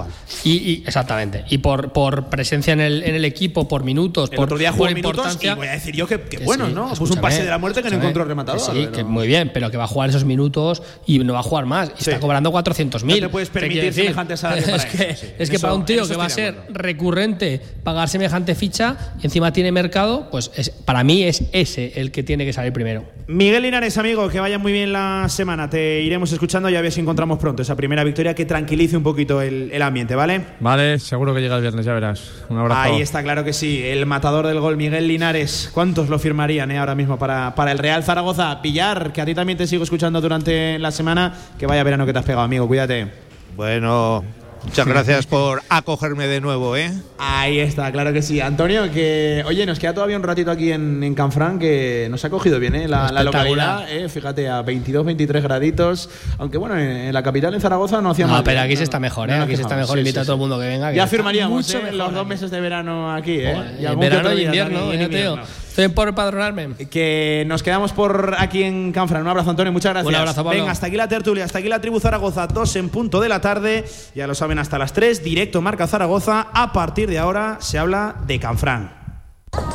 Y, 0.44 0.84
exactamente. 0.86 1.46
Y 1.50 1.58
por, 1.58 1.92
por 1.92 2.28
presencia 2.28 2.74
en 2.74 2.80
el, 2.80 3.04
en 3.04 3.16
el 3.16 3.26
equipo, 3.26 3.68
por 3.68 3.84
minutos, 3.84 4.30
por, 4.30 4.46
otro 4.46 4.58
día 4.58 4.72
por 4.72 4.92
importancia. 4.92 5.56
voy 5.56 5.68
a 5.68 5.72
decir 5.72 5.96
yo 5.96 6.08
que, 6.08 6.18
bueno, 6.46 6.70
¿no? 6.70 6.94
Puso 6.94 7.16
un 7.16 7.22
pase 7.22 7.44
de 7.44 7.50
la 7.50 7.58
muerte 7.58 7.82
que 7.82 7.90
no 7.90 7.98
encontró 7.98 8.24
rematador. 8.24 8.62
sí, 8.62 8.88
que 8.94 9.04
muy 9.04 9.26
bien, 9.26 9.50
pero 9.52 9.72
que 9.72 9.78
va 9.78 9.86
a 9.86 9.88
jugar 9.88 10.10
esos 10.10 10.24
minutos 10.24 10.84
y 11.08 11.20
no 11.20 11.34
va 11.34 11.40
a 11.40 11.44
jugar 11.44 11.66
más. 11.66 11.90
Y 11.98 12.02
está 12.02 12.20
cobrando 12.20 12.52
400.000. 12.52 13.04
No 13.04 13.16
te 13.16 13.30
puedes 13.30 13.50
permitir 13.50 13.94
semejante 13.94 14.38
salario 14.38 14.60
Es 14.76 14.86
que, 14.86 15.18
es 15.40 15.50
que 15.50 15.60
para 15.60 15.74
un 15.74 15.86
tío 15.86 16.08
que 16.08 16.16
va 16.16 16.26
a 16.26 16.30
ser 16.30 16.56
recurrente 16.70 17.60
pagar 17.84 18.10
semejante 18.10 18.54
ficha 18.54 19.16
y 19.22 19.26
encima 19.26 19.52
tiene 19.52 19.72
mercado, 19.72 20.28
pues 20.30 20.52
es, 20.56 20.70
para 20.70 21.04
mí 21.04 21.24
es 21.24 21.44
ese 21.52 21.94
el 21.96 22.12
que 22.12 22.24
tiene 22.24 22.46
que 22.46 22.54
salir 22.54 22.59
primero. 22.72 23.04
Miguel 23.28 23.64
Linares, 23.64 23.98
amigo, 23.98 24.28
que 24.30 24.40
vaya 24.40 24.58
muy 24.58 24.72
bien 24.72 24.92
la 24.92 25.28
semana. 25.30 25.70
Te 25.70 26.02
iremos 26.02 26.32
escuchando 26.32 26.70
y 26.70 26.76
a 26.76 26.82
ver 26.82 26.92
si 26.92 27.00
encontramos 27.00 27.40
pronto 27.40 27.62
esa 27.62 27.76
primera 27.76 28.04
victoria 28.04 28.34
que 28.34 28.46
tranquilice 28.46 28.98
un 28.98 29.04
poquito 29.04 29.42
el, 29.42 29.82
ambiente, 29.82 30.16
¿vale? 30.16 30.42
Vale, 30.60 31.00
seguro 31.00 31.34
que 31.34 31.42
llega 31.42 31.56
el 31.56 31.62
viernes, 31.62 31.86
ya 31.86 31.94
verás. 31.94 32.44
Un 32.50 32.58
abrazo. 32.58 32.82
Ahí 32.82 33.02
está, 33.02 33.24
claro 33.24 33.44
que 33.44 33.54
sí. 33.54 33.82
El 33.84 34.06
matador 34.06 34.48
del 34.48 34.60
gol, 34.60 34.78
Miguel 34.78 35.08
Linares. 35.08 35.70
¿Cuántos 35.74 36.10
lo 36.10 36.20
firmarían 36.20 36.72
eh, 36.72 36.78
ahora 36.78 36.96
mismo 36.96 37.18
para, 37.18 37.54
para 37.56 37.72
el 37.72 37.78
Real 37.78 38.04
Zaragoza? 38.04 38.62
Pillar, 38.62 39.14
que 39.14 39.22
a 39.22 39.26
ti 39.26 39.34
también 39.36 39.58
te 39.58 39.68
sigo 39.68 39.84
escuchando 39.84 40.22
durante 40.22 40.80
la 40.80 40.92
semana. 40.92 41.34
Que 41.58 41.66
vaya 41.66 41.84
verano 41.84 42.06
que 42.06 42.14
te 42.14 42.20
has 42.20 42.26
pegado, 42.26 42.44
amigo. 42.44 42.68
Cuídate. 42.68 43.08
Bueno, 43.56 44.24
Muchas 44.70 44.86
gracias 44.86 45.26
por 45.26 45.64
acogerme 45.68 46.28
de 46.28 46.42
nuevo, 46.42 46.78
¿eh? 46.78 46.92
Ahí 47.18 47.60
está, 47.60 47.92
claro 47.92 48.14
que 48.14 48.22
sí. 48.22 48.40
Antonio, 48.40 48.92
que 48.92 49.44
oye, 49.48 49.66
nos 49.66 49.80
queda 49.80 49.96
todavía 49.96 50.16
un 50.16 50.22
ratito 50.22 50.52
aquí 50.52 50.72
en, 50.72 51.04
en 51.04 51.16
Canfrán 51.16 51.58
que 51.58 52.08
nos 52.12 52.24
ha 52.24 52.30
cogido 52.30 52.60
bien, 52.60 52.76
¿eh? 52.76 52.88
La, 52.88 53.10
localidad, 53.24 53.92
¿eh? 53.92 54.08
fíjate, 54.10 54.48
a 54.48 54.62
22, 54.62 55.08
23 55.08 55.42
graditos. 55.42 56.12
Aunque 56.38 56.60
bueno, 56.60 56.78
en, 56.78 57.12
la 57.12 57.24
capital, 57.24 57.56
en 57.56 57.62
Zaragoza, 57.62 58.00
no 58.00 58.12
hacía 58.12 58.28
no, 58.28 58.34
mal. 58.34 58.44
pero 58.44 58.62
aquí 58.62 58.76
se 58.76 58.84
está 58.84 59.00
mejor, 59.00 59.32
¿eh? 59.32 59.40
aquí 59.40 59.56
se 59.56 59.64
está 59.64 59.76
mejor. 59.76 59.98
Invita 59.98 60.22
a 60.22 60.24
todo 60.24 60.36
el 60.36 60.40
mundo 60.40 60.60
que 60.60 60.68
venga. 60.68 60.94
ya 60.94 61.08
firmaríamos 61.08 61.74
¿eh? 61.74 61.92
los 61.92 62.14
dos 62.14 62.28
meses 62.28 62.52
de 62.52 62.62
verano 62.62 63.12
aquí, 63.12 63.40
¿eh? 63.40 63.80
y 63.80 63.96
verano 63.96 64.30
e 64.30 64.44
invierno, 64.44 64.94
invierno. 64.94 65.42
Estoy 65.80 65.88
por 65.96 66.14
padronarme. 66.14 66.76
Que 66.90 67.46
nos 67.48 67.64
quedamos 67.64 67.94
por 67.94 68.36
aquí 68.38 68.64
en 68.64 68.92
Canfran. 68.92 69.22
Un 69.22 69.30
abrazo, 69.30 69.52
Antonio. 69.52 69.72
Muchas 69.72 69.94
gracias. 69.94 70.10
Un 70.10 70.16
abrazo, 70.16 70.44
Pablo. 70.44 70.60
Venga, 70.60 70.72
hasta 70.72 70.88
aquí 70.88 70.98
la 70.98 71.08
tertulia, 71.08 71.46
hasta 71.46 71.60
aquí 71.60 71.70
la 71.70 71.80
tribu 71.80 72.02
Zaragoza, 72.02 72.48
dos 72.48 72.76
en 72.76 72.90
punto 72.90 73.22
de 73.22 73.30
la 73.30 73.40
tarde. 73.40 73.86
Ya 74.14 74.28
lo 74.28 74.36
saben, 74.36 74.59
hasta 74.60 74.78
las 74.78 74.94
3, 74.94 75.24
directo 75.24 75.62
Marca 75.62 75.88
Zaragoza. 75.88 76.48
A 76.54 76.74
partir 76.74 77.10
de 77.10 77.20
ahora 77.20 77.58
se 77.62 77.80
habla 77.80 78.18
de 78.28 78.40
Canfrán. 78.40 79.00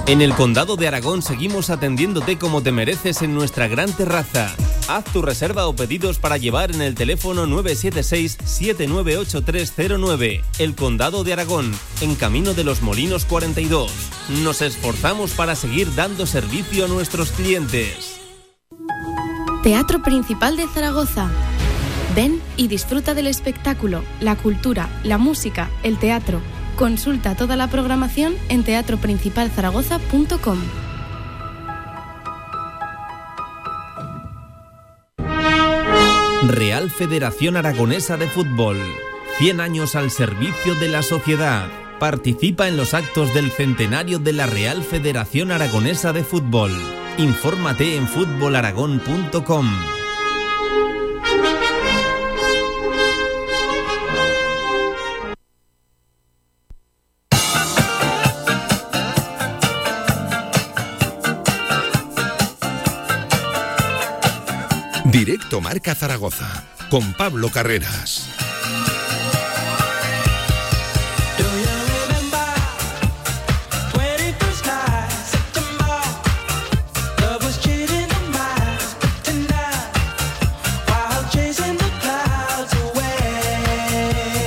En 0.07 0.20
el 0.20 0.35
Condado 0.35 0.76
de 0.76 0.87
Aragón 0.87 1.22
seguimos 1.22 1.70
atendiéndote 1.70 2.37
como 2.39 2.62
te 2.62 2.72
mereces 2.72 3.22
en 3.22 3.35
nuestra 3.35 3.68
gran 3.68 3.91
terraza. 3.93 4.55
Haz 4.87 5.05
tu 5.05 5.22
reserva 5.22 5.66
o 5.66 5.74
pedidos 5.74 6.18
para 6.18 6.37
llevar 6.37 6.74
en 6.74 6.82
el 6.82 6.95
teléfono 6.95 7.47
976-798309. 7.47 10.43
El 10.59 10.74
Condado 10.74 11.24
de 11.24 11.32
Aragón, 11.32 11.72
en 12.03 12.16
Camino 12.16 12.53
de 12.53 12.64
los 12.64 12.82
Molinos 12.82 13.24
42. 13.24 13.91
Nos 14.43 14.61
esforzamos 14.61 15.30
para 15.32 15.57
seguir 15.57 15.95
dando 15.95 16.26
servicio 16.26 16.85
a 16.85 16.89
nuestros 16.89 17.30
clientes. 17.30 18.20
Teatro 19.62 20.03
Principal 20.03 20.59
de 20.59 20.68
Zaragoza. 20.68 21.30
Ven 22.15 22.41
y 22.57 22.69
disfruta 22.69 23.15
del 23.15 23.27
espectáculo, 23.27 24.03
la 24.21 24.37
cultura, 24.37 24.89
la 25.03 25.19
música, 25.19 25.71
el 25.83 25.99
teatro 25.99 26.41
Consulta 26.77 27.35
toda 27.37 27.57
la 27.57 27.69
programación 27.69 28.35
en 28.49 28.65
teatroprincipalzaragoza.com. 28.65 30.59
Real 36.49 36.91
Federación 36.91 37.57
Aragonesa 37.57 38.17
de 38.17 38.29
Fútbol. 38.29 38.77
100 39.39 39.61
años 39.61 39.95
al 39.95 40.11
servicio 40.11 40.75
de 40.75 40.89
la 40.89 41.03
sociedad. 41.03 41.69
Participa 41.99 42.69
en 42.69 42.77
los 42.77 42.93
actos 42.93 43.33
del 43.33 43.51
centenario 43.51 44.19
de 44.19 44.33
la 44.33 44.47
Real 44.47 44.83
Federación 44.83 45.53
Aragonesa 45.53 46.12
de 46.12 46.25
Fútbol. 46.25 46.73
Infórmate 47.19 47.97
en 47.97 48.07
fútbolaragón.com. 48.09 50.03
Directo 65.15 65.61
Marca 65.61 65.95
Zaragoza 65.95 66.65
con 66.91 67.12
Pablo 67.12 67.49
Carreras. 67.49 68.29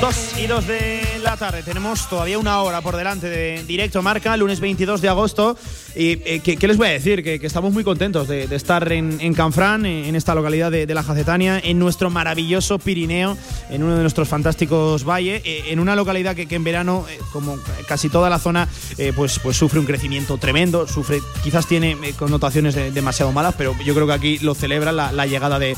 Dos 0.02 0.38
y 0.38 0.48
dos 0.48 0.68
de 0.68 1.08
tarde. 1.38 1.62
Tenemos 1.62 2.10
todavía 2.10 2.40
una 2.40 2.62
hora 2.62 2.82
por 2.82 2.96
delante 2.96 3.30
de 3.30 3.64
directo 3.64 4.02
marca, 4.02 4.36
lunes 4.38 4.60
22 4.60 5.02
de 5.02 5.10
agosto. 5.10 5.56
¿Y 5.98 6.22
eh, 6.26 6.42
¿qué, 6.44 6.68
les 6.68 6.78
voy 6.78 6.88
a 6.88 6.92
decir? 6.92 7.24
Que, 7.24 7.40
estamos 7.42 7.74
muy 7.74 7.84
contentos 7.84 8.28
de, 8.28 8.44
estar 8.56 8.92
en, 8.92 9.18
en, 9.20 9.34
Canfrán, 9.34 9.86
en 9.86 10.16
esta 10.16 10.36
localidad 10.36 10.70
de, 10.70 10.86
la 10.94 11.02
Jacetania, 11.02 11.60
en 11.64 11.80
nuestro 11.80 12.12
maravilloso 12.12 12.78
Pirineo, 12.78 13.36
en 13.72 13.82
uno 13.82 13.96
de 13.96 14.02
nuestros 14.02 14.28
fantásticos 14.28 15.04
valles, 15.04 15.42
eh, 15.44 15.64
en 15.70 15.80
una 15.80 15.96
localidad 15.96 16.36
que, 16.36 16.48
en 16.48 16.64
verano, 16.64 17.06
eh, 17.10 17.18
como 17.34 17.58
casi 17.88 18.10
toda 18.10 18.30
la 18.30 18.38
zona, 18.38 18.68
pues, 19.16 19.40
pues 19.40 19.58
sufre 19.58 19.80
un 19.80 19.86
crecimiento 19.86 20.38
tremendo, 20.38 20.88
sufre, 20.88 21.20
quizás 21.44 21.66
tiene 21.68 21.98
connotaciones 22.18 22.76
demasiado 22.94 23.32
malas, 23.32 23.56
pero 23.58 23.76
yo 23.84 23.96
creo 23.96 24.06
que 24.06 24.14
aquí 24.14 24.38
lo 24.40 24.54
celebra 24.54 24.92
la, 24.92 25.26
llegada 25.26 25.58
de, 25.58 25.76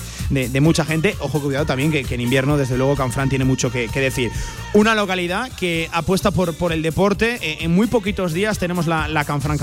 mucha 0.59 0.84
gente. 0.84 1.15
Ojo, 1.20 1.39
cuidado 1.39 1.65
también 1.65 1.91
que, 1.91 2.05
en 2.09 2.22
invierno, 2.22 2.57
desde 2.57 2.78
luego, 2.78 2.95
Canfrán 2.95 3.30
tiene 3.30 3.45
mucho 3.45 3.72
que, 3.72 3.88
decir. 3.88 4.32
Una 4.74 4.95
localidad 4.95 5.49
que 5.57 5.89
apuesta 5.93 6.32
por, 6.32 6.74
el 6.74 6.82
deporte. 6.82 7.39
Eh, 7.41 7.57
en 7.61 7.72
muy 7.72 7.88
poquitos 7.88 8.34
días 8.34 8.59
tenemos 8.59 8.86
la, 8.86 9.07
la 9.07 9.24
Canfran 9.24 9.57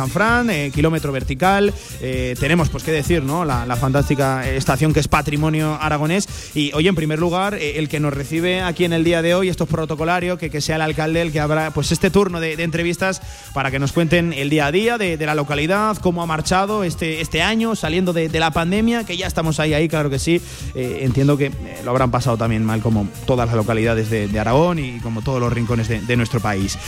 Eh, 0.50 0.70
kilómetro 0.74 1.12
vertical. 1.12 1.72
Eh, 2.00 2.34
tenemos, 2.38 2.68
pues 2.68 2.84
qué 2.84 2.92
decir, 2.92 3.22
¿no? 3.22 3.44
La, 3.44 3.76
fantástica 3.76 4.48
estación 4.48 4.92
que 4.92 5.00
es 5.00 5.08
patrimonio 5.08 5.78
aragonés. 5.80 6.28
Y 6.54 6.72
hoy, 6.72 6.88
en 6.88 6.94
primer 6.94 7.18
lugar, 7.18 7.54
el 7.54 7.88
que 7.88 8.00
nos 8.00 8.14
recibe 8.14 8.62
aquí 8.62 8.84
en 8.84 8.92
el 8.92 9.04
día 9.04 9.22
de 9.22 9.34
hoy, 9.34 9.48
esto 9.48 9.64
es 9.64 9.70
protocolario, 9.70 10.38
que, 10.38 10.50
que 10.50 10.60
sea 10.60 10.76
el 10.76 10.82
alcalde 10.82 11.20
el 11.20 11.32
que 11.32 11.40
habrá 11.40 11.70
pues 11.72 11.92
este 11.92 12.10
turno 12.10 12.40
de, 12.40 12.54
entrevistas 12.54 13.20
para 13.52 13.70
que 13.70 13.78
nos 13.78 13.92
cuenten 13.92 14.32
el 14.32 14.48
día 14.48 14.66
a 14.66 14.72
día 14.72 14.98
de, 14.98 15.18
la 15.18 15.34
localidad, 15.34 15.96
cómo 15.98 16.22
ha 16.22 16.26
marchado 16.26 16.84
este, 16.84 17.20
este 17.20 17.42
año, 17.42 17.76
saliendo 17.76 18.12
de, 18.12 18.28
la 18.36 18.50
pandemia, 18.50 19.04
que 19.04 19.16
ya 19.16 19.26
estamos 19.26 19.60
ahí, 19.60 19.74
ahí, 19.74 19.88
claro 19.88 20.10
que 20.10 20.18
sí. 20.18 20.40
entiendo 20.74 21.36
que 21.36 21.50
lo 21.84 21.90
habrán 21.90 22.10
pasado 22.10 22.36
también 22.36 22.64
mal 22.64 22.80
como 22.80 23.08
todas 23.26 23.46
las 23.46 23.56
localidades 23.56 24.10
de, 24.10 24.28
de 24.28 24.40
Aragón 24.40 24.78
y 24.78 25.00
como 25.00 25.22
todos 25.22 25.40
los 25.40 25.52
rincones 25.52 25.88
de, 25.88 26.16
nuestro 26.16 26.40
país. 26.40 26.78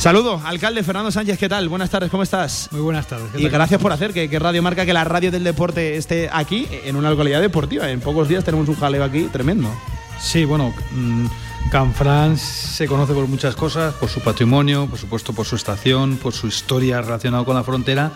Saludo, 0.00 0.40
alcalde 0.46 0.82
Fernando 0.82 1.10
Sánchez, 1.10 1.38
¿qué 1.38 1.46
tal? 1.46 1.68
Buenas 1.68 1.90
tardes, 1.90 2.10
¿cómo 2.10 2.22
estás? 2.22 2.70
Muy 2.72 2.80
buenas 2.80 3.06
tardes. 3.06 3.38
Y 3.38 3.46
gracias 3.50 3.78
por 3.78 3.92
hacer 3.92 4.14
que, 4.14 4.38
Radio 4.38 4.62
Marca, 4.62 4.86
que 4.86 4.94
la 4.94 5.04
radio 5.04 5.30
del 5.30 5.44
deporte 5.44 5.98
esté 5.98 6.30
aquí, 6.32 6.66
en 6.70 6.96
una 6.96 7.10
localidad 7.10 7.42
deportiva. 7.42 7.90
En 7.90 8.00
pocos 8.00 8.26
días 8.26 8.42
tenemos 8.42 8.66
un 8.70 8.76
jaleo 8.76 9.04
aquí 9.04 9.24
tremendo. 9.30 9.70
Sí, 10.18 10.46
bueno, 10.46 10.72
mm, 10.92 11.26
Canfrán 11.70 12.38
se 12.38 12.86
conoce 12.86 13.12
por 13.12 13.26
muchas 13.26 13.54
cosas, 13.54 13.92
por 13.92 14.08
su 14.08 14.22
patrimonio, 14.22 14.86
por 14.86 14.98
supuesto 14.98 15.34
por 15.34 15.44
su 15.44 15.56
estación, 15.56 16.16
por 16.16 16.32
su 16.32 16.46
historia 16.46 17.02
relacionada 17.02 17.44
con 17.44 17.54
la 17.54 17.62
frontera 17.62 18.10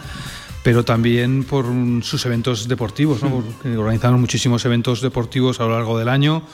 pero 0.62 0.82
también 0.82 1.44
por 1.44 1.66
sus 2.00 2.24
eventos 2.24 2.66
deportivos. 2.66 3.22
¿no? 3.22 3.44
Mm. 3.62 3.78
Organizamos 3.78 4.18
muchísimos 4.18 4.64
eventos 4.64 5.02
deportivos 5.02 5.60
a 5.60 5.64
lo 5.64 5.72
largo 5.72 5.98
del 5.98 6.08
año. 6.08 6.44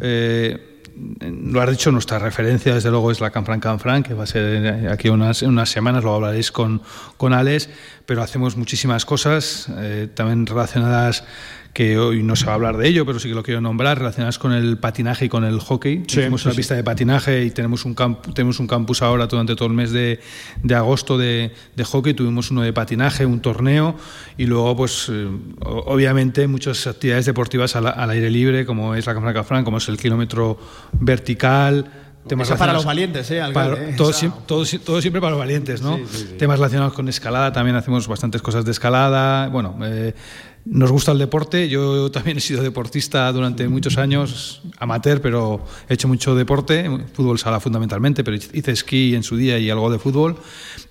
Eh, 0.00 0.75
lo 1.20 1.60
has 1.60 1.70
dicho, 1.70 1.92
nuestra 1.92 2.18
referencia 2.18 2.74
desde 2.74 2.90
luego 2.90 3.10
es 3.10 3.20
la 3.20 3.30
Canfran 3.30 3.60
Canfran, 3.60 4.02
que 4.02 4.14
va 4.14 4.24
a 4.24 4.26
ser 4.26 4.88
aquí 4.88 5.08
unas, 5.08 5.42
unas 5.42 5.68
semanas, 5.68 6.04
lo 6.04 6.14
hablaréis 6.14 6.50
con, 6.50 6.82
con 7.16 7.32
Alex, 7.32 7.68
pero 8.06 8.22
hacemos 8.22 8.56
muchísimas 8.56 9.04
cosas 9.04 9.68
eh, 9.78 10.08
también 10.14 10.46
relacionadas 10.46 11.24
que 11.76 11.98
hoy 11.98 12.22
no 12.22 12.36
se 12.36 12.46
va 12.46 12.52
a 12.52 12.54
hablar 12.54 12.78
de 12.78 12.88
ello, 12.88 13.04
pero 13.04 13.18
sí 13.18 13.28
que 13.28 13.34
lo 13.34 13.42
quiero 13.42 13.60
nombrar, 13.60 13.98
relacionadas 13.98 14.38
con 14.38 14.54
el 14.54 14.78
patinaje 14.78 15.26
y 15.26 15.28
con 15.28 15.44
el 15.44 15.60
hockey. 15.60 16.04
tenemos 16.04 16.46
una 16.46 16.54
pista 16.54 16.74
de 16.74 16.82
patinaje 16.82 17.44
y 17.44 17.50
tenemos 17.50 17.84
un, 17.84 17.94
tenemos 18.32 18.58
un 18.60 18.66
campus 18.66 19.02
ahora 19.02 19.26
durante 19.26 19.54
todo 19.54 19.68
el 19.68 19.74
mes 19.74 19.92
de, 19.92 20.18
de 20.62 20.74
agosto 20.74 21.18
de, 21.18 21.52
de, 21.74 21.84
hockey. 21.84 22.14
Tuvimos 22.14 22.50
uno 22.50 22.62
de 22.62 22.72
patinaje, 22.72 23.26
un 23.26 23.40
torneo 23.40 23.94
y 24.38 24.46
luego, 24.46 24.74
pues, 24.74 25.10
eh, 25.12 25.28
obviamente, 25.60 26.46
muchas 26.46 26.86
actividades 26.86 27.26
deportivas 27.26 27.76
al, 27.76 27.88
al, 27.88 28.08
aire 28.08 28.30
libre, 28.30 28.64
como 28.64 28.94
es 28.94 29.04
la 29.04 29.12
Cámara 29.12 29.34
Cafrán, 29.34 29.62
como 29.62 29.76
es 29.76 29.86
el 29.90 29.98
kilómetro 29.98 30.58
vertical. 30.92 31.90
Temas 32.26 32.50
para 32.52 32.72
los 32.72 32.84
valientes, 32.84 33.30
¿eh? 33.30 33.40
Alcalde, 33.40 33.76
para, 33.76 33.96
todo, 33.96 34.12
siempre, 34.12 34.40
todo, 34.46 34.64
todo, 34.84 35.00
siempre 35.00 35.20
para 35.20 35.32
los 35.32 35.38
valientes, 35.38 35.80
¿no? 35.80 35.96
Sí, 35.96 36.04
sí, 36.10 36.18
sí. 36.18 36.34
Temas 36.38 36.58
relacionados 36.58 36.92
con 36.92 37.08
escalada, 37.08 37.52
también 37.52 37.76
hacemos 37.76 38.08
bastantes 38.08 38.42
cosas 38.42 38.64
de 38.64 38.72
escalada. 38.72 39.48
Bueno, 39.48 39.76
eh, 39.84 40.12
nos 40.66 40.90
gusta 40.90 41.12
el 41.12 41.18
deporte. 41.18 41.68
Yo 41.68 42.10
también 42.10 42.38
he 42.38 42.40
sido 42.40 42.62
deportista 42.62 43.30
durante 43.32 43.68
muchos 43.68 43.96
años, 43.98 44.60
amateur, 44.78 45.20
pero 45.20 45.64
he 45.88 45.94
hecho 45.94 46.08
mucho 46.08 46.34
deporte, 46.34 46.90
fútbol 47.12 47.38
sala 47.38 47.60
fundamentalmente, 47.60 48.24
pero 48.24 48.36
hice 48.36 48.72
esquí 48.72 49.14
en 49.14 49.22
su 49.22 49.36
día 49.36 49.58
y 49.58 49.70
algo 49.70 49.90
de 49.90 49.98
fútbol. 49.98 50.36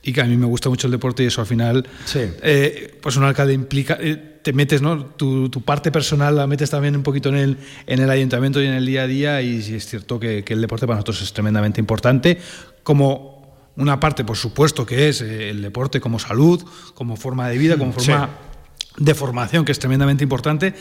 Y 0.02 0.14
que 0.14 0.22
a 0.22 0.26
mí 0.26 0.38
me 0.38 0.46
gusta 0.46 0.70
mucho 0.70 0.88
el 0.88 0.92
deporte 0.92 1.24
y 1.24 1.28
eso 1.28 1.42
al 1.42 1.48
final, 1.48 1.86
sí. 2.06 2.22
eh, 2.42 2.98
pues 3.02 3.18
un 3.18 3.24
alcalde 3.24 3.54
implica, 3.54 3.98
eh, 4.00 4.40
te 4.42 4.54
metes, 4.54 4.82
¿no? 4.82 5.06
Tu, 5.06 5.50
tu, 5.50 5.62
parte 5.62 5.92
personal 5.92 6.36
la 6.36 6.48
metes 6.48 6.70
también 6.70 6.96
un 6.96 7.04
poquito 7.04 7.30
en 7.30 7.36
el, 7.36 7.58
en 7.88 8.00
el 8.00 8.10
ayuntamiento 8.10 8.62
y 8.62 8.68
en 8.68 8.74
el 8.74 8.86
día 8.86 9.04
a 9.04 9.08
día. 9.08 9.42
Y 9.42 9.58
es 9.58 9.86
cierto 9.88 10.20
que, 10.20 10.44
que 10.44 10.54
el 10.54 10.62
deporte 10.62 10.86
para 10.86 10.98
nosotros 10.98 11.22
es 11.22 11.34
tremendamente 11.34 11.82
importante. 11.82 12.40
Como 12.84 13.36
una 13.76 14.00
parte, 14.00 14.24
por 14.24 14.38
supuesto, 14.38 14.86
que 14.86 15.10
es 15.10 15.22
eh, 15.22 15.50
el 15.50 15.62
deporte 15.62 16.00
como 16.00 16.20
salud, 16.20 16.64
como 16.94 17.18
forma 17.18 17.50
de 17.50 17.58
vida, 17.58 17.78
como 17.78 17.92
forma. 17.92 18.26
Sí 18.28 18.55
de 18.98 19.14
formación, 19.14 19.66
que 19.66 19.72
es 19.72 19.80
tremendamente 19.80 20.24
importante, 20.24 20.74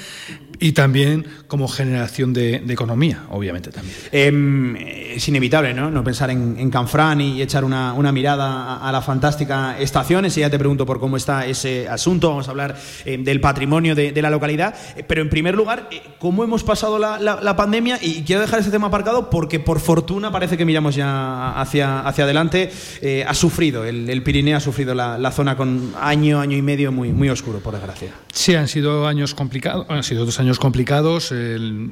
y 0.59 0.73
también 0.73 1.27
como 1.49 1.69
generación 1.69 2.33
de, 2.33 2.57
economía, 2.75 3.25
obviamente 3.31 3.71
también. 3.71 3.97
Eh, 4.11 5.15
es 5.17 5.29
inevitable, 5.29 5.75
¿no? 5.75 5.91
No 5.91 6.03
pensar 6.03 6.31
en, 6.31 6.57
en 6.59 6.71
Canfrán 6.71 7.21
y 7.21 7.41
echar 7.43 7.65
una, 7.65 7.93
una 7.93 8.12
mirada 8.12 8.77
a, 8.77 8.93
la 8.93 9.01
fantástica 9.01 9.79
estación. 9.79 10.27
ya 10.27 10.51
te 10.51 10.59
pregunto 10.59 10.87
por 10.87 10.99
cómo 10.99 11.17
está 11.17 11.47
ese 11.47 11.89
asunto. 11.89 12.31
Vamos 12.31 12.49
a 12.49 12.51
hablar 12.51 12.77
eh, 13.05 13.19
del 13.19 13.41
patrimonio 13.41 13.95
de, 13.95 14.12
de, 14.12 14.23
la 14.23 14.31
localidad. 14.31 14.75
Pero 15.07 15.23
en 15.23 15.31
primer 15.31 15.55
lugar, 15.55 15.89
eh, 15.91 16.03
¿cómo 16.19 16.45
hemos 16.45 16.65
pasado 16.65 16.99
la, 16.99 17.19
la, 17.19 17.41
la, 17.41 17.57
pandemia? 17.57 17.99
Y 18.01 18.23
quiero 18.23 18.41
dejar 18.41 18.61
ese 18.61 18.71
tema 18.71 18.89
aparcado 18.89 19.31
porque 19.31 19.61
por 19.61 19.81
fortuna 19.81 20.33
parece 20.33 20.57
que 20.57 20.65
miramos 20.65 20.95
ya 20.95 21.61
hacia, 21.61 22.01
hacia 22.01 22.25
adelante. 22.25 22.71
Eh, 23.03 23.25
ha 23.27 23.35
sufrido, 23.35 23.85
el, 23.85 24.09
el, 24.09 24.23
Pirineo 24.23 24.57
ha 24.57 24.61
sufrido 24.61 24.95
la, 24.95 25.19
la 25.19 25.31
zona 25.31 25.57
con 25.57 25.95
año, 26.01 26.41
año 26.41 26.57
y 26.57 26.62
medio 26.62 26.93
muy, 26.93 27.12
muy 27.12 27.29
oscuro, 27.29 27.59
por 27.61 27.75
desgracia. 27.75 28.04
Sí, 28.33 28.55
han 28.55 28.69
sido 28.69 29.07
años 29.07 29.35
complicados, 29.35 29.87
han 29.89 30.03
sido 30.03 30.25
dos 30.25 30.41
años 30.41 30.59
complicados. 30.59 31.33
El, 31.33 31.91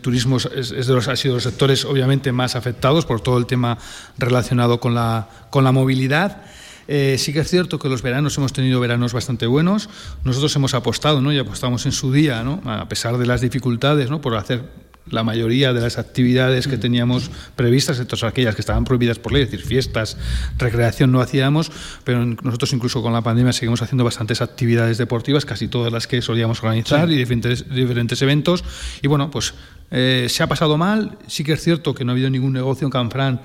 turismo 0.00 0.38
es, 0.38 0.72
es, 0.72 0.86
de 0.86 0.94
los, 0.94 1.08
ha 1.08 1.16
sido 1.16 1.34
los 1.34 1.42
sectores 1.42 1.84
obviamente 1.84 2.32
más 2.32 2.56
afectados 2.56 3.06
por 3.06 3.20
todo 3.20 3.38
el 3.38 3.46
tema 3.46 3.78
relacionado 4.18 4.80
con 4.80 4.94
la, 4.94 5.28
con 5.50 5.64
la 5.64 5.72
movilidad. 5.72 6.42
Eh, 6.86 7.16
sí 7.18 7.32
que 7.32 7.40
es 7.40 7.48
cierto 7.48 7.78
que 7.78 7.88
los 7.88 8.02
veranos 8.02 8.36
hemos 8.36 8.52
tenido 8.52 8.80
veranos 8.80 9.12
bastante 9.12 9.46
buenos. 9.46 9.88
Nosotros 10.24 10.54
hemos 10.56 10.74
apostado, 10.74 11.20
¿no? 11.20 11.32
Y 11.32 11.38
apostamos 11.38 11.86
en 11.86 11.92
su 11.92 12.12
día, 12.12 12.42
¿no? 12.42 12.60
A 12.64 12.88
pesar 12.88 13.16
de 13.18 13.26
las 13.26 13.40
dificultades, 13.40 14.10
¿no? 14.10 14.20
Por 14.20 14.36
hacer 14.36 14.62
la 15.10 15.22
mayoría 15.22 15.72
de 15.72 15.80
las 15.80 15.98
actividades 15.98 16.66
que 16.66 16.78
teníamos 16.78 17.30
previstas, 17.56 17.98
excepto 17.98 18.26
aquellas 18.26 18.54
que 18.54 18.62
estaban 18.62 18.84
prohibidas 18.84 19.18
por 19.18 19.32
ley, 19.32 19.42
es 19.42 19.50
decir, 19.50 19.66
fiestas, 19.66 20.16
recreación 20.58 21.12
no 21.12 21.20
hacíamos, 21.20 21.70
pero 22.04 22.24
nosotros 22.24 22.72
incluso 22.72 23.02
con 23.02 23.12
la 23.12 23.22
pandemia 23.22 23.52
seguimos 23.52 23.82
haciendo 23.82 24.04
bastantes 24.04 24.40
actividades 24.40 24.98
deportivas, 24.98 25.44
casi 25.44 25.68
todas 25.68 25.92
las 25.92 26.06
que 26.06 26.22
solíamos 26.22 26.62
organizar 26.62 27.08
sí. 27.08 27.14
y 27.14 27.16
diferentes, 27.16 27.68
diferentes 27.68 28.20
eventos. 28.22 28.64
Y 29.02 29.08
bueno, 29.08 29.30
pues 29.30 29.54
eh, 29.90 30.26
se 30.28 30.42
ha 30.42 30.46
pasado 30.46 30.76
mal, 30.78 31.18
sí 31.26 31.44
que 31.44 31.52
es 31.52 31.62
cierto 31.62 31.94
que 31.94 32.04
no 32.04 32.12
ha 32.12 32.14
habido 32.14 32.30
ningún 32.30 32.52
negocio 32.52 32.86
en 32.86 32.90
Canfrán 32.90 33.40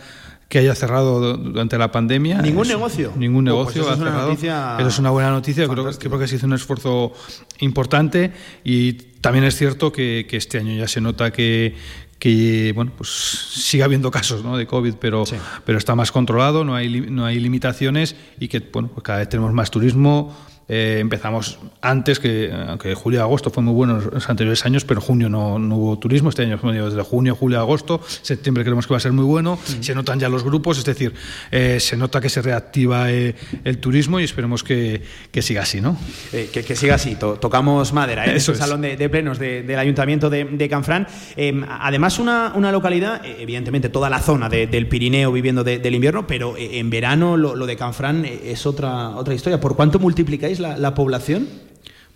que 0.49 0.57
haya 0.57 0.73
cerrado 0.73 1.37
durante 1.37 1.77
la 1.77 1.91
pandemia. 1.91 2.41
¿Ningún 2.41 2.63
es, 2.63 2.69
negocio? 2.69 3.13
Ningún 3.15 3.45
negocio 3.45 3.83
oh, 3.83 3.85
pues 3.85 3.99
ha 3.99 4.03
cerrado. 4.03 4.27
Noticia 4.29 4.75
eso 4.79 4.87
es 4.87 4.99
una 4.99 5.11
buena 5.11 5.29
noticia. 5.29 5.67
Creo, 5.67 5.91
creo, 5.91 6.19
que 6.19 6.27
se 6.27 6.35
hizo 6.35 6.47
un 6.47 6.53
esfuerzo 6.53 7.13
importante 7.59 8.33
y 8.63 8.93
también 8.93 9.45
es 9.45 9.55
cierto 9.55 9.91
que, 9.91 10.25
que 10.27 10.37
este 10.37 10.57
año 10.57 10.75
ya 10.75 10.87
se 10.87 11.01
nota 11.01 11.31
que, 11.31 11.75
que 12.17 12.71
bueno 12.75 12.91
pues 12.97 13.09
sigue 13.09 13.83
habiendo 13.83 14.09
casos 14.11 14.43
¿no? 14.43 14.57
de 14.57 14.65
covid 14.65 14.95
pero 14.99 15.25
sí. 15.25 15.35
pero 15.65 15.77
está 15.77 15.95
más 15.95 16.11
controlado 16.11 16.63
no 16.63 16.75
hay 16.75 17.01
no 17.01 17.25
hay 17.25 17.39
limitaciones 17.39 18.15
y 18.39 18.47
que 18.47 18.59
bueno 18.59 18.89
pues 18.93 19.03
cada 19.03 19.19
vez 19.19 19.29
tenemos 19.29 19.53
más 19.53 19.71
turismo 19.71 20.35
eh, 20.71 20.99
empezamos 20.99 21.57
antes, 21.81 22.19
que 22.19 22.51
aunque 22.53 22.93
julio 22.93 23.19
y 23.19 23.23
agosto 23.23 23.49
fue 23.49 23.63
muy 23.63 23.73
bueno 23.73 23.97
en 23.97 24.09
los 24.11 24.29
anteriores 24.29 24.63
años, 24.67 24.85
pero 24.85 25.01
junio 25.01 25.27
no, 25.27 25.57
no 25.57 25.75
hubo 25.75 25.97
turismo. 25.97 26.29
Este 26.29 26.43
año 26.43 26.59
desde 26.59 27.01
junio, 27.01 27.35
julio, 27.35 27.59
agosto, 27.59 27.99
septiembre 28.05 28.63
creemos 28.63 28.85
que 28.85 28.93
va 28.93 28.97
a 28.97 28.99
ser 28.99 29.11
muy 29.11 29.25
bueno. 29.25 29.55
Mm. 29.55 29.81
Se 29.81 29.95
notan 29.95 30.19
ya 30.19 30.29
los 30.29 30.43
grupos, 30.43 30.77
es 30.77 30.85
decir, 30.85 31.13
eh, 31.49 31.79
se 31.79 31.97
nota 31.97 32.21
que 32.21 32.29
se 32.29 32.43
reactiva 32.43 33.11
eh, 33.11 33.35
el 33.63 33.79
turismo 33.79 34.19
y 34.19 34.25
esperemos 34.25 34.63
que, 34.63 35.01
que 35.31 35.41
siga 35.41 35.63
así, 35.63 35.81
¿no? 35.81 35.97
Que, 36.31 36.47
que, 36.63 36.75
siga 36.75 36.95
así. 36.95 37.15
To 37.15 37.39
tocamos 37.39 37.91
madera 37.91 38.25
en 38.27 38.35
el 38.35 38.41
salón 38.41 38.81
de, 38.81 38.95
de 38.95 39.09
plenos 39.09 39.39
de, 39.39 39.63
del 39.63 39.79
Ayuntamiento 39.79 40.29
de, 40.29 40.45
de 40.45 40.69
Canfrán. 40.69 41.07
Em, 41.35 41.65
además, 41.67 42.19
una, 42.19 42.53
una, 42.55 42.71
localidad, 42.71 43.25
evidentemente, 43.25 43.89
toda 43.89 44.07
la 44.11 44.19
zona 44.19 44.49
del 44.49 44.87
Pirineo 44.87 45.31
viviendo 45.31 45.63
del 45.63 45.95
invierno, 45.95 46.27
pero 46.27 46.53
en 46.57 46.91
verano 46.91 47.37
lo, 47.37 47.55
lo 47.55 47.65
de 47.65 47.75
Canfrán 47.75 48.23
es 48.25 48.67
otra, 48.67 49.09
otra 49.09 49.33
historia. 49.33 49.59
¿Por 49.59 49.75
cuánto 49.75 49.97
multiplicáis 49.97 50.58
la, 50.59 50.77
la 50.77 50.93
población? 50.93 51.47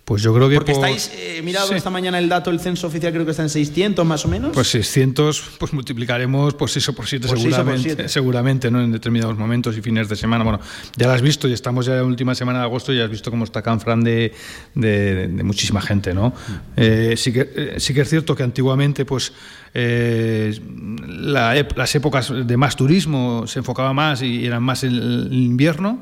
Pues 0.04 0.22
yo 0.22 0.34
creo 0.34 0.50
que. 0.50 0.56
Porque 0.56 0.72
por... 0.72 0.86
estáis, 0.86 1.10
eh, 1.14 1.40
mirado 1.42 1.68
sí. 1.68 1.74
esta 1.74 1.88
mañana 1.88 2.18
el 2.18 2.28
dato, 2.28 2.50
el 2.50 2.60
censo 2.60 2.86
oficial 2.86 3.10
creo 3.10 3.24
que 3.24 3.30
está 3.30 3.42
en 3.42 3.48
600 3.48 4.04
más 4.04 4.24
o 4.26 4.28
menos. 4.28 4.50
Pues 4.52 4.68
600, 4.68 5.52
pues 5.58 5.72
multiplicaremos 5.72 6.52
pues 6.54 6.76
eso 6.76 6.94
por 6.94 7.06
7 7.06 7.26
seguramente, 7.26 7.64
por 7.64 7.78
siete. 7.80 8.08
seguramente, 8.10 8.70
¿no? 8.70 8.82
En 8.82 8.92
determinados 8.92 9.38
momentos 9.38 9.78
y 9.78 9.80
fines 9.80 10.10
de 10.10 10.16
semana. 10.16 10.44
Bueno, 10.44 10.60
ya 10.96 11.06
lo 11.06 11.14
has 11.14 11.22
visto 11.22 11.48
y 11.48 11.54
estamos 11.54 11.86
ya 11.86 11.92
en 11.92 11.98
la 12.00 12.04
última 12.04 12.34
semana 12.34 12.58
de 12.58 12.64
agosto 12.66 12.92
y 12.92 12.98
ya 12.98 13.04
has 13.04 13.10
visto 13.10 13.30
cómo 13.30 13.44
está 13.44 13.62
Canfran 13.62 14.04
de, 14.04 14.34
de, 14.74 15.28
de 15.28 15.42
muchísima 15.42 15.80
gente, 15.80 16.12
¿no? 16.12 16.34
Eh, 16.76 17.14
sí, 17.16 17.32
que, 17.32 17.50
eh, 17.54 17.74
sí 17.78 17.94
que 17.94 18.02
es 18.02 18.08
cierto 18.08 18.34
que 18.34 18.42
antiguamente, 18.42 19.04
pues. 19.04 19.32
Eh, 19.76 20.56
la, 21.08 21.66
las 21.74 21.94
épocas 21.96 22.32
de 22.46 22.56
más 22.56 22.76
turismo 22.76 23.44
se 23.48 23.58
enfocaba 23.58 23.92
más 23.92 24.22
y 24.22 24.46
eran 24.46 24.62
más 24.62 24.84
el, 24.84 25.26
el 25.26 25.32
invierno 25.32 26.00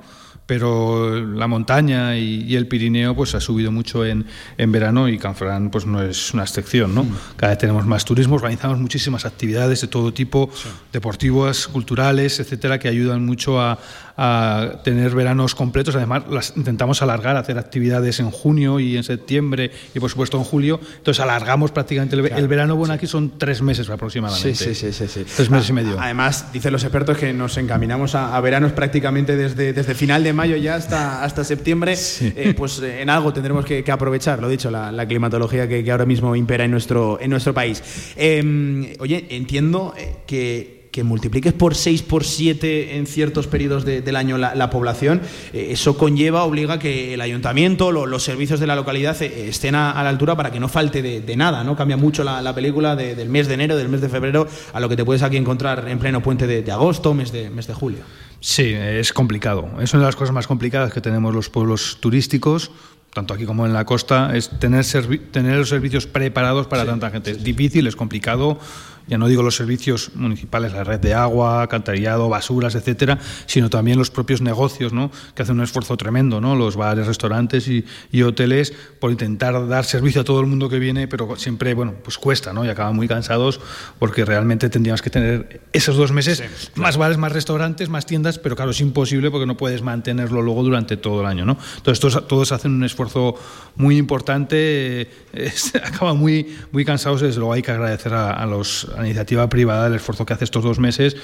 pero 0.52 1.24
la 1.24 1.46
montaña 1.46 2.14
y, 2.14 2.44
y, 2.46 2.56
el 2.56 2.66
Pirineo 2.66 3.16
pues 3.16 3.34
ha 3.34 3.40
subido 3.40 3.72
mucho 3.72 4.04
en, 4.04 4.26
en 4.58 4.70
verano 4.70 5.08
y 5.08 5.16
Canfrán 5.16 5.70
pues 5.70 5.86
no 5.86 6.02
es 6.02 6.34
una 6.34 6.42
excepción, 6.42 6.94
¿no? 6.94 7.06
Cada 7.38 7.52
vez 7.52 7.58
tenemos 7.58 7.86
más 7.86 8.04
turismo, 8.04 8.34
organizamos 8.34 8.78
muchísimas 8.78 9.24
actividades 9.24 9.80
de 9.80 9.86
todo 9.86 10.12
tipo, 10.12 10.50
sí. 10.52 10.68
deportivas, 10.92 11.68
culturales, 11.68 12.38
etcétera, 12.38 12.78
que 12.78 12.88
ayudan 12.88 13.24
mucho 13.24 13.62
a, 13.62 13.78
a 14.16 14.80
tener 14.84 15.14
veranos 15.14 15.54
completos. 15.54 15.96
Además, 15.96 16.24
las 16.30 16.54
intentamos 16.56 17.02
alargar, 17.02 17.36
hacer 17.36 17.58
actividades 17.58 18.20
en 18.20 18.30
junio 18.30 18.80
y 18.80 18.96
en 18.96 19.04
septiembre 19.04 19.70
y 19.94 20.00
por 20.00 20.10
supuesto 20.10 20.38
en 20.38 20.44
julio. 20.44 20.80
Entonces 20.96 21.22
alargamos 21.22 21.72
prácticamente 21.72 22.16
el, 22.16 22.22
claro. 22.22 22.38
el 22.38 22.48
verano 22.48 22.76
bueno 22.76 22.94
sí. 22.94 22.98
aquí 22.98 23.06
son 23.06 23.38
tres 23.38 23.62
meses 23.62 23.88
aproximadamente. 23.88 24.54
Sí, 24.54 24.74
sí, 24.74 24.92
sí, 24.92 25.08
sí, 25.08 25.24
Tres 25.36 25.50
meses 25.50 25.70
y 25.70 25.72
medio. 25.72 26.00
Además, 26.00 26.52
dicen 26.52 26.72
los 26.72 26.84
expertos 26.84 27.16
que 27.16 27.32
nos 27.32 27.56
encaminamos 27.56 28.14
a, 28.14 28.36
a 28.36 28.40
veranos 28.40 28.72
prácticamente 28.72 29.36
desde, 29.36 29.72
desde 29.72 29.94
final 29.94 30.24
de 30.24 30.32
mayo 30.32 30.56
ya 30.56 30.74
hasta, 30.74 31.24
hasta 31.24 31.44
septiembre. 31.44 31.96
Sí. 31.96 32.32
Eh, 32.36 32.54
pues 32.56 32.80
eh, 32.80 33.02
en 33.02 33.10
algo 33.10 33.32
tendremos 33.32 33.64
que, 33.64 33.84
que, 33.84 33.92
aprovechar, 33.92 34.40
lo 34.40 34.48
dicho, 34.48 34.70
la, 34.70 34.92
la 34.92 35.06
climatología 35.06 35.68
que, 35.68 35.84
que, 35.84 35.90
ahora 35.90 36.06
mismo 36.06 36.34
impera 36.36 36.64
en 36.64 36.70
nuestro, 36.70 37.18
en 37.20 37.30
nuestro 37.30 37.54
país. 37.54 37.82
Eh, 38.16 38.96
oye, 38.98 39.26
entiendo 39.30 39.94
eh, 39.96 40.16
que 40.26 40.81
que 40.92 41.02
multipliques 41.04 41.54
por 41.54 41.74
6, 41.74 42.02
por 42.02 42.22
7 42.22 42.98
en 42.98 43.06
ciertos 43.06 43.46
periodos 43.46 43.84
de, 43.86 44.02
del 44.02 44.14
año 44.14 44.36
la, 44.36 44.54
la 44.54 44.68
población, 44.68 45.22
eh, 45.54 45.68
eso 45.70 45.96
conlleva, 45.96 46.44
obliga 46.44 46.78
que 46.78 47.14
el 47.14 47.20
ayuntamiento, 47.22 47.90
lo, 47.90 48.04
los 48.04 48.22
servicios 48.22 48.60
de 48.60 48.66
la 48.66 48.76
localidad 48.76 49.20
eh, 49.22 49.48
estén 49.48 49.74
a, 49.74 49.92
a, 49.92 50.02
la 50.04 50.10
altura 50.10 50.36
para 50.36 50.52
que 50.52 50.60
no 50.60 50.68
falte 50.68 51.00
de, 51.00 51.22
de 51.22 51.36
nada, 51.36 51.64
¿no? 51.64 51.74
Cambia 51.76 51.96
mucho 51.96 52.22
la, 52.22 52.42
la 52.42 52.54
película 52.54 52.94
de, 52.94 53.14
del 53.14 53.30
mes 53.30 53.48
de 53.48 53.54
enero, 53.54 53.74
del 53.74 53.88
mes 53.88 54.02
de 54.02 54.10
febrero, 54.10 54.46
a 54.74 54.80
lo 54.80 54.88
que 54.90 54.96
te 54.96 55.04
puedes 55.04 55.22
aquí 55.22 55.38
encontrar 55.38 55.88
en 55.88 55.98
pleno 55.98 56.22
puente 56.22 56.46
de, 56.46 56.70
agosto, 56.70 57.14
mes 57.14 57.32
de, 57.32 57.48
mes 57.48 57.66
de 57.66 57.72
julio. 57.72 58.00
Sí, 58.40 58.74
es 58.74 59.14
complicado. 59.14 59.70
Es 59.80 59.94
una 59.94 60.02
de 60.02 60.08
las 60.08 60.16
cosas 60.16 60.34
más 60.34 60.46
complicadas 60.46 60.92
que 60.92 61.00
tenemos 61.00 61.34
los 61.34 61.48
pueblos 61.48 61.98
turísticos, 62.00 62.70
tanto 63.14 63.32
aquí 63.32 63.44
como 63.44 63.66
en 63.66 63.72
la 63.72 63.84
costa, 63.84 64.36
es 64.36 64.50
tener, 64.58 64.84
tener 65.30 65.58
los 65.58 65.68
servicios 65.68 66.06
preparados 66.06 66.66
para 66.66 66.82
sí, 66.82 66.88
tanta 66.88 67.10
gente. 67.10 67.30
Es 67.30 67.44
difícil, 67.44 67.86
es 67.86 67.96
complicado 67.96 68.58
Ya 69.06 69.18
no 69.18 69.26
digo 69.28 69.42
los 69.42 69.56
servicios 69.56 70.12
municipales, 70.14 70.72
la 70.72 70.84
red 70.84 71.00
de 71.00 71.14
agua, 71.14 71.62
alcantarillado, 71.62 72.28
basuras, 72.28 72.74
etcétera, 72.74 73.18
sino 73.46 73.70
también 73.70 73.98
los 73.98 74.10
propios 74.10 74.40
negocios, 74.40 74.92
¿no? 74.92 75.10
Que 75.34 75.42
hacen 75.42 75.56
un 75.56 75.64
esfuerzo 75.64 75.96
tremendo, 75.96 76.40
¿no? 76.40 76.54
Los 76.54 76.76
bares, 76.76 77.06
restaurantes 77.06 77.68
y, 77.68 77.84
y 78.10 78.22
hoteles 78.22 78.72
por 79.00 79.10
intentar 79.10 79.68
dar 79.68 79.84
servicio 79.84 80.20
a 80.20 80.24
todo 80.24 80.40
el 80.40 80.46
mundo 80.46 80.68
que 80.68 80.78
viene, 80.78 81.08
pero 81.08 81.36
siempre, 81.36 81.74
bueno, 81.74 81.94
pues 82.02 82.18
cuesta, 82.18 82.52
¿no? 82.52 82.64
Y 82.64 82.68
acaban 82.68 82.94
muy 82.94 83.08
cansados 83.08 83.60
porque 83.98 84.24
realmente 84.24 84.68
tendríamos 84.68 85.02
que 85.02 85.10
tener 85.10 85.60
esos 85.72 85.96
dos 85.96 86.12
meses 86.12 86.42
más 86.74 86.96
bares, 86.96 87.18
más 87.18 87.32
restaurantes, 87.32 87.88
más 87.88 88.06
tiendas, 88.06 88.38
pero 88.38 88.56
claro, 88.56 88.70
es 88.70 88.80
imposible 88.80 89.30
porque 89.30 89.46
no 89.46 89.56
puedes 89.56 89.82
mantenerlo 89.82 90.42
luego 90.42 90.62
durante 90.62 90.96
todo 90.96 91.20
el 91.20 91.26
año, 91.26 91.44
¿no? 91.44 91.56
Entonces 91.76 92.00
todos, 92.00 92.28
todos 92.28 92.52
hacen 92.52 92.72
un 92.72 92.84
esfuerzo 92.84 93.34
muy 93.76 93.96
importante, 93.96 95.02
eh, 95.32 95.52
acaban 95.82 96.18
muy, 96.18 96.56
muy 96.70 96.84
cansados, 96.84 97.20
desde 97.20 97.38
luego 97.38 97.52
hay 97.52 97.62
que 97.62 97.70
agradecer 97.70 98.14
a, 98.14 98.32
a, 98.32 98.46
los, 98.46 98.88
la 98.96 99.04
iniciativa 99.06 99.48
privada 99.48 99.86
el 99.86 99.94
esfuerzo 99.94 100.24
que 100.26 100.32
hace 100.34 100.44
estos 100.44 100.62
dos 100.64 100.78
meses, 100.78 101.16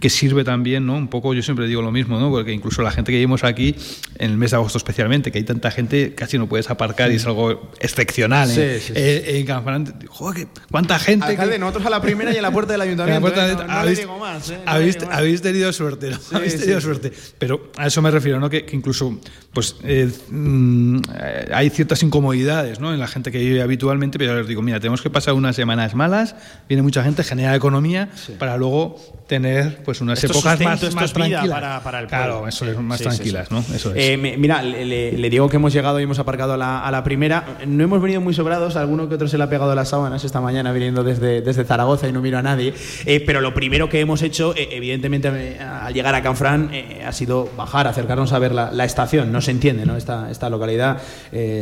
que 0.00 0.10
sirve 0.10 0.44
también, 0.44 0.86
¿no? 0.86 0.94
Un 0.94 1.08
poco, 1.08 1.34
yo 1.34 1.42
siempre 1.42 1.66
digo 1.66 1.82
lo 1.82 1.92
mismo, 1.92 2.18
¿no? 2.20 2.30
Porque 2.30 2.52
incluso 2.52 2.82
la 2.82 2.90
gente 2.90 3.12
que 3.12 3.16
vivimos 3.16 3.44
aquí, 3.44 3.74
en 4.18 4.30
el 4.32 4.36
mes 4.36 4.50
de 4.52 4.56
agosto 4.56 4.78
especialmente, 4.78 5.30
que 5.32 5.38
hay 5.38 5.44
tanta 5.44 5.70
gente, 5.70 6.14
casi 6.14 6.38
no 6.38 6.46
puedes 6.48 6.70
aparcar 6.70 7.10
y 7.12 7.16
es 7.16 7.26
algo 7.26 7.70
excepcional, 7.80 8.50
¿eh? 8.50 8.78
Sí, 8.80 8.86
sí, 8.88 8.92
sí. 8.92 8.92
Eh, 8.96 9.38
en 9.40 9.46
Canfrán, 9.46 9.94
joder, 10.08 10.48
¿cuánta 10.70 10.98
gente? 10.98 11.26
Alcalde, 11.26 11.54
que- 11.54 11.58
nosotros 11.58 11.86
a 11.86 11.90
la 11.90 12.00
primera 12.02 12.32
y 12.32 12.36
a 12.36 12.42
la 12.42 12.50
puerta 12.50 12.72
del 12.72 12.80
ayuntamiento. 12.82 13.20
Puerta 13.20 13.46
¿eh? 13.46 13.48
de- 13.50 13.54
No, 13.56 13.62
no 13.62 13.66
le 13.66 13.72
habéis, 13.80 13.98
digo 13.98 14.18
más. 14.18 14.50
¿eh? 14.50 14.58
No 14.58 14.64
le 14.64 14.70
habéis- 14.78 14.98
digo 14.98 15.12
habéis 15.12 15.42
tenido 15.42 15.72
suerte, 15.72 16.10
¿no? 16.10 16.18
habéis 16.36 16.52
sí, 16.52 16.58
tenido 16.60 16.80
sí. 16.80 16.84
suerte. 16.84 17.12
Pero 17.38 17.70
a 17.76 17.86
eso 17.86 18.02
me 18.02 18.10
refiero, 18.10 18.38
¿no? 18.40 18.48
Que, 18.50 18.64
que 18.64 18.76
incluso 18.76 19.18
pues 19.52 19.76
eh, 19.84 20.10
mm, 20.30 20.96
eh, 21.18 21.50
hay 21.54 21.70
ciertas 21.70 22.02
incomodidades, 22.02 22.78
¿no? 22.80 22.92
En 22.92 23.00
la 23.00 23.06
gente 23.08 23.32
que 23.32 23.38
vive 23.38 23.62
habitualmente, 23.62 24.18
pero 24.18 24.32
yo 24.32 24.38
les 24.40 24.48
digo, 24.48 24.60
mira, 24.62 24.78
tenemos 24.80 25.00
que 25.02 25.08
pasar 25.10 25.34
unas 25.34 25.56
semanas 25.56 25.94
malas, 25.94 26.34
viene 26.68 26.82
mucha 26.82 27.02
gente, 27.02 27.15
genera 27.24 27.54
economía, 27.54 28.08
para 28.38 28.56
luego 28.56 28.96
tener 29.26 29.82
pues 29.84 30.00
unas 30.00 30.18
Esto 30.22 30.26
es 30.32 30.38
épocas 30.38 30.52
sustento, 30.52 30.70
más, 30.70 30.82
esto 30.84 30.94
más 30.94 31.04
es 31.06 31.14
vida 31.14 31.24
tranquilas. 31.40 31.48
para- 31.60 31.80
para 31.82 31.98
el 32.00 32.06
claro, 32.06 32.32
pueblo. 32.34 32.48
eso 32.48 32.64
es 32.66 32.78
más 32.78 32.98
Sí, 32.98 33.04
tranquilas, 33.04 33.48
sí. 33.48 33.54
¿no? 33.54 33.60
Eso 33.74 33.90
es. 33.90 33.96
Eh, 33.96 34.36
mira, 34.38 34.62
le, 34.62 35.30
digo 35.30 35.48
que 35.48 35.56
hemos 35.56 35.72
llegado 35.72 35.98
y 35.98 36.04
hemos 36.04 36.18
aparcado 36.20 36.52
a 36.52 36.56
la, 36.56 36.80
a 36.86 36.90
la 36.92 37.02
primera. 37.02 37.58
No 37.66 37.82
hemos 37.82 38.00
venido 38.00 38.20
muy 38.20 38.34
sobrados, 38.34 38.76
alguno 38.76 39.08
que 39.08 39.16
otro 39.16 39.26
se 39.26 39.36
le 39.36 39.42
ha 39.44 39.50
pegado 39.50 39.74
las 39.74 39.88
sábanas 39.88 40.22
esta 40.22 40.40
mañana 40.40 40.70
viniendo 40.72 41.02
desde, 41.02 41.40
desde 41.42 41.64
Zaragoza 41.64 42.06
y 42.08 42.12
no 42.12 42.20
miro 42.20 42.38
a 42.38 42.42
nadie. 42.42 42.72
Eh, 43.04 43.20
pero 43.26 43.40
lo 43.40 43.52
primero 43.52 43.88
que 43.88 43.98
hemos 44.00 44.22
hecho, 44.22 44.54
eh, 44.56 44.68
evidentemente, 44.70 45.58
al 45.58 45.92
llegar 45.92 46.14
a 46.14 46.22
Canfrán, 46.22 46.70
ha 47.04 47.10
sido 47.12 47.50
bajar, 47.56 47.88
acercarnos 47.88 48.32
a 48.32 48.38
ver 48.38 48.52
la, 48.54 48.70
la 48.70 48.84
estación. 48.84 49.32
No 49.32 49.40
se 49.40 49.50
entiende, 49.50 49.84
¿no? 49.86 49.96
Esta, 49.96 50.30
esta 50.30 50.48
localidad 50.48 50.98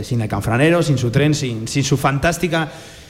sin 0.02 0.20
el 0.20 0.28
canfranero, 0.28 0.82
sin 0.82 0.98
su 0.98 1.10
tren, 1.10 1.34
sin, 1.34 1.66
sin 1.66 1.82
su 1.82 1.96
fantástica. 1.96 2.68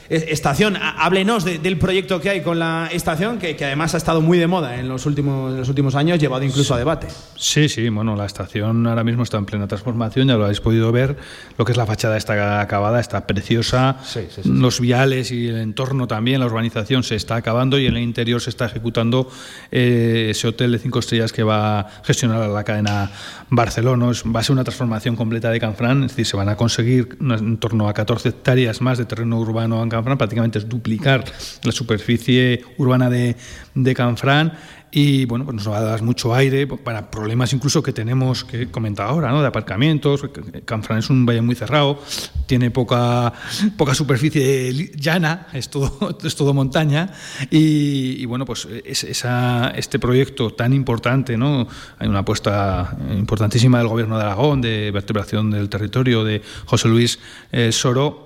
Estación, 0.09 0.77
Há- 0.77 0.91
háblenos 1.05 1.45
de- 1.45 1.59
del 1.59 1.79
proyecto 1.79 2.21
que 2.21 2.31
hay 2.31 2.41
con 2.43 2.59
la 2.59 2.89
estación, 2.93 3.39
que, 3.39 3.57
que 3.57 3.65
además 3.65 3.95
ha 3.95 3.97
estado 3.99 4.21
muy 4.21 4.39
de 4.39 4.47
moda 4.47 4.77
en 4.79 4.89
los 4.89 5.07
últimos, 5.07 5.53
en 5.53 5.59
los 5.61 5.69
últimos 5.69 5.95
años, 5.95 6.19
llevado 6.19 6.45
incluso 6.45 6.75
a 6.75 6.79
debate. 6.79 7.07
Sí, 7.37 7.69
sí, 7.69 7.89
bueno, 7.89 8.15
la 8.17 8.27
estación 8.27 8.87
ahora 8.87 9.05
mismo 9.05 9.23
está 9.23 9.39
en 9.39 9.47
plena 9.47 9.67
transformación, 9.67 10.29
ya 10.29 10.37
lo 10.37 10.45
habéis 10.45 10.61
podido 10.61 10.93
ver. 10.93 11.17
Lo 11.59 11.65
que 11.65 11.73
es 11.73 11.79
la 11.79 11.87
fachada 11.87 12.17
está 12.17 12.61
acabada, 12.61 13.01
está 13.01 13.27
preciosa. 13.27 13.97
Los 14.45 14.81
viales 14.81 15.31
y 15.31 15.49
el 15.49 15.57
entorno 15.57 16.07
también, 16.07 16.41
la 16.41 16.47
urbanización 16.47 17.03
se 17.03 17.15
está 17.15 17.37
acabando 17.37 17.79
y 17.79 17.87
en 17.87 17.97
el 17.97 18.03
interior 18.03 18.41
se 18.41 18.51
está 18.51 18.67
ejecutando 18.67 19.31
eh, 19.71 20.29
ese 20.31 20.49
hotel 20.49 20.73
de 20.73 20.79
cinco 20.79 20.99
estrellas 20.99 21.33
que 21.33 21.43
va 21.43 21.81
a 21.81 21.87
gestionar 22.05 22.49
la 22.49 22.65
cadena 22.65 23.11
Barcelona. 23.51 24.07
Va 24.35 24.41
a 24.41 24.43
ser 24.43 24.53
una 24.53 24.65
transformación 24.65 25.17
completa 25.17 25.51
de 25.51 25.61
Canfrán, 25.61 26.05
es 26.05 26.13
decir, 26.13 26.27
se 26.27 26.37
van 26.37 26.49
a 26.49 26.57
conseguir 26.57 27.17
en 27.21 27.59
torno 27.59 27.89
a 27.89 27.95
14 27.95 28.29
hectáreas 28.29 28.81
más 28.81 28.99
de 28.99 29.05
terreno 29.05 29.39
urbano 29.39 29.83
en 29.83 29.89
Canfrán, 29.89 30.19
prácticamente 30.19 30.59
es 30.59 30.69
duplicar 30.69 31.25
la 31.63 31.73
superficie 31.73 32.65
urbana 32.79 33.11
de, 33.11 33.37
de 33.75 33.95
Canfrán 33.95 34.53
y 34.97 35.25
bueno, 35.25 35.45
pues 35.45 35.57
nos 35.57 35.69
va 35.69 35.79
a 35.79 35.83
dar 35.83 36.03
mucho 36.03 36.33
aire 36.35 36.69
para 36.69 37.11
problemas 37.11 37.53
incluso 37.53 37.83
que 37.83 37.93
tenemos 37.93 38.45
que 38.45 38.71
comentar 38.71 39.09
ahora, 39.09 39.31
¿no? 39.33 39.41
De 39.43 39.49
aparcamientos. 39.49 40.23
Canfrán 40.65 41.01
es 41.01 41.11
un 41.11 41.27
valle 41.27 41.41
muy 41.43 41.57
cerrado, 41.57 41.99
tiene 42.47 42.71
poca, 42.71 43.33
poca 43.77 43.93
superficie 43.93 44.93
llana, 44.97 45.49
es 45.53 45.69
todo, 45.69 46.17
es 46.25 46.37
todo 46.37 46.55
montaña. 46.55 47.11
Y, 47.51 48.23
y, 48.23 48.25
bueno, 48.27 48.45
pues 48.45 48.69
es- 48.85 49.03
esa, 49.03 49.71
este 49.71 49.99
proyecto 49.99 50.51
tan 50.51 50.73
importante, 50.73 51.37
¿no? 51.37 51.67
Hay 51.99 52.07
una 52.07 52.21
apuesta 52.21 52.97
importantísima 53.17 53.79
del 53.79 53.89
gobierno 53.89 54.17
de 54.17 54.23
Aragón 54.23 54.61
de 54.61 54.93
vertebración 54.93 55.51
del 55.51 55.69
territorio 55.69 56.23
de 56.23 56.41
José 56.67 56.87
Luis 56.89 57.19
eh, 57.51 57.73
Soro 57.73 58.24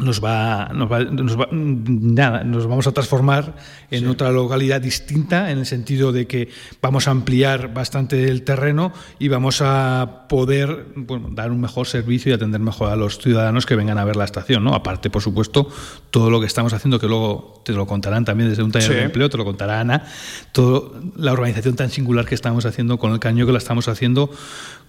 nos 0.00 0.24
va, 0.24 0.70
nos 0.74 0.90
va, 0.90 1.00
nos 1.04 1.38
va- 1.38 1.48
nada, 1.52 2.44
nos 2.44 2.66
vamos 2.66 2.86
a 2.86 2.92
transformar 2.92 3.54
en 3.90 4.08
otra 4.08 4.30
localidad 4.32 4.80
distinta 4.80 5.50
en 5.50 5.58
el 5.58 5.66
sentido 5.66 6.12
de 6.12 6.26
que 6.26 6.48
vamos 6.80 7.06
a 7.06 7.10
ampliar 7.10 7.74
bastante 7.74 8.28
el 8.28 8.42
terreno 8.42 8.92
y 9.18 9.28
vamos 9.28 9.60
a 9.62 10.26
poder 10.30 10.86
bueno, 10.96 11.28
dar 11.30 11.50
un 11.52 11.60
mejor 11.60 11.86
servicio 11.86 12.30
y 12.30 12.34
atender 12.34 12.60
mejor 12.60 12.88
a 12.90 12.96
los 12.96 13.18
ciudadanos 13.18 13.66
que 13.66 13.76
vengan 13.76 13.98
a 13.98 14.04
ver 14.04 14.16
la 14.16 14.24
estación, 14.24 14.64
¿no? 14.64 14.74
Aparte, 14.74 15.10
por 15.10 15.20
supuesto, 15.22 15.68
todo 16.10 16.30
lo 16.30 16.40
que 16.40 16.46
estamos 16.46 16.72
haciendo 16.72 16.98
que 16.98 17.06
luego 17.06 17.60
te 17.64 17.72
lo 17.72 17.86
contarán 17.86 18.24
también 18.24 18.48
desde 18.48 18.62
un 18.62 18.72
taller 18.72 18.88
Sí. 18.88 18.94
de 18.94 19.02
empleo, 19.02 19.28
te 19.28 19.36
lo 19.36 19.44
contará 19.44 19.80
Ana, 19.80 20.04
toda 20.52 20.90
la 21.16 21.32
organización 21.32 21.76
tan 21.76 21.90
singular 21.90 22.24
que 22.24 22.34
estamos 22.34 22.64
haciendo 22.64 22.98
con 22.98 23.12
el 23.12 23.20
caño 23.20 23.44
que 23.46 23.52
la 23.52 23.58
estamos 23.58 23.88
haciendo 23.88 24.30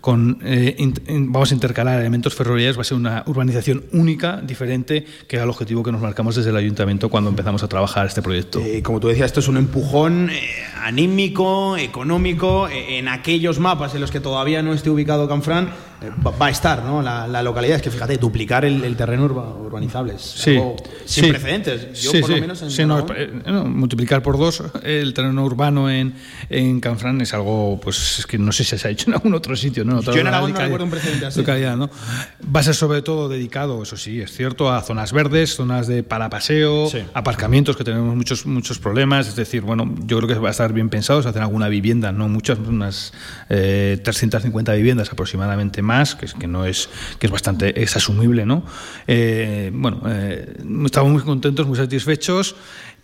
con 0.03 0.39
eh, 0.43 0.75
vamos 1.07 1.51
a 1.51 1.53
intercalar 1.53 1.97
elementos 1.97 2.35
ferroviarios, 2.35 2.77
va 2.77 2.81
a 2.81 2.83
ser 2.83 2.97
una 2.97 3.23
urbanización 3.25 3.85
única, 3.93 4.41
diferente, 4.41 5.05
que 5.29 5.37
era 5.37 5.45
el 5.45 5.49
objetivo 5.49 5.81
que 5.81 5.93
nos 5.93 6.01
marcamos 6.01 6.35
desde 6.35 6.49
el 6.49 6.57
ayuntamiento 6.57 7.07
cuando 7.07 7.29
empezamos 7.29 7.63
a 7.63 7.69
trabajar 7.69 8.07
este 8.07 8.21
proyecto. 8.21 8.59
Eh, 8.59 8.83
como 8.83 8.99
tú 8.99 9.07
decías, 9.07 9.27
esto 9.27 9.39
es 9.39 9.47
un 9.47 9.55
empujón 9.55 10.29
eh, 10.29 10.41
anímico, 10.83 11.77
económico, 11.77 12.67
eh, 12.67 12.97
en 12.97 13.07
aquellos 13.07 13.59
mapas 13.59 13.95
en 13.95 14.01
los 14.01 14.11
que 14.11 14.19
todavía 14.19 14.61
no 14.61 14.73
esté 14.73 14.89
ubicado 14.89 15.29
Canfrán, 15.29 15.69
va, 16.25 16.31
va 16.31 16.45
a 16.47 16.49
estar 16.49 16.83
¿no? 16.83 17.01
la, 17.01 17.27
la 17.27 17.41
localidad. 17.43 17.77
Es 17.77 17.81
que 17.81 17.91
fíjate, 17.91 18.17
duplicar 18.17 18.65
el, 18.65 18.83
el 18.83 18.95
terreno 18.95 19.25
urba- 19.25 19.55
urbanizable 19.55 20.15
es 20.15 20.21
Sí, 20.21 20.51
algo 20.57 20.75
sin 21.05 21.25
sí. 21.25 21.29
precedentes. 21.29 22.01
Yo 22.01 22.11
Sí, 22.11 22.19
por 22.21 22.29
lo 22.31 22.37
menos 22.39 22.61
en 22.79 22.87
no, 22.87 23.05
eh, 23.15 23.41
no, 23.45 23.65
multiplicar 23.65 24.21
por 24.21 24.37
dos 24.37 24.63
el 24.83 25.13
terreno 25.13 25.43
urbano 25.43 25.89
en, 25.89 26.13
en 26.49 26.79
Canfrán 26.79 27.21
es 27.21 27.33
algo, 27.33 27.79
pues 27.81 28.19
es 28.19 28.25
que 28.25 28.37
no 28.37 28.51
sé 28.51 28.63
si 28.63 28.77
se 28.77 28.87
ha 28.87 28.91
hecho 28.91 29.09
en 29.09 29.15
algún 29.15 29.33
otro 29.33 29.55
sitio. 29.55 29.83
¿no? 29.85 30.01
Yo 30.01 30.13
en 30.15 30.27
Aragón 30.27 30.53
no 30.53 30.59
recuerdo 30.59 30.85
un 30.85 30.91
precedente 30.91 31.25
así. 31.25 31.39
localidad, 31.39 31.77
¿no? 31.77 31.89
Va 32.55 32.59
a 32.59 32.63
ser 32.63 32.75
sobre 32.75 33.01
todo 33.01 33.29
dedicado, 33.29 33.81
eso 33.83 33.97
sí, 33.97 34.21
es 34.21 34.31
cierto, 34.31 34.71
a 34.71 34.81
zonas 34.81 35.11
verdes, 35.13 35.55
zonas 35.55 35.87
de 35.87 36.03
para 36.03 36.29
paseo, 36.29 36.89
aparcamientos 37.13 37.75
que 37.77 37.83
tenemos 37.83 38.15
muchos 38.15 38.45
muchos 38.45 38.79
problemas. 38.79 39.27
Es 39.27 39.35
decir, 39.35 39.61
bueno, 39.61 39.93
yo 40.05 40.17
creo 40.17 40.27
que 40.27 40.35
va 40.35 40.49
a 40.49 40.51
estar 40.51 40.73
bien 40.73 40.89
pensado, 40.89 41.21
se 41.21 41.29
hacen 41.29 41.41
alguna 41.41 41.67
vivienda, 41.67 42.11
no 42.11 42.27
muchas, 42.29 42.59
unas 42.59 43.13
eh, 43.55 43.99
350 44.03 44.73
viviendas 44.73 45.11
aproximadamente 45.11 45.83
más, 45.83 46.15
que 46.15 46.25
es 46.25 46.33
que 46.33 46.47
no 46.47 46.65
es 46.65 46.89
que 47.19 47.27
es 47.27 47.31
bastante 47.31 47.83
es 47.83 47.95
asumible, 47.95 48.47
¿no? 48.47 48.63
Eh, 49.05 49.69
bueno, 49.71 50.01
eh, 50.07 50.57
estamos 50.85 51.11
muy 51.11 51.21
contentos, 51.21 51.67
muy 51.67 51.77
satisfechos 51.77 52.55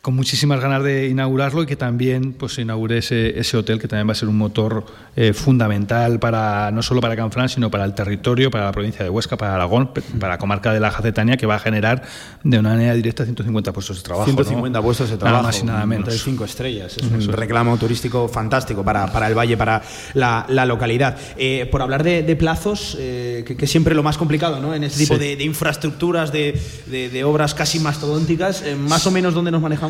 con 0.01 0.15
muchísimas 0.15 0.61
ganas 0.61 0.81
de 0.81 1.09
inaugurarlo 1.09 1.63
y 1.63 1.65
que 1.65 1.75
también 1.75 2.31
pues 2.31 2.57
inaugure 2.57 2.99
ese, 2.99 3.37
ese 3.37 3.57
hotel 3.57 3.79
que 3.79 3.87
también 3.89 4.07
va 4.07 4.13
a 4.13 4.15
ser 4.15 4.29
un 4.29 4.37
motor 4.37 4.85
eh, 5.17 5.33
fundamental 5.33 6.19
para 6.19 6.71
no 6.71 6.81
solo 6.81 7.01
para 7.01 7.17
Canfrán 7.17 7.49
sino 7.49 7.69
para 7.69 7.83
el 7.83 7.93
territorio, 7.93 8.49
para 8.49 8.63
la 8.63 8.71
provincia 8.71 9.03
de 9.03 9.09
Huesca, 9.09 9.35
para 9.35 9.55
Aragón, 9.55 9.91
para 10.17 10.33
la 10.33 10.37
comarca 10.37 10.71
de 10.71 10.79
la 10.79 10.89
Jacetania 10.89 11.35
que 11.35 11.45
va 11.45 11.55
a 11.55 11.59
generar 11.59 12.03
de 12.45 12.57
una 12.59 12.69
manera 12.69 12.93
directa 12.93 13.25
150 13.25 13.73
puestos 13.73 13.97
de 13.97 14.03
trabajo. 14.03 14.25
150 14.25 14.79
¿no? 14.79 14.83
puestos 14.83 15.09
de 15.09 15.17
trabajo. 15.17 15.37
Nada 15.41 15.47
más 15.49 15.61
y 15.61 15.65
nada 15.65 15.85
menos. 15.85 16.23
cinco 16.23 16.45
estrellas. 16.45 16.95
Es 16.97 17.03
un 17.03 17.33
reclamo 17.33 17.75
turístico 17.77 18.29
fantástico 18.29 18.83
para, 18.85 19.11
para 19.11 19.27
el 19.27 19.37
valle, 19.37 19.57
para 19.57 19.81
la, 20.13 20.45
la 20.47 20.65
localidad. 20.65 21.17
Eh, 21.37 21.67
por 21.69 21.81
hablar 21.81 22.03
de, 22.03 22.23
de 22.23 22.35
plazos, 22.37 22.95
eh, 22.99 23.43
que, 23.45 23.65
es 23.65 23.69
siempre 23.69 23.93
lo 23.95 24.03
más 24.03 24.17
complicado 24.17 24.61
¿no? 24.61 24.73
en 24.73 24.85
este 24.85 24.99
tipo 24.99 25.15
Sí. 25.15 25.19
de, 25.19 25.35
de 25.35 25.43
infraestructuras, 25.43 26.31
de, 26.31 26.57
de- 26.87 27.23
obras 27.25 27.53
casi 27.53 27.79
mastodónticas, 27.79 28.61
eh, 28.61 28.75
más 28.75 29.05
o 29.05 29.11
menos 29.11 29.33
dónde 29.33 29.51
nos 29.51 29.61
manejamos. 29.61 29.88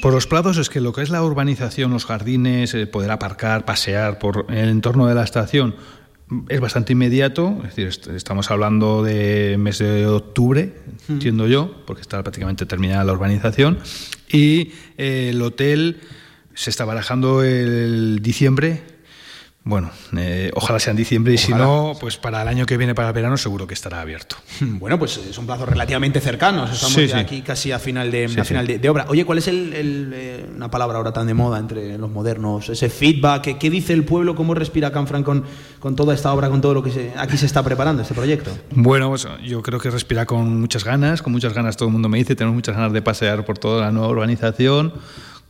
Por 0.00 0.12
los 0.14 0.26
plazos 0.26 0.58
es 0.58 0.68
que 0.70 0.80
lo 0.80 0.92
que 0.92 1.02
es 1.02 1.10
la 1.10 1.22
urbanización, 1.22 1.90
los 1.92 2.04
jardines, 2.04 2.74
eh, 2.74 2.86
poder 2.86 3.10
aparcar, 3.10 3.64
pasear 3.64 4.18
por 4.18 4.46
el 4.48 4.68
entorno 4.68 5.06
de 5.06 5.14
la 5.14 5.24
estación 5.24 5.74
es 6.48 6.60
bastante 6.60 6.92
inmediato, 6.94 7.56
es 7.58 7.74
decir, 7.76 7.88
est- 7.88 8.06
estamos 8.08 8.50
hablando 8.50 9.02
de 9.02 9.56
mes 9.58 9.78
de 9.78 10.06
octubre, 10.06 10.74
entiendo 11.08 11.46
yo, 11.46 11.82
porque 11.86 12.00
está 12.00 12.22
prácticamente 12.22 12.64
terminada 12.64 13.04
la 13.04 13.12
urbanización, 13.12 13.78
y 14.30 14.72
eh, 14.96 15.28
el 15.30 15.42
hotel 15.42 16.00
se 16.54 16.70
está 16.70 16.86
barajando 16.86 17.42
el 17.42 18.20
diciembre, 18.22 18.82
Bueno, 19.64 19.90
eh, 20.16 20.50
ojalá 20.54 20.80
sea 20.80 20.90
en 20.90 20.96
diciembre 20.96 21.34
y 21.34 21.38
si 21.38 21.52
no, 21.52 21.92
pues 22.00 22.16
para 22.16 22.42
el 22.42 22.48
año 22.48 22.66
que 22.66 22.76
viene, 22.76 22.96
para 22.96 23.08
el 23.08 23.14
verano, 23.14 23.36
seguro 23.36 23.64
que 23.66 23.74
estará 23.74 24.00
abierto. 24.00 24.34
Bueno, 24.60 24.98
pues 24.98 25.20
son 25.30 25.46
plazos 25.46 25.68
relativamente 25.68 26.20
cercanos. 26.20 26.72
Estamos 26.72 26.94
Sí, 26.94 27.06
ya 27.06 27.14
sí. 27.18 27.20
aquí 27.20 27.42
casi 27.42 27.70
a 27.70 27.78
final 27.78 28.10
de, 28.10 28.28
Sí, 28.28 28.40
a 28.40 28.44
final 28.44 28.66
de, 28.66 28.78
de 28.80 28.88
obra. 28.88 29.06
Oye, 29.08 29.24
¿cuál 29.24 29.38
es 29.38 29.46
el, 29.46 29.72
el, 29.72 30.12
eh, 30.14 30.46
una 30.56 30.68
palabra 30.68 30.98
ahora 30.98 31.12
tan 31.12 31.28
de 31.28 31.34
moda 31.34 31.60
entre 31.60 31.96
los 31.96 32.10
modernos? 32.10 32.68
Ese 32.70 32.90
feedback. 32.90 33.42
¿Qué, 33.42 33.58
qué 33.58 33.70
dice 33.70 33.92
el 33.92 34.04
pueblo? 34.04 34.34
¿Cómo 34.34 34.52
respira 34.54 34.90
Canfran 34.90 35.22
con, 35.22 35.44
con 35.78 35.94
toda 35.94 36.12
esta 36.14 36.32
obra, 36.32 36.48
con 36.48 36.60
todo 36.60 36.74
lo 36.74 36.82
que 36.82 36.90
se- 36.90 37.12
aquí 37.16 37.36
se 37.36 37.46
está 37.46 37.62
preparando, 37.62 38.02
este 38.02 38.14
proyecto? 38.14 38.50
Bueno, 38.72 39.10
pues 39.10 39.28
yo 39.44 39.62
creo 39.62 39.78
que 39.78 39.90
respira 39.90 40.26
con 40.26 40.60
muchas 40.60 40.82
ganas, 40.82 41.22
con 41.22 41.32
muchas 41.32 41.54
ganas 41.54 41.76
todo 41.76 41.86
el 41.88 41.92
mundo 41.92 42.08
me 42.08 42.18
dice, 42.18 42.34
tenemos 42.34 42.56
muchas 42.56 42.74
ganas 42.74 42.92
de 42.92 43.00
pasear 43.02 43.44
por 43.44 43.58
toda 43.58 43.82
la 43.82 43.92
nueva 43.92 44.08
urbanización, 44.08 44.92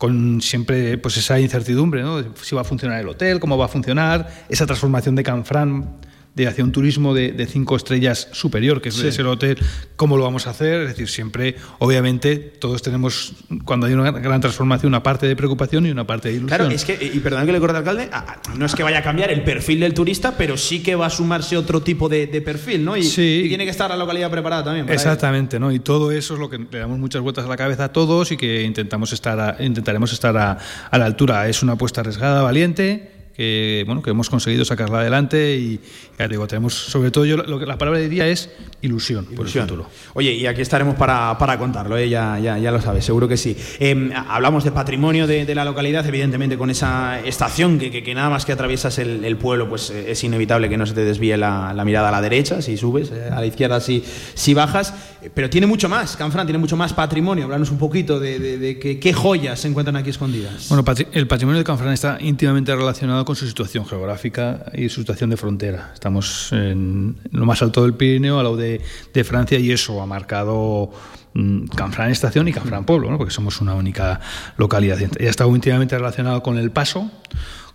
con 0.03 0.41
siempre 0.41 0.97
pues 0.97 1.15
esa 1.15 1.39
incertidumbre, 1.39 2.01
¿no? 2.01 2.21
Si 2.41 2.53
va 2.53 2.59
a 2.59 2.65
funcionar 2.65 2.99
el 2.99 3.07
hotel, 3.07 3.39
cómo 3.39 3.57
va 3.57 3.63
a 3.63 3.67
funcionar, 3.69 4.43
esa 4.49 4.65
transformación 4.65 5.15
de 5.15 5.23
Canfrán 5.23 5.95
de 6.35 6.47
hacia 6.47 6.63
un 6.63 6.71
turismo 6.71 7.13
de, 7.13 7.31
de 7.31 7.45
cinco 7.45 7.75
estrellas 7.75 8.27
superior, 8.31 8.81
que 8.81 8.89
es, 8.89 8.95
Sí. 8.95 9.07
es 9.07 9.19
el 9.19 9.27
hotel, 9.27 9.57
cómo 9.95 10.17
lo 10.17 10.23
vamos 10.23 10.47
a 10.47 10.49
hacer, 10.49 10.81
es 10.81 10.87
decir, 10.89 11.07
siempre, 11.07 11.55
obviamente, 11.77 12.37
todos 12.37 12.81
tenemos, 12.81 13.33
cuando 13.65 13.85
hay 13.85 13.93
una 13.93 14.09
gran 14.11 14.41
transformación, 14.41 14.87
una 14.89 15.03
parte 15.03 15.27
de 15.27 15.35
preocupación 15.35 15.85
y 15.85 15.91
una 15.91 16.07
parte 16.07 16.29
de 16.29 16.35
ilusión. 16.35 16.57
Claro, 16.57 16.71
es 16.73 16.85
que, 16.85 16.93
y 17.13 17.19
perdón 17.19 17.45
que 17.45 17.51
le 17.51 17.59
corte 17.59 17.77
alcalde, 17.77 18.09
no 18.57 18.65
es 18.65 18.73
que 18.73 18.81
vaya 18.81 18.99
a 18.99 19.03
cambiar 19.03 19.29
el 19.31 19.43
perfil 19.43 19.79
del 19.81 19.93
turista, 19.93 20.35
pero 20.37 20.57
sí 20.57 20.81
que 20.81 20.95
va 20.95 21.05
a 21.05 21.09
sumarse 21.11 21.55
otro 21.55 21.81
tipo 21.83 22.09
de, 22.09 22.25
de 22.27 22.41
perfil, 22.41 22.83
¿no? 22.83 22.97
Y, 22.97 23.01
y 23.01 23.47
tiene 23.47 23.65
que 23.65 23.71
estar 23.71 23.89
la 23.91 23.97
localidad 23.97 24.31
preparada 24.31 24.63
también. 24.63 24.85
para 24.87 24.95
ello. 24.95 25.01
Exactamente, 25.03 25.59
¿no? 25.59 25.71
Y 25.71 25.79
todo 25.79 26.11
eso 26.11 26.33
es 26.33 26.39
lo 26.39 26.49
que 26.49 26.57
le 26.57 26.79
damos 26.79 26.97
muchas 26.97 27.21
vueltas 27.21 27.45
a 27.45 27.47
la 27.47 27.57
cabeza 27.57 27.85
a 27.85 27.91
todos 27.93 28.31
y 28.31 28.37
que 28.37 28.63
intentamos 28.63 29.13
estar 29.13 29.39
a- 29.39 29.63
intentaremos 29.63 30.11
estar 30.11 30.35
a, 30.35 30.57
a 30.89 30.97
la 30.97 31.05
altura. 31.05 31.47
Es 31.47 31.61
una 31.61 31.73
apuesta 31.73 32.01
arriesgada, 32.01 32.41
valiente, 32.41 33.11
que 33.35 33.83
bueno 33.87 34.01
que 34.01 34.11
hemos 34.11 34.29
conseguido 34.29 34.63
sacarla 34.65 34.99
adelante 34.99 35.55
y 35.55 35.79
ya 36.19 36.25
te 36.27 36.29
digo, 36.29 36.45
tenemos 36.47 36.73
sobre 36.73 37.09
todo 37.11 37.25
yo 37.25 37.37
lo 37.37 37.57
que 37.59 37.65
la 37.65 37.77
palabra 37.77 37.99
diría 37.99 38.27
es 38.27 38.49
ilusión, 38.81 39.25
por 39.25 39.45
el 39.47 39.51
futuro. 39.51 39.89
Oye, 40.13 40.33
y 40.33 40.45
aquí 40.45 40.61
estaremos 40.61 40.95
para, 40.95 41.35
para 41.39 41.57
contarlo, 41.57 41.97
¿eh? 41.97 42.09
ya, 42.09 42.37
ya, 42.39 42.57
ya 42.59 42.71
lo 42.71 42.79
sabes, 42.81 43.05
seguro 43.05 43.27
que 43.27 43.37
sí. 43.37 43.55
Eh, 43.79 44.11
hablamos 44.27 44.63
de 44.63 44.71
patrimonio 44.71 45.25
de, 45.25 45.45
de 45.45 45.55
la 45.55 45.65
localidad, 45.65 46.05
evidentemente 46.05 46.57
con 46.57 46.69
esa 46.69 47.19
estación 47.21 47.79
que, 47.79 47.89
que- 47.91 48.03
que 48.03 48.13
nada 48.13 48.29
más 48.29 48.45
que 48.45 48.51
atraviesas 48.51 48.99
el, 48.99 49.23
el 49.25 49.37
pueblo, 49.37 49.67
pues 49.69 49.89
eh, 49.89 50.11
es 50.11 50.23
inevitable 50.23 50.69
que 50.69 50.77
no 50.77 50.85
se 50.85 50.93
te 50.93 51.03
desvíe 51.03 51.37
la, 51.37 51.73
la 51.73 51.85
mirada 51.85 52.09
a 52.09 52.11
la 52.11 52.21
derecha 52.21 52.61
si 52.61 52.77
subes, 52.77 53.11
eh, 53.11 53.29
a 53.31 53.39
la 53.39 53.45
izquierda 53.45 53.79
si, 53.79 54.03
si 54.35 54.53
bajas, 54.53 54.93
pero 55.33 55.49
tiene 55.49 55.67
mucho 55.67 55.87
más, 55.89 56.15
Canfrán 56.15 56.45
tiene 56.47 56.57
mucho 56.57 56.75
más 56.77 56.93
patrimonio. 56.93 57.43
Hablarnos 57.45 57.71
un 57.71 57.77
poquito 57.77 58.19
de, 58.19 58.39
de- 58.39 58.57
de 58.57 58.79
que- 58.79 58.99
qué 58.99 59.13
joyas 59.13 59.59
se 59.59 59.67
encuentran 59.67 59.95
aquí 59.95 60.09
escondidas. 60.09 60.69
Bueno, 60.69 60.83
el 61.11 61.27
patrimonio 61.27 61.59
de 61.59 61.63
Canfrán 61.63 61.93
está 61.93 62.17
íntimamente 62.21 62.75
relacionado 62.75 63.25
con 63.25 63.35
su 63.35 63.47
situación 63.47 63.85
geográfica 63.85 64.65
y 64.73 64.89
su 64.89 65.01
situación 65.01 65.29
de 65.29 65.37
frontera. 65.37 65.91
Estamos 65.93 66.51
en 66.51 67.15
lo 67.31 67.45
más 67.45 67.61
alto 67.61 67.83
del 67.83 67.93
Pirineo, 67.93 68.37
al 68.39 68.43
lado 68.45 68.57
de, 68.57 68.81
de 69.13 69.23
Francia, 69.23 69.59
y 69.59 69.71
eso 69.71 70.01
ha 70.01 70.05
marcado 70.05 70.91
mm, 71.33 71.65
Canfrán 71.67 72.11
Estación 72.11 72.47
y 72.47 72.53
Canfrán 72.53 72.85
Pueblo, 72.85 73.09
¿no? 73.11 73.17
porque 73.17 73.33
somos 73.33 73.61
una 73.61 73.73
única 73.75 74.19
localidad. 74.57 74.97
Y 75.19 75.25
ha 75.25 75.29
estado 75.29 75.53
íntimamente 75.55 75.97
relacionado 75.97 76.41
con 76.43 76.57
el 76.57 76.71
paso, 76.71 77.11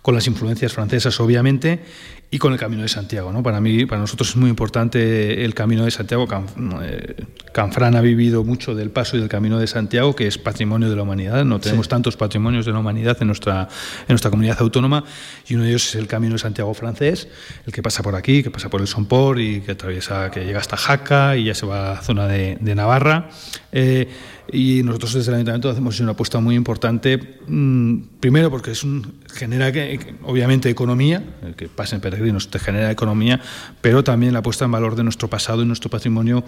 con 0.01 0.15
las 0.15 0.27
influencias 0.27 0.71
francesas, 0.73 1.19
obviamente, 1.19 1.81
y 2.31 2.37
con 2.37 2.53
el 2.53 2.59
Camino 2.59 2.83
de 2.83 2.89
Santiago. 2.89 3.31
¿no? 3.31 3.41
Para 3.41 3.59
mí, 3.59 3.85
para 3.85 4.01
nosotros 4.01 4.29
es 4.29 4.35
muy 4.35 4.49
importante 4.51 5.43
el 5.43 5.53
Camino 5.55 5.83
de 5.83 5.91
Santiago. 5.91 6.27
Eh, 6.83 7.15
Canfrán 7.51 7.95
ha 7.95 8.01
vivido 8.01 8.43
mucho 8.43 8.75
del 8.75 8.91
paso 8.91 9.17
y 9.17 9.19
del 9.19 9.29
Camino 9.29 9.57
de 9.57 9.65
Santiago, 9.65 10.15
que 10.15 10.27
es 10.27 10.37
patrimonio 10.37 10.89
de 10.89 10.95
la 10.95 11.01
humanidad. 11.01 11.43
No 11.43 11.59
tenemos 11.59 11.87
Sí. 11.87 11.89
tantos 11.89 12.17
patrimonios 12.17 12.65
de 12.67 12.71
la 12.71 12.79
humanidad 12.79 13.17
en 13.21 13.27
nuestra, 13.27 13.63
en 14.01 14.09
nuestra 14.09 14.29
comunidad 14.29 14.57
autónoma, 14.59 15.03
y 15.47 15.55
uno 15.55 15.63
de 15.63 15.69
ellos 15.71 15.87
es 15.89 15.95
el 15.95 16.05
Camino 16.07 16.33
de 16.33 16.39
Santiago 16.39 16.71
francés, 16.75 17.27
el 17.65 17.73
que 17.73 17.81
pasa 17.81 18.03
por 18.03 18.15
aquí, 18.15 18.43
que 18.43 18.51
pasa 18.51 18.69
por 18.69 18.81
el 18.81 18.87
Somport 18.87 19.39
y 19.39 19.61
que 19.61 19.71
atraviesa, 19.71 20.29
que 20.29 20.45
llega 20.45 20.59
hasta 20.59 20.77
Jaca 20.77 21.35
y 21.35 21.45
ya 21.45 21.55
se 21.55 21.65
va 21.65 21.91
a 21.91 21.95
la 21.95 22.01
zona 22.01 22.27
de, 22.27 22.57
de 22.61 22.75
Navarra. 22.75 23.29
Eh, 23.71 24.07
y 24.51 24.81
nosotros 24.81 25.13
desde 25.13 25.29
el 25.29 25.35
ayuntamiento 25.35 25.69
hacemos 25.69 25.99
una 25.99 26.13
apuesta 26.13 26.39
muy 26.39 26.55
importante, 26.55 27.37
mm, 27.47 27.97
primero 28.19 28.49
porque 28.49 28.71
es 28.71 28.83
un, 28.83 29.13
genera 29.31 29.71
que- 29.71 30.15
obviamente 30.23 30.69
economía, 30.71 31.23
el 31.45 31.53
que 31.55 31.67
pasen 31.67 32.01
peregrinos 32.01 32.49
te 32.49 32.57
genera 32.57 32.89
economía, 32.89 33.39
pero 33.81 34.03
también 34.03 34.33
la 34.33 34.41
puesta 34.41 34.65
en 34.65 34.71
valor 34.71 34.95
de 34.95 35.03
nuestro 35.03 35.27
pasado 35.29 35.61
y 35.61 35.65
nuestro 35.65 35.91
patrimonio 35.91 36.43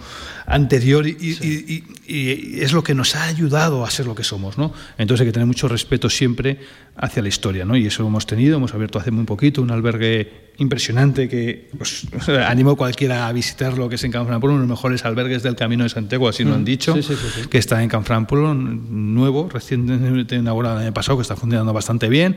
anterior 0.46 1.06
y, 1.06 1.10
y- 1.20 1.84
y- 2.08 2.12
y 2.56 2.60
es 2.60 2.72
lo 2.72 2.82
que 2.82 2.94
nos 2.94 3.14
ha 3.14 3.24
ayudado 3.24 3.84
a 3.84 3.90
ser 3.90 4.06
lo 4.06 4.14
que 4.16 4.24
somos, 4.24 4.58
¿no? 4.58 4.72
Entonces 4.98 5.20
hay 5.22 5.28
que 5.28 5.32
tener 5.32 5.46
mucho 5.46 5.68
respeto 5.68 6.10
siempre 6.10 6.58
hacia 6.96 7.22
la 7.22 7.28
historia, 7.28 7.64
¿no? 7.64 7.76
Y 7.76 7.86
eso 7.86 8.04
hemos 8.06 8.26
tenido, 8.26 8.56
hemos 8.56 8.74
abierto 8.74 8.98
hace 8.98 9.12
muy 9.12 9.24
poquito 9.24 9.62
un 9.62 9.70
albergue 9.70 10.50
impresionante 10.58 11.28
que 11.28 11.70
pues, 11.78 12.06
animo 12.46 12.72
a 12.72 12.76
cualquiera 12.76 13.26
a 13.28 13.32
visitarlo, 13.32 13.88
que 13.88 13.94
es 13.94 14.04
en 14.04 14.12
Canfranpueblo, 14.12 14.54
uno 14.56 14.62
de 14.64 14.68
los 14.68 14.76
mejores 14.78 15.04
albergues 15.04 15.42
del 15.42 15.54
Camino 15.56 15.84
de 15.84 15.88
Santiago, 15.90 16.28
así 16.28 16.44
lo 16.44 16.54
han 16.54 16.62
Mm, 16.62 16.64
dicho, 16.64 16.94
sí, 16.94 17.02
sí, 17.02 17.11
que 17.50 17.58
está 17.58 17.82
en 17.82 17.88
Canfranpueblo, 17.88 18.54
nuevo, 18.54 19.48
recientemente 19.52 20.36
inaugurado 20.36 20.76
el 20.76 20.82
año 20.86 20.94
pasado, 20.94 21.18
que 21.18 21.22
está 21.22 21.36
funcionando 21.36 21.72
bastante 21.72 22.08
bien. 22.08 22.36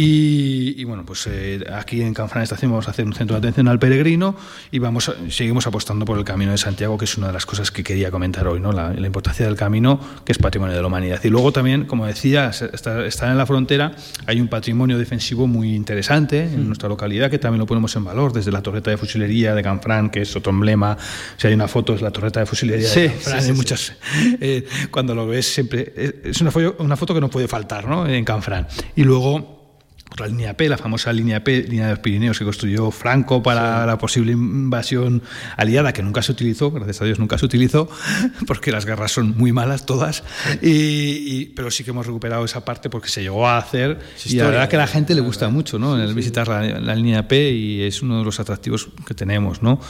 Y, 0.00 0.80
y, 0.80 0.84
bueno, 0.84 1.04
pues 1.04 1.26
eh, 1.26 1.58
aquí 1.74 2.02
en 2.02 2.14
Canfrán 2.14 2.44
Estación 2.44 2.70
vamos 2.70 2.86
a 2.86 2.92
hacer 2.92 3.04
un 3.04 3.12
centro 3.14 3.34
de 3.34 3.38
atención 3.40 3.66
al 3.66 3.80
peregrino 3.80 4.36
y 4.70 4.78
vamos 4.78 5.08
a- 5.08 5.14
seguimos 5.28 5.66
apostando 5.66 6.04
por 6.04 6.16
el 6.18 6.24
Camino 6.24 6.52
de 6.52 6.58
Santiago, 6.58 6.96
que 6.96 7.04
es 7.04 7.16
una 7.18 7.26
de 7.26 7.32
las 7.32 7.44
cosas 7.46 7.72
que 7.72 7.82
quería 7.82 8.12
comentar 8.12 8.46
hoy, 8.46 8.60
¿no? 8.60 8.70
la, 8.70 8.92
la 8.92 9.06
importancia 9.08 9.44
del 9.44 9.56
camino, 9.56 9.98
que 10.24 10.30
es 10.30 10.38
patrimonio 10.38 10.76
de 10.76 10.80
la 10.82 10.86
humanidad. 10.86 11.20
Y 11.24 11.30
luego 11.30 11.50
también, 11.50 11.84
como 11.86 12.06
decía, 12.06 12.50
está 12.50 13.30
en 13.32 13.38
la 13.38 13.44
frontera, 13.44 13.96
hay 14.26 14.40
un 14.40 14.46
patrimonio 14.46 14.98
defensivo 14.98 15.48
muy 15.48 15.74
interesante 15.74 16.44
en 16.44 16.68
nuestra 16.68 16.88
localidad, 16.88 17.28
que 17.28 17.38
también 17.40 17.58
lo 17.58 17.66
ponemos 17.66 17.96
en 17.96 18.04
valor, 18.04 18.32
desde 18.32 18.52
la 18.52 18.62
torreta 18.62 18.92
de 18.92 18.98
fusilería 18.98 19.52
de 19.56 19.62
Canfrán, 19.64 20.10
que 20.10 20.22
es 20.22 20.36
otro 20.36 20.50
emblema. 20.52 20.96
Si 21.36 21.48
hay 21.48 21.54
una 21.54 21.66
foto, 21.66 21.94
es 21.94 22.02
la 22.02 22.12
torreta 22.12 22.38
de 22.38 22.46
fusilería 22.46 22.86
Sí, 22.88 23.00
de 23.00 23.08
Canfrán. 23.08 23.40
sí, 23.40 23.44
sí, 23.46 23.50
hay 23.50 23.56
muchas 23.56 23.92
eh, 24.40 24.64
cuando 24.92 25.14
lo 25.16 25.26
ves 25.26 25.52
siempre 25.52 25.92
es- 25.96 26.14
es 26.24 26.40
una 26.40 26.52
foto, 26.52 26.76
una 26.78 26.96
foto 26.96 27.14
que 27.14 27.20
no 27.20 27.28
puede 27.28 27.48
faltar 27.48 27.88
¿no? 27.88 28.06
en 28.06 28.24
Canfrán 28.24 28.68
y 28.94 29.02
luego 29.02 29.57
la 30.16 30.26
línea 30.26 30.56
P, 30.56 30.68
la 30.68 30.78
famosa 30.78 31.12
línea 31.12 31.44
P, 31.44 31.62
línea 31.64 31.84
de 31.86 31.90
los 31.92 31.98
Pirineos 32.00 32.38
que 32.38 32.44
construyó 32.44 32.90
Franco 32.90 33.42
para 33.42 33.86
la 33.86 33.98
posible 33.98 34.32
invasión 34.32 35.22
aliada, 35.56 35.92
que 35.92 36.02
nunca 36.02 36.22
se 36.22 36.32
utilizó, 36.32 36.70
gracias 36.72 37.00
a 37.02 37.04
Dios 37.04 37.18
nunca 37.18 37.38
se 37.38 37.44
utilizó, 37.44 37.88
porque 38.46 38.72
las 38.72 38.84
guerras 38.84 39.12
son 39.12 39.36
muy 39.36 39.52
malas 39.52 39.86
todas, 39.86 40.24
y, 40.62 40.68
y- 40.70 41.52
pero 41.54 41.70
sí 41.70 41.84
que 41.84 41.90
hemos 41.90 42.06
recuperado 42.06 42.44
esa 42.44 42.64
parte 42.64 42.90
porque 42.90 43.08
se 43.08 43.22
llegó 43.22 43.46
a 43.46 43.58
hacer 43.58 43.90
y 43.90 43.92
la 43.92 44.16
historia, 44.24 44.44
verdad 44.46 44.68
que 44.68 44.76
a 44.76 44.80
la 44.80 44.86
gente 44.86 45.14
le 45.14 45.20
gusta 45.20 45.48
mucho 45.50 45.78
¿no? 45.78 46.00
el 46.02 46.14
visitar 46.14 46.48
la, 46.48 46.62
la 46.62 46.94
línea 46.94 47.28
P 47.28 47.50
y 47.52 47.82
es 47.82 48.02
uno 48.02 48.18
de 48.18 48.24
los 48.24 48.40
atractivos 48.40 48.88
que 49.06 49.14
tenemos. 49.14 49.62
¿no? 49.62 49.80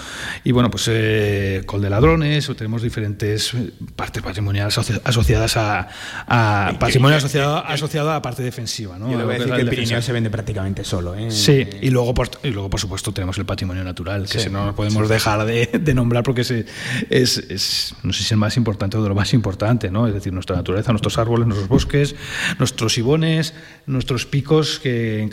Y 0.44 0.52
bueno, 0.52 0.70
pues 0.70 0.86
eh, 0.90 1.62
Col 1.66 1.80
de 1.82 1.90
Ladrones, 1.90 2.48
o 2.50 2.54
tenemos 2.56 2.82
diferentes 2.82 3.52
partes 3.96 4.22
patrimoniales 4.22 4.76
asoci- 4.76 5.00
asociadas 5.04 5.56
a, 5.56 5.88
a 6.26 6.78
patrimonio 6.78 7.16
asociado, 7.16 7.58
asociado 7.64 8.10
a 8.10 8.14
la 8.14 8.22
parte 8.22 8.42
defensiva. 8.42 8.98
¿no? 8.98 9.10
Yo 9.10 9.18
le 9.18 9.24
voy 9.24 9.34
a 9.36 9.38
decir 9.38 9.52
que 9.54 9.60
el 9.60 9.66
la 9.66 9.70
Pirineo. 9.70 9.98
Se 10.08 10.12
vende 10.14 10.30
prácticamente 10.30 10.82
solo. 10.84 11.14
¿eh? 11.14 11.30
Sí, 11.30 11.66
y 11.82 11.90
luego, 11.90 12.14
por, 12.14 12.30
y 12.42 12.48
luego 12.48 12.70
por 12.70 12.80
supuesto 12.80 13.12
tenemos 13.12 13.36
el 13.38 13.44
patrimonio 13.44 13.84
natural, 13.84 14.22
que 14.22 14.38
Sí. 14.38 14.44
si 14.44 14.50
no 14.50 14.74
podemos 14.74 15.08
dejar 15.08 15.44
de, 15.44 15.66
de 15.80 15.94
nombrar 15.94 16.22
porque 16.24 16.40
es, 16.40 16.50
es, 16.50 17.36
es, 17.38 17.94
no 18.02 18.12
sé 18.12 18.20
si 18.20 18.24
es 18.24 18.32
el 18.32 18.38
más 18.38 18.56
importante 18.56 18.96
o 18.96 19.02
de 19.02 19.08
lo 19.08 19.14
más 19.14 19.34
importante, 19.34 19.90
¿no? 19.90 20.06
Es 20.06 20.14
decir, 20.14 20.32
nuestra 20.32 20.56
naturaleza, 20.56 20.92
nuestros 20.92 21.18
árboles, 21.18 21.46
nuestros 21.46 21.68
bosques, 21.68 22.14
nuestros 22.58 22.96
ibones, 22.98 23.54
nuestros 23.86 24.24
picos, 24.26 24.80
que 24.80 25.22
en, 25.22 25.30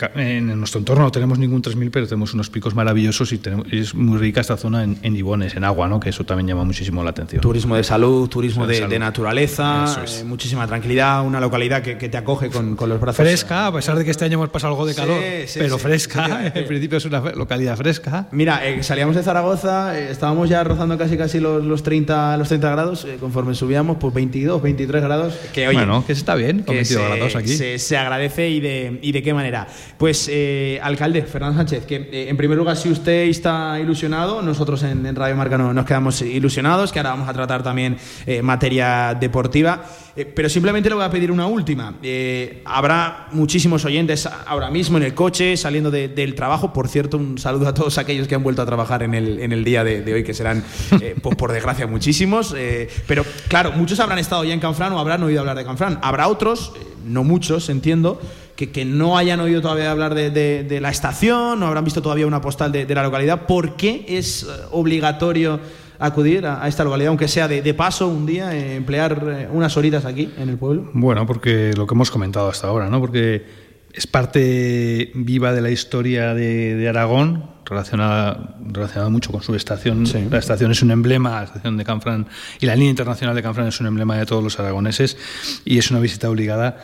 en 0.50 0.58
nuestro 0.58 0.78
entorno 0.80 1.04
no 1.04 1.10
tenemos 1.10 1.38
ningún 1.38 1.62
3000, 1.62 1.90
pero 1.90 2.06
tenemos 2.06 2.34
unos 2.34 2.50
picos 2.50 2.74
maravillosos 2.74 3.32
y 3.32 3.38
tenemos, 3.38 3.66
y 3.72 3.78
es 3.80 3.94
muy 3.94 4.18
rica 4.18 4.40
esta 4.42 4.56
zona 4.56 4.84
en, 4.84 4.98
en 5.02 5.16
ibones, 5.16 5.54
en 5.56 5.64
agua, 5.64 5.88
¿no? 5.88 5.98
Que 6.00 6.10
eso 6.10 6.24
también 6.24 6.48
llama 6.48 6.64
muchísimo 6.64 7.02
la 7.02 7.10
atención. 7.10 7.40
Turismo 7.40 7.76
de 7.76 7.84
salud, 7.84 8.28
turismo 8.28 8.66
De 8.66 8.74
de, 8.74 8.78
salud. 8.80 8.90
de 8.92 8.98
naturaleza, 8.98 10.02
es. 10.04 10.20
eh, 10.20 10.24
muchísima 10.24 10.66
tranquilidad, 10.66 11.24
una 11.24 11.40
localidad 11.40 11.82
que, 11.82 11.96
que 11.98 12.08
te 12.08 12.16
acoge 12.16 12.50
con, 12.50 12.76
con 12.76 12.88
los 12.88 13.00
brazos. 13.00 13.16
Fresca, 13.24 13.66
a 13.68 13.72
pesar 13.72 13.96
de 13.96 14.04
que 14.04 14.10
este 14.10 14.24
año 14.24 14.34
hemos 14.34 14.50
pasado 14.50 14.65
algo 14.66 14.86
de 14.86 14.94
calor, 14.94 15.18
sí, 15.46 15.58
pero 15.58 15.76
sí, 15.76 15.82
fresca, 15.82 16.26
sí, 16.52 16.52
en 16.60 16.66
principio 16.66 16.98
es 16.98 17.04
una 17.04 17.20
localidad 17.32 17.76
fresca. 17.76 18.28
Mira, 18.32 18.66
eh, 18.66 18.82
salíamos 18.82 19.16
de 19.16 19.22
Zaragoza, 19.22 19.98
eh, 19.98 20.10
estábamos 20.10 20.48
ya 20.48 20.62
rozando 20.64 20.96
casi 20.98 21.16
casi 21.16 21.40
los, 21.40 21.64
los 21.64 21.82
30 21.82 22.36
los 22.36 22.48
30 22.48 22.70
grados, 22.70 23.04
eh, 23.04 23.16
conforme 23.20 23.54
subíamos, 23.54 23.96
pues 24.00 24.12
22, 24.14 24.62
23 24.62 25.02
grados. 25.02 25.34
Que 25.52 25.68
oye, 25.68 25.76
bueno, 25.78 26.04
que 26.06 26.12
está 26.12 26.34
bien, 26.34 26.58
con 26.58 26.66
que 26.74 26.82
22 26.82 27.02
se, 27.02 27.08
grados 27.16 27.36
aquí. 27.36 27.48
Se, 27.48 27.78
se 27.78 27.96
agradece 27.96 28.48
y 28.50 28.60
de, 28.60 28.98
y 29.02 29.12
de 29.12 29.22
qué 29.22 29.32
manera. 29.34 29.66
Pues, 29.98 30.28
eh, 30.30 30.78
alcalde 30.82 31.22
Fernando 31.22 31.56
Sánchez, 31.58 31.84
que 31.86 31.96
eh, 31.96 32.26
en 32.28 32.36
primer 32.36 32.56
lugar, 32.58 32.76
si 32.76 32.90
usted 32.90 33.22
está 33.28 33.78
ilusionado, 33.80 34.42
nosotros 34.42 34.82
en, 34.82 35.04
en 35.06 35.14
Radio 35.16 35.36
Marca 35.36 35.56
no- 35.58 35.72
nos 35.72 35.84
quedamos 35.84 36.20
ilusionados, 36.22 36.92
que 36.92 36.98
ahora 36.98 37.10
vamos 37.10 37.28
a 37.28 37.32
tratar 37.32 37.62
también 37.62 37.96
eh, 38.26 38.42
materia 38.42 39.16
deportiva. 39.18 39.84
Eh, 40.16 40.24
pero 40.24 40.48
simplemente 40.48 40.88
le 40.88 40.94
voy 40.94 41.04
a 41.04 41.10
pedir 41.10 41.30
una 41.30 41.46
última. 41.46 41.94
Eh, 42.02 42.62
habrá 42.64 43.28
muchísimos 43.32 43.84
oyentes 43.84 44.26
ahora 44.46 44.70
mismo 44.70 44.96
en 44.96 45.04
el 45.04 45.14
coche, 45.14 45.56
saliendo 45.58 45.90
de- 45.90 46.08
del 46.08 46.34
trabajo. 46.34 46.72
Por 46.72 46.88
cierto, 46.88 47.18
un 47.18 47.36
saludo 47.36 47.68
a 47.68 47.74
todos 47.74 47.98
aquellos 47.98 48.26
que 48.26 48.34
han 48.34 48.42
vuelto 48.42 48.62
a 48.62 48.66
trabajar 48.66 49.02
en 49.02 49.14
el, 49.14 49.64
día 49.64 49.84
de, 49.84 50.12
hoy, 50.12 50.24
que 50.24 50.32
serán, 50.32 50.64
eh, 51.02 51.14
por 51.20 51.52
desgracia, 51.52 51.86
muchísimos. 51.86 52.54
Eh, 52.56 52.88
pero 53.06 53.24
claro, 53.48 53.72
muchos 53.72 54.00
habrán 54.00 54.18
estado 54.18 54.42
ya 54.44 54.54
en 54.54 54.60
Canfrán 54.60 54.92
o 54.94 54.98
habrán 54.98 55.22
oído 55.22 55.40
hablar 55.40 55.58
de 55.58 55.64
Canfrán. 55.64 55.98
Habrá 56.02 56.28
otros, 56.28 56.72
no 57.04 57.22
muchos, 57.22 57.68
entiendo, 57.68 58.18
que, 58.56 58.86
no 58.86 59.18
hayan 59.18 59.40
oído 59.40 59.60
todavía 59.60 59.90
hablar 59.90 60.14
de, 60.14 60.78
la 60.80 60.88
estación, 60.88 61.60
no 61.60 61.66
habrán 61.66 61.84
visto 61.84 62.00
todavía 62.00 62.26
una 62.26 62.40
postal 62.40 62.72
de, 62.72 62.86
la 62.94 63.02
localidad. 63.02 63.46
¿Por 63.46 63.76
qué 63.76 64.06
es 64.08 64.46
obligatorio 64.70 65.60
acudir 65.98 66.46
a, 66.46 66.62
a 66.62 66.68
esta 66.68 66.84
localidad, 66.84 67.08
aunque 67.08 67.28
sea 67.28 67.48
de, 67.48 67.62
de 67.62 67.74
paso 67.74 68.08
un 68.08 68.26
día, 68.26 68.54
eh, 68.54 68.76
emplear 68.76 69.24
eh, 69.28 69.48
unas 69.52 69.76
horitas 69.76 70.04
aquí 70.04 70.30
en 70.38 70.48
el 70.48 70.58
pueblo? 70.58 70.90
Bueno, 70.92 71.26
porque 71.26 71.72
lo 71.76 71.86
que 71.86 71.94
hemos 71.94 72.10
comentado 72.10 72.48
hasta 72.48 72.66
ahora, 72.66 72.88
¿no? 72.88 73.00
Porque 73.00 73.44
es 73.92 74.06
parte 74.06 75.10
viva 75.14 75.52
de 75.52 75.60
la 75.62 75.70
historia 75.70 76.34
de, 76.34 76.74
de 76.74 76.88
Aragón, 76.88 77.56
relacionada, 77.64 78.56
relacionada 78.60 79.10
mucho 79.10 79.32
con 79.32 79.42
su 79.42 79.54
estación. 79.54 80.04
La 80.30 80.38
estación 80.38 80.70
es 80.70 80.82
un 80.82 80.90
emblema, 80.90 81.40
la 81.40 81.44
estación 81.44 81.76
de 81.76 81.84
Canfrán 81.84 82.26
y 82.60 82.66
la 82.66 82.74
línea 82.74 82.90
internacional 82.90 83.34
de 83.34 83.42
Canfrán 83.42 83.66
es 83.68 83.80
un 83.80 83.86
emblema 83.86 84.16
de 84.16 84.26
todos 84.26 84.42
los 84.42 84.58
aragoneses 84.60 85.16
y 85.64 85.78
es 85.78 85.90
una 85.90 86.00
visita 86.00 86.30
obligada 86.30 86.78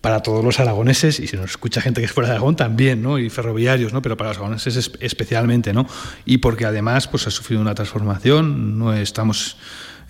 para 0.00 0.20
todos 0.22 0.42
los 0.44 0.58
aragoneses 0.60 1.20
y 1.20 1.26
si 1.26 1.36
nos 1.36 1.50
escucha 1.50 1.80
gente 1.80 2.00
que 2.00 2.06
es 2.06 2.12
fuera 2.12 2.28
de 2.30 2.36
Aragón 2.36 2.56
también, 2.56 3.02
¿no? 3.02 3.18
Y 3.18 3.28
ferroviarios, 3.28 3.92
¿no? 3.92 4.00
Pero 4.00 4.16
para 4.16 4.30
los 4.30 4.38
aragoneses 4.38 4.76
es- 4.76 4.92
especialmente, 5.00 5.72
¿no? 5.72 5.86
Y 6.24 6.38
porque 6.38 6.64
además 6.64 7.06
pues 7.06 7.26
ha 7.26 7.30
sufrido 7.30 7.60
una 7.60 7.74
transformación, 7.74 8.78
no 8.78 8.94
estamos 8.94 9.56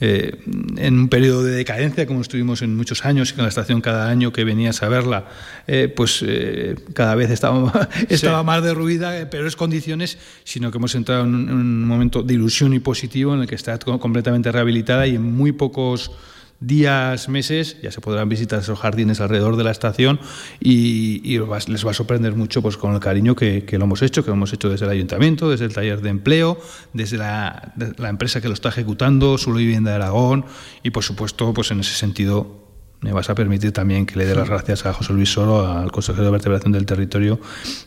eh, 0.02 0.40
en 0.78 0.98
un 0.98 1.08
periodo 1.10 1.42
de 1.44 1.52
decadencia 1.52 2.06
como 2.06 2.22
estuvimos 2.22 2.62
en 2.62 2.74
muchos 2.74 3.04
años 3.04 3.30
y 3.30 3.34
con 3.34 3.42
la 3.42 3.50
estación 3.50 3.82
cada 3.82 4.08
año 4.08 4.32
que 4.32 4.44
venías 4.44 4.82
a 4.82 4.88
verla, 4.88 5.26
eh, 5.66 5.92
pues 5.94 6.24
eh, 6.26 6.74
cada 6.94 7.14
vez 7.16 7.30
estaba, 7.30 7.88
estaba 8.08 8.42
más 8.42 8.62
derruida 8.62 9.18
en 9.18 9.28
peores 9.28 9.56
condiciones, 9.56 10.16
sino 10.44 10.70
que 10.70 10.78
hemos 10.78 10.94
entrado 10.94 11.24
en 11.24 11.34
un, 11.34 11.48
en 11.50 11.54
un 11.56 11.84
momento 11.84 12.22
de 12.22 12.32
ilusión 12.32 12.72
y 12.72 12.78
positivo 12.78 13.34
en 13.34 13.40
el 13.42 13.46
que 13.46 13.56
está 13.56 13.78
co- 13.78 13.98
completamente 14.00 14.50
rehabilitada 14.50 15.06
y 15.06 15.16
en 15.16 15.22
muy 15.22 15.52
pocos 15.52 16.12
días, 16.60 17.30
meses, 17.30 17.80
ya 17.82 17.90
se 17.90 18.00
podrán 18.00 18.28
visitar 18.28 18.60
esos 18.60 18.78
jardines 18.78 19.20
alrededor 19.20 19.56
de 19.56 19.64
la 19.64 19.70
estación 19.70 20.20
y, 20.60 21.38
les 21.68 21.86
va 21.86 21.90
a 21.90 21.94
sorprender 21.94 22.34
mucho 22.34 22.60
pues, 22.60 22.76
con 22.76 22.94
el 22.94 23.00
cariño 23.00 23.34
que, 23.34 23.64
lo 23.72 23.84
hemos 23.84 24.02
hecho, 24.02 24.22
que 24.22 24.28
lo 24.28 24.34
hemos 24.34 24.52
hecho 24.52 24.68
desde 24.68 24.84
el 24.84 24.92
ayuntamiento, 24.92 25.50
desde 25.50 25.64
el 25.64 25.72
taller 25.72 26.02
de 26.02 26.10
empleo, 26.10 26.58
desde 26.92 27.16
la, 27.16 27.72
empresa 28.08 28.40
que 28.40 28.48
lo 28.48 28.54
está 28.54 28.68
ejecutando, 28.68 29.38
Suelo 29.38 29.60
y 29.60 29.64
Vivienda 29.64 29.90
de 29.90 29.96
Aragón 29.96 30.44
y 30.82 30.90
por 30.90 31.02
supuesto 31.02 31.54
pues 31.54 31.70
en 31.70 31.80
ese 31.80 31.94
sentido 31.94 32.59
me 33.02 33.12
vas 33.12 33.30
a 33.30 33.34
permitir 33.34 33.72
también 33.72 34.04
que 34.04 34.16
le 34.18 34.26
dé 34.26 34.34
las 34.34 34.48
gracias 34.48 34.84
a 34.84 34.92
José 34.92 35.14
Luis 35.14 35.30
Soro, 35.32 35.66
al 35.66 35.90
consejero 35.90 36.24
de 36.26 36.30
vertebración 36.32 36.70
del 36.72 36.84
territorio, 36.84 37.40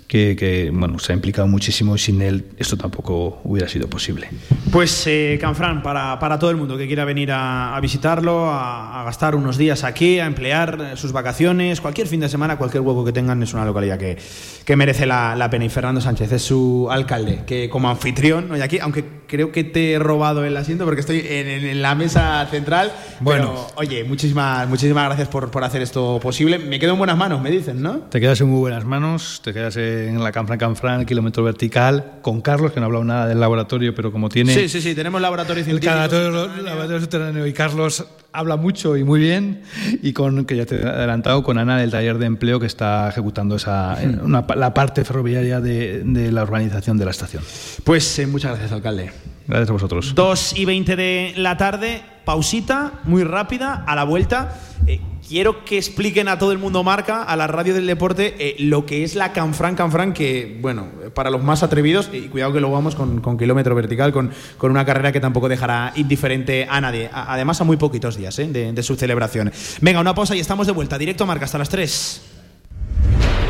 que, 0.08 0.36
que, 0.36 0.72
bueno, 0.74 0.98
se 0.98 1.12
ha 1.12 1.16
implicado 1.16 1.48
muchísimo 1.48 1.96
y 1.96 2.00
sin 2.00 2.22
él 2.24 2.46
esto 2.58 2.78
tampoco 2.78 3.40
hubiera 3.44 3.70
sido 3.70 3.88
posible. 3.88 4.30
Pues 4.72 5.06
eh, 5.06 5.38
Canfrán, 5.40 5.84
para, 5.84 6.18
para 6.18 6.40
todo 6.40 6.50
el 6.50 6.58
mundo 6.58 6.78
que 6.78 6.88
quiera 6.88 7.06
venir 7.06 7.32
a, 7.32 7.76
a 7.76 7.80
visitarlo, 7.80 8.50
a, 8.50 9.02
a 9.02 9.04
gastar 9.06 9.36
unos 9.36 9.58
días 9.58 9.84
aquí, 9.84 10.20
a 10.20 10.26
emplear 10.26 10.80
eh, 10.94 10.98
sus 10.98 11.12
vacaciones, 11.12 11.80
cualquier 11.80 12.08
fin 12.08 12.20
de 12.20 12.30
semana, 12.30 12.58
cualquier 12.58 12.82
hueco 12.82 13.06
que 13.06 13.12
tengan, 13.12 13.42
es 13.44 13.54
una 13.54 13.66
localidad 13.66 14.00
que, 14.00 14.18
que 14.66 14.76
merece 14.76 15.06
la, 15.06 15.36
la 15.36 15.50
pena. 15.50 15.66
Y 15.66 15.70
Fernando 15.70 16.02
Sánchez 16.02 16.32
es 16.32 16.42
su 16.42 16.88
alcalde, 16.90 17.42
que 17.46 17.70
como 17.70 17.88
anfitrión, 17.90 18.52
hoy 18.52 18.62
aquí, 18.62 18.80
aunque 18.80 19.06
creo 19.28 19.52
que 19.52 19.64
te 19.64 19.94
he 19.94 20.00
robado 20.00 20.44
el 20.44 20.56
asiento 20.58 20.86
porque 20.86 21.02
estoy 21.02 21.20
en, 21.20 21.48
en- 21.48 21.66
en 21.66 21.82
la 21.84 21.94
mesa 21.96 22.46
central. 22.50 22.92
Bueno. 23.20 23.44
Pero, 23.52 23.68
oye, 23.76 24.04
muchísimas, 24.04 24.68
muchísimas 24.68 25.03
gracias 25.06 25.28
por, 25.28 25.50
por 25.52 25.64
hacer 25.64 25.82
esto 25.82 26.20
posible. 26.22 26.60
Me 26.60 26.80
quedo 26.80 26.94
en 26.94 26.98
buenas 26.98 27.18
manos, 27.18 27.42
me 27.42 27.52
dicen, 27.52 27.82
¿no? 27.82 28.00
Te 28.10 28.20
quedas 28.20 28.40
en 28.42 28.50
muy 28.50 28.60
buenas 28.60 28.86
manos, 28.86 29.42
te 29.44 29.54
quedas 29.54 29.78
en 29.78 30.22
la 30.24 30.32
Canfran 30.32 30.58
Canfran, 30.60 31.00
el 31.02 31.06
kilómetro 31.06 31.44
vertical, 31.44 32.14
con 32.22 32.42
Carlos, 32.42 32.72
que 32.72 32.80
no 32.80 32.86
ha 32.86 32.88
hablado 32.88 33.04
nada 33.06 33.28
del 33.28 33.40
laboratorio, 33.40 33.94
pero 33.96 34.12
como 34.12 34.30
tiene 34.30 34.54
Sí, 34.54 34.70
sí, 34.70 34.82
sí, 34.82 34.96
tenemos 34.96 35.22
laboratorio 35.22 35.60
el 35.60 35.66
científico. 35.66 35.94
laboratorio, 35.96 36.64
laboratorio 36.64 37.00
subterráneo 37.02 37.48
y 37.48 37.54
Carlos 37.54 38.06
habla 38.34 38.58
mucho 38.58 38.98
y 38.98 39.04
muy 39.04 39.20
bien, 39.20 39.62
y 40.02 40.12
con, 40.14 40.46
que 40.46 40.56
ya 40.58 40.66
te 40.66 40.76
he 40.82 40.86
adelantado, 40.88 41.44
con 41.44 41.58
Ana 41.58 41.78
del 41.78 41.92
taller 41.92 42.18
de 42.18 42.26
empleo 42.26 42.60
que 42.60 42.66
está 42.66 43.08
ejecutando 43.10 43.56
esa, 43.56 43.98
una 44.24 44.46
pa- 44.48 44.56
la 44.56 44.74
parte 44.74 45.06
ferroviaria 45.06 45.62
de, 45.62 46.02
de 46.04 46.32
la 46.32 46.44
urbanización 46.44 46.98
de 46.98 47.06
la 47.06 47.12
estación. 47.12 47.44
Pues 47.84 48.18
eh, 48.20 48.28
muchas 48.28 48.52
gracias, 48.52 48.72
alcalde. 48.72 49.12
Gracias 49.48 49.70
a 49.70 49.74
vosotros. 49.74 50.14
2 50.16 50.58
y 50.58 50.66
20 50.66 50.96
de 50.96 51.34
la 51.38 51.58
tarde, 51.58 52.02
pausita, 52.26 52.94
muy 53.04 53.24
rápida, 53.24 53.84
a 53.86 53.96
la 53.96 54.04
vuelta. 54.06 54.58
Eh, 54.88 55.00
quiero 55.34 55.66
que 55.66 55.80
expliquen 55.80 56.28
a 56.28 56.38
todo 56.38 56.52
el 56.52 56.60
mundo 56.60 56.84
marca, 56.84 57.24
a 57.24 57.36
la 57.36 57.48
radio 57.48 57.74
del 57.74 57.88
deporte, 57.88 58.36
eh, 58.38 58.56
lo 58.60 58.86
que 58.86 59.04
es 59.04 59.16
la 59.16 59.34
Canfran 59.34 59.74
Canfran, 59.76 60.14
que, 60.14 60.60
bueno, 60.62 60.90
para 61.16 61.32
los 61.32 61.42
más 61.44 61.64
atrevidos, 61.64 62.12
y 62.14 62.28
cuidado 62.28 62.54
que 62.54 62.60
lo 62.60 62.70
vamos 62.70 62.94
con, 62.94 63.20
kilómetro 63.36 63.74
vertical, 63.74 64.14
con, 64.14 64.32
con 64.60 64.70
una 64.70 64.86
carrera 64.86 65.12
que 65.12 65.20
tampoco 65.20 65.50
dejará 65.50 65.92
indiferente 65.96 66.68
a 66.70 66.80
nadie. 66.82 67.10
A- 67.12 67.34
además, 67.34 67.60
a 67.60 67.64
muy 67.64 67.78
poquitos 67.78 68.16
días 68.16 68.38
eh, 68.38 68.48
de, 68.48 68.74
de 68.74 68.84
su 68.84 68.96
celebración. 68.96 69.52
Venga, 69.82 70.00
una 70.02 70.14
pausa 70.14 70.36
y 70.36 70.40
estamos 70.40 70.68
de 70.68 70.74
vuelta. 70.74 71.00
Directo 71.00 71.26
marca 71.26 71.46
hasta 71.46 71.58
las 71.58 71.70
3. 71.70 72.22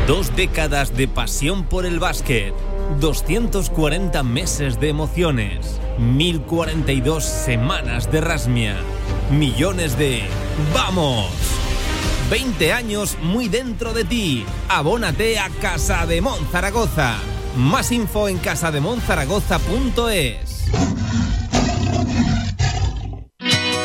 Dos 0.06 0.34
décadas 0.36 0.96
de 0.96 1.06
pasión 1.06 1.64
por 1.64 1.84
el 1.84 1.98
básquet, 1.98 2.54
240 3.00 4.22
meses 4.22 4.80
de 4.80 4.88
emociones, 4.88 5.78
1042 5.98 7.22
semanas 7.24 8.10
de 8.10 8.22
rasmia, 8.22 8.76
millones 9.30 9.98
de 9.98 10.22
¡Vamos! 10.74 11.53
20 12.34 12.72
años 12.72 13.16
muy 13.22 13.48
dentro 13.48 13.92
de 13.92 14.04
ti. 14.04 14.44
Abónate 14.68 15.38
a 15.38 15.48
Casa 15.50 16.04
de 16.04 16.20
Mon 16.20 16.44
Zaragoza. 16.50 17.14
Más 17.56 17.92
info 17.92 18.26
en 18.26 18.38
casademonzaragoza.es. 18.38 20.63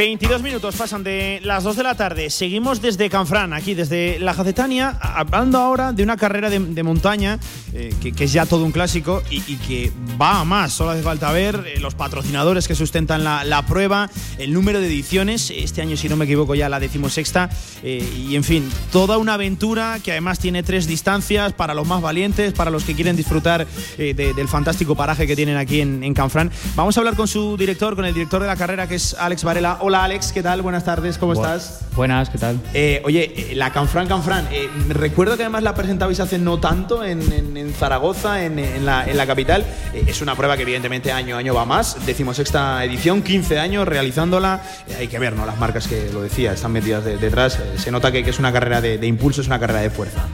22 0.00 0.40
minutos 0.40 0.76
pasan 0.76 1.04
de 1.04 1.40
las 1.44 1.62
2 1.62 1.76
de 1.76 1.82
la 1.82 1.94
tarde. 1.94 2.30
Seguimos 2.30 2.80
desde 2.80 3.10
Canfrán, 3.10 3.52
aquí 3.52 3.74
desde 3.74 4.18
la 4.18 4.32
Jacetania, 4.32 4.96
hablando 4.98 5.58
ahora 5.58 5.92
de 5.92 6.02
una 6.02 6.16
carrera 6.16 6.48
de, 6.48 6.82
montaña 6.82 7.38
eh, 7.74 7.94
que, 8.00 8.24
es 8.24 8.32
ya 8.32 8.46
todo 8.46 8.64
un 8.64 8.72
clásico 8.72 9.22
y, 9.28 9.56
que 9.56 9.92
va 10.18 10.40
a 10.40 10.44
más. 10.46 10.72
Solo 10.72 10.92
hace 10.92 11.02
falta 11.02 11.30
ver 11.32 11.66
eh, 11.66 11.80
los 11.80 11.94
patrocinadores 11.94 12.66
que 12.66 12.74
sustentan 12.74 13.24
la, 13.24 13.66
prueba, 13.68 14.08
el 14.38 14.54
número 14.54 14.80
de 14.80 14.86
ediciones. 14.86 15.52
Este 15.54 15.82
año, 15.82 15.98
si 15.98 16.08
no 16.08 16.16
me 16.16 16.24
equivoco, 16.24 16.54
ya 16.54 16.70
la 16.70 16.80
decimosexta. 16.80 17.50
eh, 17.82 18.02
y 18.26 18.36
en 18.36 18.44
fin, 18.44 18.70
toda 18.92 19.18
una 19.18 19.34
aventura 19.34 19.98
que 20.02 20.12
además 20.12 20.38
tiene 20.38 20.62
tres 20.62 20.86
distancias 20.86 21.52
para 21.52 21.74
los 21.74 21.86
más 21.86 22.00
valientes, 22.00 22.54
para 22.54 22.70
los 22.70 22.84
que 22.84 22.94
quieren 22.94 23.16
disfrutar 23.16 23.66
de- 23.98 24.14
del 24.14 24.48
fantástico 24.48 24.94
paraje 24.94 25.26
que 25.26 25.36
tienen 25.36 25.58
aquí 25.58 25.82
en, 25.82 26.02
en 26.02 26.14
Canfrán. 26.14 26.50
Vamos 26.74 26.96
a 26.96 27.00
hablar 27.00 27.16
con 27.16 27.28
su 27.28 27.58
director, 27.58 27.96
con 27.96 28.06
el 28.06 28.14
director 28.14 28.40
de 28.40 28.46
la 28.46 28.56
carrera, 28.56 28.88
que 28.88 28.94
es 28.94 29.12
Alex 29.12 29.44
Varela. 29.44 29.76
Hola 29.82 29.89
Alex, 29.94 30.32
¿qué 30.32 30.42
tal? 30.42 30.62
Buenas 30.62 30.84
tardes, 30.84 31.18
¿cómo 31.18 31.34
Bu- 31.34 31.36
estás? 31.36 31.80
Buenas, 31.94 32.30
¿qué 32.30 32.38
tal? 32.38 32.60
Eh, 32.72 33.02
oye, 33.04 33.32
eh, 33.52 33.54
la 33.54 33.72
Canfrán 33.72 34.06
Canfrán, 34.06 34.46
eh, 34.52 34.68
recuerdo 34.88 35.36
que 35.36 35.42
además 35.42 35.62
la 35.62 35.74
presentabais 35.74 36.20
hace 36.20 36.38
no 36.38 36.58
tanto 36.60 37.04
en, 37.04 37.20
en- 37.32 37.56
en 37.56 37.72
Zaragoza, 37.74 38.44
en, 38.44 38.58
en 38.58 38.86
la, 38.86 39.04
en 39.04 39.16
la 39.16 39.26
capital. 39.26 39.64
Eh, 39.92 40.04
es 40.06 40.22
una 40.22 40.34
prueba 40.36 40.56
que 40.56 40.62
evidentemente 40.62 41.12
año 41.12 41.36
a 41.36 41.38
año 41.40 41.54
va 41.54 41.64
más. 41.64 41.96
Decimosexta 42.06 42.84
edición, 42.84 43.22
15 43.22 43.58
años 43.58 43.86
realizándola. 43.86 44.60
Eh, 44.88 44.96
hay 45.00 45.08
que 45.08 45.18
ver, 45.18 45.34
¿no? 45.34 45.44
Las 45.46 45.58
marcas 45.58 45.88
que 45.88 46.10
lo 46.12 46.22
decía 46.22 46.52
están 46.52 46.72
metidas 46.72 47.04
de- 47.04 47.16
detrás. 47.18 47.58
Se 47.76 47.90
nota 47.90 48.12
que, 48.12 48.22
que 48.24 48.30
es 48.30 48.38
una 48.38 48.52
carrera 48.52 48.80
de, 48.80 48.98
de 48.98 49.06
impulso, 49.06 49.40
es 49.40 49.46
una 49.48 49.58
carrera 49.58 49.80
de 49.80 49.90
fuerza. 49.90 50.26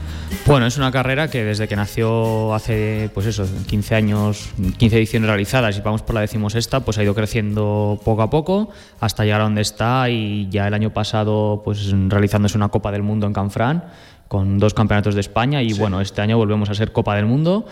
Bueno, 0.47 0.65
es 0.65 0.77
una 0.77 0.93
carrera 0.93 1.29
que 1.29 1.43
desde 1.43 1.67
que 1.67 1.75
nació 1.75 2.53
hace, 2.53 3.11
pues 3.13 3.25
eso, 3.25 3.45
15 3.67 3.95
años, 3.95 4.49
15 4.77 4.95
ediciones 4.95 5.27
realizadas 5.27 5.77
y 5.77 5.81
vamos 5.81 6.03
por 6.03 6.15
la 6.15 6.21
decimosexta, 6.21 6.79
pues 6.79 6.97
ha 6.97 7.03
ido 7.03 7.13
creciendo 7.13 7.99
poco 8.05 8.21
a 8.21 8.29
poco 8.29 8.69
hasta 9.01 9.25
llegar 9.25 9.41
a 9.41 9.43
donde 9.43 9.59
está 9.59 10.09
y 10.09 10.47
ya 10.49 10.65
el 10.65 10.73
año 10.73 10.93
pasado, 10.93 11.63
pues 11.65 11.93
realizándose 12.07 12.55
una 12.55 12.69
Copa 12.69 12.93
del 12.93 13.03
Mundo 13.03 13.27
en 13.27 13.33
Canfrán 13.33 13.83
con 14.29 14.57
dos 14.57 14.73
campeonatos 14.73 15.15
de 15.15 15.21
España 15.21 15.61
y 15.61 15.73
bueno, 15.73 15.99
este 15.99 16.21
año 16.21 16.37
volvemos 16.37 16.69
a 16.69 16.75
ser 16.75 16.93
Copa 16.93 17.13
del 17.17 17.25
Mundo. 17.25 17.65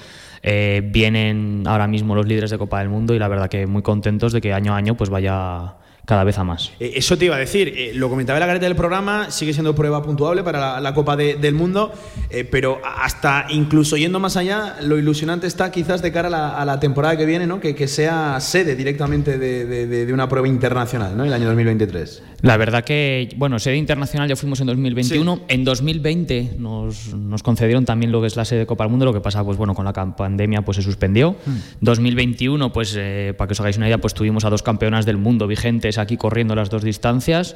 Eh, 0.43 0.81
vienen 0.84 1.64
ahora 1.68 1.88
mismo 1.88 2.14
los 2.14 2.26
líderes 2.26 2.52
de 2.52 2.57
Copa 2.57 2.80
del 2.80 2.89
Mundo 2.89 3.14
y 3.14 3.19
la 3.19 3.30
verdad 3.30 3.47
que 3.47 3.68
muy 3.68 3.84
contentos 3.84 4.34
de 4.34 4.41
que 4.41 4.52
año 4.52 4.73
a 4.73 4.77
año 4.77 4.95
pues 4.95 5.10
vaya 5.10 5.76
cada 6.06 6.23
vez 6.23 6.38
a 6.38 6.44
más. 6.44 6.72
Eh, 6.80 6.94
eso 6.95 7.18
te 7.18 7.26
iba 7.26 7.36
a 7.36 7.40
decir, 7.40 7.73
eh, 7.76 7.91
lo 7.94 8.10
comentaba 8.10 8.38
en 8.38 8.41
la 8.41 8.48
careta 8.48 8.65
del 8.65 8.76
programa, 8.76 9.32
sigue 9.32 9.53
siendo 9.53 9.76
prueba 9.76 10.02
puntuable 10.03 10.44
para 10.44 10.80
la, 10.80 10.94
Copa 10.94 11.18
del 11.18 11.53
Mundo, 11.56 11.91
eh, 12.30 12.45
pero 12.45 12.80
hasta 12.84 13.48
incluso 13.49 13.98
yendo 13.98 14.19
más 14.19 14.38
allá, 14.38 14.77
lo 14.82 14.98
ilusionante 14.98 15.45
está 15.48 15.72
quizás 15.72 16.02
de 16.02 16.11
cara 16.11 16.57
a 16.57 16.64
la, 16.65 16.80
temporada 16.80 17.18
que 17.18 17.26
viene, 17.26 17.48
¿no? 17.48 17.60
que, 17.60 17.76
que 17.76 17.88
sea 17.88 18.40
sede 18.40 18.76
directamente 18.76 19.38
de, 19.38 20.14
una 20.14 20.30
prueba 20.30 20.48
internacional, 20.48 21.18
¿no? 21.18 21.26
el 21.26 21.34
año 21.34 21.48
2023. 21.48 22.22
La 22.45 22.57
verdad 22.57 22.84
que, 22.84 23.30
bueno, 23.38 23.57
sede 23.57 23.77
internacional 23.77 24.30
ya 24.30 24.35
fuimos 24.35 24.59
en 24.59 24.67
2021, 24.67 25.41
en 25.47 25.63
2020 25.63 26.51
nos, 26.59 27.11
nos, 27.15 27.41
concedieron 27.41 27.85
también 27.85 28.11
lo 28.11 28.22
que 28.22 28.27
es 28.27 28.35
la 28.35 28.45
sede 28.45 28.59
de 28.59 28.65
Copa 28.67 28.84
del 28.84 28.91
Mundo, 28.91 29.03
lo 29.05 29.13
que 29.13 29.19
pasa, 29.19 29.43
pues 29.43 29.57
bueno, 29.57 29.73
con 29.73 29.84
la 29.84 29.93
pandemia 29.93 30.61
pues 30.61 30.77
se 30.77 30.84
suspendió. 30.84 31.35
2021, 31.81 32.67
hmm. 32.67 32.72
pues 32.72 32.99
para 33.35 33.47
que 33.47 33.53
os 33.53 33.59
hagáis 33.59 33.77
una 33.77 33.88
idea, 33.88 33.97
pues 33.97 34.13
tuvimos 34.13 34.45
a 34.45 34.51
dos 34.51 34.61
campeonas 34.61 35.07
del 35.07 35.17
mundo 35.17 35.47
vigentes 35.47 35.97
aquí 35.97 36.17
corriendo 36.17 36.53
las 36.53 36.69
dos 36.69 36.84
distancias 36.84 37.55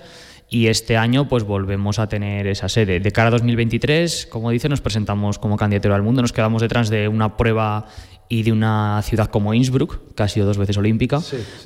y 0.49 0.67
este 0.67 0.97
año 0.97 1.27
pues 1.27 1.43
volvemos 1.43 1.99
a 1.99 2.09
tener 2.09 2.47
esa 2.47 2.67
sede. 2.67 2.99
De 2.99 3.11
cara 3.11 3.27
a 3.27 3.31
2023, 3.31 4.25
como 4.25 4.49
dice, 4.49 4.69
nos 4.69 4.81
presentamos 4.81 5.37
como 5.37 5.55
candidato 5.55 5.93
al 5.93 6.01
mundo, 6.01 6.23
nos 6.23 6.33
quedamos 6.33 6.63
detrás 6.63 6.89
de 6.89 7.07
una 7.07 7.37
prueba 7.37 7.85
y 8.29 8.43
de 8.43 8.51
una 8.51 9.01
ciudad 9.01 9.27
como 9.27 9.53
Innsbruck, 9.55 10.13
que 10.15 10.23
ha 10.23 10.27
sido 10.27 10.45
dos 10.45 10.57
veces 10.57 10.77
olímpica. 10.77 11.19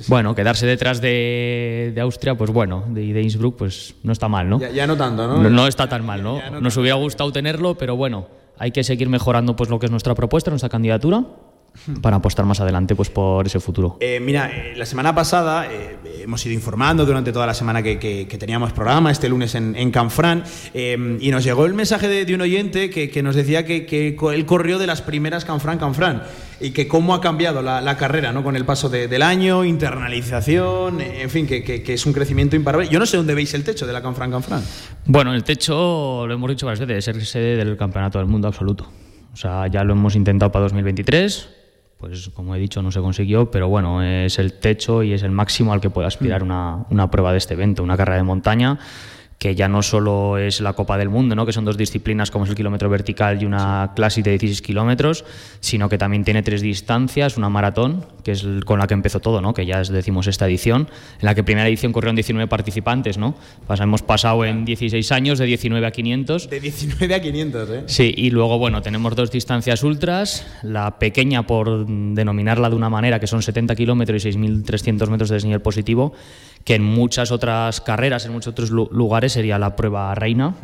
Bueno, 0.08 0.34
quedarse 0.34 0.66
detrás 0.66 1.00
de, 1.02 1.92
de, 1.94 2.00
Austria, 2.00 2.34
pues 2.36 2.50
bueno, 2.50 2.84
de, 2.88 3.12
de 3.12 3.22
Innsbruck, 3.22 3.56
pues 3.56 3.94
no 4.02 4.12
está 4.12 4.28
mal, 4.28 4.48
¿no? 4.48 4.58
Ya, 4.58 4.86
no 4.86 4.96
tanto, 4.96 5.28
¿no? 5.28 5.50
¿no? 5.50 5.66
está 5.66 5.88
tan 5.88 6.04
mal, 6.04 6.22
¿no? 6.22 6.40
Nos 6.60 6.76
hubiera 6.78 6.96
gustado 6.96 7.30
tenerlo, 7.32 7.76
pero 7.76 7.96
bueno, 7.96 8.28
hay 8.58 8.70
que 8.70 8.82
seguir 8.82 9.10
mejorando 9.10 9.54
pues 9.56 9.68
lo 9.68 9.78
que 9.78 9.86
es 9.86 9.90
nuestra 9.92 10.14
propuesta, 10.14 10.50
nuestra 10.50 10.70
candidatura 10.70 11.24
para 12.00 12.16
apostar 12.16 12.46
más 12.46 12.60
adelante 12.60 12.94
pues 12.94 13.10
por 13.10 13.46
ese 13.46 13.60
futuro. 13.60 13.98
Eh, 14.00 14.20
mira, 14.20 14.50
eh, 14.50 14.74
la 14.76 14.86
semana 14.86 15.14
pasada 15.14 15.66
eh, 15.70 15.98
hemos 16.22 16.44
ido 16.46 16.54
informando 16.54 17.04
durante 17.04 17.32
toda 17.32 17.46
la 17.46 17.54
semana 17.54 17.82
que, 17.82 18.26
teníamos 18.38 18.72
programa, 18.72 19.10
este 19.10 19.28
lunes 19.28 19.54
en, 19.54 19.76
en 19.76 19.90
Canfrán, 19.90 20.44
y 20.74 21.30
nos 21.30 21.44
llegó 21.44 21.66
el 21.66 21.74
mensaje 21.74 22.08
de, 22.08 22.34
un 22.34 22.40
oyente 22.40 22.90
que, 22.90 23.22
nos 23.22 23.34
decía 23.36 23.64
que, 23.64 24.16
él 24.32 24.46
corrió 24.46 24.78
de 24.78 24.86
las 24.86 25.02
primeras 25.02 25.44
Canfrán, 25.44 25.78
Canfrán, 25.78 26.22
y 26.60 26.70
que 26.70 26.88
cómo 26.88 27.14
ha 27.14 27.20
cambiado 27.20 27.62
la, 27.62 27.96
carrera 27.96 28.32
¿no? 28.32 28.42
con 28.42 28.56
el 28.56 28.64
paso 28.64 28.88
del 28.88 29.22
año, 29.22 29.64
internalización, 29.64 31.00
en 31.00 31.30
fin, 31.30 31.46
que, 31.46 31.82
es 31.86 32.06
un 32.06 32.12
crecimiento 32.12 32.56
imparable. 32.56 32.88
Yo 32.88 32.98
no 32.98 33.06
sé 33.06 33.16
dónde 33.16 33.34
veis 33.34 33.54
el 33.54 33.64
techo 33.64 33.86
de 33.86 33.92
la 33.92 34.02
Canfrán, 34.02 34.30
Canfrán. 34.30 34.62
Bueno, 35.06 35.34
el 35.34 35.44
techo, 35.44 36.26
lo 36.26 36.34
hemos 36.34 36.50
dicho 36.50 36.66
varias 36.66 36.86
veces, 36.86 36.98
es 36.98 37.04
ser 37.04 37.24
sede 37.26 37.56
del 37.56 37.76
Campeonato 37.76 38.18
del 38.18 38.26
Mundo 38.26 38.48
absoluto. 38.48 38.90
O 39.32 39.36
sea, 39.36 39.66
ya 39.66 39.82
lo 39.82 39.94
hemos 39.94 40.14
intentado 40.14 40.52
para 40.52 40.64
2023 40.64 41.63
pues 42.04 42.28
como 42.34 42.54
he 42.54 42.58
dicho 42.58 42.82
no 42.82 42.92
se 42.92 43.00
consiguió, 43.00 43.50
pero 43.50 43.68
bueno, 43.68 44.02
es 44.02 44.38
el 44.38 44.52
techo 44.52 45.02
y 45.02 45.14
es 45.14 45.22
el 45.22 45.30
máximo 45.30 45.72
al 45.72 45.80
que 45.80 45.88
puede 45.88 46.06
aspirar 46.06 46.42
mm. 46.42 46.46
una, 46.46 46.84
una 46.90 47.10
prueba 47.10 47.32
de 47.32 47.38
este 47.38 47.54
evento, 47.54 47.82
una 47.82 47.96
carrera 47.96 48.18
de 48.18 48.24
montaña 48.24 48.78
que 49.38 49.54
ya 49.54 49.68
no 49.68 49.82
solo 49.82 50.38
es 50.38 50.60
la 50.60 50.72
Copa 50.72 50.96
del 50.96 51.10
Mundo, 51.10 51.34
¿no? 51.34 51.44
que 51.44 51.52
son 51.52 51.64
dos 51.64 51.76
disciplinas 51.76 52.30
como 52.30 52.44
es 52.44 52.50
el 52.50 52.56
kilómetro 52.56 52.88
vertical 52.88 53.42
y 53.42 53.46
una 53.46 53.92
clásica 53.94 54.30
de 54.30 54.38
16 54.38 54.62
kilómetros, 54.62 55.24
sino 55.60 55.88
que 55.88 55.98
también 55.98 56.24
tiene 56.24 56.42
tres 56.42 56.62
distancias, 56.62 57.36
una 57.36 57.48
maratón, 57.48 58.06
que 58.22 58.32
es 58.32 58.46
con 58.64 58.78
la 58.78 58.86
que 58.86 58.94
empezó 58.94 59.20
todo, 59.20 59.40
¿no? 59.40 59.52
que 59.52 59.66
ya 59.66 59.80
es, 59.80 59.88
decimos, 59.88 60.26
esta 60.26 60.46
edición, 60.46 60.88
en 61.20 61.26
la 61.26 61.34
que 61.34 61.44
primera 61.44 61.68
edición 61.68 61.92
corrieron 61.92 62.16
19 62.16 62.48
participantes, 62.48 63.18
¿no? 63.18 63.34
hemos 63.84 64.02
pasado 64.02 64.44
en 64.44 64.64
16 64.64 65.12
años 65.12 65.38
de 65.38 65.46
19 65.46 65.86
a 65.86 65.90
500. 65.90 66.48
De 66.48 66.60
19 66.60 67.14
a 67.14 67.20
500, 67.20 67.70
¿eh? 67.70 67.82
Sí, 67.86 68.14
y 68.16 68.30
luego, 68.30 68.58
bueno, 68.58 68.82
tenemos 68.82 69.14
dos 69.14 69.30
distancias 69.30 69.82
ultras, 69.82 70.46
la 70.62 70.98
pequeña 70.98 71.46
por 71.46 71.86
denominarla 71.86 72.70
de 72.70 72.76
una 72.76 72.88
manera, 72.88 73.20
que 73.20 73.26
son 73.26 73.42
70 73.42 73.74
kilómetros 73.74 74.24
y 74.24 74.30
6.300 74.30 75.08
metros 75.08 75.28
de 75.28 75.34
desnivel 75.36 75.60
positivo, 75.60 76.14
que 76.64 76.74
en 76.74 76.82
muchas 76.82 77.30
otras 77.30 77.80
carreras, 77.80 78.24
en 78.26 78.32
muchos 78.32 78.52
otros 78.52 78.70
lugares 78.70 79.32
sería 79.32 79.58
la 79.58 79.76
prueba 79.76 80.14
reina. 80.14 80.54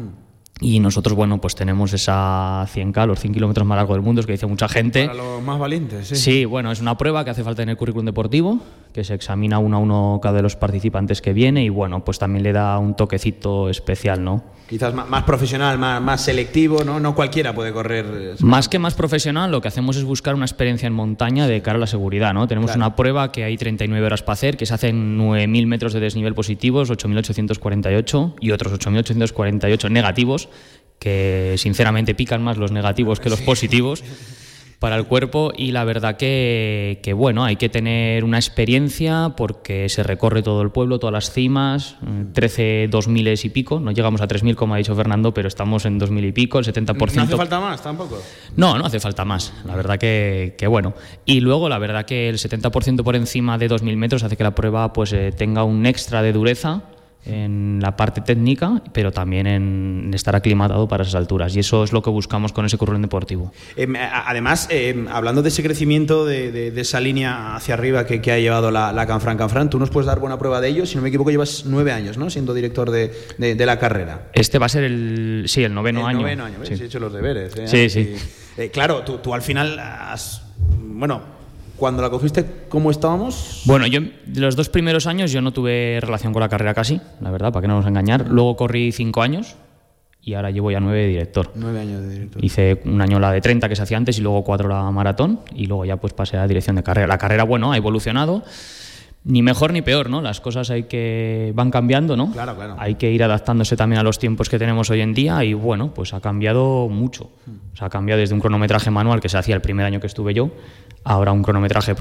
Y 0.63 0.79
nosotros, 0.79 1.17
bueno, 1.17 1.41
pues 1.41 1.55
tenemos 1.55 1.95
esa 1.95 2.67
100K, 2.67 3.07
los 3.07 3.19
100 3.19 3.33
kilómetros 3.33 3.67
más 3.67 3.77
largos 3.77 3.97
del 3.97 4.03
mundo, 4.03 4.21
es 4.21 4.27
que 4.27 4.33
dice 4.33 4.47
mucha 4.47 4.69
gente. 4.69 5.07
Para 5.07 5.17
los 5.17 5.43
más 5.43 5.59
valientes, 5.59 6.09
sí. 6.09 6.17
Sí, 6.17 6.45
bueno, 6.45 6.71
es 6.71 6.83
una 6.83 6.99
prueba 6.99 7.25
que 7.25 7.31
hace 7.31 7.43
falta 7.43 7.63
en 7.63 7.71
el 7.71 7.79
currículum 7.79 8.05
deportivo, 8.05 8.59
que 8.93 9.05
se 9.05 9.15
examina 9.15 9.59
uno 9.59 9.77
a 9.77 9.81
uno 9.81 10.21
cada 10.23 10.37
de 10.37 10.43
los 10.43 10.57
participantes 10.57 11.21
que 11.21 11.33
viene 11.33 11.65
y, 11.65 11.69
bueno, 11.69 12.05
pues 12.05 12.19
también 12.19 12.43
le 12.43 12.53
da 12.53 12.79
un 12.79 12.95
toquecito 12.95 13.69
especial, 13.69 14.23
¿no? 14.25 14.43
quizás 14.71 14.95
más, 14.95 15.25
profesional, 15.25 15.79
más, 15.79 16.01
más, 16.01 16.23
selectivo, 16.23 16.85
¿no? 16.85 17.01
No 17.01 17.17
cualquiera 17.17 17.53
puede 17.53 17.73
correr. 17.73 18.07
Eh, 18.09 18.35
más 18.39 18.69
que 18.69 18.79
más 18.79 18.95
profesional, 18.95 19.51
lo 19.51 19.61
que 19.61 19.67
hacemos 19.67 19.97
es 19.97 20.05
buscar 20.05 20.37
una 20.37 20.45
experiencia 20.45 20.87
en 20.87 20.93
montaña 20.93 21.49
de 21.49 21.61
cara 21.61 21.77
a 21.77 21.81
la 21.81 21.89
seguridad, 21.89 22.33
¿no? 22.33 22.47
Tenemos 22.47 22.77
una 22.77 22.95
prueba 22.95 23.33
que 23.33 23.43
hay 23.43 23.57
39 23.57 24.07
horas 24.07 24.23
para 24.23 24.35
hacer, 24.35 24.57
que 24.57 24.67
se 24.67 24.75
hacen 24.75 25.19
9.000 25.19 25.67
metros 25.67 25.93
de 25.93 25.99
desnivel 25.99 26.35
positivos, 26.35 26.89
8.848 26.89 28.35
y 28.39 28.53
otros 28.53 28.73
8.848 28.75 29.91
negativos, 29.91 30.49
que 31.01 31.57
sinceramente 31.59 32.15
pican 32.15 32.41
más 32.41 32.57
los 32.57 32.71
negativos 32.71 33.19
que 33.19 33.29
los 33.29 33.41
positivos 33.41 34.05
para 34.81 34.97
el 34.97 35.05
cuerpo 35.05 35.53
y 35.55 35.73
la 35.73 35.85
verdad 35.85 36.17
que, 36.17 37.01
que, 37.03 37.13
bueno, 37.13 37.45
hay 37.45 37.57
que 37.57 37.69
tener 37.69 38.25
una 38.25 38.39
experiencia 38.39 39.35
porque 39.37 39.91
se 39.91 40.03
recorre 40.03 40.43
todo 40.43 40.63
el 40.63 40.71
pueblo, 40.71 40.99
todas 40.99 41.13
las 41.13 41.31
cimas, 41.31 41.97
13 42.33 42.89
2000 42.91 43.29
y 43.45 43.49
pico, 43.51 43.79
no 43.79 43.93
llegamos 43.93 44.23
a 44.23 44.27
3000 44.27 44.57
como 44.57 44.75
ha 44.75 44.79
dicho 44.79 44.97
Fernando, 44.97 45.35
pero 45.35 45.49
estamos 45.49 45.85
en 45.85 45.99
2000 45.99 46.25
y 46.25 46.33
pico, 46.33 46.59
el 46.59 46.65
70%. 46.65 47.15
¿No 47.15 47.23
hace 47.23 47.37
falta 47.37 47.61
más 47.61 47.83
tampoco? 47.83 48.19
No, 48.57 48.79
no 48.79 48.87
hace 48.87 49.01
falta 49.01 49.27
más, 49.27 49.53
la 49.67 49.77
verdad 49.77 49.99
que, 49.99 50.55
que 50.57 50.67
bueno. 50.67 50.95
Y 51.27 51.41
luego 51.41 51.69
la 51.69 51.79
verdad 51.79 52.07
que 52.07 52.31
el 52.31 52.39
70% 52.39 53.05
por 53.05 53.17
encima 53.17 53.59
de 53.59 53.69
2000 53.69 53.99
metros 53.99 54.23
hace 54.23 54.39
que 54.39 54.45
la 54.45 54.55
prueba 54.55 54.95
pues 54.95 55.13
eh, 55.13 55.31
tenga 55.37 55.63
un 55.63 55.85
extra 55.85 56.23
de 56.23 56.33
dureza 56.33 56.85
en 57.25 57.81
la 57.83 57.97
parte 57.97 58.21
técnica, 58.21 58.83
pero 58.93 59.13
también 59.13 59.47
en 59.47 60.11
estar 60.15 60.35
aclimatado 60.35 60.89
para 60.89 61.03
esas 61.03 61.17
alturas. 61.17 61.55
Y 61.55 61.61
eso 61.61 61.85
es 61.85 61.93
lo 61.93 62.03
que 62.03 62.11
buscamos 62.11 62.53
con 62.53 62.65
ese 62.65 62.79
currículum 62.79 63.03
deportivo. 63.03 63.53
Em, 63.77 63.95
además, 63.97 64.69
em, 64.71 65.07
hablando 65.09 65.43
de 65.43 65.51
ese 65.51 65.63
crecimiento, 65.63 66.25
de, 66.25 66.73
esa 66.81 67.01
línea 67.01 67.57
hacia 67.57 67.75
arriba 67.75 68.07
que, 68.07 68.31
ha 68.31 68.39
llevado 68.39 68.71
la, 68.71 68.93
la, 68.93 69.07
Canfran 69.07 69.37
Canfran, 69.37 69.69
tú 69.69 69.79
nos 69.79 69.91
puedes 69.91 70.07
dar 70.07 70.19
buena 70.19 70.39
prueba 70.39 70.61
de 70.61 70.69
ello. 70.69 70.87
Si 70.87 70.97
no 70.97 71.03
me 71.03 71.09
equivoco, 71.09 71.31
llevas 71.31 71.65
nueve 71.67 71.93
años, 71.93 72.17
¿no? 72.17 72.31
Siendo 72.31 72.55
director 72.55 72.91
de, 72.91 73.11
la 73.39 73.79
carrera. 73.79 74.31
Este 74.33 74.59
va 74.59 74.67
a 74.67 74.71
ser 74.71 74.85
el, 74.85 75.45
sí, 75.47 75.63
el 75.63 75.75
noveno 75.75 76.01
el 76.01 76.07
año. 76.07 76.21
noveno 76.21 76.45
año, 76.45 76.59
sí. 76.63 76.75
he 76.81 76.85
hecho 76.85 76.99
los 76.99 77.13
deberes. 77.13 77.55
¿eh? 77.57 77.69
Sí, 77.69 77.91
sí. 77.91 78.15
Eh, 78.57 78.71
claro, 78.71 79.03
tú, 79.03 79.19
tú 79.19 79.35
al 79.35 79.43
final 79.43 79.79
has, 79.79 80.43
bueno, 80.79 81.40
cuando 81.81 82.03
la 82.03 82.11
cogiste, 82.11 82.45
¿cómo 82.69 82.91
estábamos? 82.91 83.63
Bueno, 83.65 83.87
yo 83.87 84.01
los 84.37 84.55
dos 84.55 84.69
primeros 84.69 85.07
años 85.07 85.33
yo 85.33 85.41
no 85.41 85.51
tuve 85.51 85.99
relación 86.01 86.33
con 86.35 86.41
la 86.41 86.49
carrera 86.49 86.75
casi, 86.75 87.01
la 87.21 87.31
verdad, 87.31 87.53
para 87.53 87.63
que 87.63 87.69
no 87.69 87.77
nos 87.77 87.87
engañar. 87.87 88.29
Luego 88.29 88.55
corrí 88.55 88.93
cinco 88.93 89.23
años 89.23 89.57
y 90.23 90.35
ahora 90.35 90.51
llevo 90.51 90.71
ya 90.71 90.79
nueve 90.79 91.01
de 91.01 91.07
director. 91.09 91.51
Nueve 91.55 91.81
años 91.81 92.03
de 92.03 92.11
director. 92.11 92.45
Hice 92.45 92.83
un 92.85 93.01
año 93.01 93.19
la 93.19 93.33
de 93.33 93.41
30 93.41 93.67
que 93.71 93.77
se 93.77 93.83
hacía 93.83 93.97
antes 93.97 94.19
y 94.19 94.21
luego 94.21 94.45
cuatro 94.45 94.69
la 94.69 94.91
maratón 94.91 95.41
y 95.55 95.67
luego 95.67 95.87
ya 95.87 95.97
pues 95.97 96.13
pasé 96.13 96.37
a 96.37 96.47
dirección 96.47 96.77
de 96.77 96.83
carrera. 96.83 97.07
La 97.07 97.17
carrera, 97.17 97.45
bueno, 97.45 97.73
ha 97.73 97.77
evolucionado 97.79 98.45
ni 99.25 99.43
mejor 99.43 99.73
ni 99.73 99.83
peor, 99.83 100.09
¿no? 100.09 100.23
Las 100.23 100.41
cosas 100.41 100.71
hay 100.71 100.85
que 100.85 101.53
van 101.55 101.71
cambiando, 101.71 102.17
¿no? 102.17 102.31
Claro, 102.33 102.57
claro. 102.57 102.77
Hay 102.79 102.95
que 102.95 103.11
ir 103.11 103.23
adaptándose 103.23 103.77
también 103.77 104.01
a 104.01 104.03
los 104.03 104.19
tiempos 104.19 104.49
que 104.49 104.59
tenemos 104.59 104.91
hoy 104.91 105.01
en 105.01 105.13
día 105.13 105.43
y 105.45 105.55
bueno, 105.55 105.93
pues 105.95 106.15
ha 106.15 106.21
cambiado 106.21 106.89
mucho. 106.89 107.31
O 107.73 107.77
sea, 107.77 107.89
ha 107.89 107.91
cambiado 107.91 108.21
desde 108.21 108.35
un 108.35 108.41
cronometraje 108.41 108.91
manual 108.91 109.21
que 109.21 109.29
se 109.29 109.37
hacía 109.37 109.55
el 109.55 109.61
primer 109.61 109.87
año 109.87 110.01
que 110.01 110.07
estuve 110.07 110.33
yo, 110.33 110.51
ahora 111.05 111.33
un 111.33 111.43
cronometraje 111.43 111.95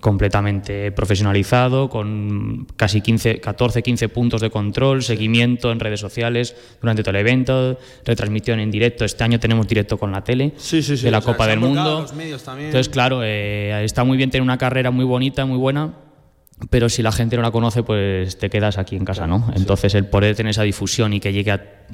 completamente 0.00 0.92
profesionalizado 0.92 1.88
con 1.88 2.66
casi 2.76 3.00
15, 3.00 3.40
14, 3.40 3.82
15 3.82 4.08
puntos 4.08 4.40
de 4.40 4.50
control, 4.50 5.02
seguimiento 5.02 5.70
en 5.70 5.80
redes 5.80 6.00
sociales 6.00 6.56
durante 6.80 7.02
todo 7.02 7.10
el 7.10 7.20
evento, 7.20 7.78
retransmisión 8.04 8.60
en 8.60 8.70
directo. 8.70 9.04
Este 9.04 9.24
año 9.24 9.38
tenemos 9.38 9.66
directo 9.66 9.98
con 9.98 10.12
la 10.12 10.24
tele 10.24 10.54
de 11.02 11.10
la 11.10 11.20
Copa 11.20 11.46
del 11.46 11.60
Mundo. 11.60 12.06
Entonces, 12.18 12.88
claro, 12.88 13.20
eh, 13.22 13.84
está 13.84 14.04
muy 14.04 14.16
bien 14.16 14.30
tener 14.30 14.42
una 14.42 14.58
carrera 14.58 14.90
muy 14.90 15.04
bonita, 15.04 15.44
muy 15.44 15.58
buena 15.58 16.04
pero 16.70 16.88
si 16.88 17.02
la 17.02 17.12
gente 17.12 17.36
no 17.36 17.42
la 17.42 17.50
conoce, 17.50 17.82
pues 17.82 18.38
te 18.38 18.48
quedas 18.48 18.78
aquí 18.78 18.96
en 18.96 19.04
casa, 19.04 19.26
¿no? 19.26 19.50
Entonces, 19.56 19.94
el 19.94 20.06
poder 20.06 20.36
tener 20.36 20.50
esa 20.50 20.62
difusión 20.62 21.12
y 21.12 21.20
que 21.20 21.32
llegue 21.32 21.52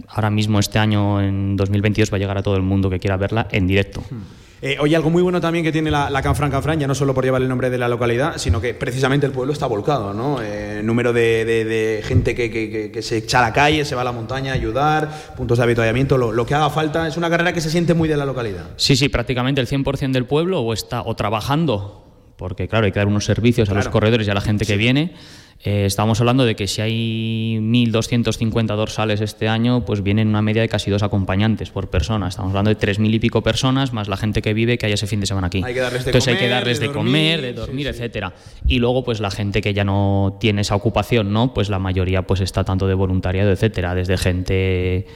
ahora 0.08 0.30
mismo 0.30 0.58
este 0.58 0.78
año, 0.78 1.20
en 1.20 1.56
2022, 1.56 2.12
va 2.12 2.16
a 2.16 2.18
llegar 2.18 2.38
a 2.38 2.42
todo 2.42 2.56
el 2.56 2.62
mundo 2.62 2.90
que 2.90 3.00
quiera 3.00 3.16
verla 3.16 3.48
en 3.50 3.66
directo. 3.66 4.02
Hmm. 4.10 4.39
Eh, 4.62 4.76
oye, 4.78 4.94
algo 4.94 5.08
muy 5.08 5.22
bueno 5.22 5.40
también 5.40 5.64
que 5.64 5.72
tiene 5.72 5.90
la, 5.90 6.10
la 6.10 6.20
Canfran 6.20 6.50
Canfran, 6.50 6.78
ya 6.78 6.86
no 6.86 6.94
solo 6.94 7.14
por 7.14 7.24
llevar 7.24 7.40
el 7.40 7.48
nombre 7.48 7.70
de 7.70 7.78
la 7.78 7.88
localidad, 7.88 8.36
sino 8.36 8.60
que 8.60 8.74
precisamente 8.74 9.24
el 9.24 9.32
pueblo 9.32 9.54
está 9.54 9.66
volcado, 9.66 10.12
¿no? 10.12 10.38
Eh, 10.42 10.82
número 10.84 11.14
de, 11.14 11.46
de- 11.46 11.64
de 11.64 12.02
gente 12.04 12.34
que, 12.34 12.50
que- 12.50 12.90
que- 12.92 13.02
se 13.02 13.16
echa 13.16 13.38
a 13.38 13.42
la 13.48 13.52
calle, 13.54 13.86
se 13.86 13.94
va 13.94 14.02
a 14.02 14.04
la 14.04 14.12
montaña 14.12 14.52
a 14.52 14.54
ayudar, 14.56 15.08
puntos 15.34 15.56
de 15.56 15.64
avituallamiento, 15.64 16.18
lo, 16.18 16.30
lo 16.30 16.44
que 16.44 16.54
haga 16.54 16.68
falta. 16.68 17.08
Es 17.08 17.16
una 17.16 17.30
carrera 17.30 17.54
que 17.54 17.62
se 17.62 17.70
siente 17.70 17.94
muy 17.94 18.06
de 18.06 18.18
la 18.18 18.26
localidad. 18.26 18.66
Sí, 18.76 18.96
sí, 18.96 19.08
prácticamente 19.08 19.62
el 19.62 19.66
100% 19.66 20.12
del 20.12 20.26
pueblo 20.26 20.60
o 20.60 20.74
está 20.74 21.02
o 21.02 21.16
trabajando, 21.16 22.04
porque 22.36 22.68
claro, 22.68 22.84
hay 22.84 22.92
que 22.92 22.98
dar 22.98 23.08
unos 23.08 23.24
servicios 23.24 23.70
a 23.70 23.74
los 23.74 23.84
Claro. 23.84 23.92
corredores 23.92 24.26
y 24.26 24.30
a 24.30 24.34
la 24.34 24.40
gente 24.42 24.66
que 24.66 24.76
viene. 24.76 25.14
Eh, 25.62 25.84
estamos 25.84 26.18
hablando 26.20 26.46
de 26.46 26.56
que 26.56 26.66
si 26.66 26.80
hay 26.80 27.58
1.250 27.60 28.76
dorsales 28.76 29.20
este 29.20 29.46
año, 29.46 29.84
pues 29.84 30.02
vienen 30.02 30.28
una 30.28 30.40
media 30.40 30.62
de 30.62 30.70
casi 30.70 30.90
dos 30.90 31.02
acompañantes 31.02 31.68
por 31.68 31.90
persona. 31.90 32.28
Estamos 32.28 32.50
hablando 32.50 32.70
de 32.70 32.78
3.000 32.78 33.14
y 33.14 33.18
pico 33.18 33.42
personas, 33.42 33.92
más 33.92 34.08
la 34.08 34.16
gente 34.16 34.40
que 34.40 34.54
vive 34.54 34.78
que 34.78 34.86
hay 34.86 34.92
ese 34.92 35.06
fin 35.06 35.20
de 35.20 35.26
semana 35.26 35.48
aquí. 35.48 35.62
Hay 35.62 35.74
que 35.74 35.80
darles 35.80 36.04
de 36.04 36.10
Entonces 36.10 36.28
hay 36.28 36.34
que 36.36 36.44
comer, 36.46 36.54
darles 36.54 36.80
de 36.80 36.88
de, 36.88 36.94
dormir, 36.94 37.12
comer, 37.12 37.40
de 37.42 37.52
dormir, 37.52 37.86
etcétera. 37.88 38.32
Y 38.66 38.78
luego, 38.78 39.04
pues 39.04 39.20
la 39.20 39.30
gente 39.30 39.60
que 39.60 39.74
ya 39.74 39.84
no 39.84 40.38
tiene 40.40 40.62
esa 40.62 40.76
ocupación, 40.76 41.30
¿no? 41.30 41.52
Pues 41.52 41.68
la 41.68 41.78
mayoría 41.78 42.22
pues 42.22 42.40
está 42.40 42.64
tanto 42.64 42.86
de 42.86 42.94
voluntariado, 42.94 43.52
etcétera. 43.52 43.94
Desde 43.94 44.16
gente 44.16 45.06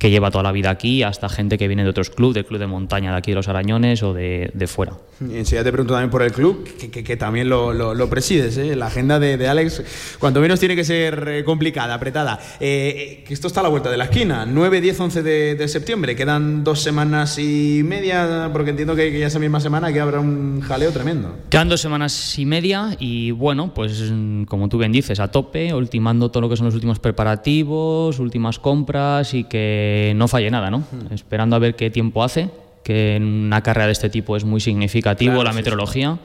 que 0.00 0.10
lleva 0.10 0.30
toda 0.30 0.42
la 0.42 0.50
vida 0.50 0.70
aquí 0.70 1.02
hasta 1.02 1.28
gente 1.28 1.58
que 1.58 1.68
viene 1.68 1.84
de 1.84 1.90
otros 1.90 2.08
clubes, 2.10 2.34
del 2.34 2.46
club 2.46 2.58
de 2.58 2.66
montaña 2.66 3.12
de 3.12 3.18
aquí 3.18 3.32
de 3.32 3.34
los 3.36 3.48
Arañones 3.48 4.02
o 4.02 4.14
de, 4.14 4.50
de 4.54 4.66
fuera. 4.66 4.94
Y 5.20 5.36
enseguida 5.36 5.62
te 5.62 5.70
pregunto 5.72 5.92
también 5.92 6.10
por 6.10 6.22
el 6.22 6.32
club, 6.32 6.66
que, 6.80 6.90
que- 6.90 7.04
que 7.04 7.16
también 7.18 7.50
lo, 7.50 7.74
lo- 7.74 7.94
lo 7.94 8.08
presides. 8.08 8.56
¿eh? 8.56 8.74
La 8.74 8.86
agenda 8.86 9.18
de, 9.20 9.36
de 9.36 9.46
Alex, 9.46 10.16
cuanto 10.18 10.40
menos 10.40 10.58
tiene 10.58 10.74
que 10.74 10.84
ser 10.84 11.28
eh, 11.28 11.44
complicada, 11.44 11.92
apretada. 11.94 12.40
Eh, 12.60 13.24
esto 13.28 13.46
está 13.48 13.60
a 13.60 13.64
la 13.64 13.68
vuelta 13.68 13.90
de 13.90 13.98
la 13.98 14.04
esquina. 14.04 14.46
9, 14.46 14.80
10, 14.80 14.98
11 15.00 15.22
de, 15.22 15.54
de 15.56 15.68
septiembre. 15.68 16.16
Quedan 16.16 16.64
dos 16.64 16.80
semanas 16.80 17.38
y 17.38 17.82
media, 17.84 18.48
porque 18.54 18.70
entiendo 18.70 18.96
que, 18.96 19.12
que 19.12 19.20
ya 19.20 19.26
esa 19.26 19.38
misma 19.38 19.60
semana 19.60 19.92
que 19.92 20.00
habrá 20.00 20.18
un 20.20 20.62
jaleo 20.62 20.90
tremendo. 20.92 21.36
Quedan 21.50 21.68
dos 21.68 21.82
semanas 21.82 22.38
y 22.38 22.46
media 22.46 22.96
y 22.98 23.32
bueno, 23.32 23.74
pues 23.74 24.10
mm, 24.10 24.44
como 24.44 24.70
tú 24.70 24.78
bien 24.78 24.92
dices, 24.92 25.20
a 25.20 25.28
tope, 25.30 25.74
ultimando 25.74 26.30
todo 26.30 26.40
lo 26.40 26.48
que 26.48 26.56
son 26.56 26.64
los 26.64 26.74
últimos 26.74 26.98
preparativos, 26.98 28.18
últimas 28.18 28.58
compras 28.58 29.34
y 29.34 29.44
que 29.44 29.89
no 30.16 30.28
falle 30.28 30.50
nada, 30.50 30.70
¿no? 30.70 30.84
Esperando 31.10 31.56
a 31.56 31.58
ver 31.58 31.76
qué 31.76 31.90
tiempo 31.90 32.22
hace, 32.22 32.50
que 32.82 33.16
en 33.16 33.24
una 33.24 33.62
carrera 33.62 33.86
de 33.86 33.92
este 33.92 34.10
tipo 34.10 34.36
es 34.36 34.44
muy 34.44 34.60
significativo 34.60 35.32
Claro, 35.32 35.44
la 35.44 35.52
sí, 35.52 35.56
meteorología. 35.56 36.18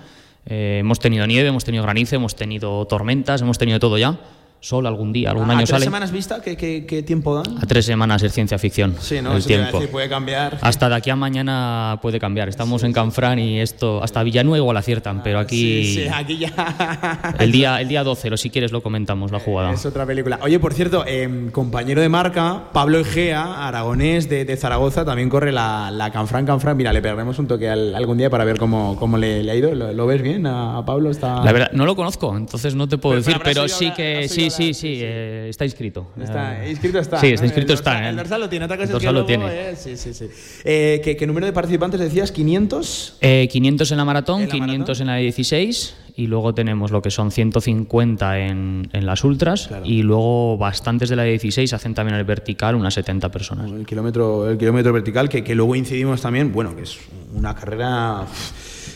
Eh, 0.46 0.78
hemos 0.80 1.00
tenido 1.00 1.26
nieve, 1.28 1.50
hemos 1.50 1.64
tenido 1.64 1.84
granizo, 1.84 2.16
hemos 2.16 2.36
tenido 2.36 2.86
tormentas, 2.86 3.42
hemos 3.42 3.58
tenido 3.58 3.80
todo 3.80 3.98
ya. 3.98 4.18
Sol 4.66 4.88
algún 4.88 5.14
día, 5.14 5.30
algún 5.30 5.48
¿A 5.48 5.52
año 5.54 5.60
tres 5.60 5.70
sale. 5.70 5.84
semanas 5.86 6.12
vista 6.12 6.42
qué, 6.42 6.58
qué- 6.58 6.88
qué 6.88 7.04
tiempo 7.04 7.36
dan? 7.36 7.56
A 7.62 7.68
tres 7.68 7.86
semanas 7.86 8.24
es 8.24 8.34
ciencia 8.34 8.58
ficción. 8.58 8.96
Sí, 9.00 9.22
¿no? 9.22 9.34
El 9.34 9.38
Eso 9.38 9.46
a 9.46 9.48
tiempo. 9.48 9.78
decir, 9.78 9.92
puede 9.92 10.10
cambiar. 10.10 10.58
Hasta 10.62 10.90
de 10.90 10.96
aquí 10.96 11.12
a 11.12 11.16
mañana 11.16 12.00
puede 12.02 12.20
cambiar. 12.20 12.50
Estamos 12.50 12.82
en 12.84 12.92
Canfrán 12.92 13.38
y 13.38 13.60
esto, 13.60 14.02
hasta 14.04 14.24
Villanueva 14.24 14.58
igual 14.58 14.76
aciertan, 14.78 15.22
pero 15.22 15.38
aquí, 15.38 15.84
Sí, 15.86 15.94
sí, 15.96 16.08
aquí 16.12 16.38
ya. 16.40 17.36
el, 17.40 17.52
día, 17.52 17.80
el 17.80 17.88
día 17.90 18.04
12, 18.04 18.28
lo 18.32 18.38
si 18.38 18.50
quieres 18.50 18.72
lo 18.72 18.82
comentamos, 18.82 19.32
la 19.32 19.40
jugada. 19.40 19.72
Es 19.72 19.86
otra 19.86 20.04
película. 20.04 20.40
Oye, 20.42 20.58
por 20.60 20.74
cierto, 20.74 21.04
eh, 21.06 21.50
compañero 21.52 22.02
de 22.02 22.10
marca, 22.10 22.64
Pablo 22.74 22.98
Egea, 22.98 23.68
aragonés 23.68 24.30
de, 24.30 24.46
de 24.46 24.58
Zaragoza, 24.58 25.06
también 25.06 25.30
corre 25.30 25.52
la, 25.52 25.92
la 25.92 26.12
Canfran 26.12 26.44
Canfran. 26.48 26.76
Mira, 26.76 26.92
le 26.92 27.04
pegaremos 27.04 27.38
un 27.38 27.46
toque 27.46 27.70
al- 27.70 27.94
algún 27.94 28.18
día 28.18 28.32
para 28.32 28.44
ver 28.46 28.58
cómo, 28.58 28.96
cómo 28.98 29.20
le, 29.20 29.44
le 29.44 29.52
ha 29.52 29.56
ido. 29.56 29.76
¿Lo, 29.76 29.94
lo 29.94 30.08
ves 30.08 30.24
bien 30.24 30.48
a, 30.48 30.78
a 30.80 30.86
Pablo? 30.86 31.12
Está... 31.12 31.44
La 31.44 31.52
verdad, 31.52 31.70
no 31.74 31.86
lo 31.86 31.96
conozco, 31.96 32.36
entonces 32.36 32.74
no 32.74 32.88
te 32.88 32.98
puedo 32.98 33.14
Pero- 33.22 33.26
decir, 33.28 33.42
pero 33.44 33.68
sí 33.68 33.92
que 33.96 34.28
sí, 34.28 34.50
sí, 34.56 34.73
sí, 34.73 34.99
eh, 35.02 35.48
está 35.49 35.65
inscrito. 35.65 36.07
Está, 36.22 36.65
Eh, 36.65 36.72
inscrito 36.72 36.99
está. 36.99 37.19
Sí, 37.19 37.27
está 37.27 37.45
inscrito 37.45 37.73
el 37.73 37.77
está. 37.80 37.91
dorsal, 37.91 38.06
eh. 38.06 38.10
El 38.10 38.15
dorsal 38.15 38.41
lo 38.41 38.49
tiene, 38.49 38.65
atacas 38.65 38.90
El 38.90 38.94
dorsal 38.94 39.14
lo 39.15 39.26
tiene. 39.26 39.45
eh, 39.72 39.76
Sí, 39.76 39.98
sí, 39.98 40.14
sí. 40.14 40.26
Eh, 40.64 41.02
¿qué, 41.03 41.15
qué 41.15 41.27
número 41.27 41.45
de 41.45 41.53
participantes 41.53 41.99
decías? 41.99 42.34
¿500? 42.34 43.14
Eh, 43.22 43.48
500 43.52 43.91
en 43.91 43.98
la 43.98 44.06
maratón, 44.06 44.48
500 44.48 44.99
en 45.02 45.07
la 45.07 45.15
de 45.15 45.22
16 45.23 45.95
y 46.18 46.27
luego 46.27 46.53
tenemos 46.56 46.91
lo 46.91 47.02
que 47.02 47.11
son 47.11 47.30
150 47.30 48.40
en, 48.40 48.90
en 48.94 49.06
las 49.06 49.23
ultras 49.26 49.69
y 49.84 50.02
luego 50.02 50.57
bastantes 50.57 51.10
de 51.10 51.15
la 51.18 51.23
de 51.23 51.32
16 51.32 51.73
hacen 51.73 51.94
también 51.94 52.18
el 52.18 52.23
vertical, 52.23 52.76
unas 52.76 52.94
70 52.94 53.30
personas. 53.32 53.69
El 53.69 53.86
kilómetro, 53.86 54.49
el 54.49 54.57
kilómetro 54.57 54.94
vertical, 54.94 55.27
que, 55.27 55.44
que 55.44 55.56
luego 55.56 55.76
incidimos 55.76 56.22
también, 56.22 56.53
bueno, 56.53 56.76
que 56.76 56.84
es 56.84 56.98
una 57.34 57.53
carrera. 57.53 58.26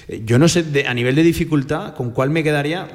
eh, 0.07 0.21
Yo 0.25 0.39
no 0.39 0.47
sé, 0.47 0.63
de- 0.63 0.87
a 0.87 0.93
nivel 0.93 1.13
de 1.15 1.23
dificultad, 1.23 1.93
¿con 1.93 2.11
cuál 2.11 2.29
me 2.29 2.41
quedaría? 2.41 2.87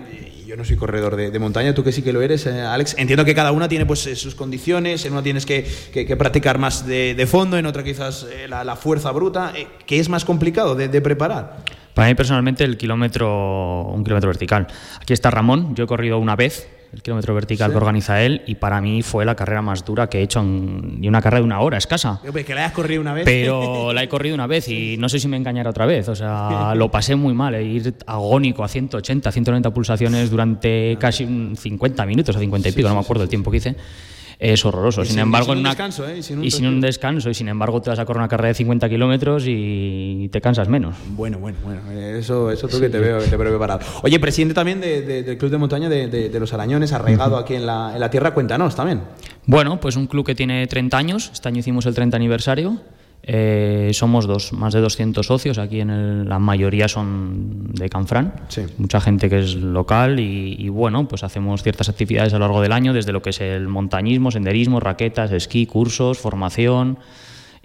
Yo 0.54 0.58
no 0.58 0.64
soy 0.64 0.76
corredor 0.76 1.16
de, 1.16 1.32
de 1.32 1.38
montaña, 1.40 1.74
tú 1.74 1.82
que 1.82 1.90
sí 1.90 2.00
que 2.00 2.12
lo 2.12 2.22
eres, 2.22 2.46
eh, 2.46 2.60
Alex. 2.60 2.94
Entiendo 2.96 3.24
que 3.24 3.34
cada 3.34 3.50
una 3.50 3.66
tiene 3.66 3.86
pues 3.86 4.06
eh, 4.06 4.14
sus 4.14 4.36
condiciones, 4.36 5.04
en 5.04 5.12
una 5.12 5.20
tienes 5.20 5.46
que, 5.46 5.66
que- 5.92 6.06
que 6.06 6.14
practicar 6.16 6.58
más 6.58 6.86
de, 6.86 7.16
de 7.16 7.26
fondo, 7.26 7.58
en 7.58 7.66
otra 7.66 7.82
quizás 7.82 8.24
eh, 8.32 8.46
la, 8.46 8.62
la 8.62 8.76
fuerza 8.76 9.10
bruta. 9.10 9.52
Eh, 9.56 9.66
¿Qué 9.84 9.98
es 9.98 10.08
más 10.08 10.24
complicado 10.24 10.76
de, 10.76 10.86
de 10.86 11.00
preparar? 11.00 11.56
Para 11.92 12.06
mí 12.06 12.14
personalmente 12.14 12.62
el 12.62 12.76
kilómetro, 12.76 13.82
un 13.86 14.04
kilómetro 14.04 14.28
vertical. 14.28 14.68
Aquí 15.00 15.12
está 15.12 15.28
Ramón, 15.28 15.74
yo 15.74 15.82
he 15.82 15.86
corrido 15.88 16.20
una 16.20 16.36
vez 16.36 16.68
el 16.94 17.02
kilómetro 17.02 17.34
vertical 17.34 17.68
Sí. 17.68 17.72
que 17.72 17.76
organiza 17.76 18.22
él 18.22 18.42
y 18.46 18.54
para 18.54 18.80
mí 18.80 19.02
fue 19.02 19.24
la 19.24 19.34
carrera 19.34 19.60
más 19.62 19.84
dura 19.84 20.08
que 20.08 20.20
he 20.20 20.22
hecho 20.22 20.40
en, 20.40 20.98
y 21.02 21.08
una 21.08 21.20
carrera 21.20 21.40
de 21.40 21.44
una 21.44 21.60
hora 21.60 21.76
escasa. 21.76 22.20
Hombre, 22.26 22.44
Que 22.44 22.54
la 22.54 22.62
hayas 22.62 22.72
corrido 22.72 23.00
una 23.00 23.12
vez. 23.12 23.24
Pero 23.24 23.92
la 23.94 24.02
he 24.02 24.08
corrido 24.08 24.34
una 24.34 24.46
vez 24.46 24.68
y 24.68 24.96
no 24.98 25.08
sé 25.08 25.18
si 25.18 25.28
me 25.28 25.36
engañará 25.36 25.70
otra 25.70 25.86
vez. 25.86 26.08
O 26.08 26.14
sea, 26.14 26.74
lo 26.76 26.90
pasé 26.90 27.16
muy 27.16 27.34
mal. 27.34 27.54
eh, 27.54 27.64
Ir 27.64 27.94
agónico 28.06 28.62
a 28.64 28.68
180, 28.68 29.30
190 29.32 29.70
pulsaciones 29.74 30.30
durante 30.30 30.96
casi 31.00 31.24
un 31.24 31.56
50 31.56 32.06
minutos 32.06 32.36
o 32.36 32.38
50 32.38 32.68
y 32.68 32.72
pico, 32.72 32.88
no 32.88 32.94
me 32.94 33.00
acuerdo 33.00 33.24
el 33.24 33.28
tiempo 33.28 33.50
que 33.50 33.56
hice. 33.58 33.76
Es 34.38 34.64
horroroso. 34.64 35.02
Y 35.02 35.06
Sin, 35.06 35.12
sin- 35.14 35.20
embargo, 35.22 35.46
sin 35.46 35.52
en 35.52 35.58
un 35.58 35.60
una- 35.62 35.70
descanso, 35.70 36.08
¿eh? 36.08 36.18
Y 36.18 36.22
sin 36.22 36.38
un 36.38 36.44
y 36.44 36.50
sin 36.50 36.66
un 36.66 36.80
descanso. 36.80 37.30
Y 37.30 37.34
sin 37.34 37.48
embargo, 37.48 37.80
te 37.80 37.90
vas 37.90 37.98
a 37.98 38.04
correr 38.04 38.20
una 38.20 38.28
carrera 38.28 38.48
de 38.48 38.54
50 38.54 38.88
kilómetros 38.88 39.44
y 39.46 40.28
te 40.32 40.40
cansas 40.40 40.68
menos. 40.68 40.96
Bueno, 41.10 41.38
bueno, 41.38 41.58
bueno. 41.64 41.80
eh, 41.90 42.18
Eso, 42.18 42.50
eso 42.50 42.68
tú 42.68 42.80
que 42.80 42.88
te 42.88 42.98
veo, 42.98 43.18
te 43.18 43.36
veo 43.36 43.48
preparado. 43.48 43.80
Oye, 44.02 44.18
presidente 44.20 44.54
también 44.54 44.80
de- 44.80 45.02
de- 45.02 45.22
del 45.22 45.38
Club 45.38 45.50
de 45.50 45.58
Montaña 45.58 45.88
de, 45.88 46.08
de- 46.08 46.28
de 46.28 46.40
los 46.40 46.52
Arañones, 46.52 46.92
arraigado 46.92 47.36
aquí 47.36 47.54
en 47.54 47.66
la, 47.66 47.92
en 47.94 48.00
la 48.00 48.10
tierra, 48.10 48.34
cuéntanos 48.34 48.74
también. 48.74 49.00
Bueno, 49.46 49.78
pues 49.80 49.96
un 49.96 50.06
club 50.06 50.24
que 50.24 50.34
tiene 50.34 50.66
30 50.66 50.96
años, 50.96 51.30
este 51.32 51.48
año 51.48 51.60
hicimos 51.60 51.86
el 51.86 51.94
30 51.94 52.16
aniversario. 52.16 52.80
Eh, 53.26 53.90
somos 53.94 54.26
dos, 54.26 54.52
más 54.52 54.74
de 54.74 54.80
200 54.80 55.26
socios, 55.26 55.56
aquí 55.56 55.80
en 55.80 55.88
el- 55.88 56.28
la 56.28 56.38
mayoría 56.38 56.88
son 56.88 57.72
de 57.72 57.88
Canfrán, 57.88 58.34
mucha 58.76 59.00
gente 59.00 59.30
que 59.30 59.38
es 59.38 59.54
local 59.54 60.20
y, 60.20 60.56
y 60.58 60.68
bueno, 60.68 61.08
pues 61.08 61.24
hacemos 61.24 61.62
ciertas 61.62 61.88
actividades 61.88 62.34
a 62.34 62.38
lo 62.38 62.44
largo 62.44 62.60
del 62.60 62.72
año, 62.72 62.92
desde 62.92 63.12
lo 63.12 63.22
que 63.22 63.30
es 63.30 63.40
el 63.40 63.66
montañismo, 63.68 64.30
senderismo, 64.30 64.78
raquetas, 64.78 65.32
esquí, 65.32 65.64
cursos, 65.64 66.18
formación 66.18 66.98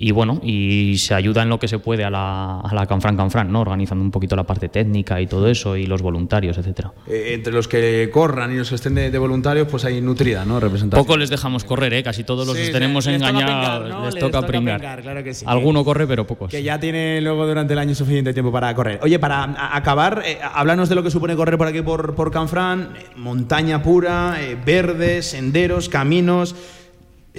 y 0.01 0.11
bueno, 0.11 0.39
y 0.41 0.97
se 0.97 1.13
ayuda 1.13 1.43
en 1.43 1.49
lo 1.49 1.59
que 1.59 1.67
se 1.67 1.77
puede 1.77 2.05
a 2.05 2.09
la, 2.09 2.61
a 2.61 2.73
la 2.73 2.85
Canfrán 2.85 3.17
Canfrán, 3.17 3.51
¿no? 3.51 3.59
organizando 3.59 4.01
un 4.01 4.11
poquito 4.11 4.38
la 4.38 4.45
parte 4.45 4.69
técnica 4.69 5.19
y 5.19 5.27
todo 5.27 5.49
eso 5.49 5.76
y 5.76 5.85
los 5.88 6.01
voluntarios, 6.01 6.57
etcétera. 6.57 6.93
Eh, 7.05 7.31
entre 7.34 7.51
los 7.51 7.67
que 7.67 8.09
corran 8.13 8.53
y 8.53 8.57
los 8.57 8.69
que 8.69 8.76
estén 8.76 8.95
de, 8.95 9.11
de 9.11 9.17
voluntarios, 9.19 9.67
pues 9.69 9.84
hay 9.84 9.99
nutrida, 9.99 10.45
¿no? 10.45 10.57
Representación. 10.61 11.05
Poco 11.05 11.17
les 11.17 11.30
dejamos 11.30 11.65
correr, 11.65 11.93
¿eh? 11.93 12.01
casi 12.03 12.23
todos 12.23 12.47
los 12.47 12.55
Sí, 12.55 12.71
tenemos 12.71 13.05
les 13.07 13.17
toca 13.19 13.30
engañados, 13.30 13.80
pringar, 13.80 13.89
¿no? 13.99 14.05
les, 14.05 14.13
Les 14.13 14.23
toca 14.23 14.38
toca 14.38 14.47
pringar. 14.47 14.77
pringar, 14.80 15.01
claro 15.01 15.23
que 15.23 15.34
sí. 15.34 15.43
Alguno 15.45 15.84
corre, 15.84 16.07
pero 16.07 16.26
pocos. 16.26 16.49
Que 16.49 16.63
ya 16.63 16.80
tiene 16.80 17.19
luego 17.19 17.45
durante 17.45 17.73
el 17.73 17.80
año 17.80 17.93
suficiente 17.93 18.31
tiempo 18.34 18.53
para 18.53 18.73
correr. 18.73 18.99
Oye, 19.03 19.19
para 19.19 19.76
acabar, 19.76 20.21
eh, 20.26 20.39
háblanos 20.41 20.88
de 20.88 20.95
lo 20.95 21.03
que 21.03 21.11
supone 21.11 21.35
correr 21.35 21.57
por 21.57 21.67
aquí 21.67 21.81
por, 21.81 22.15
por 22.15 22.31
Canfrán, 22.31 22.93
eh, 22.97 23.05
montaña 23.17 23.84
pura, 23.84 24.38
eh, 24.39 24.57
verdes, 24.65 25.26
senderos, 25.26 25.89
caminos. 25.89 26.55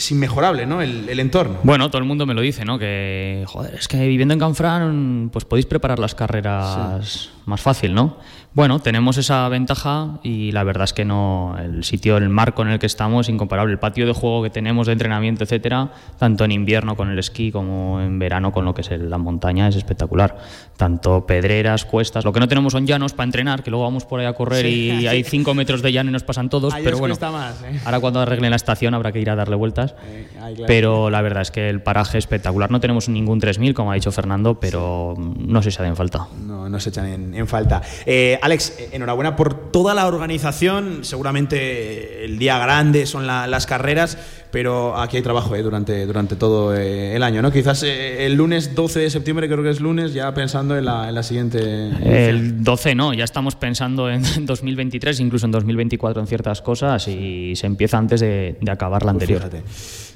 Es 0.01 0.11
inmejorable, 0.13 0.65
¿no? 0.65 0.81
El, 0.81 1.11
el 1.11 1.21
entorno. 1.21 1.59
Bueno, 1.63 1.91
todo 1.91 1.99
el 1.99 2.09
mundo 2.09 2.25
me 2.25 2.33
lo 2.33 2.41
dice, 2.41 2.65
¿no? 2.65 2.79
Que, 2.79 3.45
joder, 3.47 3.75
es 3.75 3.87
que 3.87 3.99
viviendo 4.09 4.33
en 4.33 4.41
Canfrán, 4.41 5.29
pues 5.31 5.45
podéis 5.45 5.67
preparar 5.67 5.99
las 5.99 6.15
carreras 6.15 7.29
más 7.45 7.61
fácil, 7.61 7.93
¿no? 7.93 8.17
Bueno, 8.53 8.81
tenemos 8.81 9.17
esa 9.17 9.49
ventaja 9.49 10.19
y 10.25 10.51
la 10.51 10.65
verdad 10.65 10.83
es 10.83 10.93
que 10.93 11.05
no, 11.05 11.57
el 11.63 11.85
sitio, 11.85 12.17
el 12.17 12.29
marco 12.29 12.63
en 12.63 12.69
el 12.69 12.81
que 12.81 12.87
estamos 12.87 13.27
es 13.29 13.33
incomparable. 13.33 13.73
El 13.73 13.79
patio 13.79 14.07
de 14.09 14.13
juego 14.13 14.43
que 14.43 14.51
tenemos 14.51 14.89
de 14.89 14.95
entrenamiento, 14.95 15.45
etcétera, 15.45 15.93
tanto 16.19 16.45
en 16.45 16.51
invierno 16.51 16.97
con 16.97 17.11
el 17.11 17.19
esquí 17.21 17.53
como 17.53 18.01
en 18.01 18.19
verano 18.19 18.51
con 18.51 18.65
lo 18.65 18.75
que 18.75 18.81
es 18.81 18.91
el- 18.91 19.09
la 19.09 19.19
montaña, 19.19 19.69
es 19.69 19.77
espectacular. 19.77 20.37
Tanto 20.77 21.27
pedreras, 21.27 21.85
cuestas, 21.85 22.25
lo 22.25 22.33
que 22.33 22.41
no 22.41 22.49
tenemos 22.49 22.73
son 22.73 22.89
llanos 22.89 23.13
para 23.13 23.27
entrenar, 23.27 23.63
que 23.63 23.71
luego 23.71 23.85
vamos 23.85 24.05
por 24.05 24.19
ahí 24.19 24.27
a 24.27 24.33
correr 24.33 24.63
Sí. 24.67 24.91
y 25.01 25.07
hay 25.07 25.23
cinco 25.23 25.55
metros 25.55 25.81
de 25.81 25.93
llano 25.93 26.11
y 26.11 26.13
nos 26.13 26.25
pasan 26.25 26.49
todos, 26.49 26.75
Ahí 26.75 26.83
pero 26.83 26.99
bueno. 26.99 27.13
cuesta 27.13 27.31
más, 27.31 27.63
¿eh? 27.63 27.79
Ahora 27.85 28.01
cuando 28.01 28.19
arreglen 28.19 28.51
la 28.51 28.57
estación 28.57 28.95
habrá 28.95 29.13
que 29.13 29.21
ir 29.21 29.31
a 29.31 29.37
darle 29.37 29.55
vueltas. 29.55 29.95
Claro. 30.35 30.65
Pero 30.67 31.09
la 31.11 31.23
verdad 31.23 31.43
es 31.43 31.53
que 31.53 31.69
el 31.71 31.83
paraje 31.83 32.19
es 32.19 32.25
espectacular. 32.25 32.69
No 32.73 32.81
tenemos 32.81 33.09
ningún 33.09 33.39
3000, 33.39 33.75
como 33.75 33.93
ha 33.93 33.95
dicho 33.95 34.11
Fernando, 34.11 34.59
pero 34.59 35.15
no 35.17 35.63
sé 35.63 35.71
si 35.71 35.81
hacen 35.81 35.95
falta. 35.95 36.27
No, 36.45 36.69
no 36.69 36.81
se 36.81 36.89
echan 36.89 37.07
en, 37.07 37.35
en 37.35 37.47
falta. 37.47 37.81
Eh, 38.07 38.39
Alex, 38.43 38.75
enhorabuena 38.93 39.37
por 39.37 39.71
toda 39.71 39.95
la 39.95 40.07
organización. 40.07 41.05
Seguramente 41.05 42.25
el 42.25 42.39
día 42.39 42.59
grande 42.59 43.07
son 43.07 43.27
las 43.27 43.67
carreras, 43.67 44.19
pero 44.51 44.97
aquí 44.99 45.17
hay 45.17 45.23
trabajo 45.23 45.55
eh, 45.55 45.63
durante, 45.63 46.07
durante 46.07 46.37
todo 46.37 46.75
eh, 46.75 47.15
el 47.15 47.23
año, 47.23 47.43
¿no? 47.43 47.53
Quizás 47.53 47.83
eh, 47.83 48.27
el 48.27 48.35
lunes 48.35 48.75
12 48.75 49.01
de 49.01 49.11
septiembre, 49.11 49.49
creo 49.49 49.63
que 49.63 49.71
es 49.71 49.81
lunes, 49.81 50.15
ya 50.15 50.33
pensando 50.35 50.77
en 50.77 50.85
la, 50.85 51.09
en 51.09 51.15
la 51.15 51.23
siguiente... 51.23 51.91
El 52.03 52.65
12 52.65 52.95
no, 52.95 53.13
ya 53.15 53.25
estamos 53.25 53.55
pensando 53.55 54.11
en 54.11 54.23
2023, 54.47 55.21
incluso 55.21 55.47
en 55.47 55.53
2024 55.53 56.21
en 56.21 56.27
ciertas 56.27 56.63
cosas 56.63 57.07
y 57.09 57.55
se 57.57 57.67
empieza 57.67 57.99
antes 57.99 58.21
de, 58.21 58.57
acabar 58.71 59.05
la 59.05 59.13
anterior 59.13 59.43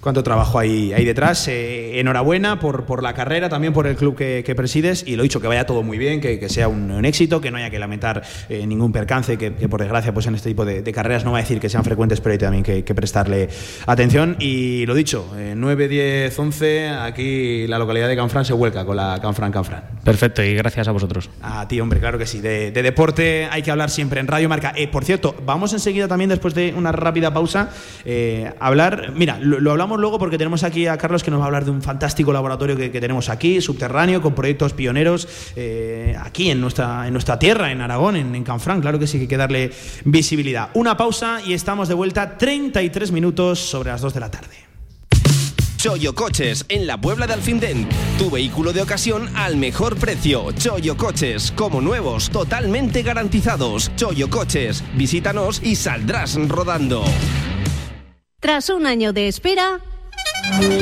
cuánto 0.04 0.22
trabajo 0.22 0.58
hay, 0.58 0.92
ahí 0.92 1.04
detrás. 1.04 1.48
Eh, 1.48 1.98
enhorabuena 1.98 2.60
por, 2.60 2.84
por 2.84 3.02
la 3.02 3.14
carrera, 3.14 3.48
también 3.48 3.72
por 3.72 3.86
el 3.86 3.96
club 3.96 4.14
que, 4.14 4.54
presides 4.54 5.02
y 5.06 5.16
lo 5.16 5.22
dicho, 5.22 5.40
que 5.40 5.48
vaya 5.48 5.64
todo 5.64 5.82
muy 5.82 5.96
bien, 5.96 6.20
que, 6.20 6.48
sea 6.48 6.68
un, 6.68 7.04
éxito, 7.04 7.40
que 7.40 7.50
no 7.50 7.56
haya 7.56 7.70
que 7.70 7.78
lamentar 7.78 8.22
eh, 8.50 8.66
ningún 8.66 8.92
percance, 8.92 9.38
que, 9.38 9.50
por 9.50 9.80
desgracia 9.80 10.12
pues 10.12 10.26
en 10.26 10.34
este 10.34 10.50
tipo 10.50 10.64
de, 10.64 10.84
carreras 10.92 11.24
no 11.24 11.32
va 11.32 11.38
a 11.38 11.40
decir 11.40 11.58
que 11.58 11.70
sean 11.70 11.82
frecuentes, 11.82 12.20
pero 12.20 12.32
hay 12.32 12.38
también 12.38 12.62
que, 12.62 12.94
prestarle 12.94 13.48
atención. 13.86 14.36
Y 14.38 14.84
lo 14.86 14.94
dicho, 14.94 15.32
9, 15.34 15.88
10, 15.88 16.38
11, 16.38 16.88
aquí 16.90 17.66
la 17.66 17.78
localidad 17.78 18.08
de 18.08 18.14
Canfrán 18.14 18.44
se 18.44 18.52
vuelca 18.52 18.84
con 18.84 18.96
la 18.96 19.18
Canfrán 19.22 19.50
Canfrán. 19.50 19.84
Perfecto, 20.04 20.42
y 20.42 20.54
gracias 20.54 20.86
a 20.86 20.92
vosotros. 20.92 21.30
A 21.40 21.66
ti, 21.66 21.80
hombre, 21.80 21.98
claro 21.98 22.18
que 22.18 22.26
sí. 22.26 22.40
De, 22.40 22.70
deporte 22.70 23.48
hay 23.50 23.62
que 23.62 23.70
hablar 23.70 23.88
siempre 23.88 24.20
en 24.20 24.26
Radio 24.26 24.50
Marca. 24.50 24.74
Eh, 24.76 24.86
por 24.86 25.04
cierto, 25.04 25.34
vamos 25.46 25.72
enseguida 25.72 26.06
también, 26.06 26.28
después 26.28 26.54
de 26.54 26.74
una 26.76 26.92
rápida 26.92 27.32
pausa, 27.32 27.70
hablar, 28.60 29.12
mira, 29.14 29.38
lo 29.40 29.70
hablamos 29.70 29.93
luego 29.96 30.18
porque 30.18 30.38
tenemos 30.38 30.62
aquí 30.62 30.86
a 30.86 30.96
Carlos 30.96 31.22
que 31.22 31.30
nos 31.30 31.40
va 31.40 31.44
a 31.44 31.46
hablar 31.46 31.64
de 31.64 31.70
un 31.70 31.82
fantástico 31.82 32.32
laboratorio 32.32 32.76
que, 32.76 32.90
tenemos 33.00 33.28
aquí, 33.28 33.60
subterráneo, 33.60 34.22
con 34.22 34.34
proyectos 34.34 34.72
pioneros 34.72 35.28
eh, 35.56 36.16
aquí 36.20 36.50
en 36.50 36.60
nuestra, 36.60 37.06
en 37.06 37.12
nuestra 37.12 37.38
tierra, 37.38 37.70
en 37.70 37.80
Aragón, 37.80 38.16
en, 38.16 38.34
en 38.34 38.44
Canfrán. 38.44 38.80
Claro 38.80 38.98
que 38.98 39.06
sí 39.06 39.18
que 39.18 39.22
hay 39.22 39.28
que 39.28 39.36
darle 39.36 39.70
visibilidad. 40.04 40.70
Una 40.74 40.96
pausa 40.96 41.40
y 41.44 41.52
estamos 41.52 41.88
de 41.88 41.94
vuelta 41.94 42.36
33 42.38 43.12
minutos 43.12 43.58
sobre 43.58 43.90
las 43.90 44.00
2 44.00 44.14
de 44.14 44.20
la 44.20 44.30
tarde. 44.30 44.74
Choyo 45.84 46.14
Coches, 46.14 46.64
en 46.70 46.86
la 46.86 46.98
Puebla 46.98 47.26
de 47.26 47.34
Alfindén. 47.34 47.86
Tu 48.16 48.30
vehículo 48.30 48.72
de 48.72 48.80
ocasión 48.80 49.28
al 49.36 49.58
mejor 49.58 49.96
precio. 49.96 50.50
Choyo 50.52 50.96
Coches, 50.96 51.52
como 51.54 51.82
nuevos, 51.82 52.30
totalmente 52.30 53.02
garantizados. 53.02 53.94
Choyo 53.94 54.30
Coches, 54.30 54.82
visítanos 54.96 55.60
y 55.62 55.76
saldrás 55.76 56.36
rodando. 56.48 57.04
Tras 58.44 58.68
un 58.68 58.84
año 58.84 59.14
de 59.14 59.26
espera, 59.26 59.80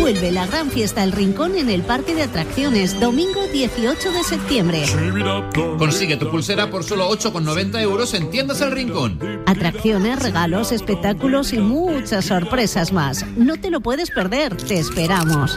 vuelve 0.00 0.32
la 0.32 0.48
gran 0.48 0.68
fiesta 0.68 1.04
El 1.04 1.12
Rincón 1.12 1.54
en 1.54 1.70
el 1.70 1.82
Parque 1.82 2.12
de 2.12 2.22
Atracciones, 2.22 2.98
domingo 2.98 3.46
18 3.52 4.10
de 4.10 4.24
septiembre. 4.24 4.82
Consigue 5.78 6.16
tu 6.16 6.28
pulsera 6.28 6.70
por 6.70 6.82
solo 6.82 7.08
8,90 7.08 7.80
euros 7.80 8.14
en 8.14 8.30
Tiendas 8.30 8.62
El 8.62 8.72
Rincón. 8.72 9.44
Atracciones, 9.46 10.20
regalos, 10.20 10.72
espectáculos 10.72 11.52
y 11.52 11.58
muchas 11.58 12.24
sorpresas 12.24 12.92
más. 12.92 13.24
No 13.36 13.56
te 13.56 13.70
lo 13.70 13.80
puedes 13.80 14.10
perder, 14.10 14.56
te 14.56 14.80
esperamos. 14.80 15.56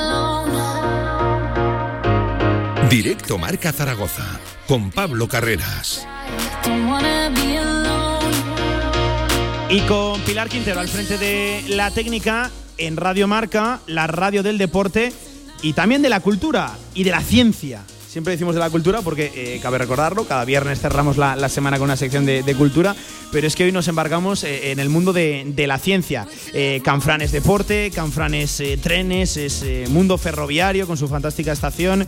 Directo 2.91 3.37
Marca 3.37 3.71
Zaragoza 3.71 4.37
con 4.67 4.91
Pablo 4.91 5.29
Carreras. 5.29 6.05
Y 9.69 9.79
con 9.87 10.19
Pilar 10.23 10.49
Quintero 10.49 10.81
al 10.81 10.89
frente 10.89 11.17
de 11.17 11.63
la 11.69 11.89
técnica 11.91 12.51
en 12.77 12.97
Radio 12.97 13.29
Marca, 13.29 13.79
la 13.87 14.07
radio 14.07 14.43
del 14.43 14.57
deporte 14.57 15.13
y 15.61 15.71
también 15.71 16.01
de 16.01 16.09
la 16.09 16.19
cultura 16.19 16.77
y 16.93 17.05
de 17.05 17.11
la 17.11 17.21
ciencia. 17.21 17.81
Siempre 18.09 18.33
decimos 18.33 18.55
de 18.55 18.59
la 18.59 18.69
cultura 18.69 18.99
porque 19.01 19.31
eh, 19.33 19.59
cabe 19.63 19.77
recordarlo, 19.77 20.25
cada 20.25 20.43
viernes 20.43 20.81
cerramos 20.81 21.15
la, 21.15 21.47
semana 21.47 21.77
con 21.77 21.85
una 21.85 21.95
sección 21.95 22.25
de, 22.25 22.55
cultura, 22.57 22.93
pero 23.31 23.47
es 23.47 23.55
que 23.55 23.63
hoy 23.63 23.71
nos 23.71 23.87
embarcamos 23.87 24.43
eh, 24.43 24.73
en 24.73 24.79
el 24.81 24.89
mundo 24.89 25.13
de, 25.13 25.53
la 25.65 25.77
ciencia. 25.77 26.27
Eh, 26.53 26.81
Canfrán 26.83 27.21
es 27.21 27.31
deporte, 27.31 27.89
Canfrán 27.95 28.33
es 28.33 28.61
trenes, 28.81 29.37
es 29.37 29.63
mundo 29.87 30.17
ferroviario 30.17 30.87
con 30.87 30.97
su 30.97 31.07
fantástica 31.07 31.53
estación 31.53 32.05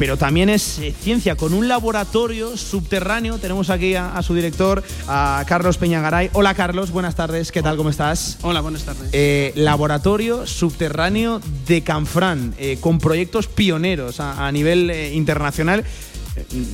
pero 0.00 0.16
también 0.16 0.48
es 0.48 0.78
eh, 0.78 0.94
ciencia 0.98 1.36
con 1.36 1.52
un 1.52 1.68
laboratorio 1.68 2.56
subterráneo. 2.56 3.36
Tenemos 3.36 3.68
aquí 3.68 3.96
a, 3.96 4.22
su 4.22 4.34
director, 4.34 4.82
a 5.06 5.44
Carlos 5.46 5.76
Peñagaray. 5.76 6.30
Hola 6.32 6.54
Carlos, 6.54 6.90
buenas 6.90 7.16
tardes, 7.16 7.52
¿qué 7.52 7.62
tal? 7.62 7.76
¿Cómo 7.76 7.90
estás? 7.90 8.38
Hola, 8.40 8.62
buenas 8.62 8.84
tardes. 8.84 9.10
Eh, 9.12 9.52
laboratorio 9.56 10.46
subterráneo 10.46 11.42
de 11.66 11.82
Canfrán, 11.82 12.54
eh, 12.56 12.78
con 12.80 12.98
proyectos 12.98 13.46
pioneros 13.46 14.20
a, 14.20 14.50
nivel 14.52 14.90
internacional. 15.12 15.84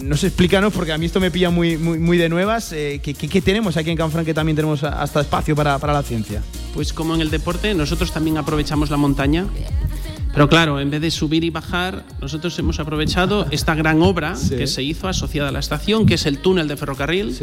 Nos 0.05 0.23
explícanos, 0.23 0.73
porque 0.73 0.93
a 0.93 0.99
mí 0.99 1.07
esto 1.07 1.19
me 1.19 1.33
pilla 1.33 1.51
muy, 1.51 1.77
muy, 1.77 2.19
de 2.19 2.29
nuevas. 2.29 2.69
¿qué, 2.69 3.43
tenemos 3.45 3.77
aquí 3.77 3.91
en 3.91 3.97
Canfrán 3.97 4.25
que 4.25 4.35
también 4.35 4.55
tenemos 4.55 4.85
hasta 4.85 5.23
espacio 5.23 5.57
para, 5.57 5.81
para 5.81 5.93
la 5.93 6.05
ciencia? 6.05 6.45
Pues 6.75 6.93
como 6.93 7.17
en 7.17 7.21
el 7.23 7.31
deporte, 7.31 7.75
nosotros 7.75 8.13
también 8.13 8.39
aprovechamos 8.39 8.89
la 8.89 8.97
montaña 8.97 9.49
pero 10.37 10.51
claro, 10.51 10.79
en 10.81 10.91
vez 10.91 11.01
de 11.01 11.11
subir 11.11 11.45
y 11.45 11.49
bajar, 11.49 12.05
nosotros 12.21 12.59
hemos 12.59 12.79
aprovechado 12.79 13.47
esta 13.51 13.75
gran 13.75 14.03
obra 14.03 14.35
que 14.51 14.67
se 14.67 14.83
hizo 14.83 15.09
asociada 15.09 15.49
a 15.49 15.51
la 15.53 15.61
estación, 15.61 16.05
que 16.05 16.13
es 16.17 16.27
el 16.27 16.41
túnel 16.41 16.69
de 16.69 16.77
ferrocarril. 16.77 17.35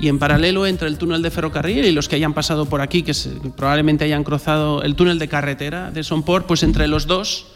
y 0.00 0.08
en 0.08 0.18
paralelo 0.18 0.66
entre 0.66 0.88
el 0.88 0.98
túnel 0.98 1.22
de 1.22 1.30
ferrocarril 1.30 1.84
y 1.84 1.92
los 1.92 2.08
que 2.08 2.16
hayan 2.16 2.34
pasado 2.34 2.66
por 2.66 2.80
aquí, 2.80 3.04
que 3.04 3.14
probablemente 3.56 4.04
hayan 4.04 4.24
cruzado 4.24 4.82
el 4.82 4.96
túnel 4.96 5.20
de 5.20 5.28
carretera 5.28 5.92
de 5.92 6.02
Sonport, 6.02 6.48
pues 6.48 6.64
entre 6.64 6.88
los 6.88 7.06
dos, 7.06 7.46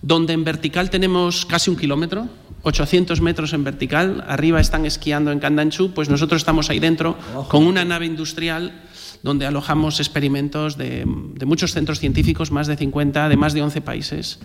donde 0.00 0.32
en 0.32 0.44
vertical 0.44 0.88
tenemos 0.88 1.44
casi 1.44 1.68
un 1.68 1.76
kilómetro, 1.76 2.26
800 2.62 3.20
metros 3.20 3.52
en 3.52 3.64
vertical, 3.64 4.24
arriba 4.26 4.62
están 4.62 4.86
esquiando 4.86 5.30
en 5.30 5.40
Candanchú, 5.40 5.90
pues 5.92 6.08
nosotros 6.08 6.40
estamos 6.40 6.70
ahí 6.70 6.78
dentro 6.78 7.18
con 7.48 7.66
una 7.66 7.84
nave 7.84 8.06
industrial 8.06 8.72
donde 9.26 9.44
alojamos 9.44 9.98
experimentos 9.98 10.76
de, 10.78 11.04
muchos 11.04 11.72
centros 11.72 11.98
científicos, 11.98 12.52
más 12.52 12.68
de 12.68 12.76
50, 12.76 13.28
de 13.28 13.36
más 13.36 13.54
de 13.54 13.62
11 13.62 13.80
países. 13.80 14.38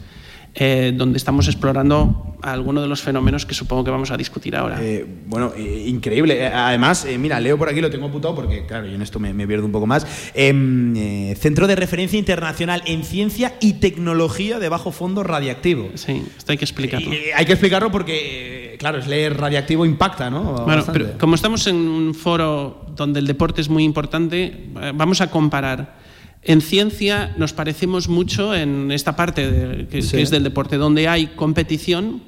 Eh, 0.53 0.91
donde 0.93 1.17
estamos 1.17 1.47
explorando 1.47 2.35
algunos 2.41 2.83
de 2.83 2.89
los 2.89 3.01
fenómenos 3.01 3.45
que 3.45 3.53
supongo 3.53 3.85
que 3.85 3.91
vamos 3.91 4.11
a 4.11 4.17
discutir 4.17 4.53
ahora. 4.57 4.79
Eh, 4.81 5.05
bueno, 5.27 5.53
eh, 5.55 5.85
increíble. 5.87 6.45
Además, 6.45 7.07
mira, 7.17 7.39
leo 7.39 7.57
por 7.57 7.69
aquí, 7.69 7.79
lo 7.79 7.89
tengo 7.89 8.07
apuntado 8.07 8.35
porque, 8.35 8.65
claro, 8.65 8.85
yo 8.85 8.95
en 8.95 9.01
esto 9.01 9.17
me, 9.17 9.47
pierdo 9.47 9.65
un 9.65 9.71
poco 9.71 9.87
más. 9.87 10.05
Em, 10.33 11.35
Centro 11.35 11.67
de 11.67 11.77
Referencia 11.77 12.19
Internacional 12.19 12.83
en 12.85 13.03
Ciencia 13.03 13.53
y 13.61 13.73
Tecnología 13.73 14.59
de 14.59 14.67
Bajo 14.67 14.91
Fondo 14.91 15.23
Radiactivo. 15.23 15.91
Sí, 15.95 16.21
esto 16.37 16.51
hay 16.51 16.57
que 16.57 16.65
explicarlo. 16.65 17.11
hay 17.11 17.45
que 17.45 17.53
explicarlo 17.53 17.89
porque, 17.89 18.75
claro, 18.77 18.97
es 18.97 19.07
leer 19.07 19.37
radiactivo 19.37 19.85
impacta, 19.85 20.29
¿no? 20.29 20.65
Bueno, 20.65 20.83
pero 20.91 21.17
como 21.17 21.35
estamos 21.35 21.65
en 21.67 21.75
un 21.77 22.13
foro 22.13 22.87
donde 22.93 23.21
el 23.21 23.27
deporte 23.27 23.61
es 23.61 23.69
muy 23.69 23.85
importante, 23.85 24.65
vamos 24.95 25.21
a 25.21 25.31
comparar 25.31 26.01
en 26.43 26.61
ciencia 26.61 27.33
nos 27.37 27.53
parecemos 27.53 28.07
mucho 28.07 28.55
en 28.55 28.91
esta 28.91 29.15
parte 29.15 29.87
que, 29.89 29.99
es 29.99 30.29
del 30.31 30.43
deporte, 30.43 30.77
donde 30.77 31.07
hay 31.07 31.27
competición. 31.27 32.23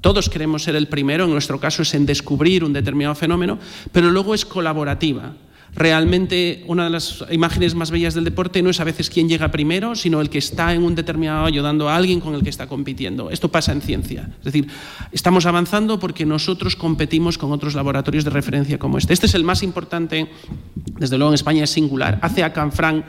Todos 0.00 0.28
queremos 0.28 0.64
ser 0.64 0.76
el 0.76 0.88
primero, 0.88 1.24
en 1.24 1.30
nuestro 1.30 1.60
caso 1.60 1.82
es 1.82 1.94
en 1.94 2.06
descubrir 2.06 2.64
un 2.64 2.72
determinado 2.72 3.14
fenómeno, 3.14 3.58
pero 3.92 4.10
luego 4.10 4.34
es 4.34 4.44
colaborativa 4.44 5.34
realmente 5.74 6.64
una 6.66 6.84
de 6.84 6.90
las 6.90 7.24
imágenes 7.30 7.74
más 7.74 7.90
bellas 7.90 8.14
del 8.14 8.24
deporte 8.24 8.62
no 8.62 8.70
es 8.70 8.80
a 8.80 8.84
veces 8.84 9.10
quién 9.10 9.28
llega 9.28 9.50
primero, 9.50 9.94
sino 9.96 10.20
el 10.20 10.30
que 10.30 10.38
está 10.38 10.72
en 10.72 10.82
un 10.82 10.94
determinado 10.94 11.44
ayudando 11.44 11.88
a 11.88 11.96
alguien 11.96 12.20
con 12.20 12.34
el 12.34 12.42
que 12.42 12.50
está 12.50 12.66
compitiendo. 12.66 13.30
Esto 13.30 13.50
pasa 13.50 13.72
en 13.72 13.80
ciencia. 13.80 14.30
Es 14.38 14.44
decir, 14.44 14.68
estamos 15.12 15.46
avanzando 15.46 15.98
porque 15.98 16.24
nosotros 16.24 16.76
competimos 16.76 17.38
con 17.38 17.52
otros 17.52 17.74
laboratorios 17.74 18.24
de 18.24 18.30
referencia 18.30 18.78
como 18.78 18.98
este. 18.98 19.12
Este 19.12 19.26
es 19.26 19.34
el 19.34 19.44
más 19.44 19.62
importante, 19.62 20.28
desde 20.98 21.18
luego 21.18 21.32
en 21.32 21.34
España 21.34 21.64
es 21.64 21.70
singular. 21.70 22.18
Hace 22.22 22.44
a 22.44 22.52
Canfrán 22.52 23.04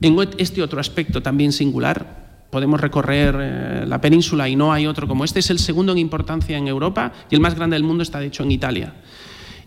en 0.00 0.16
este 0.38 0.62
otro 0.62 0.80
aspecto 0.80 1.22
también 1.22 1.52
singular. 1.52 2.24
Podemos 2.50 2.80
recorrer 2.80 3.36
eh, 3.36 3.84
la 3.86 4.00
península 4.00 4.48
y 4.48 4.54
no 4.54 4.72
hay 4.72 4.86
otro 4.86 5.08
como 5.08 5.24
este. 5.24 5.40
Es 5.40 5.50
el 5.50 5.58
segundo 5.58 5.92
en 5.92 5.98
importancia 5.98 6.56
en 6.56 6.68
Europa 6.68 7.12
y 7.28 7.34
el 7.34 7.40
más 7.40 7.54
grande 7.54 7.74
del 7.74 7.82
mundo 7.82 8.02
está 8.02 8.20
de 8.20 8.26
hecho 8.26 8.44
en 8.44 8.52
Italia. 8.52 8.94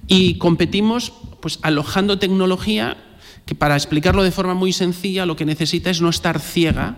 Y 0.07 0.37
competimos 0.37 1.13
pues, 1.41 1.59
alojando 1.61 2.19
tecnología 2.19 2.97
que, 3.45 3.55
para 3.55 3.75
explicarlo 3.75 4.23
de 4.23 4.31
forma 4.31 4.53
muy 4.53 4.73
sencilla, 4.73 5.25
lo 5.25 5.35
que 5.35 5.45
necesita 5.45 5.89
es 5.89 6.01
no 6.01 6.09
estar 6.09 6.39
ciega, 6.39 6.97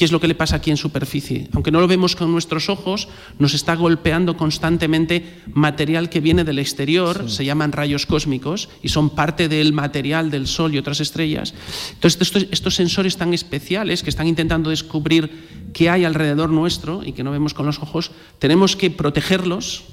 ¿Qué 0.00 0.06
es 0.06 0.12
lo 0.12 0.20
que 0.20 0.28
le 0.28 0.34
pasa 0.34 0.56
aquí 0.56 0.70
en 0.70 0.78
superficie? 0.78 1.48
Aunque 1.52 1.70
no 1.70 1.78
lo 1.78 1.86
vemos 1.86 2.16
con 2.16 2.32
nuestros 2.32 2.70
ojos, 2.70 3.08
nos 3.38 3.52
está 3.52 3.74
golpeando 3.74 4.34
constantemente 4.34 5.42
material 5.52 6.08
que 6.08 6.20
viene 6.20 6.42
del 6.42 6.58
exterior, 6.58 7.30
se 7.30 7.44
llaman 7.44 7.72
rayos 7.72 8.06
cósmicos, 8.06 8.70
y 8.82 8.88
son 8.88 9.10
parte 9.10 9.46
del 9.48 9.74
material 9.74 10.30
del 10.30 10.46
Sol 10.46 10.74
y 10.74 10.78
otras 10.78 11.00
estrellas. 11.00 11.52
Entonces, 11.92 12.20
estos, 12.22 12.46
estos 12.50 12.76
sensores 12.76 13.18
tan 13.18 13.34
especiales 13.34 14.02
que 14.02 14.08
están 14.08 14.26
intentando 14.26 14.70
descubrir 14.70 15.70
qué 15.74 15.90
hay 15.90 16.06
alrededor 16.06 16.48
nuestro 16.48 17.04
y 17.04 17.12
que 17.12 17.22
no 17.22 17.30
vemos 17.30 17.52
con 17.52 17.66
los 17.66 17.78
ojos, 17.80 18.10
tenemos 18.38 18.76
que 18.76 18.90
protegerlos 18.90 19.84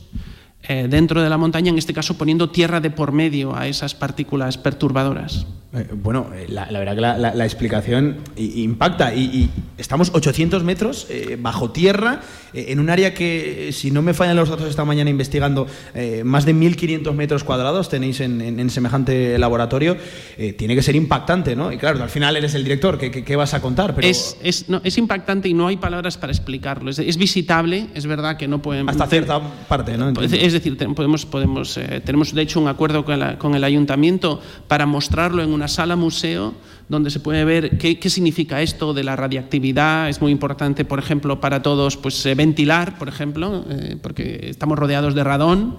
eh, 0.68 0.88
dentro 0.90 1.22
de 1.22 1.30
la 1.30 1.38
montaña, 1.38 1.70
en 1.70 1.78
este 1.78 1.94
caso 1.94 2.18
poniendo 2.18 2.50
tierra 2.50 2.80
de 2.80 2.90
por 2.90 3.12
medio 3.12 3.56
a 3.56 3.68
esas 3.68 3.96
partículas 3.96 4.58
perturbadoras. 4.58 5.48
Eh, 5.74 5.86
bueno, 5.92 6.28
eh, 6.34 6.46
la, 6.48 6.66
verdad 6.72 6.96
que 6.96 7.02
la, 7.38 7.46
explicación 7.46 8.20
impacta 8.38 9.14
y, 9.14 9.50
estamos 9.78 10.12
800 10.14 10.64
metros 10.64 11.08
bajo 11.40 11.72
tierra 11.72 12.22
en 12.54 12.80
un 12.80 12.90
área 12.90 13.14
que, 13.14 13.72
si 13.74 13.92
no 13.92 14.02
me 14.02 14.14
fallan 14.14 14.38
los 14.38 14.50
datos 14.50 14.70
esta 14.70 14.86
mañana 14.86 15.10
investigando, 15.10 15.68
más 16.24 16.46
de 16.46 16.56
1.500 16.56 17.14
metros 17.14 17.44
cuadrados 17.44 17.90
tenéis 17.90 18.22
en, 18.22 18.70
semejante 18.70 19.38
laboratorio, 19.38 19.98
tiene 20.58 20.74
que 20.74 20.82
ser 20.82 20.96
impactante, 20.96 21.56
¿no? 21.56 21.72
Y 21.72 21.78
claro, 21.78 22.02
al 22.02 22.10
final 22.10 22.36
eres 22.36 22.56
el 22.56 22.64
director, 22.64 22.98
¿qué, 22.98 23.36
vas 23.36 23.54
a 23.54 23.62
contar? 23.62 23.94
Pero... 23.94 24.08
Es, 24.08 24.38
es, 24.42 24.68
no, 24.68 24.82
es, 24.84 24.98
impactante 24.98 25.48
y 25.48 25.54
no 25.54 25.68
hay 25.68 25.78
palabras 25.78 26.18
para 26.18 26.32
explicarlo. 26.32 26.90
Es, 26.90 27.18
visitable, 27.18 27.88
es 27.94 28.08
verdad 28.08 28.38
que 28.38 28.48
no 28.48 28.62
pueden... 28.62 28.90
Hasta 28.90 29.06
cierta 29.06 29.40
parte, 29.68 29.96
¿no? 29.96 30.10
Es 30.22 30.54
decir, 30.54 30.76
podemos, 30.96 31.26
podemos, 31.26 31.80
tenemos 32.04 32.34
de 32.34 32.42
hecho 32.42 32.60
un 32.60 32.68
acuerdo 32.68 33.06
con, 33.06 33.36
con 33.38 33.54
el 33.54 33.64
ayuntamiento 33.64 34.42
para 34.68 34.88
mostrarlo 34.88 35.44
en 35.44 35.57
una 35.58 35.68
sala 35.68 35.96
museo 35.96 36.54
donde 36.88 37.10
se 37.10 37.20
puede 37.20 37.44
ver 37.44 37.78
qué, 37.78 38.00
qué, 38.00 38.10
significa 38.10 38.62
esto 38.62 38.94
de 38.94 39.04
la 39.04 39.16
radiactividad. 39.16 40.08
Es 40.08 40.22
muy 40.22 40.32
importante, 40.32 40.86
por 40.86 41.00
ejemplo, 41.00 41.42
para 41.42 41.62
todos 41.62 41.98
pues, 41.98 42.26
eh, 42.26 42.36
ventilar, 42.36 42.98
por 42.98 43.10
ejemplo, 43.10 43.66
eh, 43.70 43.98
porque 44.02 44.48
estamos 44.50 44.80
rodeados 44.80 45.14
de 45.16 45.24
radón. 45.24 45.78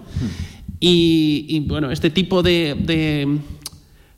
Y, 0.81 1.65
bueno, 1.67 1.91
este 1.91 2.11
tipo 2.11 2.43
de, 2.43 2.77
de, 2.79 3.39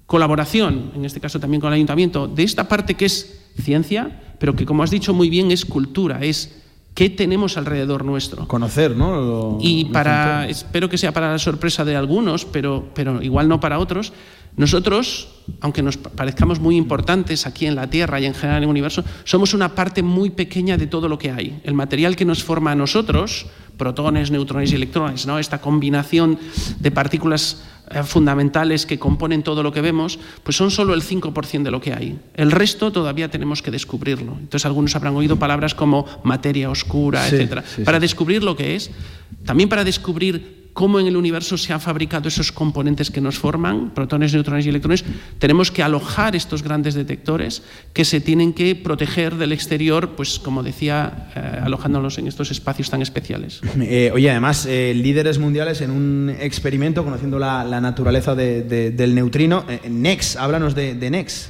colaboración, 0.07 0.91
en 0.95 1.05
este 1.05 1.21
caso 1.21 1.39
también 1.39 1.61
con 1.61 1.69
el 1.69 1.75
ayuntamiento, 1.77 2.27
de 2.27 2.43
esta 2.43 2.69
parte 2.69 2.95
que 2.95 3.07
es 3.07 3.39
ciencia, 3.63 4.35
pero 4.39 4.57
que 4.57 4.67
como 4.67 4.83
has 4.83 4.91
dicho 4.91 5.15
muy 5.15 5.31
bien 5.31 5.53
es 5.53 5.65
cultura, 5.65 6.19
es 6.21 6.61
qué 6.95 7.09
tenemos 7.09 7.57
alrededor 7.57 8.05
nuestro. 8.05 8.47
Conocer, 8.49 8.97
¿no? 8.97 9.59
y 9.61 9.87
para, 9.87 10.49
espero 10.49 10.89
que 10.89 10.99
sea 10.99 11.13
para 11.13 11.31
la 11.31 11.39
sorpresa 11.39 11.85
de 11.85 11.97
algunos, 11.97 12.45
pero, 12.45 12.91
pero 12.95 13.23
igual 13.23 13.49
no 13.49 13.61
para 13.61 13.79
otros, 13.79 14.13
nosotros, 14.61 15.29
aunque 15.63 15.83
nos 15.83 15.97
parezcamos 15.97 16.61
muy 16.61 16.77
importantes 16.77 17.47
aquí 17.47 17.65
en 17.65 17.75
la 17.75 17.89
Tierra 17.89 18.21
y 18.21 18.27
en 18.27 18.35
general 18.35 18.59
en 18.59 18.65
el 18.65 18.69
universo, 18.69 19.03
somos 19.25 19.55
una 19.55 19.75
parte 19.75 20.03
muy 20.03 20.29
pequeña 20.29 20.77
de 20.77 20.87
todo 20.87 21.09
lo 21.09 21.19
que 21.19 21.31
hay. 21.31 21.61
El 21.65 21.73
material 21.73 22.15
que 22.15 22.27
nos 22.27 22.45
forma 22.45 22.73
a 22.73 22.75
nosotros, 22.75 23.47
protones, 23.79 24.31
neutrones 24.31 24.71
y 24.73 24.75
electrones, 24.75 25.27
¿no? 25.27 25.39
esta 25.39 25.63
combinación 25.63 26.39
de 26.79 26.91
partículas 26.91 27.65
eh, 27.91 28.03
fundamentales 28.03 28.85
que 28.85 28.99
componen 28.99 29.43
todo 29.43 29.63
lo 29.63 29.73
que 29.73 29.81
vemos, 29.81 30.19
pues 30.43 30.59
son 30.59 30.71
solo 30.71 30.93
el 30.93 31.03
5% 31.03 31.63
de 31.63 31.71
lo 31.71 31.81
que 31.81 31.95
hay. 31.95 32.21
El 32.35 32.51
resto 32.51 32.93
todavía 32.93 33.31
tenemos 33.31 33.63
que 33.63 33.71
descubrirlo. 33.71 34.37
Entonces 34.39 34.67
algunos 34.67 34.95
habrán 34.95 35.17
oído 35.17 35.39
palabras 35.39 35.75
como 35.75 36.05
materia 36.23 36.69
oscura, 36.69 37.27
etc. 37.27 37.63
para 37.83 37.99
descubrir 37.99 38.45
lo 38.45 38.55
que 38.55 38.77
es, 38.77 38.91
también 39.47 39.71
para 39.71 39.85
descubrir 39.85 40.60
cómo 40.73 41.01
en 41.01 41.07
el 41.07 41.17
universo 41.17 41.57
se 41.57 41.73
han 41.73 41.81
fabricado 41.81 42.29
esos 42.29 42.53
componentes 42.53 43.11
que 43.11 43.21
nos 43.21 43.39
forman, 43.39 43.91
protones, 43.91 44.33
neutrones 44.33 44.67
y 44.67 44.69
electrones, 44.69 45.05
tenemos 45.39 45.71
que 45.71 45.83
alojar 45.83 46.37
estos 46.37 46.63
grandes 46.63 46.95
detectores 46.95 47.63
que 47.93 48.05
se 48.05 48.21
tienen 48.21 48.53
que 48.53 48.75
proteger 48.77 49.37
del 49.37 49.53
exterior, 49.53 50.11
pues 50.11 50.39
como 50.39 50.63
decía, 50.63 51.31
eh, 51.35 51.61
alojándolos 51.63 52.19
en 52.19 52.29
estos 52.29 52.51
espacios 52.51 52.91
tan 52.91 53.03
especiales. 53.03 53.61
Eh, 53.93 54.11
oye, 54.15 54.31
además, 54.31 54.67
eh, 54.67 54.93
líderes 54.95 55.39
mundiales 55.39 55.81
en 55.81 55.91
un 55.91 56.33
experimento 56.39 57.03
conociendo 57.03 57.39
la, 57.39 57.65
naturaleza 57.81 58.35
del 58.35 59.15
neutrino. 59.15 59.65
NEX, 59.89 60.37
háblanos 60.37 60.75
de, 60.75 60.95
de 60.95 61.11
NEX. 61.11 61.49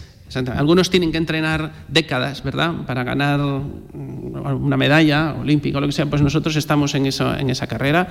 Algunos 0.57 0.91
tienen 0.91 1.11
que 1.11 1.19
entrenar 1.19 1.73
décadas, 1.89 2.43
¿verdad?, 2.45 2.73
para 2.87 3.03
ganar 3.03 3.41
una 3.41 4.77
medalla 4.77 5.35
olímpica 5.35 5.79
o 5.79 5.81
lo 5.81 5.89
que 5.89 5.93
sea, 5.93 6.07
pues 6.07 6.23
nosotros 6.23 6.55
estamos 6.57 6.95
en, 6.95 7.07
eso, 7.07 7.35
en 7.35 7.51
esa 7.51 7.67
carrera. 7.67 8.09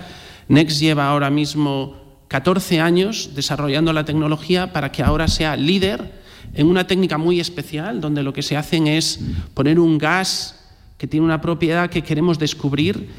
Next 0.49 0.79
lleva 0.81 1.07
ahora 1.07 1.29
mismo 1.29 1.95
14 2.27 2.81
años 2.81 3.31
desarrollando 3.35 3.93
la 3.93 4.03
tecnología 4.03 4.73
para 4.73 4.91
que 4.91 5.03
ahora 5.03 5.27
sea 5.27 5.55
líder 5.55 6.19
en 6.55 6.65
una 6.67 6.87
técnica 6.87 7.19
muy 7.19 7.39
especial, 7.39 8.01
donde 8.01 8.23
lo 8.23 8.33
que 8.33 8.41
se 8.41 8.57
hacen 8.57 8.87
es 8.87 9.19
poner 9.53 9.79
un 9.79 9.99
gas 9.99 10.59
que 10.97 11.07
tiene 11.07 11.25
una 11.25 11.39
propiedad 11.39 11.89
que 11.91 12.01
queremos 12.01 12.39
descubrir. 12.39 13.09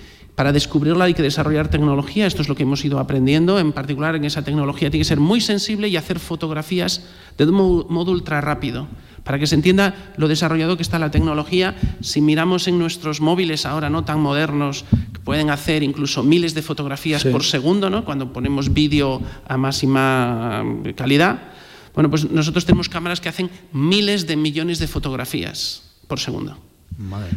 Para 0.40 0.54
descubrirla 0.54 1.04
hay 1.04 1.12
que 1.12 1.22
desarrollar 1.22 1.68
tecnología, 1.68 2.26
esto 2.26 2.40
es 2.40 2.48
lo 2.48 2.54
que 2.54 2.62
hemos 2.62 2.82
ido 2.82 2.98
aprendiendo, 2.98 3.58
en 3.58 3.72
particular 3.72 4.16
en 4.16 4.24
esa 4.24 4.40
tecnología 4.40 4.88
tiene 4.88 5.02
que 5.02 5.08
ser 5.08 5.20
muy 5.20 5.42
sensible 5.42 5.86
y 5.88 5.98
hacer 5.98 6.18
fotografías 6.18 7.04
de 7.36 7.44
un 7.44 7.84
modo 7.90 8.10
ultra 8.10 8.40
rápido. 8.40 8.88
Para 9.22 9.38
que 9.38 9.46
se 9.46 9.54
entienda 9.54 10.14
lo 10.16 10.28
desarrollado 10.28 10.78
que 10.78 10.82
está 10.82 10.98
la 10.98 11.10
tecnología, 11.10 11.76
si 12.00 12.22
miramos 12.22 12.68
en 12.68 12.78
nuestros 12.78 13.20
móviles 13.20 13.66
ahora 13.66 13.90
no 13.90 14.06
tan 14.06 14.20
modernos, 14.20 14.86
que 15.12 15.20
pueden 15.20 15.50
hacer 15.50 15.82
incluso 15.82 16.22
miles 16.22 16.54
de 16.54 16.62
fotografías 16.62 17.22
por 17.22 17.44
segundo, 17.44 17.90
¿no? 17.90 18.06
cuando 18.06 18.32
ponemos 18.32 18.72
vídeo 18.72 19.20
a 19.46 19.58
máxima 19.58 20.64
calidad, 20.96 21.52
bueno, 21.94 22.08
pues 22.08 22.30
nosotros 22.30 22.64
tenemos 22.64 22.88
cámaras 22.88 23.20
que 23.20 23.28
hacen 23.28 23.50
miles 23.74 24.26
de 24.26 24.36
millones 24.36 24.78
de 24.78 24.88
fotografías 24.88 25.82
por 26.08 26.18
segundo. 26.18 26.69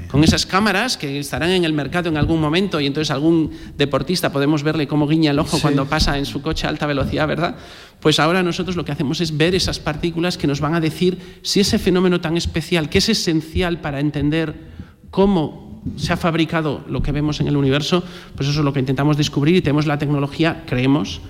Con 0.10 0.24
esas 0.24 0.46
cámaras 0.46 0.98
que 0.98 1.20
estarán 1.20 1.52
en 1.52 1.64
el 1.64 1.72
mercado 1.72 2.10
en 2.10 2.18
algún 2.18 2.42
momento 2.42 2.82
y 2.82 2.86
entonces 2.86 3.12
algún 3.12 3.52
deportista 3.78 4.32
podemos 4.32 4.62
verle 4.62 4.88
cómo 4.88 5.08
guiña 5.08 5.32
el 5.32 5.40
ojo 5.40 5.58
cuando 5.62 5.86
pasa 5.86 6.18
en 6.18 6.26
su 6.26 6.42
coche 6.42 6.68
a 6.68 6.70
alta 6.70 6.86
velocidad, 6.86 7.28
¿verdad? 7.28 7.56
Pues 8.02 8.20
ahora 8.20 8.44
nosotros 8.44 8.76
lo 8.76 8.84
que 8.84 8.92
hacemos 8.92 9.22
es 9.22 9.38
ver 9.38 9.56
esas 9.56 9.80
partículas 9.80 10.38
que 10.38 10.48
nos 10.48 10.60
van 10.60 10.76
a 10.76 10.82
decir 10.82 11.40
si 11.44 11.62
ese 11.62 11.80
fenómeno 11.80 12.20
tan 12.20 12.36
especial, 12.36 12.90
que 12.90 12.98
es 12.98 13.08
esencial 13.08 13.80
para 13.80 14.02
entender 14.02 14.54
cómo 15.10 15.82
se 15.96 16.12
ha 16.12 16.18
fabricado 16.18 16.84
lo 16.88 17.02
que 17.02 17.12
vemos 17.14 17.40
en 17.40 17.48
el 17.48 17.56
universo, 17.56 18.04
pues 18.36 18.50
eso 18.50 18.60
es 18.60 18.66
lo 18.66 18.74
que 18.74 18.80
intentamos 18.82 19.16
descubrir 19.16 19.56
y 19.56 19.62
tenemos 19.62 19.86
la 19.86 19.98
tecnología, 19.98 20.64
creemos, 20.66 21.22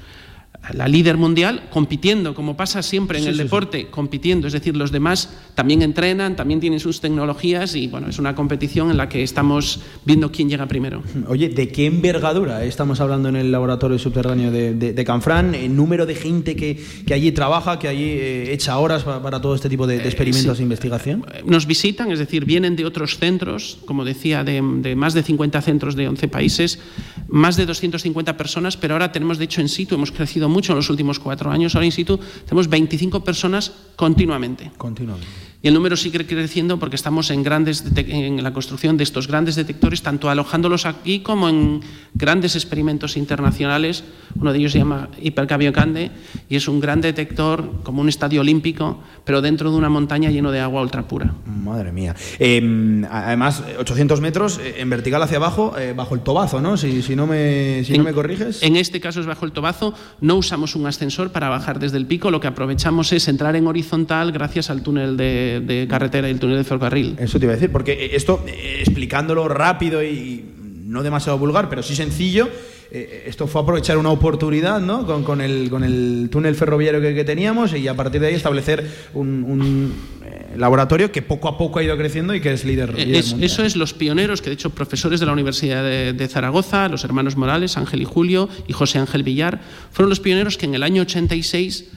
la 0.72 0.88
líder 0.88 1.18
mundial 1.18 1.68
compitiendo, 1.70 2.34
como 2.34 2.56
pasa 2.56 2.82
siempre 2.82 3.20
en 3.20 3.28
el 3.28 3.38
deporte, 3.38 3.88
compitiendo, 3.88 4.48
es 4.48 4.54
decir, 4.54 4.78
los 4.78 4.92
demás 4.92 5.30
también 5.56 5.82
entrenan, 5.82 6.36
también 6.36 6.62
tienen 6.62 6.80
sus 6.80 7.02
tecnologías 7.02 7.76
y 7.76 7.88
bueno, 7.88 8.08
es 8.08 8.18
una 8.18 8.34
competición 8.34 8.90
en 8.90 8.98
la 8.98 9.10
que 9.10 9.24
estamos 9.24 9.82
viendo 10.06 10.32
quién 10.32 10.50
llega 10.50 10.66
primero. 10.66 11.04
Oye, 11.28 11.50
¿de 11.50 11.68
qué 11.68 11.88
envergadura 11.88 12.64
estamos 12.64 13.02
hablando 13.02 13.28
en 13.30 13.36
el 13.36 13.52
laboratorio 13.52 14.00
subterráneo 14.00 14.52
de, 14.52 15.04
Canfrán? 15.04 15.54
¿El 15.54 15.76
número 15.76 16.06
de 16.06 16.16
gente 16.16 16.56
que, 16.56 16.82
allí 17.14 17.34
trabaja, 17.34 17.78
que 17.78 17.90
allí 17.90 18.10
eh, 18.10 18.54
echa 18.54 18.78
horas 18.78 19.04
para, 19.04 19.42
todo 19.42 19.56
este 19.56 19.68
tipo 19.68 19.86
de, 19.86 19.98
eh, 19.98 20.06
experimentos 20.06 20.60
e 20.60 20.64
investigación? 20.64 21.26
Nos 21.46 21.68
visitan, 21.68 22.10
es 22.12 22.20
decir, 22.20 22.46
vienen 22.46 22.78
de 22.78 22.86
otros 22.86 23.18
centros, 23.18 23.80
como 23.86 24.06
decía, 24.06 24.46
de, 24.46 24.62
de 24.78 24.96
más 24.96 25.14
de 25.14 25.24
50 25.24 25.62
centros 25.62 25.96
de 25.96 26.08
11 26.08 26.28
países, 26.30 26.80
más 27.28 27.58
de 27.58 27.66
250 27.66 28.38
personas, 28.38 28.78
pero 28.78 28.94
ahora 28.94 29.12
tenemos, 29.12 29.38
de 29.38 29.46
hecho, 29.46 29.60
en 29.60 29.68
situ, 29.68 29.96
hemos 29.96 30.12
crecido 30.12 30.48
mucho 30.54 30.72
en 30.74 30.78
los 30.78 30.90
últimos 30.90 31.20
cuatro 31.20 31.52
años. 31.52 31.76
Ahora 31.76 31.86
in 31.86 31.92
situ 31.92 32.20
tenemos 32.46 32.70
25 32.70 33.24
personas 33.24 33.74
continuamente. 33.96 34.72
Continuamente. 34.78 35.53
Y 35.64 35.70
el 35.70 35.74
número 35.76 35.96
sigue 35.96 36.28
creciendo 36.28 36.78
porque 36.78 36.98
estamos 36.98 37.30
en, 37.32 37.42
grandes 37.42 37.86
en 37.96 38.44
la 38.44 38.52
construcción 38.52 38.98
de 38.98 39.06
estos 39.06 39.30
grandes 39.30 39.56
detectores, 39.56 40.02
tanto 40.02 40.30
alojándolos 40.30 40.86
aquí 40.86 41.22
como 41.22 41.48
en 41.48 41.80
grandes 42.14 42.58
experimentos 42.58 43.16
internacionales. 43.16 44.04
Uno 44.36 44.52
de 44.52 44.60
ellos 44.60 44.74
se 44.74 44.80
llama 44.80 45.08
Hipercabiocande 45.22 46.12
y 46.50 46.58
es 46.58 46.68
un 46.68 46.82
gran 46.82 47.00
detector 47.00 47.82
como 47.84 48.02
un 48.02 48.10
estadio 48.10 48.42
olímpico, 48.42 49.00
pero 49.24 49.42
dentro 49.42 49.72
de 49.72 49.78
una 49.78 49.88
montaña 49.88 50.30
lleno 50.32 50.52
de 50.52 50.60
agua 50.60 50.82
ultra 50.82 51.08
pura. 51.08 51.34
Madre 51.46 51.94
mía. 51.94 52.14
Em, 52.40 53.06
además, 53.06 53.64
800 53.80 54.20
metros 54.20 54.60
eh, 54.60 54.76
en 54.80 54.90
vertical 54.90 55.24
hacia 55.24 55.38
abajo, 55.38 55.78
eh, 55.80 55.94
bajo 55.96 56.14
el 56.14 56.22
tobazo, 56.24 56.60
¿no? 56.60 56.76
Si, 56.76 57.16
no, 57.16 57.26
me, 57.26 57.86
si 57.86 57.98
no 57.98 58.04
me 58.04 58.12
corriges. 58.12 58.62
En 58.64 58.76
este 58.76 59.00
caso 59.00 59.22
es 59.22 59.26
bajo 59.26 59.46
el 59.46 59.54
tobazo. 59.54 59.94
No 60.20 60.36
usamos 60.36 60.76
un 60.76 60.88
ascensor 60.88 61.32
para 61.32 61.48
bajar 61.48 61.80
desde 61.80 61.96
el 61.96 62.06
pico. 62.06 62.32
Lo 62.32 62.42
que 62.42 62.48
aprovechamos 62.48 63.14
es 63.14 63.30
entrar 63.30 63.56
en 63.56 63.66
horizontal 63.66 64.34
gracias 64.34 64.70
al 64.70 64.84
túnel 64.84 65.16
de 65.16 65.53
de, 65.60 65.88
carretera 65.88 66.28
y 66.28 66.32
el 66.32 66.40
túnel 66.40 66.58
de 66.58 66.64
ferrocarril. 66.64 67.16
Eso 67.20 67.40
te 67.40 67.46
iba 67.46 67.54
a 67.54 67.56
decir, 67.56 67.72
porque 67.72 68.12
esto, 68.14 68.44
eh, 68.48 68.78
explicándolo 68.80 69.48
rápido 69.48 70.04
y 70.04 70.44
no 70.86 71.04
demasiado 71.04 71.38
vulgar, 71.38 71.70
pero 71.70 71.82
sí 71.82 71.96
sencillo, 71.96 72.50
eh, 72.96 73.24
esto 73.26 73.48
fue 73.48 73.64
aprovechar 73.64 73.98
una 73.98 74.12
oportunidad 74.12 74.80
¿no? 74.80 75.08
con, 75.26 75.42
el, 75.42 75.68
con 75.72 75.84
el 75.84 76.30
túnel 76.32 76.54
ferroviario 76.54 77.02
que, 77.02 77.24
teníamos 77.24 77.74
y 77.74 77.88
a 77.88 77.96
partir 77.96 78.22
de 78.22 78.28
ahí 78.28 78.36
establecer 78.36 78.88
un, 79.16 79.96
eh, 80.24 80.54
laboratorio 80.58 81.12
que 81.12 81.24
poco 81.24 81.48
a 81.48 81.58
poco 81.58 81.80
ha 81.80 81.84
ido 81.84 81.98
creciendo 81.98 82.36
y 82.36 82.40
que 82.40 82.54
es 82.54 82.66
líder. 82.66 82.94
eso 83.00 83.64
es 83.66 83.76
los 83.76 83.96
pioneros, 83.96 84.44
que 84.44 84.52
de 84.52 84.54
hecho 84.54 84.70
profesores 84.70 85.20
de 85.20 85.26
la 85.26 85.34
Universidad 85.34 85.84
de, 85.84 86.28
Zaragoza, 86.28 86.88
los 86.88 87.04
hermanos 87.04 87.36
Morales, 87.36 87.78
Ángel 87.78 88.04
y 88.04 88.06
Julio 88.06 88.48
y 88.68 88.74
José 88.74 89.00
Ángel 89.00 89.24
Villar, 89.24 89.60
fueron 89.92 90.10
los 90.10 90.20
pioneros 90.20 90.58
que 90.58 90.68
en 90.68 90.76
el 90.76 90.84
año 90.84 91.02
86 91.02 91.90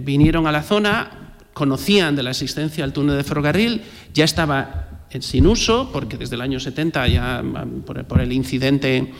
vinieron 0.00 0.46
a 0.46 0.52
la 0.52 0.62
zona, 0.62 1.31
conocían 1.52 2.16
de 2.16 2.22
la 2.22 2.30
existencia 2.30 2.84
del 2.84 2.92
túnel 2.92 3.16
de 3.16 3.24
ferrocarril, 3.24 3.82
ya 4.14 4.24
estaba 4.24 4.88
sin 5.20 5.46
uso, 5.46 5.90
porque 5.92 6.16
desde 6.16 6.36
el 6.36 6.40
año 6.40 6.58
70 6.58 7.08
ya 7.08 7.42
por, 7.84 8.20
el 8.20 8.32
incidente 8.32 9.12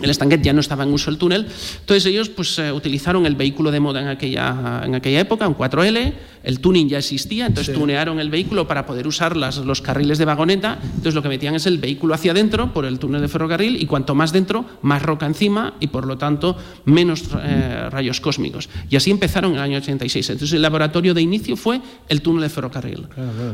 el 0.00 0.10
estanquet 0.10 0.42
ya 0.42 0.52
no 0.52 0.60
estaba 0.60 0.84
en 0.84 0.92
uso 0.92 1.10
el 1.10 1.18
túnel, 1.18 1.46
entonces 1.80 2.06
ellos 2.06 2.28
pues, 2.28 2.58
eh, 2.58 2.72
utilizaron 2.72 3.26
el 3.26 3.34
vehículo 3.34 3.70
de 3.70 3.80
moda 3.80 4.00
en 4.00 4.08
aquella, 4.08 4.82
en 4.84 4.94
aquella 4.94 5.20
época, 5.20 5.48
un 5.48 5.56
4L, 5.56 6.12
el 6.42 6.60
tuning 6.60 6.88
ya 6.88 6.98
existía, 6.98 7.46
entonces 7.46 7.74
tunearon 7.74 8.20
el 8.20 8.30
vehículo 8.30 8.68
para 8.68 8.86
poder 8.86 9.06
usar 9.06 9.36
las, 9.36 9.58
los 9.58 9.82
carriles 9.82 10.18
de 10.18 10.24
vagoneta, 10.24 10.78
entonces 10.82 11.14
lo 11.14 11.22
que 11.22 11.28
metían 11.28 11.54
es 11.54 11.66
el 11.66 11.78
vehículo 11.78 12.14
hacia 12.14 12.32
adentro 12.32 12.72
por 12.72 12.84
el 12.84 12.98
túnel 12.98 13.20
de 13.20 13.28
ferrocarril 13.28 13.82
y 13.82 13.86
cuanto 13.86 14.14
más 14.14 14.32
dentro, 14.32 14.64
más 14.82 15.02
roca 15.02 15.26
encima 15.26 15.74
y 15.80 15.88
por 15.88 16.06
lo 16.06 16.18
tanto 16.18 16.56
menos 16.84 17.24
eh, 17.42 17.88
rayos 17.90 18.20
cósmicos. 18.20 18.68
Y 18.88 18.96
así 18.96 19.10
empezaron 19.10 19.52
en 19.52 19.56
el 19.58 19.62
año 19.62 19.78
86. 19.78 20.30
Entonces 20.30 20.54
el 20.54 20.62
laboratorio 20.62 21.14
de 21.14 21.22
inicio 21.22 21.56
fue 21.56 21.80
el 22.08 22.22
túnel 22.22 22.42
de 22.42 22.48
ferrocarril. 22.48 23.06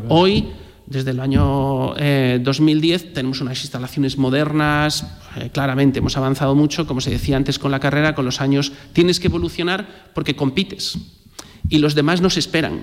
Hoy 0.08 0.46
desde 0.86 1.10
el 1.10 1.20
año 1.20 1.94
2010 2.40 3.02
eh, 3.02 3.10
tenemos 3.14 3.40
unas 3.40 3.62
instalaciones 3.62 4.18
modernas, 4.18 5.06
eh, 5.36 5.50
claramente 5.52 6.00
hemos 6.00 6.16
avanzado 6.16 6.54
mucho, 6.54 6.86
como 6.86 7.00
se 7.00 7.10
decía 7.10 7.36
antes 7.36 7.58
con 7.58 7.70
la 7.70 7.80
carrera, 7.80 8.14
con 8.14 8.24
los 8.24 8.40
años 8.40 8.72
tienes 8.92 9.20
que 9.20 9.28
evolucionar 9.28 10.10
porque 10.14 10.36
compites 10.36 10.98
y 11.72 11.78
los 11.78 11.94
demás 11.94 12.20
nos 12.20 12.36
esperan. 12.36 12.82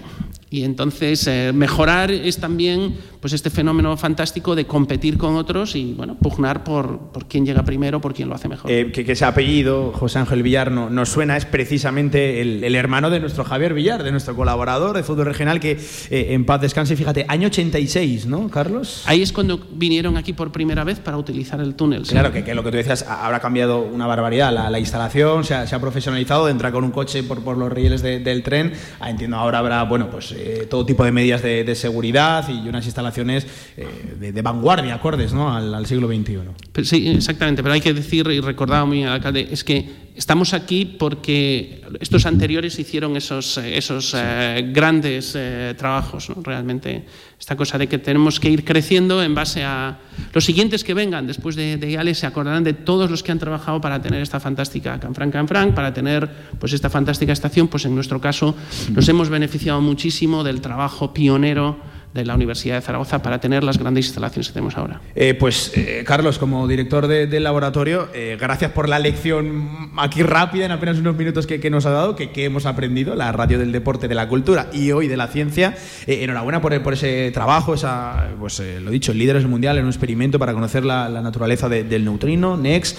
Y 0.52 0.64
entonces 0.64 1.28
eh, 1.28 1.52
mejorar 1.53 2.10
es 2.10 2.38
también 2.38 2.95
pues 3.20 3.34
este 3.34 3.49
fenómeno 3.49 3.95
fantástico 3.98 4.56
de 4.56 4.66
competir 4.66 5.18
con 5.18 5.36
otros 5.36 5.76
y 5.76 5.94
bueno, 5.94 6.18
pugnar 6.18 6.64
por, 6.64 7.11
por 7.11 7.28
quién 7.28 7.45
llega 7.45 7.64
primero, 7.64 7.99
por 7.99 8.14
quién 8.14 8.30
lo 8.30 8.36
hace 8.36 8.48
mejor. 8.48 8.72
Eh, 8.72 8.91
que, 8.91 9.11
ese 9.11 9.26
apellido, 9.26 9.91
José 9.91 10.20
Ángel 10.20 10.41
Villar, 10.41 10.72
no, 10.72 10.90
nos 10.90 11.10
suena, 11.10 11.36
es 11.36 11.45
precisamente 11.45 12.41
el, 12.41 12.64
el, 12.64 12.76
hermano 12.76 13.10
de 13.10 13.20
nuestro 13.20 13.44
Javier 13.44 13.74
Villar, 13.74 14.03
de 14.03 14.11
nuestro 14.11 14.36
colaborador 14.36 14.95
de 14.95 15.03
fútbol 15.03 15.26
regional, 15.26 15.60
que 15.60 15.72
eh, 16.10 16.28
en 16.30 16.45
paz 16.45 16.61
descanse, 16.61 16.95
fíjate, 16.95 17.26
año 17.28 17.48
86, 17.48 18.26
¿no, 18.26 18.49
Carlos? 18.49 19.03
Ahí 19.06 19.22
es 19.22 19.34
cuando 19.34 19.60
vinieron 19.74 20.16
aquí 20.16 20.32
por 20.32 20.52
primera 20.52 20.84
vez 20.84 20.99
para 20.99 21.18
utilizar 21.18 21.60
el 21.60 21.76
túnel. 21.76 22.03
Claro, 22.03 22.32
que, 22.32 22.44
que, 22.44 22.56
lo 22.56 22.64
que 22.64 22.72
tú 22.72 22.78
decías, 22.78 23.06
habrá 23.07 23.40
cambiado 23.40 23.82
una 23.82 24.07
barbaridad, 24.07 24.53
la, 24.53 24.70
la 24.70 24.80
instalación 24.80 25.44
se 25.44 25.56
ha, 25.56 25.68
se 25.68 25.76
ha, 25.76 25.80
profesionalizado, 25.80 26.45
de 26.45 26.53
entrar 26.53 26.72
con 26.72 26.86
un 26.86 26.91
coche 26.91 27.22
por, 27.24 27.44
por 27.44 27.57
los 27.57 27.72
rieles 27.72 28.02
de, 28.02 28.20
del 28.20 28.44
tren, 28.44 28.74
entiendo 29.06 29.38
ahora 29.38 29.60
habrá, 29.60 29.84
bueno, 29.84 30.10
pues 30.10 30.32
eh, 30.32 30.68
todo 30.70 30.86
tipo 30.86 31.04
de 31.04 31.12
medidas 31.12 31.42
de, 31.42 31.76
seguridad 31.76 32.48
y 32.50 32.68
unas 32.68 32.86
instalaciones 32.86 33.46
eh, 33.78 34.32
de, 34.34 34.42
vanguardia, 34.42 34.96
acordes 34.96 35.34
¿no? 35.34 35.54
al, 35.54 35.86
siglo 35.86 36.08
XXI. 36.08 36.84
Sí, 36.84 37.10
exactamente, 37.10 37.64
pero 37.64 37.74
hay 37.74 37.82
que 37.82 37.94
decir, 37.94 38.28
y 38.28 38.40
recordaba 38.40 38.86
muy 38.86 39.04
al 39.04 39.14
alcalde, 39.14 39.48
es 39.52 39.64
que 39.64 40.09
estamos 40.20 40.54
aquí 40.54 40.84
porque 40.84 41.82
estos 42.02 42.26
anteriores 42.26 42.78
hicieron 42.78 43.16
esos, 43.16 43.58
esos 43.58 44.12
sí. 44.12 44.18
eh, 44.20 44.70
grandes 44.74 45.34
eh, 45.34 45.74
trabajos, 45.78 46.30
¿no? 46.30 46.44
realmente 46.44 47.06
esta 47.40 47.56
cosa 47.56 47.78
de 47.78 47.88
que 47.88 48.00
tenemos 48.00 48.38
que 48.38 48.50
ir 48.50 48.66
creciendo 48.66 49.24
en 49.24 49.34
base 49.34 49.64
a 49.64 49.98
los 50.34 50.44
siguientes 50.44 50.84
que 50.84 50.94
vengan 50.94 51.26
después 51.26 51.56
de, 51.56 51.78
de 51.78 51.91
IALE 51.91 52.14
se 52.14 52.28
acordarán 52.28 52.66
de 52.66 52.74
todos 52.74 53.10
los 53.10 53.24
que 53.24 53.32
han 53.32 53.40
trabajado 53.40 53.80
para 53.80 54.02
tener 54.02 54.22
esta 54.22 54.41
fantástica 54.41 55.00
Canfranc 55.00 55.32
Canfranc, 55.32 55.74
para 55.74 55.94
tener 55.94 56.30
pues 56.60 56.74
esta 56.74 56.90
fantástica 56.90 57.32
estación, 57.32 57.70
pues 57.70 57.86
en 57.86 57.96
nuestro 57.96 58.20
caso 58.20 58.56
nos 58.91 59.08
hemos 59.08 59.30
beneficiado 59.30 59.80
muchísimo 59.80 60.44
del 60.44 60.60
trabajo 60.60 61.14
pionero 61.14 61.80
de 62.14 62.26
la 62.26 62.36
Universidad 62.36 62.76
de 62.76 62.81
Zaragoza 62.81 63.22
para 63.22 63.40
tener 63.40 63.64
las 63.64 63.77
grandes 63.77 64.06
instalaciones 64.06 64.48
que 64.48 64.53
tenemos 64.53 64.76
ahora. 64.77 65.02
Eh, 65.15 65.36
pues, 65.36 65.72
eh, 65.76 66.03
Carlos, 66.06 66.40
como 66.40 66.68
director 66.68 67.07
del 67.07 67.30
de 67.30 67.40
laboratorio, 67.40 68.10
eh, 68.14 68.38
gracias 68.40 68.72
por 68.72 68.90
la 68.90 68.98
lección 68.98 69.91
aquí 69.98 70.23
rápida, 70.23 70.65
en 70.65 70.72
apenas 70.72 70.98
unos 70.98 71.15
minutos 71.15 71.45
que, 71.45 71.60
que 71.60 71.69
nos 71.69 71.86
ha 71.86 71.91
dado, 71.91 72.15
que, 72.15 72.31
que, 72.31 72.45
hemos 72.45 72.65
aprendido, 72.65 73.15
la 73.15 73.31
radio 73.31 73.60
del 73.60 73.72
deporte, 73.72 74.07
de 74.07 74.15
la 74.15 74.27
cultura 74.27 74.69
y 74.73 74.91
hoy 74.91 75.07
de 75.07 75.18
la 75.18 75.27
ciencia. 75.27 75.76
enhorabuena 76.07 76.61
por, 76.61 76.81
por, 76.81 76.94
ese 76.94 77.31
trabajo, 77.31 77.76
esa, 77.76 78.30
pues 78.40 78.61
lo 78.81 78.90
dicho, 78.90 79.14
líderes 79.14 79.45
mundial 79.45 79.77
en 79.77 79.84
un 79.84 79.90
experimento 79.90 80.40
para 80.40 80.53
conocer 80.53 80.86
la, 80.86 81.10
la 81.10 81.22
naturaleza 81.22 81.69
de, 81.69 81.84
del 81.84 82.06
neutrino, 82.06 82.57
NEX. 82.57 82.95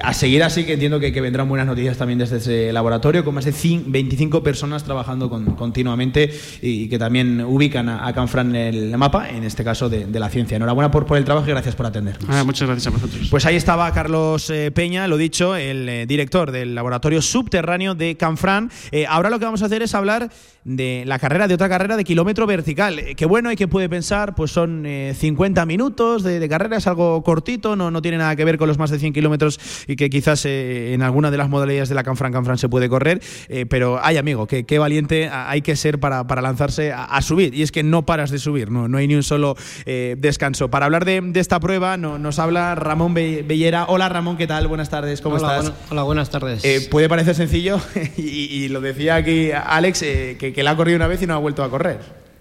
a 0.00 0.12
seguir 0.12 0.42
así, 0.42 0.64
que 0.64 0.74
entiendo 0.74 1.00
que, 1.00 1.12
que, 1.12 1.20
vendrán 1.22 1.48
buenas 1.48 1.66
noticias 1.66 1.96
también 1.96 2.18
desde 2.18 2.36
ese 2.36 2.72
laboratorio, 2.72 3.24
con 3.24 3.34
más 3.34 3.44
de 3.44 3.52
25 3.86 4.42
personas 4.42 4.84
trabajando 4.84 5.30
con, 5.30 5.56
continuamente 5.56 6.30
y, 6.60 6.88
que 6.88 6.98
también 6.98 7.40
ubican 7.40 7.88
a, 7.88 8.06
a 8.06 8.12
En 8.42 8.56
el 8.56 8.96
mapa, 8.98 9.28
en 9.30 9.44
este 9.44 9.64
caso 9.64 9.88
de, 9.88 10.06
de 10.06 10.20
la 10.20 10.28
ciencia. 10.28 10.56
Enhorabuena 10.56 10.90
por, 10.90 11.06
por, 11.06 11.16
el 11.16 11.24
trabajo 11.24 11.46
y 11.48 11.50
gracias 11.50 11.74
por 11.74 11.86
atendernos. 11.86 12.28
Ah, 12.28 12.44
muchas 12.44 12.68
gracias 12.68 12.86
a 12.86 12.90
vosotros. 12.90 13.28
Pues 13.30 13.46
ahí 13.46 13.56
estaba 13.56 13.90
Carlos 13.92 14.50
eh, 14.50 14.70
Peña, 14.70 15.06
lo 15.08 15.16
dicho, 15.16 15.56
el 15.56 15.88
eh, 15.88 16.06
director 16.06 16.50
del 16.50 16.74
laboratorio 16.74 17.22
subterráneo 17.22 17.94
de 17.94 18.16
Canfrán. 18.16 18.70
Eh, 18.90 19.06
ahora 19.06 19.30
lo 19.30 19.38
que 19.38 19.44
vamos 19.44 19.62
a 19.62 19.66
hacer 19.66 19.82
es 19.82 19.94
hablar 19.94 20.30
de 20.64 21.04
la 21.06 21.18
carrera, 21.18 21.48
de 21.48 21.54
otra 21.54 21.68
carrera 21.68 21.96
de 21.96 22.04
kilómetro 22.04 22.46
vertical. 22.46 23.00
Que 23.16 23.26
bueno, 23.26 23.48
hay 23.48 23.56
que 23.56 23.68
puede 23.68 23.88
pensar, 23.88 24.34
pues 24.34 24.50
son 24.50 24.86
50 25.14 25.66
minutos 25.66 26.22
de, 26.22 26.38
de, 26.38 26.48
carrera, 26.48 26.76
es 26.76 26.86
algo 26.86 27.22
cortito, 27.22 27.74
no, 27.74 27.90
no 27.90 28.02
tiene 28.02 28.18
nada 28.18 28.36
que 28.36 28.44
ver 28.44 28.58
con 28.58 28.68
los 28.68 28.78
más 28.78 28.90
de 28.90 28.98
100 28.98 29.12
kilómetros 29.12 29.58
y 29.86 29.96
que 29.96 30.10
quizás 30.10 30.44
en 30.44 31.02
alguna 31.02 31.30
de 31.30 31.36
las 31.36 31.48
modalidades 31.48 31.88
de 31.88 31.94
la 31.94 32.04
Canfrán 32.04 32.32
Canfrán 32.32 32.58
se 32.58 32.68
puede 32.68 32.88
correr. 32.88 33.20
pero 33.68 33.98
hay 34.02 34.16
amigo, 34.18 34.46
que 34.46 34.64
qué 34.64 34.78
valiente 34.78 35.28
hay 35.28 35.62
que 35.62 35.74
ser 35.76 35.98
para, 35.98 36.26
para 36.26 36.42
lanzarse 36.42 36.92
a, 36.92 37.04
a 37.04 37.22
subir. 37.22 37.54
Y 37.54 37.62
es 37.62 37.72
que 37.72 37.82
no 37.82 38.06
paras 38.06 38.30
de 38.30 38.31
subir, 38.38 38.70
no, 38.70 38.88
no 38.88 38.98
hay 38.98 39.08
ni 39.08 39.14
un 39.14 39.22
solo 39.22 39.56
eh, 39.86 40.16
descanso. 40.18 40.70
Para 40.70 40.86
hablar 40.86 41.04
de, 41.04 41.20
de 41.20 41.40
esta 41.40 41.60
prueba 41.60 41.96
no, 41.96 42.18
nos 42.18 42.38
habla 42.38 42.74
Ramón 42.74 43.14
Be 43.14 43.44
Bellera. 43.46 43.86
Hola 43.88 44.08
Ramón, 44.08 44.36
¿qué 44.36 44.46
tal? 44.46 44.68
Buenas 44.68 44.90
tardes, 44.90 45.20
¿cómo 45.20 45.36
hola, 45.36 45.58
estás? 45.58 45.72
Hola, 45.90 46.02
buenas 46.02 46.30
tardes. 46.30 46.64
Eh, 46.64 46.86
puede 46.90 47.08
parecer 47.08 47.34
sencillo 47.34 47.80
y, 48.16 48.22
y, 48.22 48.68
lo 48.68 48.80
decía 48.80 49.16
aquí 49.16 49.50
Alex, 49.52 50.02
eh, 50.02 50.36
que, 50.38 50.52
que 50.52 50.62
la 50.62 50.72
ha 50.72 50.76
corrido 50.76 50.96
una 50.96 51.06
vez 51.06 51.22
y 51.22 51.26
no 51.26 51.34
ha 51.34 51.38
vuelto 51.38 51.62
a 51.64 51.70
correr. 51.70 52.00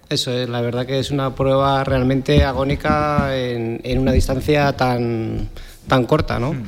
Eso 0.10 0.32
es, 0.34 0.50
la 0.50 0.60
verdad 0.60 0.86
que 0.86 1.00
es 1.00 1.10
una 1.10 1.36
prueba 1.36 1.84
realmente 1.86 2.44
agónica 2.44 3.38
en, 3.38 3.80
en 3.84 4.00
una 4.00 4.12
distancia 4.12 4.74
tan, 4.74 5.50
tan 5.88 6.06
corta, 6.06 6.38
¿no? 6.38 6.54
Mm. 6.54 6.64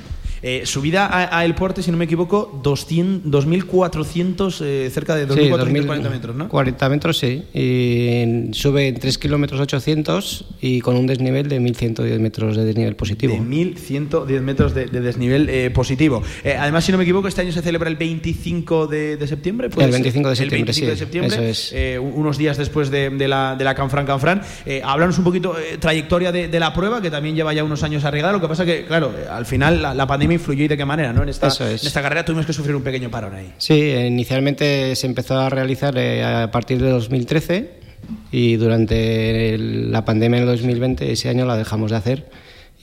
Eh, 0.46 0.64
subida 0.66 1.06
a, 1.06 1.40
a, 1.40 1.46
El 1.46 1.56
Porte, 1.56 1.82
si 1.82 1.90
no 1.90 1.96
me 1.96 2.04
equivoco, 2.04 2.52
2.400, 2.62 4.60
eh, 4.62 4.90
cerca 4.92 5.16
de 5.16 5.26
2.440 5.26 6.04
sí, 6.04 6.10
metros, 6.10 6.36
¿no? 6.36 6.50
40 6.50 6.90
metros, 6.90 7.18
sí. 7.18 7.44
Y 7.54 8.54
sube 8.54 8.90
en 8.90 9.00
3 9.00 9.18
kilómetros 9.18 9.62
800 9.62 10.46
y 10.60 10.82
con 10.82 10.98
un 10.98 11.08
desnivel 11.08 11.48
de 11.48 11.62
1.110 11.62 12.20
metros 12.20 12.58
de 12.58 12.66
desnivel 12.66 12.98
positivo. 12.98 13.34
De 13.34 13.40
1.110 13.40 14.42
metros 14.42 14.74
de, 14.74 14.88
de 14.88 15.00
desnivel 15.00 15.48
eh, 15.48 15.72
positivo. 15.72 16.22
Eh, 16.44 16.58
además, 16.60 16.84
si 16.84 16.92
no 16.92 16.98
me 16.98 17.06
equivoco, 17.06 17.30
este 17.30 17.40
año 17.40 17.54
se 17.54 17.62
celebra 17.62 17.90
el 17.90 17.96
25 17.96 18.88
de, 18.88 19.16
de 19.16 19.28
septiembre. 19.28 19.70
El 19.78 19.92
25 19.92 20.28
de 20.30 20.36
septiembre, 20.36 20.60
el 20.60 20.66
25 20.66 20.74
sí, 20.74 20.86
de 20.86 20.98
septiembre, 20.98 21.36
eso 21.36 21.42
es. 21.42 21.72
Eh, 21.74 21.98
unos 22.00 22.38
días 22.38 22.58
después 22.58 22.92
de, 22.92 23.10
de, 23.12 23.28
la, 23.30 23.56
de 23.56 23.64
la 23.64 23.76
Canfran 23.76 24.06
Canfran. 24.06 24.42
háblanos 24.84 25.18
un 25.18 25.24
poquito, 25.24 25.56
trayectoria 25.80 26.34
de, 26.34 26.60
la 26.60 26.74
prueba, 26.74 27.02
que 27.02 27.10
también 27.10 27.34
lleva 27.34 27.54
ya 27.54 27.64
unos 27.64 27.82
años 27.84 28.04
arreglada. 28.04 28.34
Lo 28.34 28.42
que 28.42 28.50
pasa 28.50 28.66
que, 28.66 28.84
claro, 28.84 29.14
al 29.32 29.46
final 29.46 29.82
la, 29.82 29.94
la 29.94 30.06
pandemia 30.06 30.33
influyó 30.34 30.66
y 30.66 30.68
de 30.68 30.78
qué 30.78 30.86
manera, 30.86 31.14
¿no? 31.14 31.24
En 31.24 31.30
esta, 31.30 31.48
Eso 31.48 31.68
es. 31.68 31.82
en 31.82 31.88
esta 31.88 32.02
carrera 32.02 32.26
tuvimos 32.26 32.46
que 32.46 32.54
sufrir 32.54 32.76
un 32.76 32.84
pequeño 32.84 33.10
parón 33.10 33.36
ahí. 33.36 33.54
Sí, 33.58 33.92
inicialmente 33.92 34.96
se 34.96 35.08
empezó 35.08 35.40
a 35.40 35.50
realizar 35.50 35.98
eh, 35.98 36.24
a 36.24 36.52
partir 36.52 36.82
de 36.82 36.90
2013 36.90 37.80
y 38.32 38.56
durante 38.58 39.58
la 39.58 40.04
pandemia 40.06 40.38
en 40.38 40.44
el 40.44 40.50
2020 40.50 41.12
ese 41.12 41.30
año 41.30 41.46
la 41.46 41.56
dejamos 41.58 41.92
de 41.92 41.98
hacer 41.98 42.30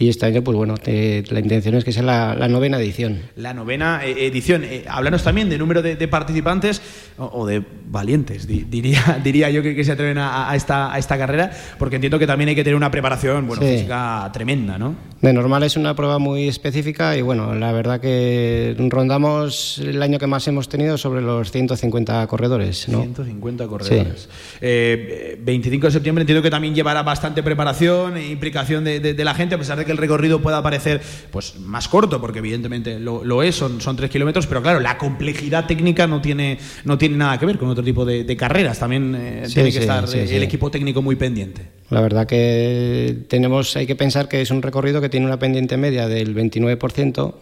y 0.01 0.09
este 0.09 0.25
año, 0.25 0.43
pues 0.43 0.57
bueno, 0.57 0.79
te, 0.79 1.23
la 1.29 1.41
intención 1.41 1.75
es 1.75 1.85
que 1.85 1.93
sea 1.93 2.03
la, 2.03 2.35
la 2.35 2.49
novena 2.49 2.79
edición. 2.79 3.21
La 3.37 3.53
novena 3.53 4.01
eh, 4.03 4.29
edición. 4.29 4.65
Eh, 4.65 4.87
háblanos 4.89 5.23
también 5.23 5.51
de 5.51 5.59
número 5.59 5.83
de, 5.83 5.95
de 5.95 6.09
participantes 6.09 6.81
o, 7.19 7.27
o, 7.27 7.47
de 7.47 7.63
valientes, 7.87 8.47
di, 8.47 8.65
diría, 8.65 9.21
diría 9.23 9.51
yo 9.51 9.63
que, 9.63 9.77
que 9.77 9.85
se 9.85 9.93
atreven 9.93 10.17
a, 10.17 10.51
a, 10.51 10.57
esta, 10.57 10.91
a 10.91 10.99
esta 10.99 11.19
carrera, 11.19 11.51
porque 11.79 11.97
entiendo 11.97 12.19
que 12.19 12.27
también 12.27 12.49
hay 12.49 12.55
que 12.55 12.65
tener 12.65 12.77
una 12.77 12.91
preparación 12.91 13.47
bueno, 13.47 13.63
sí. 13.63 13.73
física 13.73 14.31
tremenda, 14.33 14.79
¿no? 14.79 14.97
De 15.21 15.35
normal 15.35 15.65
es 15.65 15.77
una 15.77 15.95
prueba 15.95 16.19
muy 16.19 16.49
específica 16.49 17.15
y 17.15 17.21
bueno, 17.21 17.55
la 17.55 17.71
verdad 17.73 18.01
que 18.01 18.75
rondamos 18.89 19.83
el 19.85 20.03
año 20.03 20.19
que 20.19 20.27
más 20.27 20.49
hemos 20.49 20.71
tenido 20.71 20.97
sobre 20.97 21.21
los 21.21 21.53
150 21.53 22.27
corredores. 22.27 22.89
¿no? 22.89 23.03
150 23.03 23.67
corredores. 23.67 24.23
Sí. 24.23 24.59
Eh, 24.63 25.39
25 25.43 25.89
de 25.89 25.93
septiembre 25.93 26.23
entiendo 26.23 26.43
que 26.43 26.49
también 26.49 26.75
llevará 26.75 27.03
bastante 27.03 27.43
preparación 27.43 28.17
e 28.17 28.31
implicación 28.31 28.83
de, 28.83 28.99
de, 29.01 29.13
de 29.13 29.25
la 29.25 29.35
gente, 29.35 29.57
a 29.57 29.59
pesar 29.59 29.77
de 29.77 29.85
que 29.85 29.90
que 29.91 29.93
el 29.93 29.99
recorrido 29.99 30.41
pueda 30.41 30.63
parecer 30.63 31.01
pues, 31.31 31.59
más 31.59 31.89
corto, 31.89 32.21
porque 32.21 32.39
evidentemente 32.39 33.01
lo, 33.01 33.25
lo 33.25 33.43
es, 33.43 33.57
son, 33.57 33.81
son 33.81 33.97
tres 33.97 34.11
kilómetros, 34.11 34.47
pero 34.47 34.63
claro, 34.63 34.79
la 34.79 34.97
complejidad 34.97 35.67
técnica 35.67 36.07
no 36.07 36.21
tiene, 36.21 36.59
no 36.85 36.97
tiene 36.97 37.17
nada 37.17 37.39
que 37.39 37.47
ver 37.47 37.59
con 37.59 37.69
otro 37.69 37.83
tipo 37.83 38.05
de, 38.05 38.25
de 38.25 38.37
carreras. 38.37 38.79
También 38.79 39.15
eh, 39.15 39.43
sí, 39.47 39.55
tiene 39.55 39.71
que 39.71 39.79
sí, 39.79 39.81
estar 39.81 40.07
sí, 40.07 40.19
el 40.19 40.43
equipo 40.43 40.71
técnico 40.71 41.03
muy 41.03 41.17
pendiente. 41.17 41.63
La 41.91 42.01
verdad 42.01 42.27
que 42.27 43.25
tenemos, 43.29 43.77
hay 43.77 43.87
que 43.87 43.97
pensar 43.97 44.29
que 44.29 44.41
es 44.41 44.51
un 44.51 44.63
recorrido 44.63 45.01
que 45.01 45.09
tiene 45.09 45.27
una 45.27 45.39
pendiente 45.39 45.77
media 45.77 46.07
del 46.07 46.35
29%. 46.35 47.35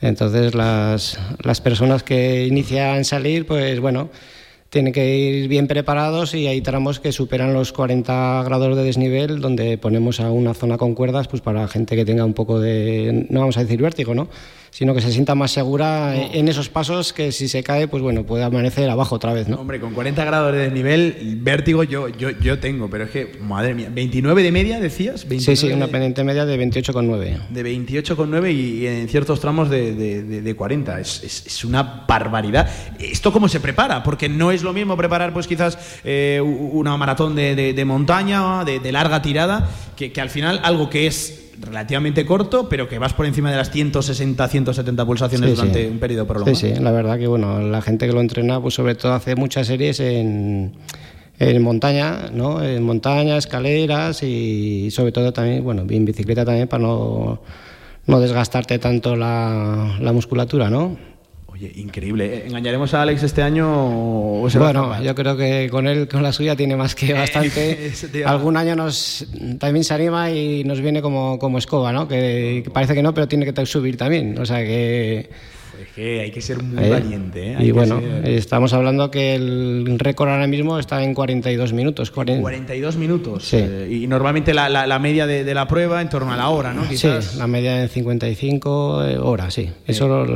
Entonces 0.00 0.54
las, 0.54 1.18
las 1.42 1.60
personas 1.60 2.02
que 2.02 2.46
inician 2.46 3.04
salir, 3.04 3.46
pues 3.46 3.80
bueno, 3.80 4.10
tienen 4.74 4.92
que 4.92 5.16
ir 5.16 5.48
bien 5.48 5.68
preparados 5.68 6.34
y 6.34 6.48
hay 6.48 6.60
tramos 6.60 6.98
que 6.98 7.12
superan 7.12 7.54
los 7.54 7.72
40 7.72 8.42
grados 8.44 8.76
de 8.76 8.82
desnivel 8.82 9.40
donde 9.40 9.78
ponemos 9.78 10.18
a 10.18 10.32
una 10.32 10.52
zona 10.52 10.78
con 10.78 10.96
cuerdas 10.96 11.28
pues 11.28 11.40
para 11.40 11.68
gente 11.68 11.94
que 11.94 12.04
tenga 12.04 12.24
un 12.24 12.34
poco 12.34 12.58
de, 12.58 13.24
no 13.30 13.38
vamos 13.38 13.56
a 13.56 13.60
decir 13.60 13.80
vértigo, 13.80 14.16
¿no? 14.16 14.26
Sino 14.74 14.92
que 14.92 15.00
se 15.00 15.12
sienta 15.12 15.36
más 15.36 15.52
segura 15.52 16.16
en 16.16 16.48
esos 16.48 16.68
pasos 16.68 17.12
que 17.12 17.30
si 17.30 17.46
se 17.46 17.62
cae, 17.62 17.86
pues 17.86 18.02
bueno, 18.02 18.24
puede 18.24 18.42
amanecer 18.42 18.90
abajo 18.90 19.14
otra 19.14 19.32
vez, 19.32 19.46
¿no? 19.46 19.60
Hombre, 19.60 19.78
con 19.78 19.94
40 19.94 20.24
grados 20.24 20.52
de 20.52 20.58
desnivel, 20.58 21.38
vértigo 21.40 21.84
yo, 21.84 22.08
yo, 22.08 22.30
yo 22.30 22.58
tengo, 22.58 22.90
pero 22.90 23.04
es 23.04 23.10
que, 23.10 23.38
madre 23.40 23.72
mía, 23.72 23.88
¿29 23.94 24.42
de 24.42 24.50
media 24.50 24.80
decías? 24.80 25.26
sí, 25.38 25.54
sí, 25.54 25.70
una 25.70 25.86
pendiente 25.86 26.24
media 26.24 26.44
de 26.44 26.58
28,9. 26.58 27.50
De 27.50 27.64
28,9 27.64 28.52
y, 28.52 28.86
en 28.88 29.08
ciertos 29.08 29.38
tramos 29.38 29.70
de, 29.70 29.94
de, 29.94 30.56
40. 30.56 30.98
Es, 30.98 31.22
es, 31.22 31.64
una 31.64 32.04
barbaridad. 32.08 32.68
¿Esto 32.98 33.32
cómo 33.32 33.46
se 33.46 33.60
prepara? 33.60 34.02
Porque 34.02 34.28
no 34.28 34.50
es 34.50 34.64
lo 34.64 34.72
mismo 34.72 34.96
preparar, 34.96 35.32
pues 35.32 35.46
quizás, 35.46 35.78
eh, 36.02 36.40
una 36.40 36.96
maratón 36.96 37.36
de, 37.36 37.84
montaña, 37.86 38.64
de, 38.64 38.90
larga 38.90 39.22
tirada, 39.22 39.70
que, 39.94 40.10
que 40.10 40.20
al 40.20 40.30
final 40.30 40.60
algo 40.64 40.90
que 40.90 41.06
es 41.06 41.43
relativamente 41.60 42.24
corto, 42.26 42.68
pero 42.68 42.88
que 42.88 42.98
vas 42.98 43.12
por 43.12 43.26
encima 43.26 43.50
de 43.50 43.56
las 43.56 43.70
160, 43.70 44.48
170 44.48 45.06
pulsaciones 45.06 45.56
durante 45.56 45.88
un 45.88 45.98
periodo 45.98 46.26
prolongado. 46.26 46.56
Sí, 46.56 46.74
sí, 46.74 46.80
la 46.80 46.90
verdad 46.90 47.18
que 47.18 47.26
bueno, 47.26 47.60
la 47.60 47.82
gente 47.82 48.06
que 48.06 48.12
lo 48.12 48.20
entrena, 48.20 48.60
pues 48.60 48.74
sobre 48.74 48.94
todo 48.94 49.12
hace 49.14 49.36
muchas 49.36 49.66
series 49.66 50.00
en, 50.00 50.72
en 51.38 51.62
montaña, 51.62 52.30
¿no? 52.32 52.62
En 52.62 52.82
montaña, 52.82 53.36
escaleras 53.36 54.22
y 54.22 54.90
sobre 54.90 55.12
todo 55.12 55.32
también, 55.32 55.64
bueno, 55.64 55.84
en 55.88 56.04
bicicleta 56.04 56.44
también 56.44 56.68
para 56.68 56.82
no, 56.82 57.40
no 58.06 58.20
desgastarte 58.20 58.78
tanto 58.78 59.16
la, 59.16 59.96
la 60.00 60.12
musculatura, 60.12 60.70
¿no? 60.70 61.13
Oye, 61.54 61.70
increíble. 61.76 62.34
¿eh? 62.34 62.42
¿Engañaremos 62.48 62.94
a 62.94 63.02
Alex 63.02 63.22
este 63.22 63.40
año 63.40 64.42
o 64.42 64.50
se 64.50 64.58
Bueno, 64.58 65.00
yo 65.00 65.14
creo 65.14 65.36
que 65.36 65.68
con 65.70 65.86
él, 65.86 66.08
con 66.08 66.20
la 66.20 66.32
suya, 66.32 66.56
tiene 66.56 66.74
más 66.74 66.96
que 66.96 67.12
bastante. 67.14 67.92
Algún 68.26 68.56
año 68.56 68.74
nos 68.74 69.24
también 69.60 69.84
se 69.84 69.94
anima 69.94 70.32
y 70.32 70.64
nos 70.64 70.80
viene 70.80 71.00
como, 71.00 71.38
como 71.38 71.58
escoba, 71.58 71.92
¿no? 71.92 72.08
Que, 72.08 72.68
parece 72.72 72.94
que 72.94 73.04
no, 73.04 73.14
pero 73.14 73.28
tiene 73.28 73.46
que 73.46 73.66
subir 73.66 73.96
también. 73.96 74.36
O 74.36 74.44
sea 74.44 74.64
que 74.64 75.30
que 75.94 76.20
hay 76.20 76.30
que 76.30 76.40
ser 76.40 76.62
muy 76.62 76.88
valiente. 76.88 77.52
¿eh? 77.52 77.56
y 77.60 77.70
bueno, 77.70 78.00
estamos 78.24 78.72
hablando 78.72 79.10
que 79.10 79.34
el 79.34 79.98
récord 79.98 80.28
ahora 80.28 80.46
mismo 80.46 80.78
está 80.78 81.02
en 81.02 81.14
42 81.14 81.72
minutos. 81.72 82.10
42 82.10 82.96
minutos. 82.96 83.44
Sí. 83.44 83.58
Eh, 83.60 83.88
y 83.90 84.06
normalmente 84.06 84.54
la, 84.54 84.68
la, 84.68 84.98
media 84.98 85.26
de, 85.26 85.54
la 85.54 85.66
prueba 85.66 86.00
en 86.02 86.08
torno 86.08 86.32
a 86.32 86.36
la 86.36 86.48
hora, 86.48 86.72
¿no? 86.72 86.84
Sí, 86.84 87.08
la 87.36 87.46
media 87.46 87.82
en 87.82 87.88
55 87.88 89.04
eh, 89.04 89.18
horas, 89.18 89.54
sí. 89.54 89.70
Eso 89.86 90.24
es 90.24 90.30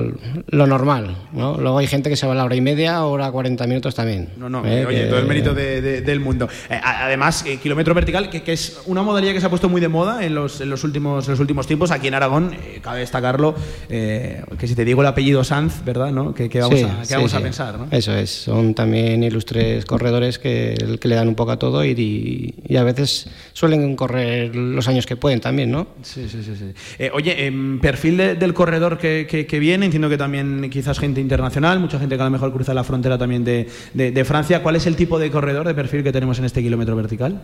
lo, 0.49 0.67
normal, 0.67 1.17
¿no? 1.33 1.57
Luego 1.59 1.79
hay 1.79 1.87
gente 1.87 2.11
que 2.11 2.17
se 2.17 2.27
va 2.27 2.33
a 2.33 2.37
la 2.37 2.45
hora 2.45 2.57
y 2.57 2.61
media, 2.61 3.05
hora 3.05 3.31
40 3.31 3.67
minutos 3.67 3.95
también. 3.95 4.31
No, 4.37 4.49
no, 4.49 4.63
oye, 4.63 5.07
todo 5.07 5.19
el 5.19 5.27
mérito 5.27 5.55
del 5.55 6.21
mundo. 6.21 6.49
además, 6.69 7.45
kilómetro 7.63 7.95
vertical, 7.95 8.31
que, 8.31 8.43
es 8.49 8.81
una 8.87 9.03
modalidad 9.03 9.35
que 9.35 9.41
se 9.41 9.47
ha 9.47 9.51
puesto 9.51 9.69
muy 9.69 9.81
de 9.81 9.89
moda 9.89 10.25
en 10.25 10.35
los, 10.35 10.61
en 10.61 10.71
los, 10.71 10.85
últimos, 10.85 11.29
los 11.29 11.41
últimos 11.41 11.67
tiempos. 11.67 11.91
Aquí 11.91 12.09
en 12.09 12.15
Aragón, 12.15 12.55
cabe 12.81 13.01
destacarlo, 13.01 13.55
que 13.89 14.67
si 14.67 14.75
te 14.75 14.85
digo 14.85 15.03
el 15.03 15.07
apellido 15.09 15.28
Sanz, 15.45 15.85
¿verdad? 15.85 16.11
¿no? 16.11 16.35
¿Qué, 16.35 16.49
vamos, 16.61 16.83
a, 16.83 17.03
vamos 17.11 17.35
a, 17.35 17.41
pensar? 17.41 17.79
¿no? 17.79 17.87
Eso 17.91 18.15
es, 18.15 18.31
son 18.31 18.75
también 18.75 19.23
ilustres 19.23 19.85
corredores 19.85 20.39
que, 20.39 20.99
que 21.01 21.09
le 21.09 21.15
dan 21.15 21.29
un 21.29 21.35
poco 21.35 21.53
a 21.53 21.59
todo 21.59 21.85
y, 21.85 22.55
y, 22.67 22.77
a 22.77 22.85
veces 22.85 23.29
suelen 23.53 23.97
correr 23.97 24.55
los 24.55 24.89
años 24.89 25.07
que 25.07 25.17
pueden 25.17 25.41
también, 25.41 25.71
¿no? 25.71 25.89
Sí, 26.03 26.29
sí, 26.29 26.43
sí. 26.43 26.55
sí. 26.57 26.73
Eh, 26.99 27.11
oye, 27.13 27.47
en 27.47 27.81
perfil 27.81 28.17
del 28.17 28.55
corredor 28.55 28.99
que, 28.99 29.27
que, 29.27 29.59
viene, 29.59 29.87
entiendo 29.87 30.09
que 30.09 30.19
también 30.19 30.69
quizás 30.71 30.99
gente 30.99 31.21
internacional, 31.21 31.81
mucha 31.81 31.99
gente 31.99 32.17
que 32.17 32.23
a 32.23 32.27
lo 32.27 32.31
mejor 32.31 32.53
cruza 32.53 32.75
la 32.75 32.85
frontera 32.85 33.19
también 33.19 33.45
de, 33.45 33.69
de 33.95 34.25
Francia. 34.25 34.63
¿Cuál 34.63 34.77
es 34.77 34.87
el 34.87 34.97
tipo 34.97 35.19
de 35.19 35.31
corredor, 35.31 35.67
de 35.67 35.75
perfil 35.75 36.03
que 36.03 36.13
tenemos 36.13 36.39
en 36.39 36.45
este 36.45 36.63
kilómetro 36.63 36.97
vertical? 36.97 37.41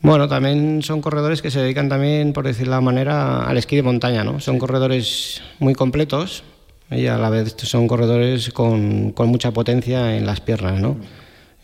Bueno, 0.00 0.28
también 0.28 0.82
son 0.82 1.00
corredores 1.00 1.42
que 1.42 1.50
se 1.50 1.60
dedican 1.60 1.88
también, 1.88 2.32
por 2.32 2.46
decir 2.46 2.68
la 2.68 2.80
manera, 2.80 3.44
al 3.44 3.58
esquí 3.58 3.74
de 3.74 3.82
montaña, 3.82 4.22
¿no? 4.22 4.38
Son 4.38 4.58
corredores 4.58 5.42
muy 5.58 5.74
completos, 5.74 6.44
y 6.90 7.06
a 7.06 7.18
la 7.18 7.30
vez 7.30 7.54
son 7.58 7.86
corredores 7.86 8.50
con, 8.50 9.12
con 9.12 9.28
mucha 9.28 9.52
potencia 9.52 10.16
en 10.16 10.26
las 10.26 10.40
piernas, 10.40 10.80
¿no? 10.80 10.96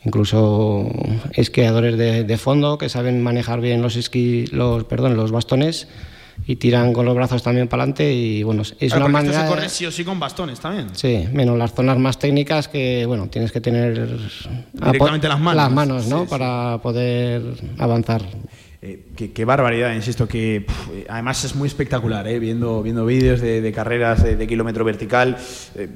Incluso 0.05 0.91
esquiadores 1.33 1.97
de, 1.97 2.25
de, 2.25 2.37
fondo 2.37 2.77
que 2.77 2.91
saben 2.91 3.23
manejar 3.23 3.61
bien 3.61 3.81
los 3.81 3.97
esquí, 3.97 4.47
los, 4.49 4.85
perdón, 4.85 5.17
los 5.17 5.33
bastones 5.33 5.89
y 6.47 6.57
tiran 6.57 6.93
con 6.93 7.07
los 7.07 7.15
brazos 7.15 7.43
también 7.43 7.69
para 7.69 7.85
adelante 7.85 8.13
y 8.13 8.43
bueno, 8.43 8.63
es 8.63 8.93
una 8.93 9.09
manera... 9.09 9.35
Esto 9.35 9.47
se 9.47 9.55
corre 9.55 9.69
sí 9.69 9.87
o 9.87 9.91
sí 9.91 10.05
con 10.05 10.21
bastones 10.21 10.61
también. 10.61 10.89
Sí, 10.93 11.27
menos 11.33 11.57
las 11.57 11.73
zonas 11.73 11.99
más 11.99 12.19
técnicas 12.19 12.69
que, 12.69 13.07
bueno, 13.07 13.29
tienes 13.29 13.53
que 13.53 13.61
tener... 13.61 14.19
Directamente 14.73 15.29
las 15.29 15.41
manos. 15.41 15.57
Las 15.57 15.73
manos, 15.73 16.07
¿no? 16.07 16.27
Para 16.27 16.79
poder 16.83 17.43
avanzar. 17.79 18.23
Eh, 18.87 18.99
qué, 19.33 19.45
barbaridad, 19.47 19.95
insisto, 19.95 20.29
que 20.29 20.57
eh, 20.57 21.07
además 21.09 21.43
es 21.43 21.55
muy 21.55 21.67
espectacular, 21.67 22.29
eh, 22.29 22.39
viendo, 22.39 22.83
viendo 22.83 23.07
vídeos 23.07 23.41
de, 23.41 23.73
carreras 23.73 24.23
de, 24.23 24.47
kilómetro 24.47 24.85
vertical. 24.85 25.39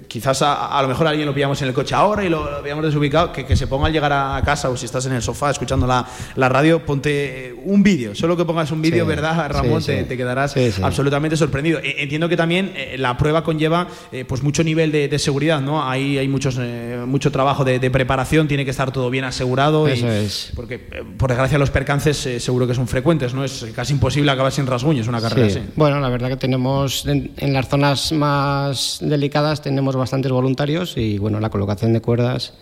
quizás 0.07 0.41
a, 0.41 0.81
lo 0.81 0.89
mejor 0.89 1.07
alguien 1.07 1.27
lo 1.27 1.35
pillamos 1.35 1.61
en 1.61 1.69
el 1.69 1.75
coche 1.75 1.95
ahora 1.95 2.25
y 2.25 2.31
lo, 2.31 2.63
veamos 2.63 2.83
desubicado, 2.83 3.31
que, 3.31 3.45
que, 3.45 3.57
se 3.57 3.67
ponga 3.67 3.89
al 3.89 3.93
llegar 3.93 4.15
a 4.15 4.41
casa 4.43 4.71
o 4.71 4.77
si 4.77 4.87
estás 4.87 5.05
en 5.05 5.13
el 5.13 5.21
sofá 5.21 5.51
escuchando 5.51 5.87
la, 5.87 6.07
la 6.37 6.49
radio, 6.49 6.83
ponte 6.87 7.55
un 7.63 7.83
vídeo, 7.83 8.15
solo 8.15 8.39
que 8.39 8.47
pongas 8.47 8.71
un 8.71 8.81
vídeo, 8.81 9.05
¿verdad, 9.05 9.51
Ramón? 9.51 9.85
Te, 9.85 10.17
quedarás 10.17 10.55
absolutamente 10.83 11.37
sorprendido. 11.37 11.81
Entiendo 11.83 12.27
que 12.31 12.39
también 12.39 12.73
la 12.97 13.19
prueba 13.19 13.45
conlleva 13.45 13.87
pues 14.27 14.43
mucho 14.43 14.65
nivel 14.65 14.93
de, 14.93 15.19
seguridad, 15.19 15.61
¿no? 15.61 15.87
Ahí 15.87 16.17
hay 16.17 16.29
muchos, 16.29 16.59
mucho 17.07 17.31
trabajo 17.31 17.67
de, 17.67 17.91
preparación, 17.91 18.49
tiene 18.49 18.65
que 18.65 18.71
estar 18.71 18.93
todo 18.93 19.11
bien 19.11 19.25
asegurado. 19.25 19.89
Eso 19.89 20.11
es. 20.11 20.53
Porque, 20.57 20.79
por 20.79 21.29
desgracia, 21.29 21.59
los 21.59 21.71
percances 21.71 22.17
seguro 22.17 22.67
que 22.67 22.78
son 22.79 22.89
frecuentes, 22.89 23.35
¿no? 23.35 23.45
Es 23.45 23.67
casi 23.75 23.93
imposible 23.93 24.31
acabar 24.31 24.53
sin 24.53 24.67
rasguños 24.67 25.09
una 25.09 25.21
carrera 25.21 25.49
así. 25.49 25.61
Bueno, 25.77 26.01
la 26.01 26.09
verdad 26.09 26.29
que 26.29 26.37
tenemos 26.37 27.05
en, 27.07 27.53
las 27.53 27.69
zonas 27.69 28.13
más 28.13 28.99
delicadas 29.03 29.61
tenemos 29.63 29.97
bastantes 29.97 30.33
voluntarios 30.33 30.97
y 30.97 31.19
bueno, 31.19 31.41
la 31.41 31.51
colocación 31.51 31.93
de 31.93 32.01
cuerdas 32.01 32.55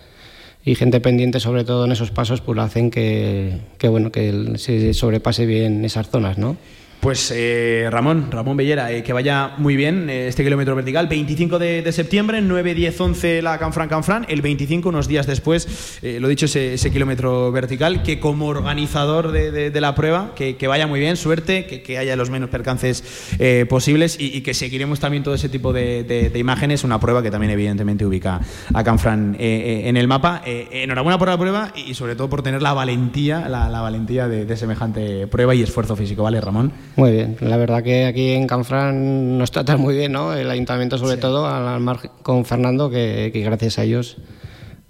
y 0.65 0.75
gente 0.75 1.01
pendiente 1.01 1.39
sobre 1.39 1.65
todo 1.65 1.85
en 1.85 1.93
esos 1.93 2.11
pasos 2.11 2.41
pues 2.41 2.59
hacen 2.59 2.91
que, 2.91 3.61
que 3.79 3.89
bueno 3.89 4.11
que 4.11 4.55
se 4.57 4.95
sobrepase 4.95 5.47
bien 5.47 5.85
esas 5.85 6.09
zonas, 6.09 6.39
¿no? 6.39 6.57
Pues 7.01 7.33
eh, 7.35 7.89
Ramón, 7.91 8.31
Ramón 8.31 8.57
Bellera, 8.57 8.91
eh, 8.91 9.03
que 9.03 9.13
vaya 9.13 9.53
muy 9.59 9.77
bien 9.77 10.11
eh, 10.11 10.29
este 10.29 10.43
kilómetro 10.43 10.75
vertical. 10.75 11.07
25 11.07 11.59
de, 11.59 11.93
septiembre, 11.93 12.41
9, 12.41 12.75
10, 12.75 13.01
11 13.01 13.43
la 13.43 13.59
Canfran 13.59 13.89
Canfran. 13.89 14.27
El 14.29 14.43
25, 14.43 14.89
unos 14.89 15.07
días 15.07 15.27
después, 15.27 16.01
lo 16.03 16.27
dicho, 16.29 16.47
ese, 16.47 16.91
kilómetro 16.91 17.53
vertical. 17.53 18.03
Que 18.03 18.19
como 18.19 18.47
organizador 18.47 19.31
de, 19.31 19.81
la 19.81 19.95
prueba, 19.95 20.33
que, 20.35 20.67
vaya 20.67 20.87
muy 20.87 20.99
bien, 20.99 21.17
suerte, 21.17 21.67
que, 21.67 21.99
haya 21.99 22.17
los 22.17 22.31
menos 22.31 22.51
percances 22.51 23.05
posibles 23.69 24.17
y, 24.19 24.41
que 24.41 24.55
seguiremos 24.55 24.99
también 24.99 25.23
todo 25.23 25.35
ese 25.35 25.49
tipo 25.49 25.73
de, 25.73 26.33
imágenes. 26.35 26.83
Una 26.83 26.99
prueba 26.99 27.23
que 27.23 27.31
también, 27.31 27.53
evidentemente, 27.53 28.05
ubica 28.05 28.41
a 28.75 28.85
Canfran 28.85 29.37
en 29.39 29.97
el 29.97 30.09
mapa. 30.09 30.43
enhorabuena 30.45 31.19
por 31.19 31.29
la 31.29 31.39
prueba 31.39 31.73
y, 31.77 31.95
sobre 31.95 32.17
todo 32.17 32.29
por 32.29 32.43
tener 32.43 32.63
la 32.63 32.73
valentía, 32.73 33.49
la 33.49 33.81
valentía 33.81 34.27
de 34.29 34.57
semejante 34.57 35.27
prueba 35.29 35.55
y 35.55 35.63
esfuerzo 35.63 35.95
físico. 35.95 36.25
¿Vale, 36.25 36.41
Ramón? 36.41 36.73
Muy 36.97 37.13
bien, 37.13 37.37
la 37.41 37.59
verdad 37.59 37.83
que 37.83 38.07
aquí 38.07 38.31
en 38.31 38.47
Canfrán 38.47 39.37
nos 39.37 39.51
tratan 39.51 39.81
muy 39.81 39.95
bien, 39.95 40.13
¿no? 40.13 40.33
El 40.33 40.51
ayuntamiento 40.51 40.97
sobre 40.97 41.19
todo, 41.19 41.47
al 41.47 41.79
mar 41.81 42.11
con 42.23 42.47
Fernando, 42.47 42.89
que, 42.89 43.31
que 43.35 43.43
gracias 43.43 43.79
a 43.79 43.85
ellos 43.85 44.17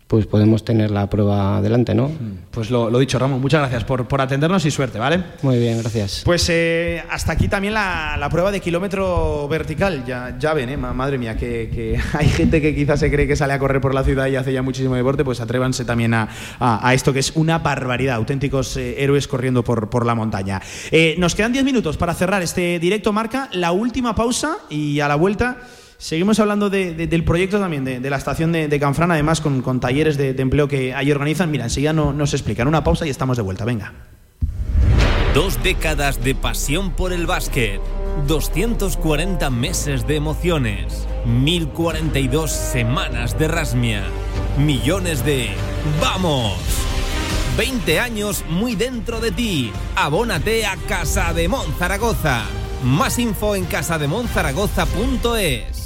pues 0.06 0.26
podemos 0.26 0.64
tener 0.64 0.92
la 0.92 1.10
prueba 1.10 1.56
adelante, 1.56 1.92
¿no? 1.92 2.08
Mm, 2.08 2.46
pues 2.52 2.70
lo, 2.70 2.96
dicho, 2.98 3.18
Ramón, 3.18 3.40
muchas 3.40 3.60
gracias 3.60 3.82
por, 3.82 4.06
por, 4.06 4.20
atendernos 4.20 4.64
y 4.64 4.70
suerte, 4.70 5.00
¿vale? 5.00 5.22
Muy 5.42 5.58
bien, 5.58 5.78
gracias. 5.78 6.22
Pues 6.24 6.48
eh, 6.48 7.02
hasta 7.10 7.32
aquí 7.32 7.48
también 7.48 7.74
la, 7.74 8.16
la, 8.16 8.30
prueba 8.30 8.52
de 8.52 8.60
kilómetro 8.60 9.48
vertical. 9.48 10.04
Ya, 10.06 10.36
ya 10.38 10.54
ven, 10.54 10.68
¿eh? 10.68 10.76
madre 10.76 11.18
mía, 11.18 11.36
que, 11.36 11.70
que, 11.74 11.98
hay 12.12 12.28
gente 12.28 12.62
que 12.62 12.72
quizás 12.74 13.00
se 13.00 13.10
cree 13.10 13.26
que 13.26 13.34
sale 13.34 13.52
a 13.54 13.58
correr 13.58 13.80
por 13.80 13.94
la 13.94 14.04
ciudad 14.04 14.28
y 14.28 14.36
hace 14.36 14.52
ya 14.52 14.62
muchísimo 14.62 14.94
deporte, 14.94 15.24
pues 15.24 15.40
atrévanse 15.40 15.84
también 15.84 16.14
a, 16.14 16.28
a, 16.60 16.94
esto 16.94 17.12
que 17.12 17.18
es 17.18 17.32
una 17.34 17.58
barbaridad, 17.58 18.14
auténticos 18.14 18.76
eh, 18.76 19.02
héroes 19.02 19.26
corriendo 19.26 19.64
por, 19.64 19.90
por 19.90 20.06
la 20.06 20.14
montaña. 20.14 20.62
Eh, 20.92 21.16
nos 21.18 21.34
quedan 21.34 21.52
10 21.52 21.64
minutos 21.64 21.96
para 21.96 22.14
cerrar 22.14 22.42
este 22.42 22.78
directo 22.78 23.12
marca, 23.12 23.48
la 23.52 23.72
última 23.72 24.14
pausa 24.14 24.58
y 24.70 25.00
a 25.00 25.08
la 25.08 25.16
vuelta... 25.16 25.58
Seguimos 25.98 26.38
hablando 26.40 26.68
del 26.68 27.24
proyecto 27.24 27.58
también, 27.58 27.84
de, 27.84 28.10
la 28.10 28.16
estación 28.16 28.52
de, 28.52 28.80
Canfrán, 28.80 29.10
además 29.10 29.40
con, 29.40 29.80
talleres 29.80 30.16
de, 30.16 30.30
empleo 30.30 30.68
que 30.68 30.94
ahí 30.94 31.10
organizan. 31.10 31.50
Mira, 31.50 31.64
enseguida 31.64 31.92
no, 31.92 32.12
nos 32.12 32.34
explican. 32.34 32.68
Una 32.68 32.84
pausa 32.84 33.06
y 33.06 33.10
estamos 33.10 33.36
de 33.36 33.42
vuelta. 33.42 33.64
Venga. 33.64 33.92
Dos 35.34 35.62
décadas 35.62 36.22
de 36.22 36.34
pasión 36.34 36.92
por 36.92 37.12
el 37.12 37.26
básquet. 37.26 37.80
240 38.26 39.50
meses 39.50 40.06
de 40.06 40.16
emociones. 40.16 41.06
1042 41.26 42.50
semanas 42.50 43.38
de 43.38 43.48
rasmia. 43.48 44.04
Millones 44.58 45.24
de 45.24 45.50
¡Vamos! 46.00 46.56
20 47.56 48.00
años 48.00 48.44
muy 48.48 48.74
dentro 48.76 49.20
de 49.20 49.30
ti. 49.30 49.72
Abónate 49.94 50.66
a 50.66 50.76
Casa 50.88 51.32
de 51.32 51.48
Zaragoza. 51.78 52.42
Más 52.84 53.18
info 53.18 53.54
en 53.54 53.64
casademonzaragoza.es. 53.64 55.85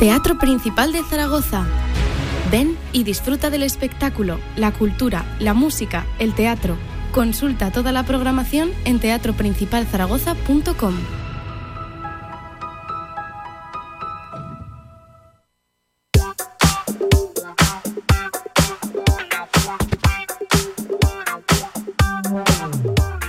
Teatro 0.00 0.38
Principal 0.38 0.92
de 0.92 1.02
Zaragoza. 1.02 1.66
Ven 2.50 2.78
y 2.90 3.04
disfruta 3.04 3.50
del 3.50 3.62
espectáculo, 3.62 4.40
la 4.56 4.72
cultura, 4.72 5.26
la 5.38 5.52
música, 5.52 6.06
el 6.18 6.34
teatro. 6.34 6.78
Consulta 7.12 7.70
toda 7.70 7.92
la 7.92 8.04
programación 8.04 8.72
en 8.86 8.98
teatroprincipalzaragoza.com. 8.98 10.94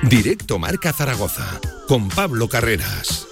Directo 0.03 0.57
Marca 0.57 0.93
Zaragoza 0.93 1.59
con 1.89 2.07
Pablo 2.07 2.47
Carreras. 2.47 3.27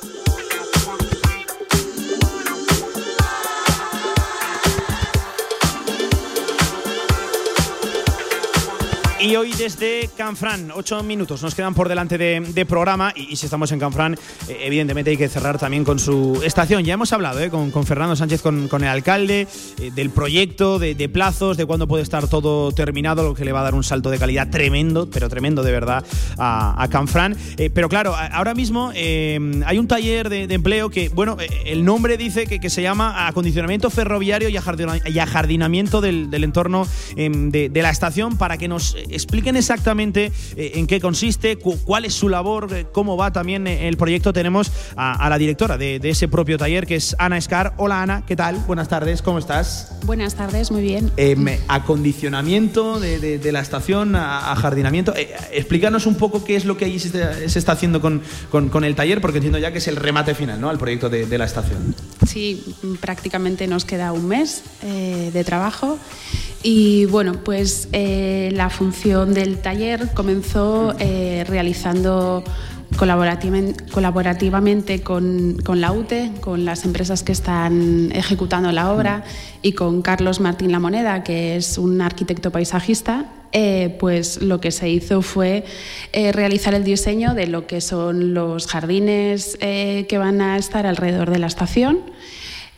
Y 9.21 9.35
hoy 9.35 9.51
desde 9.51 10.09
Canfrán, 10.15 10.71
ocho 10.73 11.03
minutos 11.03 11.43
nos 11.43 11.53
quedan 11.53 11.73
por 11.73 11.89
delante 11.89 12.17
de, 12.17 12.65
programa 12.65 13.11
y, 13.13 13.35
si 13.35 13.47
estamos 13.47 13.69
en 13.73 13.79
Canfrán, 13.79 14.13
eh, 14.47 14.59
evidentemente 14.61 15.11
hay 15.11 15.17
que 15.17 15.27
cerrar 15.27 15.59
también 15.59 15.83
con 15.83 15.99
su 15.99 16.41
estación. 16.41 16.85
Ya 16.85 16.93
hemos 16.93 17.11
hablado 17.11 17.41
eh, 17.41 17.49
con, 17.49 17.85
Fernando 17.85 18.15
Sánchez, 18.15 18.41
con, 18.41 18.69
el 18.71 18.87
alcalde, 18.87 19.45
eh, 19.77 19.91
del 19.93 20.09
proyecto, 20.09 20.79
de, 20.79 21.09
plazos, 21.09 21.57
de 21.57 21.65
cuándo 21.65 21.85
puede 21.85 22.01
estar 22.01 22.29
todo 22.29 22.71
terminado, 22.71 23.23
lo 23.23 23.33
que 23.33 23.43
le 23.43 23.51
va 23.51 23.59
a 23.59 23.63
dar 23.63 23.75
un 23.75 23.83
salto 23.83 24.09
de 24.09 24.19
calidad 24.19 24.49
tremendo, 24.49 25.09
pero 25.09 25.27
tremendo 25.27 25.63
de 25.63 25.71
verdad 25.73 26.05
a, 26.37 26.87
Canfrán. 26.89 27.35
pero 27.73 27.89
claro, 27.89 28.15
ahora 28.15 28.53
mismo 28.53 28.91
hay 28.91 29.77
un 29.77 29.87
taller 29.87 30.29
de, 30.29 30.43
empleo 30.43 30.89
que, 30.89 31.09
bueno, 31.09 31.35
el 31.65 31.83
nombre 31.83 32.15
dice 32.15 32.47
que, 32.47 32.69
se 32.69 32.81
llama 32.81 33.27
acondicionamiento 33.27 33.89
ferroviario 33.89 34.47
y 34.47 34.55
ajardinamiento 35.19 35.99
del, 35.99 36.43
entorno 36.43 36.87
em, 37.17 37.49
de 37.51 37.81
la 37.81 37.89
estación 37.89 38.37
para 38.37 38.57
que 38.57 38.67
nos 38.67 38.95
expliquen 39.11 39.55
exactamente 39.55 40.31
eh, 40.55 40.71
en 40.75 40.87
qué 40.87 40.99
consiste, 40.99 41.57
cuál 41.57 42.05
es 42.05 42.13
su 42.13 42.29
labor, 42.29 42.73
eh, 42.73 42.85
cómo 42.91 43.17
va 43.17 43.31
también 43.31 43.67
eh, 43.67 43.87
el 43.87 43.97
proyecto. 43.97 44.33
Tenemos 44.33 44.71
a, 44.95 45.29
la 45.29 45.37
directora 45.37 45.77
de, 45.77 45.99
ese 46.03 46.27
propio 46.27 46.57
taller, 46.57 46.85
que 46.85 46.95
es 46.95 47.15
Ana 47.19 47.37
Escar. 47.37 47.73
Hola 47.77 48.01
Ana, 48.01 48.23
¿qué 48.25 48.35
tal? 48.35 48.55
Buenas 48.67 48.87
tardes, 48.87 49.21
¿cómo 49.21 49.39
estás? 49.39 49.97
Buenas 50.05 50.35
tardes, 50.35 50.71
muy 50.71 50.81
bien. 50.81 51.11
acondicionamiento 51.67 52.99
de, 52.99 53.49
la 53.51 53.61
estación, 53.61 54.15
ajardinamiento. 54.15 55.13
explícanos 55.51 56.05
un 56.05 56.15
poco 56.15 56.43
qué 56.43 56.55
es 56.55 56.65
lo 56.65 56.77
que 56.77 56.85
ahí 56.85 56.99
se, 56.99 57.45
está 57.45 57.73
haciendo 57.73 58.01
con, 58.01 58.21
con, 58.49 58.83
el 58.83 58.95
taller, 58.95 59.21
porque 59.21 59.37
entiendo 59.37 59.59
ya 59.59 59.71
que 59.71 59.79
es 59.79 59.87
el 59.87 59.95
remate 59.95 60.35
final 60.35 60.59
¿no? 60.61 60.69
al 60.69 60.77
proyecto 60.77 61.09
de, 61.09 61.37
la 61.37 61.45
estación. 61.45 61.95
Sí, 62.27 62.63
prácticamente 62.99 63.67
nos 63.67 63.85
queda 63.85 64.11
un 64.11 64.27
mes 64.27 64.63
de 64.81 65.43
trabajo 65.43 65.97
y 66.63 67.05
bueno, 67.05 67.43
pues 67.43 67.87
la 68.59 68.69
función 68.69 69.33
del 69.33 69.59
taller 69.59 70.09
comenzó 70.13 70.93
eh, 70.99 71.45
realizando 71.47 72.43
colaborativamente 72.97 75.01
con, 75.01 75.57
la 75.75 75.93
UTE, 75.93 76.31
con 76.41 76.65
las 76.65 76.83
empresas 76.83 77.23
que 77.23 77.31
están 77.31 78.11
ejecutando 78.13 78.71
la 78.71 78.91
obra 78.91 79.23
y 79.61 79.73
con 79.73 80.01
Carlos 80.01 80.41
Martín 80.41 80.71
La 80.71 80.79
Moneda, 80.79 81.23
que 81.23 81.55
es 81.55 81.77
un 81.77 82.01
arquitecto 82.01 82.51
paisajista. 82.51 83.33
Eh, 83.51 83.95
pues 83.99 84.43
lo 84.43 84.61
que 84.61 84.71
se 84.71 84.89
hizo 84.89 85.23
fue 85.23 85.63
eh, 86.13 86.31
realizar 86.31 86.75
el 86.75 86.83
diseño 86.83 87.33
de 87.33 87.47
lo 87.47 87.65
que 87.65 87.81
son 87.81 88.35
los 88.35 88.67
jardines 88.67 89.57
que 89.59 90.17
van 90.19 90.39
a 90.41 90.57
estar 90.57 90.85
alrededor 90.85 91.31
de 91.31 91.39
la 91.39 91.47
estación 91.47 91.99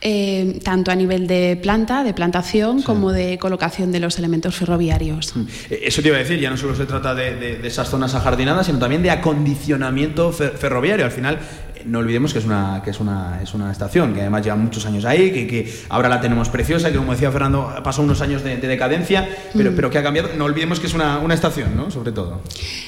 eh, 0.02 0.58
tanto 0.64 0.90
a 0.90 0.96
nivel 0.96 1.26
de 1.26 1.56
planta, 1.62 2.02
de 2.02 2.12
plantación, 2.12 2.82
como 2.82 3.12
de 3.12 3.38
colocación 3.38 3.92
de 3.92 4.00
los 4.00 4.18
elementos 4.18 4.56
ferroviarios. 4.56 5.36
Mm. 5.36 5.40
Eh, 5.70 5.80
eso 5.84 6.02
te 6.02 6.08
iba 6.08 6.16
a 6.16 6.20
decir, 6.20 6.40
ya 6.40 6.50
no 6.50 6.56
solo 6.56 6.74
se 6.74 6.86
trata 6.86 7.14
de, 7.14 7.60
esas 7.64 7.88
zonas 7.88 8.14
ajardinadas, 8.14 8.66
sino 8.66 8.78
también 8.78 9.02
de 9.02 9.10
acondicionamiento 9.10 10.32
ferroviario. 10.32 11.04
Al 11.04 11.12
final, 11.12 11.38
no 11.86 11.98
olvidemos 11.98 12.32
que 12.32 12.38
es 12.38 12.44
una, 12.44 12.82
que 12.84 12.90
es 12.90 13.00
una, 13.00 13.40
es 13.42 13.54
una 13.54 13.70
estación 13.70 14.14
que 14.14 14.20
además 14.20 14.42
lleva 14.44 14.56
muchos 14.56 14.86
años 14.86 15.04
ahí, 15.04 15.32
que, 15.32 15.46
que 15.46 15.72
ahora 15.88 16.08
la 16.08 16.20
tenemos 16.20 16.48
preciosa, 16.48 16.90
que 16.90 16.98
como 16.98 17.12
decía 17.12 17.30
Fernando, 17.30 17.72
pasó 17.82 18.02
unos 18.02 18.20
años 18.20 18.42
de, 18.42 18.56
decadencia, 18.56 19.28
pero, 19.54 19.72
mm. 19.72 19.74
pero 19.76 19.90
que 19.90 19.98
ha 19.98 20.02
cambiado. 20.02 20.30
No 20.36 20.44
olvidemos 20.44 20.80
que 20.80 20.86
es 20.86 20.94
una, 20.94 21.18
una 21.18 21.34
estación, 21.34 21.76
¿no? 21.76 21.90
Sobre 21.90 22.12
todo. 22.12 22.40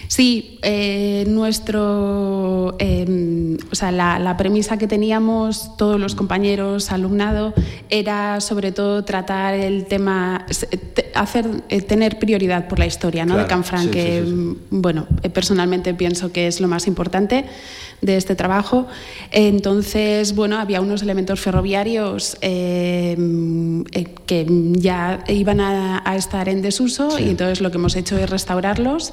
Sí, 0.08 0.58
eh, 0.62 1.24
nuestro, 1.28 2.76
em, 2.78 3.56
o 3.70 3.74
sea, 3.74 3.90
la, 3.90 4.18
la, 4.18 4.36
premisa 4.36 4.76
que 4.76 4.86
teníamos 4.86 5.76
todos 5.76 5.98
los 5.98 6.14
compañeros, 6.14 6.92
alumnado, 6.92 7.54
era 7.90 8.40
sobre 8.40 8.72
todo 8.72 9.04
tratar 9.04 9.54
el 9.54 9.86
tema, 9.86 10.46
hacer, 11.14 11.46
eh, 11.68 11.80
tener 11.82 12.18
prioridad 12.18 12.68
por 12.68 12.78
la 12.78 12.86
historia 12.86 13.24
¿no? 13.24 13.36
de 13.36 13.46
Canfranc, 13.46 13.90
que, 13.90 14.24
bueno, 14.70 15.06
eh, 15.22 15.30
personalmente 15.30 15.94
pienso 15.94 16.32
que 16.32 16.46
es 16.46 16.60
lo 16.60 16.68
más 16.68 16.86
importante 16.86 17.44
de 18.04 18.16
este 18.16 18.36
trabajo. 18.36 18.86
Entonces, 19.30 20.34
bueno, 20.34 20.58
había 20.58 20.80
unos 20.80 21.02
elementos 21.02 21.40
ferroviarios 21.40 22.36
eh, 22.42 23.16
eh, 23.92 24.04
que 24.26 24.46
ya 24.72 25.24
iban 25.28 25.60
a, 25.60 26.02
estar 26.14 26.48
en 26.48 26.62
desuso 26.62 27.18
y 27.18 27.30
entonces 27.30 27.60
lo 27.60 27.70
que 27.70 27.78
hemos 27.78 27.96
hecho 27.96 28.16
es 28.16 28.30
restaurarlos 28.30 29.12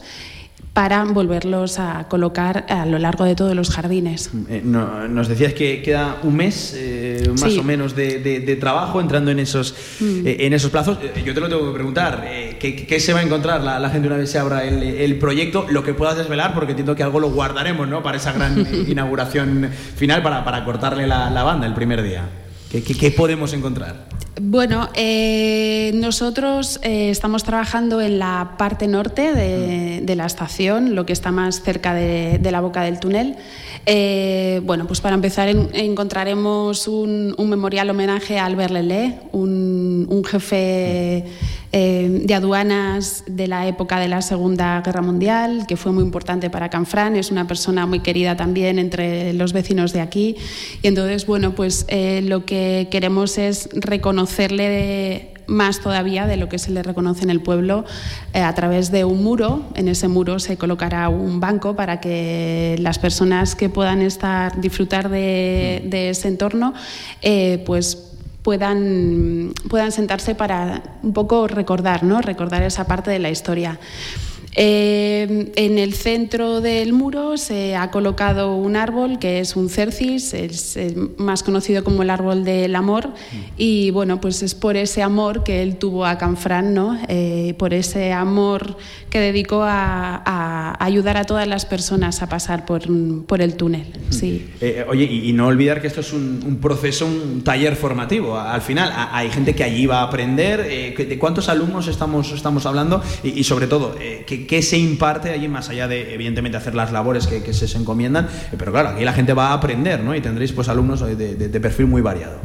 para 0.74 1.04
volverlos 1.04 1.80
a 1.80 2.08
colocar 2.08 2.66
a 2.70 2.86
lo 2.86 2.98
largo 2.98 3.26
de 3.26 3.36
todos 3.36 3.56
los 3.56 3.70
jardines. 3.72 4.30
Eh, 4.48 4.62
nos 4.64 5.28
decías 5.28 5.54
que 5.54 5.82
queda 5.82 6.20
un 6.24 6.38
mes 6.38 6.74
eh, 6.78 7.30
más 7.42 7.58
o 7.58 7.64
menos 7.64 7.94
de, 7.94 8.58
trabajo 8.60 9.02
entrando 9.02 9.32
en 9.32 9.40
esos, 9.40 9.76
mm. 10.00 10.26
eh, 10.26 10.38
en 10.40 10.54
esos 10.54 10.72
plazos. 10.72 10.98
yo 11.26 11.34
te 11.34 11.40
lo 11.42 11.50
tengo 11.50 11.68
que 11.68 11.74
preguntar, 11.74 12.26
¿qué, 12.60 13.00
se 13.00 13.14
va 13.14 13.20
a 13.20 13.24
encontrar 13.24 13.62
la, 13.62 13.90
gente 13.90 14.08
una 14.08 14.18
vez 14.18 14.32
se 14.32 14.40
abra 14.40 14.64
el, 14.64 15.18
proyecto? 15.18 15.66
Lo 15.70 15.84
que 15.84 15.94
puedas 15.94 16.18
desvelar, 16.18 16.54
porque 16.54 16.72
entiendo 16.72 16.96
que 16.96 17.04
algo 17.04 17.20
lo 17.20 17.32
guardaremos 17.32 17.88
¿no? 17.88 18.02
para 18.02 18.18
esa 18.18 18.32
gran 18.32 18.66
inauguración 18.88 19.70
final, 19.96 20.24
para, 20.24 20.46
para 20.46 20.64
cortarle 20.64 21.06
la, 21.06 21.44
banda 21.44 21.68
el 21.68 21.74
primer 21.74 22.02
día. 22.02 22.30
qué 22.72 23.12
podemos 23.12 23.52
encontrar? 23.52 24.11
Bueno, 24.40 24.90
eh, 24.94 25.92
nosotros 25.96 26.80
eh, 26.84 27.10
estamos 27.10 27.44
trabajando 27.44 28.00
en 28.00 28.18
la 28.18 28.54
parte 28.58 28.88
norte 28.88 29.34
de, 29.34 30.16
la 30.16 30.26
estación, 30.26 30.96
lo 30.96 31.06
que 31.06 31.14
está 31.14 31.32
más 31.32 31.62
cerca 31.62 31.94
de, 31.94 32.40
la 32.52 32.62
boca 32.62 32.84
del 32.84 33.00
túnel. 33.00 33.36
Eh, 33.86 34.62
bueno, 34.64 34.86
pues 34.86 35.02
para 35.02 35.16
empezar 35.16 35.50
encontraremos 35.50 36.88
un, 36.88 37.36
memorial 37.38 37.90
homenaje 37.90 38.38
a 38.38 38.46
Albert 38.46 38.72
Lelé, 38.72 39.20
un 39.32 40.24
jefe 40.26 41.26
eh, 41.74 42.24
de 42.26 42.34
aduanas 42.34 43.24
de 43.28 43.48
la 43.48 43.66
época 43.66 43.98
de 43.98 44.10
la 44.10 44.22
Segunda 44.22 44.82
Guerra 44.82 45.02
Mundial, 45.02 45.66
que 45.70 45.78
fue 45.78 45.94
muy 45.94 46.04
importante 46.04 46.50
para 46.50 46.70
Canfrán, 46.70 47.16
es 47.16 47.32
una 47.32 47.48
persona 47.48 47.86
muy 47.86 48.02
querida 48.02 48.36
también 48.36 48.78
entre 48.78 49.32
los 49.32 49.54
vecinos 49.54 49.94
de 49.94 50.02
aquí. 50.02 50.36
Y 50.82 50.88
entonces, 50.88 51.26
bueno, 51.26 51.56
pues 51.56 51.86
eh, 51.88 52.24
lo 52.24 52.46
que 52.46 52.90
queremos 52.92 53.38
es 53.38 53.70
reconocerle 53.72 55.31
más 55.48 55.80
todavía 55.80 56.28
de 56.28 56.38
lo 56.38 56.50
que 56.50 56.60
se 56.60 56.72
le 56.72 56.84
reconoce 56.84 57.24
en 57.24 57.30
el 57.30 57.42
pueblo 57.42 57.86
eh, 58.34 58.42
a 58.42 58.54
través 58.56 58.92
de 58.92 59.06
un 59.06 59.24
muro. 59.24 59.64
En 59.76 59.88
ese 59.88 60.08
muro 60.08 60.40
se 60.40 60.58
colocará 60.58 61.10
un 61.10 61.40
banco 61.40 61.76
para 61.76 62.00
que 62.00 62.76
las 62.80 63.00
personas 63.00 63.56
que 63.56 63.70
puedan 63.70 64.02
estar 64.02 64.60
disfrutar 64.60 65.10
de, 65.10 66.10
ese 66.10 66.28
entorno, 66.28 66.74
pues 67.66 68.12
puedan, 68.44 69.54
puedan 69.70 69.92
sentarse 69.92 70.36
para 70.36 70.82
un 71.04 71.14
poco 71.14 71.48
recordar, 71.48 72.04
¿no? 72.04 72.22
recordar 72.22 72.64
esa 72.64 72.86
parte 72.86 73.12
de 73.12 73.20
la 73.20 73.30
historia. 73.30 73.80
Eh, 74.54 75.52
en 75.56 75.78
el 75.78 75.94
centro 75.94 76.60
del 76.62 76.92
muro 76.94 77.38
se 77.38 77.76
ha 77.76 77.90
colocado 77.90 78.56
un 78.56 78.76
árbol 78.76 79.18
que 79.18 79.40
es 79.40 79.56
un 79.56 79.70
cercis, 79.70 80.34
es 80.34 80.76
eh, 80.78 80.94
más 81.18 81.42
conocido 81.44 81.84
como 81.84 82.04
el 82.04 82.10
árbol 82.10 82.44
del 82.44 82.76
amor, 82.76 83.10
y 83.58 83.92
bueno, 83.92 84.20
pues 84.20 84.44
es 84.44 84.54
por 84.54 84.76
ese 84.76 85.02
amor 85.04 85.44
que 85.44 85.64
él 85.64 85.78
tuvo 85.78 86.06
a 86.06 86.18
Canfrán, 86.18 86.74
¿no? 86.74 87.00
Eh, 87.08 87.56
por 87.58 87.74
ese 87.74 88.12
amor 88.12 88.78
que 89.10 89.20
dedicó 89.20 89.64
a, 89.64 90.22
a 90.26 90.84
ayudar 90.86 91.18
a 91.18 91.24
todas 91.24 91.48
las 91.48 91.66
personas 91.66 92.22
a 92.22 92.28
pasar 92.30 92.66
por, 92.66 92.82
por 93.26 93.42
el 93.42 93.56
túnel. 93.56 93.86
Sí. 94.10 94.50
Eh, 94.62 94.86
oye, 94.90 95.06
y, 95.06 95.30
y 95.30 95.34
no 95.34 95.48
olvidar 95.48 95.82
que 95.82 95.88
esto 95.88 96.02
es 96.02 96.14
un, 96.14 96.42
un 96.46 96.58
proceso, 96.58 97.06
un 97.06 97.42
taller 97.44 97.76
formativo. 97.76 98.38
Al 98.38 98.62
final, 98.62 98.92
a- 98.92 99.16
hay 99.18 99.30
gente 99.30 99.56
que 99.56 99.64
allí 99.64 99.86
va 99.86 100.00
a 100.00 100.04
aprender. 100.04 100.62
eh, 100.70 100.94
que- 100.96 101.06
¿De 101.06 101.18
cuántos 101.20 101.50
alumnos 101.50 101.88
estamos, 101.88 102.32
estamos 102.32 102.66
hablando? 102.66 103.02
Y, 103.24 103.40
y 103.40 103.44
sobre 103.44 103.68
todo, 103.68 103.96
eh, 104.42 104.46
¿qué, 104.48 104.62
se 104.62 104.78
imparte 104.78 105.30
allí 105.32 105.48
más 105.48 105.70
allá 105.70 105.88
de, 105.88 106.14
evidentemente, 106.14 106.58
hacer 106.58 106.76
las 106.76 106.92
labores 106.92 107.28
que, 107.28 107.42
que 107.44 107.54
se 107.54 107.68
se 107.68 107.78
encomiendan? 107.78 108.26
Eh, 108.26 108.56
pero 108.58 108.72
claro, 108.72 108.90
aquí 108.90 109.04
la 109.06 109.14
gente 109.14 109.34
va 109.34 109.48
a 109.50 109.54
aprender, 109.54 110.02
¿no? 110.04 110.16
Y 110.16 110.22
tendréis 110.22 110.52
pues 110.52 110.68
alumnos 110.70 111.02
de, 111.02 111.16
de- 111.16 111.50
de 111.50 111.60
perfil 111.60 111.88
muy 111.88 112.02
variado. 112.02 112.40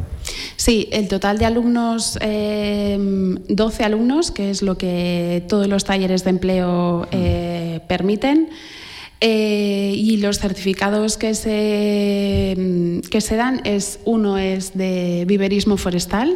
Sí, 0.55 0.89
el 0.91 1.07
total 1.07 1.37
de 1.37 1.45
alumnos, 1.45 2.17
eh, 2.21 2.97
12 3.47 3.83
alumnos, 3.83 4.31
que 4.31 4.49
es 4.49 4.61
lo 4.61 4.77
que 4.77 5.43
todos 5.47 5.67
los 5.67 5.83
talleres 5.85 6.23
de 6.23 6.29
empleo 6.31 7.07
eh, 7.11 7.79
permiten. 7.87 8.49
Eh, 9.19 9.93
y 9.95 10.17
los 10.17 10.37
certificados 10.39 11.17
que 11.17 11.33
se, 11.33 13.01
que 13.09 13.21
se 13.21 13.35
dan 13.35 13.61
es 13.63 13.99
uno 14.05 14.37
es 14.37 14.77
de 14.77 15.23
viverismo 15.27 15.77
forestal, 15.77 16.35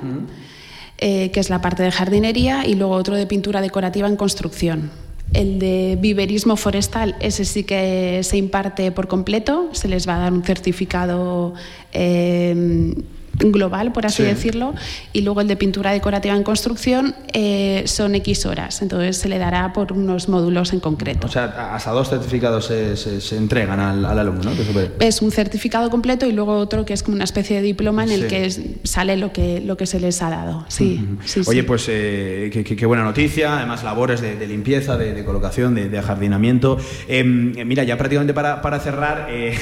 eh, 0.97 1.29
que 1.31 1.39
es 1.39 1.49
la 1.49 1.61
parte 1.61 1.83
de 1.83 1.91
jardinería, 1.91 2.65
y 2.65 2.75
luego 2.75 2.93
otro 2.95 3.15
de 3.15 3.27
pintura 3.27 3.61
decorativa 3.61 4.07
en 4.07 4.15
construcción. 4.15 4.89
El 5.33 5.59
de 5.59 5.97
viverismo 5.99 6.57
forestal, 6.57 7.15
ese 7.19 7.45
sí 7.45 7.63
que 7.63 8.21
se 8.23 8.37
imparte 8.37 8.91
por 8.91 9.07
completo, 9.07 9.69
se 9.71 9.87
les 9.87 10.07
va 10.07 10.15
a 10.15 10.19
dar 10.19 10.33
un 10.33 10.43
certificado 10.43 11.53
eh, 11.93 12.93
global, 13.39 13.91
por 13.91 14.05
así 14.05 14.17
Sí. 14.17 14.23
decirlo, 14.23 14.75
y 15.13 15.21
luego 15.21 15.41
el 15.41 15.47
de 15.47 15.55
pintura 15.55 15.91
decorativa 15.91 16.35
en 16.35 16.43
construcción 16.43 17.15
eh, 17.33 17.83
son 17.87 18.13
X 18.15 18.45
horas, 18.45 18.81
entonces 18.81 19.17
se 19.17 19.29
le 19.29 19.37
dará 19.39 19.73
por 19.73 19.93
unos 19.93 20.29
módulos 20.29 20.73
en 20.73 20.79
concreto. 20.79 21.27
O 21.27 21.29
sea, 21.31 21.73
hasta 21.73 21.91
dos 21.91 22.09
certificados 22.09 22.65
se, 22.65 22.95
se- 22.97 23.19
se 23.21 23.37
entregan 23.37 23.79
al, 23.79 24.05
al 24.05 24.19
alumno, 24.19 24.43
¿no? 24.43 24.51
Es 24.99 25.21
un 25.21 25.31
certificado 25.31 25.89
completo 25.89 26.25
y 26.27 26.31
luego 26.33 26.57
otro 26.57 26.85
que 26.85 26.93
es 26.93 27.03
como 27.03 27.15
una 27.15 27.23
especie 27.23 27.55
de 27.57 27.61
diploma 27.63 28.03
en 28.03 28.11
el 28.11 28.27
que 28.27 28.45
es- 28.45 28.59
sale 28.83 29.17
lo 29.17 29.31
que, 29.33 29.59
lo 29.61 29.77
que 29.77 29.85
se 29.85 29.99
les 29.99 30.21
ha 30.21 30.29
dado. 30.29 30.65
Sí, 30.67 31.03
sí, 31.25 31.41
Oye, 31.47 31.63
pues 31.63 31.85
eh, 31.89 32.49
qué, 32.77 32.85
buena 32.85 33.03
noticia, 33.03 33.57
además 33.57 33.83
labores 33.83 34.21
de, 34.21 34.35
de 34.35 34.47
limpieza, 34.47 34.97
de, 34.97 35.13
de 35.13 35.25
colocación, 35.25 35.73
de, 35.73 35.89
de 35.89 35.97
ajardinamiento. 35.97 36.77
Em, 37.07 37.57
eh, 37.57 37.65
mira, 37.65 37.83
ya 37.83 37.97
prácticamente 37.97 38.33
para, 38.33 38.61
para 38.61 38.79
cerrar, 38.79 39.27
eh, 39.29 39.57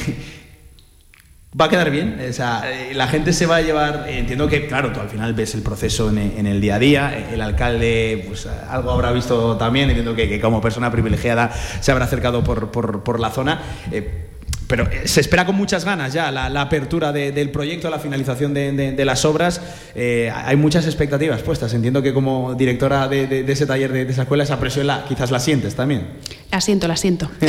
va 1.59 1.65
a 1.65 1.69
quedar 1.69 1.89
bien, 1.89 2.19
o 2.29 2.33
sea, 2.33 2.61
eh, 2.71 2.93
la 2.93 3.07
gente 3.07 3.33
se 3.33 3.45
va 3.47 3.55
a 3.57 3.61
llevar, 3.61 4.05
eh, 4.07 4.19
entiendo 4.19 4.47
que, 4.47 4.67
claro, 4.67 4.91
tú 4.91 4.99
al 4.99 5.09
final 5.09 5.33
ves 5.33 5.55
el 5.55 5.61
proceso 5.63 6.09
en, 6.09 6.45
el 6.45 6.61
día 6.61 6.75
a 6.75 6.79
día, 6.79 7.13
eh, 7.17 7.33
el 7.33 7.41
alcalde 7.41 8.23
pues 8.27 8.45
algo 8.45 8.91
habrá 8.91 9.11
visto 9.11 9.57
también, 9.57 9.89
entiendo 9.89 10.15
que, 10.15 10.29
que 10.29 10.39
como 10.39 10.61
persona 10.61 10.91
privilegiada 10.91 11.51
se 11.79 11.91
habrá 11.91 12.05
acercado 12.05 12.43
por, 12.43 12.69
por- 12.71 13.03
por 13.03 13.19
la 13.19 13.31
zona. 13.31 13.61
eh, 13.91 14.25
pero 14.67 14.87
se 15.05 15.19
espera 15.21 15.47
con 15.47 15.55
muchas 15.55 15.83
ganas 15.83 16.13
ya 16.13 16.29
la, 16.29 16.47
la 16.47 16.61
apertura 16.61 17.11
de- 17.11 17.31
del 17.31 17.49
proyecto, 17.49 17.89
la 17.89 17.97
finalización 17.97 18.53
de, 18.53 18.71
de- 18.71 18.91
de 18.91 19.03
las 19.05 19.25
obras. 19.25 19.59
Eh, 19.95 20.31
hay 20.31 20.55
muchas 20.57 20.85
expectativas 20.85 21.41
puestas. 21.41 21.73
Entiendo 21.73 22.03
que 22.03 22.13
como 22.13 22.53
directora 22.53 23.07
de, 23.07 23.43
ese 23.51 23.65
taller, 23.65 23.91
de, 23.91 24.05
de 24.05 24.11
esa 24.11 24.21
escuela, 24.21 24.43
esa 24.43 24.59
presión 24.59 24.85
la, 24.85 25.05
quizás 25.05 25.31
la 25.31 25.39
sientes 25.39 25.73
también. 25.73 26.09
La 26.51 26.61
siento, 26.61 26.87
la 26.87 26.97
siento. 26.97 27.31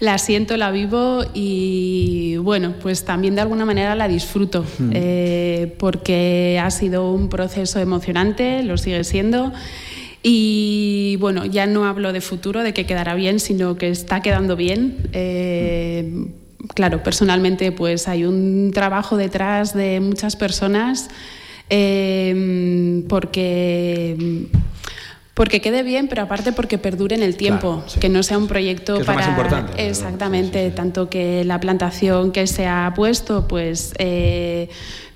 la 0.00 0.18
siento, 0.18 0.56
la 0.56 0.70
vivo 0.70 1.24
y 1.34 2.36
bueno, 2.36 2.74
pues 2.80 3.04
también 3.04 3.34
de 3.34 3.40
alguna 3.40 3.64
manera 3.64 3.94
la 3.94 4.06
disfruto 4.08 4.64
Mm. 4.78 4.90
eh, 4.94 5.74
porque 5.78 6.60
ha 6.62 6.70
sido 6.70 7.12
un 7.12 7.28
proceso 7.28 7.80
emocionante, 7.80 8.62
lo 8.62 8.76
sigue 8.78 9.02
siendo. 9.04 9.52
Y 10.22 11.16
bueno, 11.20 11.44
ya 11.46 11.66
no 11.66 11.84
hablo 11.86 12.12
de 12.12 12.20
futuro, 12.20 12.62
de 12.62 12.72
que 12.74 12.86
quedará 12.86 13.14
bien, 13.14 13.38
sino 13.40 13.76
que 13.76 13.88
está 13.88 14.20
quedando 14.20 14.56
bien. 14.56 15.08
Eh, 15.12 16.26
claro, 16.74 17.02
personalmente 17.02 17.72
pues 17.72 18.08
hay 18.08 18.24
un 18.24 18.72
trabajo 18.74 19.16
detrás 19.16 19.74
de 19.74 20.00
muchas 20.00 20.34
personas 20.36 21.08
eh, 21.70 23.04
porque 23.08 24.46
porque 25.38 25.60
quede 25.60 25.84
bien, 25.84 26.08
pero 26.08 26.22
aparte 26.22 26.50
porque 26.50 26.78
perdure 26.78 27.14
en 27.14 27.22
el 27.22 27.36
tiempo, 27.36 27.74
Claro, 27.76 27.88
sí. 27.88 28.00
que 28.00 28.08
no 28.08 28.24
sea 28.24 28.38
un 28.38 28.48
proyecto 28.48 28.94
Que 28.96 29.02
es 29.02 29.06
lo 29.06 29.14
para 29.14 29.20
más 29.20 29.28
importante, 29.28 29.88
exactamente, 29.88 30.68
tanto 30.72 31.08
que 31.08 31.44
la 31.44 31.60
plantación 31.60 32.32
que 32.32 32.48
se 32.48 32.66
ha 32.66 32.92
puesto, 32.96 33.46
pues 33.46 33.94
eh, 33.98 34.68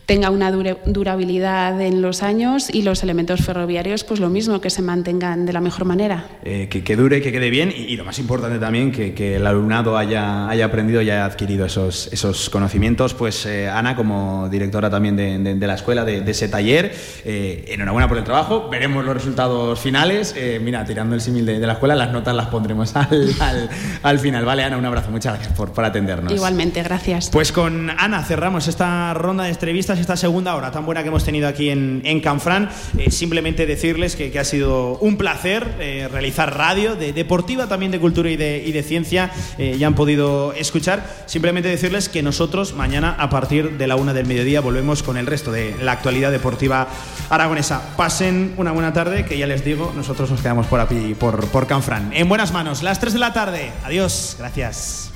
tenga 0.07 0.31
una 0.31 0.51
durabilidad 0.51 1.81
en 1.81 2.03
los 2.03 2.23
años 2.23 2.69
y 2.73 2.83
los 2.83 3.03
elementos 3.03 3.41
ferroviarios, 3.45 4.05
pues 4.05 4.21
lo 4.21 4.29
mismo, 4.29 4.61
que 4.61 4.71
se 4.71 4.83
mantengan 4.83 5.47
de 5.47 5.53
la 5.53 5.61
mejor 5.61 5.85
manera. 5.85 6.27
Eh, 6.45 6.69
que, 6.71 6.83
que 6.85 6.97
dure, 6.97 7.23
que 7.23 7.33
quede 7.33 7.51
bien 7.51 7.73
y, 7.75 7.83
y 7.83 7.97
lo 7.97 8.05
más 8.05 8.19
importante 8.19 8.59
también, 8.59 8.93
que, 8.93 9.15
que 9.15 9.37
el 9.37 9.47
alumnado 9.47 9.97
haya, 9.97 10.49
haya 10.49 10.67
aprendido 10.67 11.01
y 11.03 11.11
haya 11.11 11.25
adquirido 11.25 11.65
esos, 11.67 12.09
esos 12.13 12.51
conocimientos. 12.51 13.15
Pues 13.15 13.47
eh, 13.47 13.69
Ana, 13.69 13.97
como 13.97 14.49
directora 14.49 14.91
también 14.91 15.17
de, 15.17 15.39
de- 15.39 15.55
de 15.55 15.67
la 15.67 15.75
escuela, 15.75 16.05
de, 16.05 16.21
de 16.21 16.31
ese 16.31 16.49
taller, 16.49 16.93
eh, 17.25 17.65
enhorabuena 17.69 18.09
por 18.09 18.19
el 18.19 18.25
trabajo. 18.25 18.69
Veremos 18.71 19.05
los 19.05 19.15
resultados 19.15 19.79
finales. 19.81 20.35
Mira, 20.63 20.85
tirando 20.85 21.15
el 21.15 21.21
símil 21.21 21.47
de, 21.47 21.59
de 21.61 21.67
la 21.67 21.75
escuela, 21.75 21.95
las 21.95 22.11
notas 22.13 22.35
las 22.35 22.47
pondremos 22.49 22.95
al, 22.97 23.33
al- 23.41 23.71
al 24.03 24.19
final. 24.19 24.45
Vale, 24.45 24.65
Ana, 24.65 24.77
un 24.77 24.85
abrazo. 24.85 25.11
Muchas 25.11 25.35
gracias 25.35 25.55
por, 25.57 25.73
por 25.73 25.85
atendernos. 25.85 26.33
Igualmente, 26.33 26.83
gracias. 26.83 27.31
Pues 27.31 27.53
con 27.53 27.91
Ana 27.91 28.23
cerramos 28.25 28.67
esta 28.69 29.15
ronda 29.15 29.45
de 29.45 29.51
entrevistas, 29.51 29.99
esta 30.03 30.17
segunda 30.17 30.55
hora 30.55 30.71
tan 30.71 30.85
buena 30.85 31.03
que 31.03 31.09
hemos 31.09 31.25
tenido 31.25 31.49
aquí 31.49 31.71
en, 31.71 32.03
en 32.05 32.21
Canfrán. 32.21 32.69
Eh, 32.99 33.11
simplemente 33.11 33.67
decirles 33.67 34.17
que, 34.17 34.31
que 34.31 34.39
ha 34.39 34.45
sido 34.45 34.99
un 34.99 35.17
placer 35.17 35.77
eh, 35.81 36.09
realizar 36.11 36.57
radio, 36.57 36.97
de 36.97 37.13
deportiva 37.13 37.69
también 37.69 37.93
de 37.93 38.01
cultura 38.01 38.31
y 38.31 38.37
de, 38.37 38.63
y 38.65 38.73
de 38.73 38.83
ciencia, 38.83 39.31
eh, 39.59 39.77
ya 39.79 39.87
han 39.87 39.95
podido 39.95 40.53
escuchar. 40.53 41.25
Simplemente 41.27 41.69
decirles 41.69 42.09
que 42.09 42.23
nosotros 42.23 42.75
mañana 42.75 43.17
a 43.19 43.31
partir 43.31 43.79
de 43.79 43.87
la 43.87 43.97
una 43.97 44.13
del 44.13 44.27
mediodía 44.27 44.61
volvemos 44.61 45.03
con 45.03 45.17
el 45.17 45.27
resto 45.27 45.53
de 45.53 45.75
la 45.81 45.93
actualidad 45.93 46.31
deportiva 46.31 46.89
aragonesa. 47.31 47.97
Pasen 47.97 48.55
una 48.57 48.73
buena 48.73 48.93
tarde, 48.93 49.25
que 49.25 49.39
ya 49.39 49.47
les 49.47 49.65
digo, 49.65 49.93
nosotros 49.97 50.31
nos 50.31 50.41
quedamos 50.43 50.67
por 50.67 50.81
aquí, 50.81 51.15
por, 51.15 51.47
por 51.49 51.67
Canfrán. 51.67 52.11
En 52.13 52.29
buenas 52.29 52.53
manos, 52.53 52.83
las 52.83 53.01
3 53.01 53.13
de 53.13 53.19
la 53.19 53.33
tarde. 53.33 53.73
Adiós, 53.85 54.37
gracias. 54.39 55.12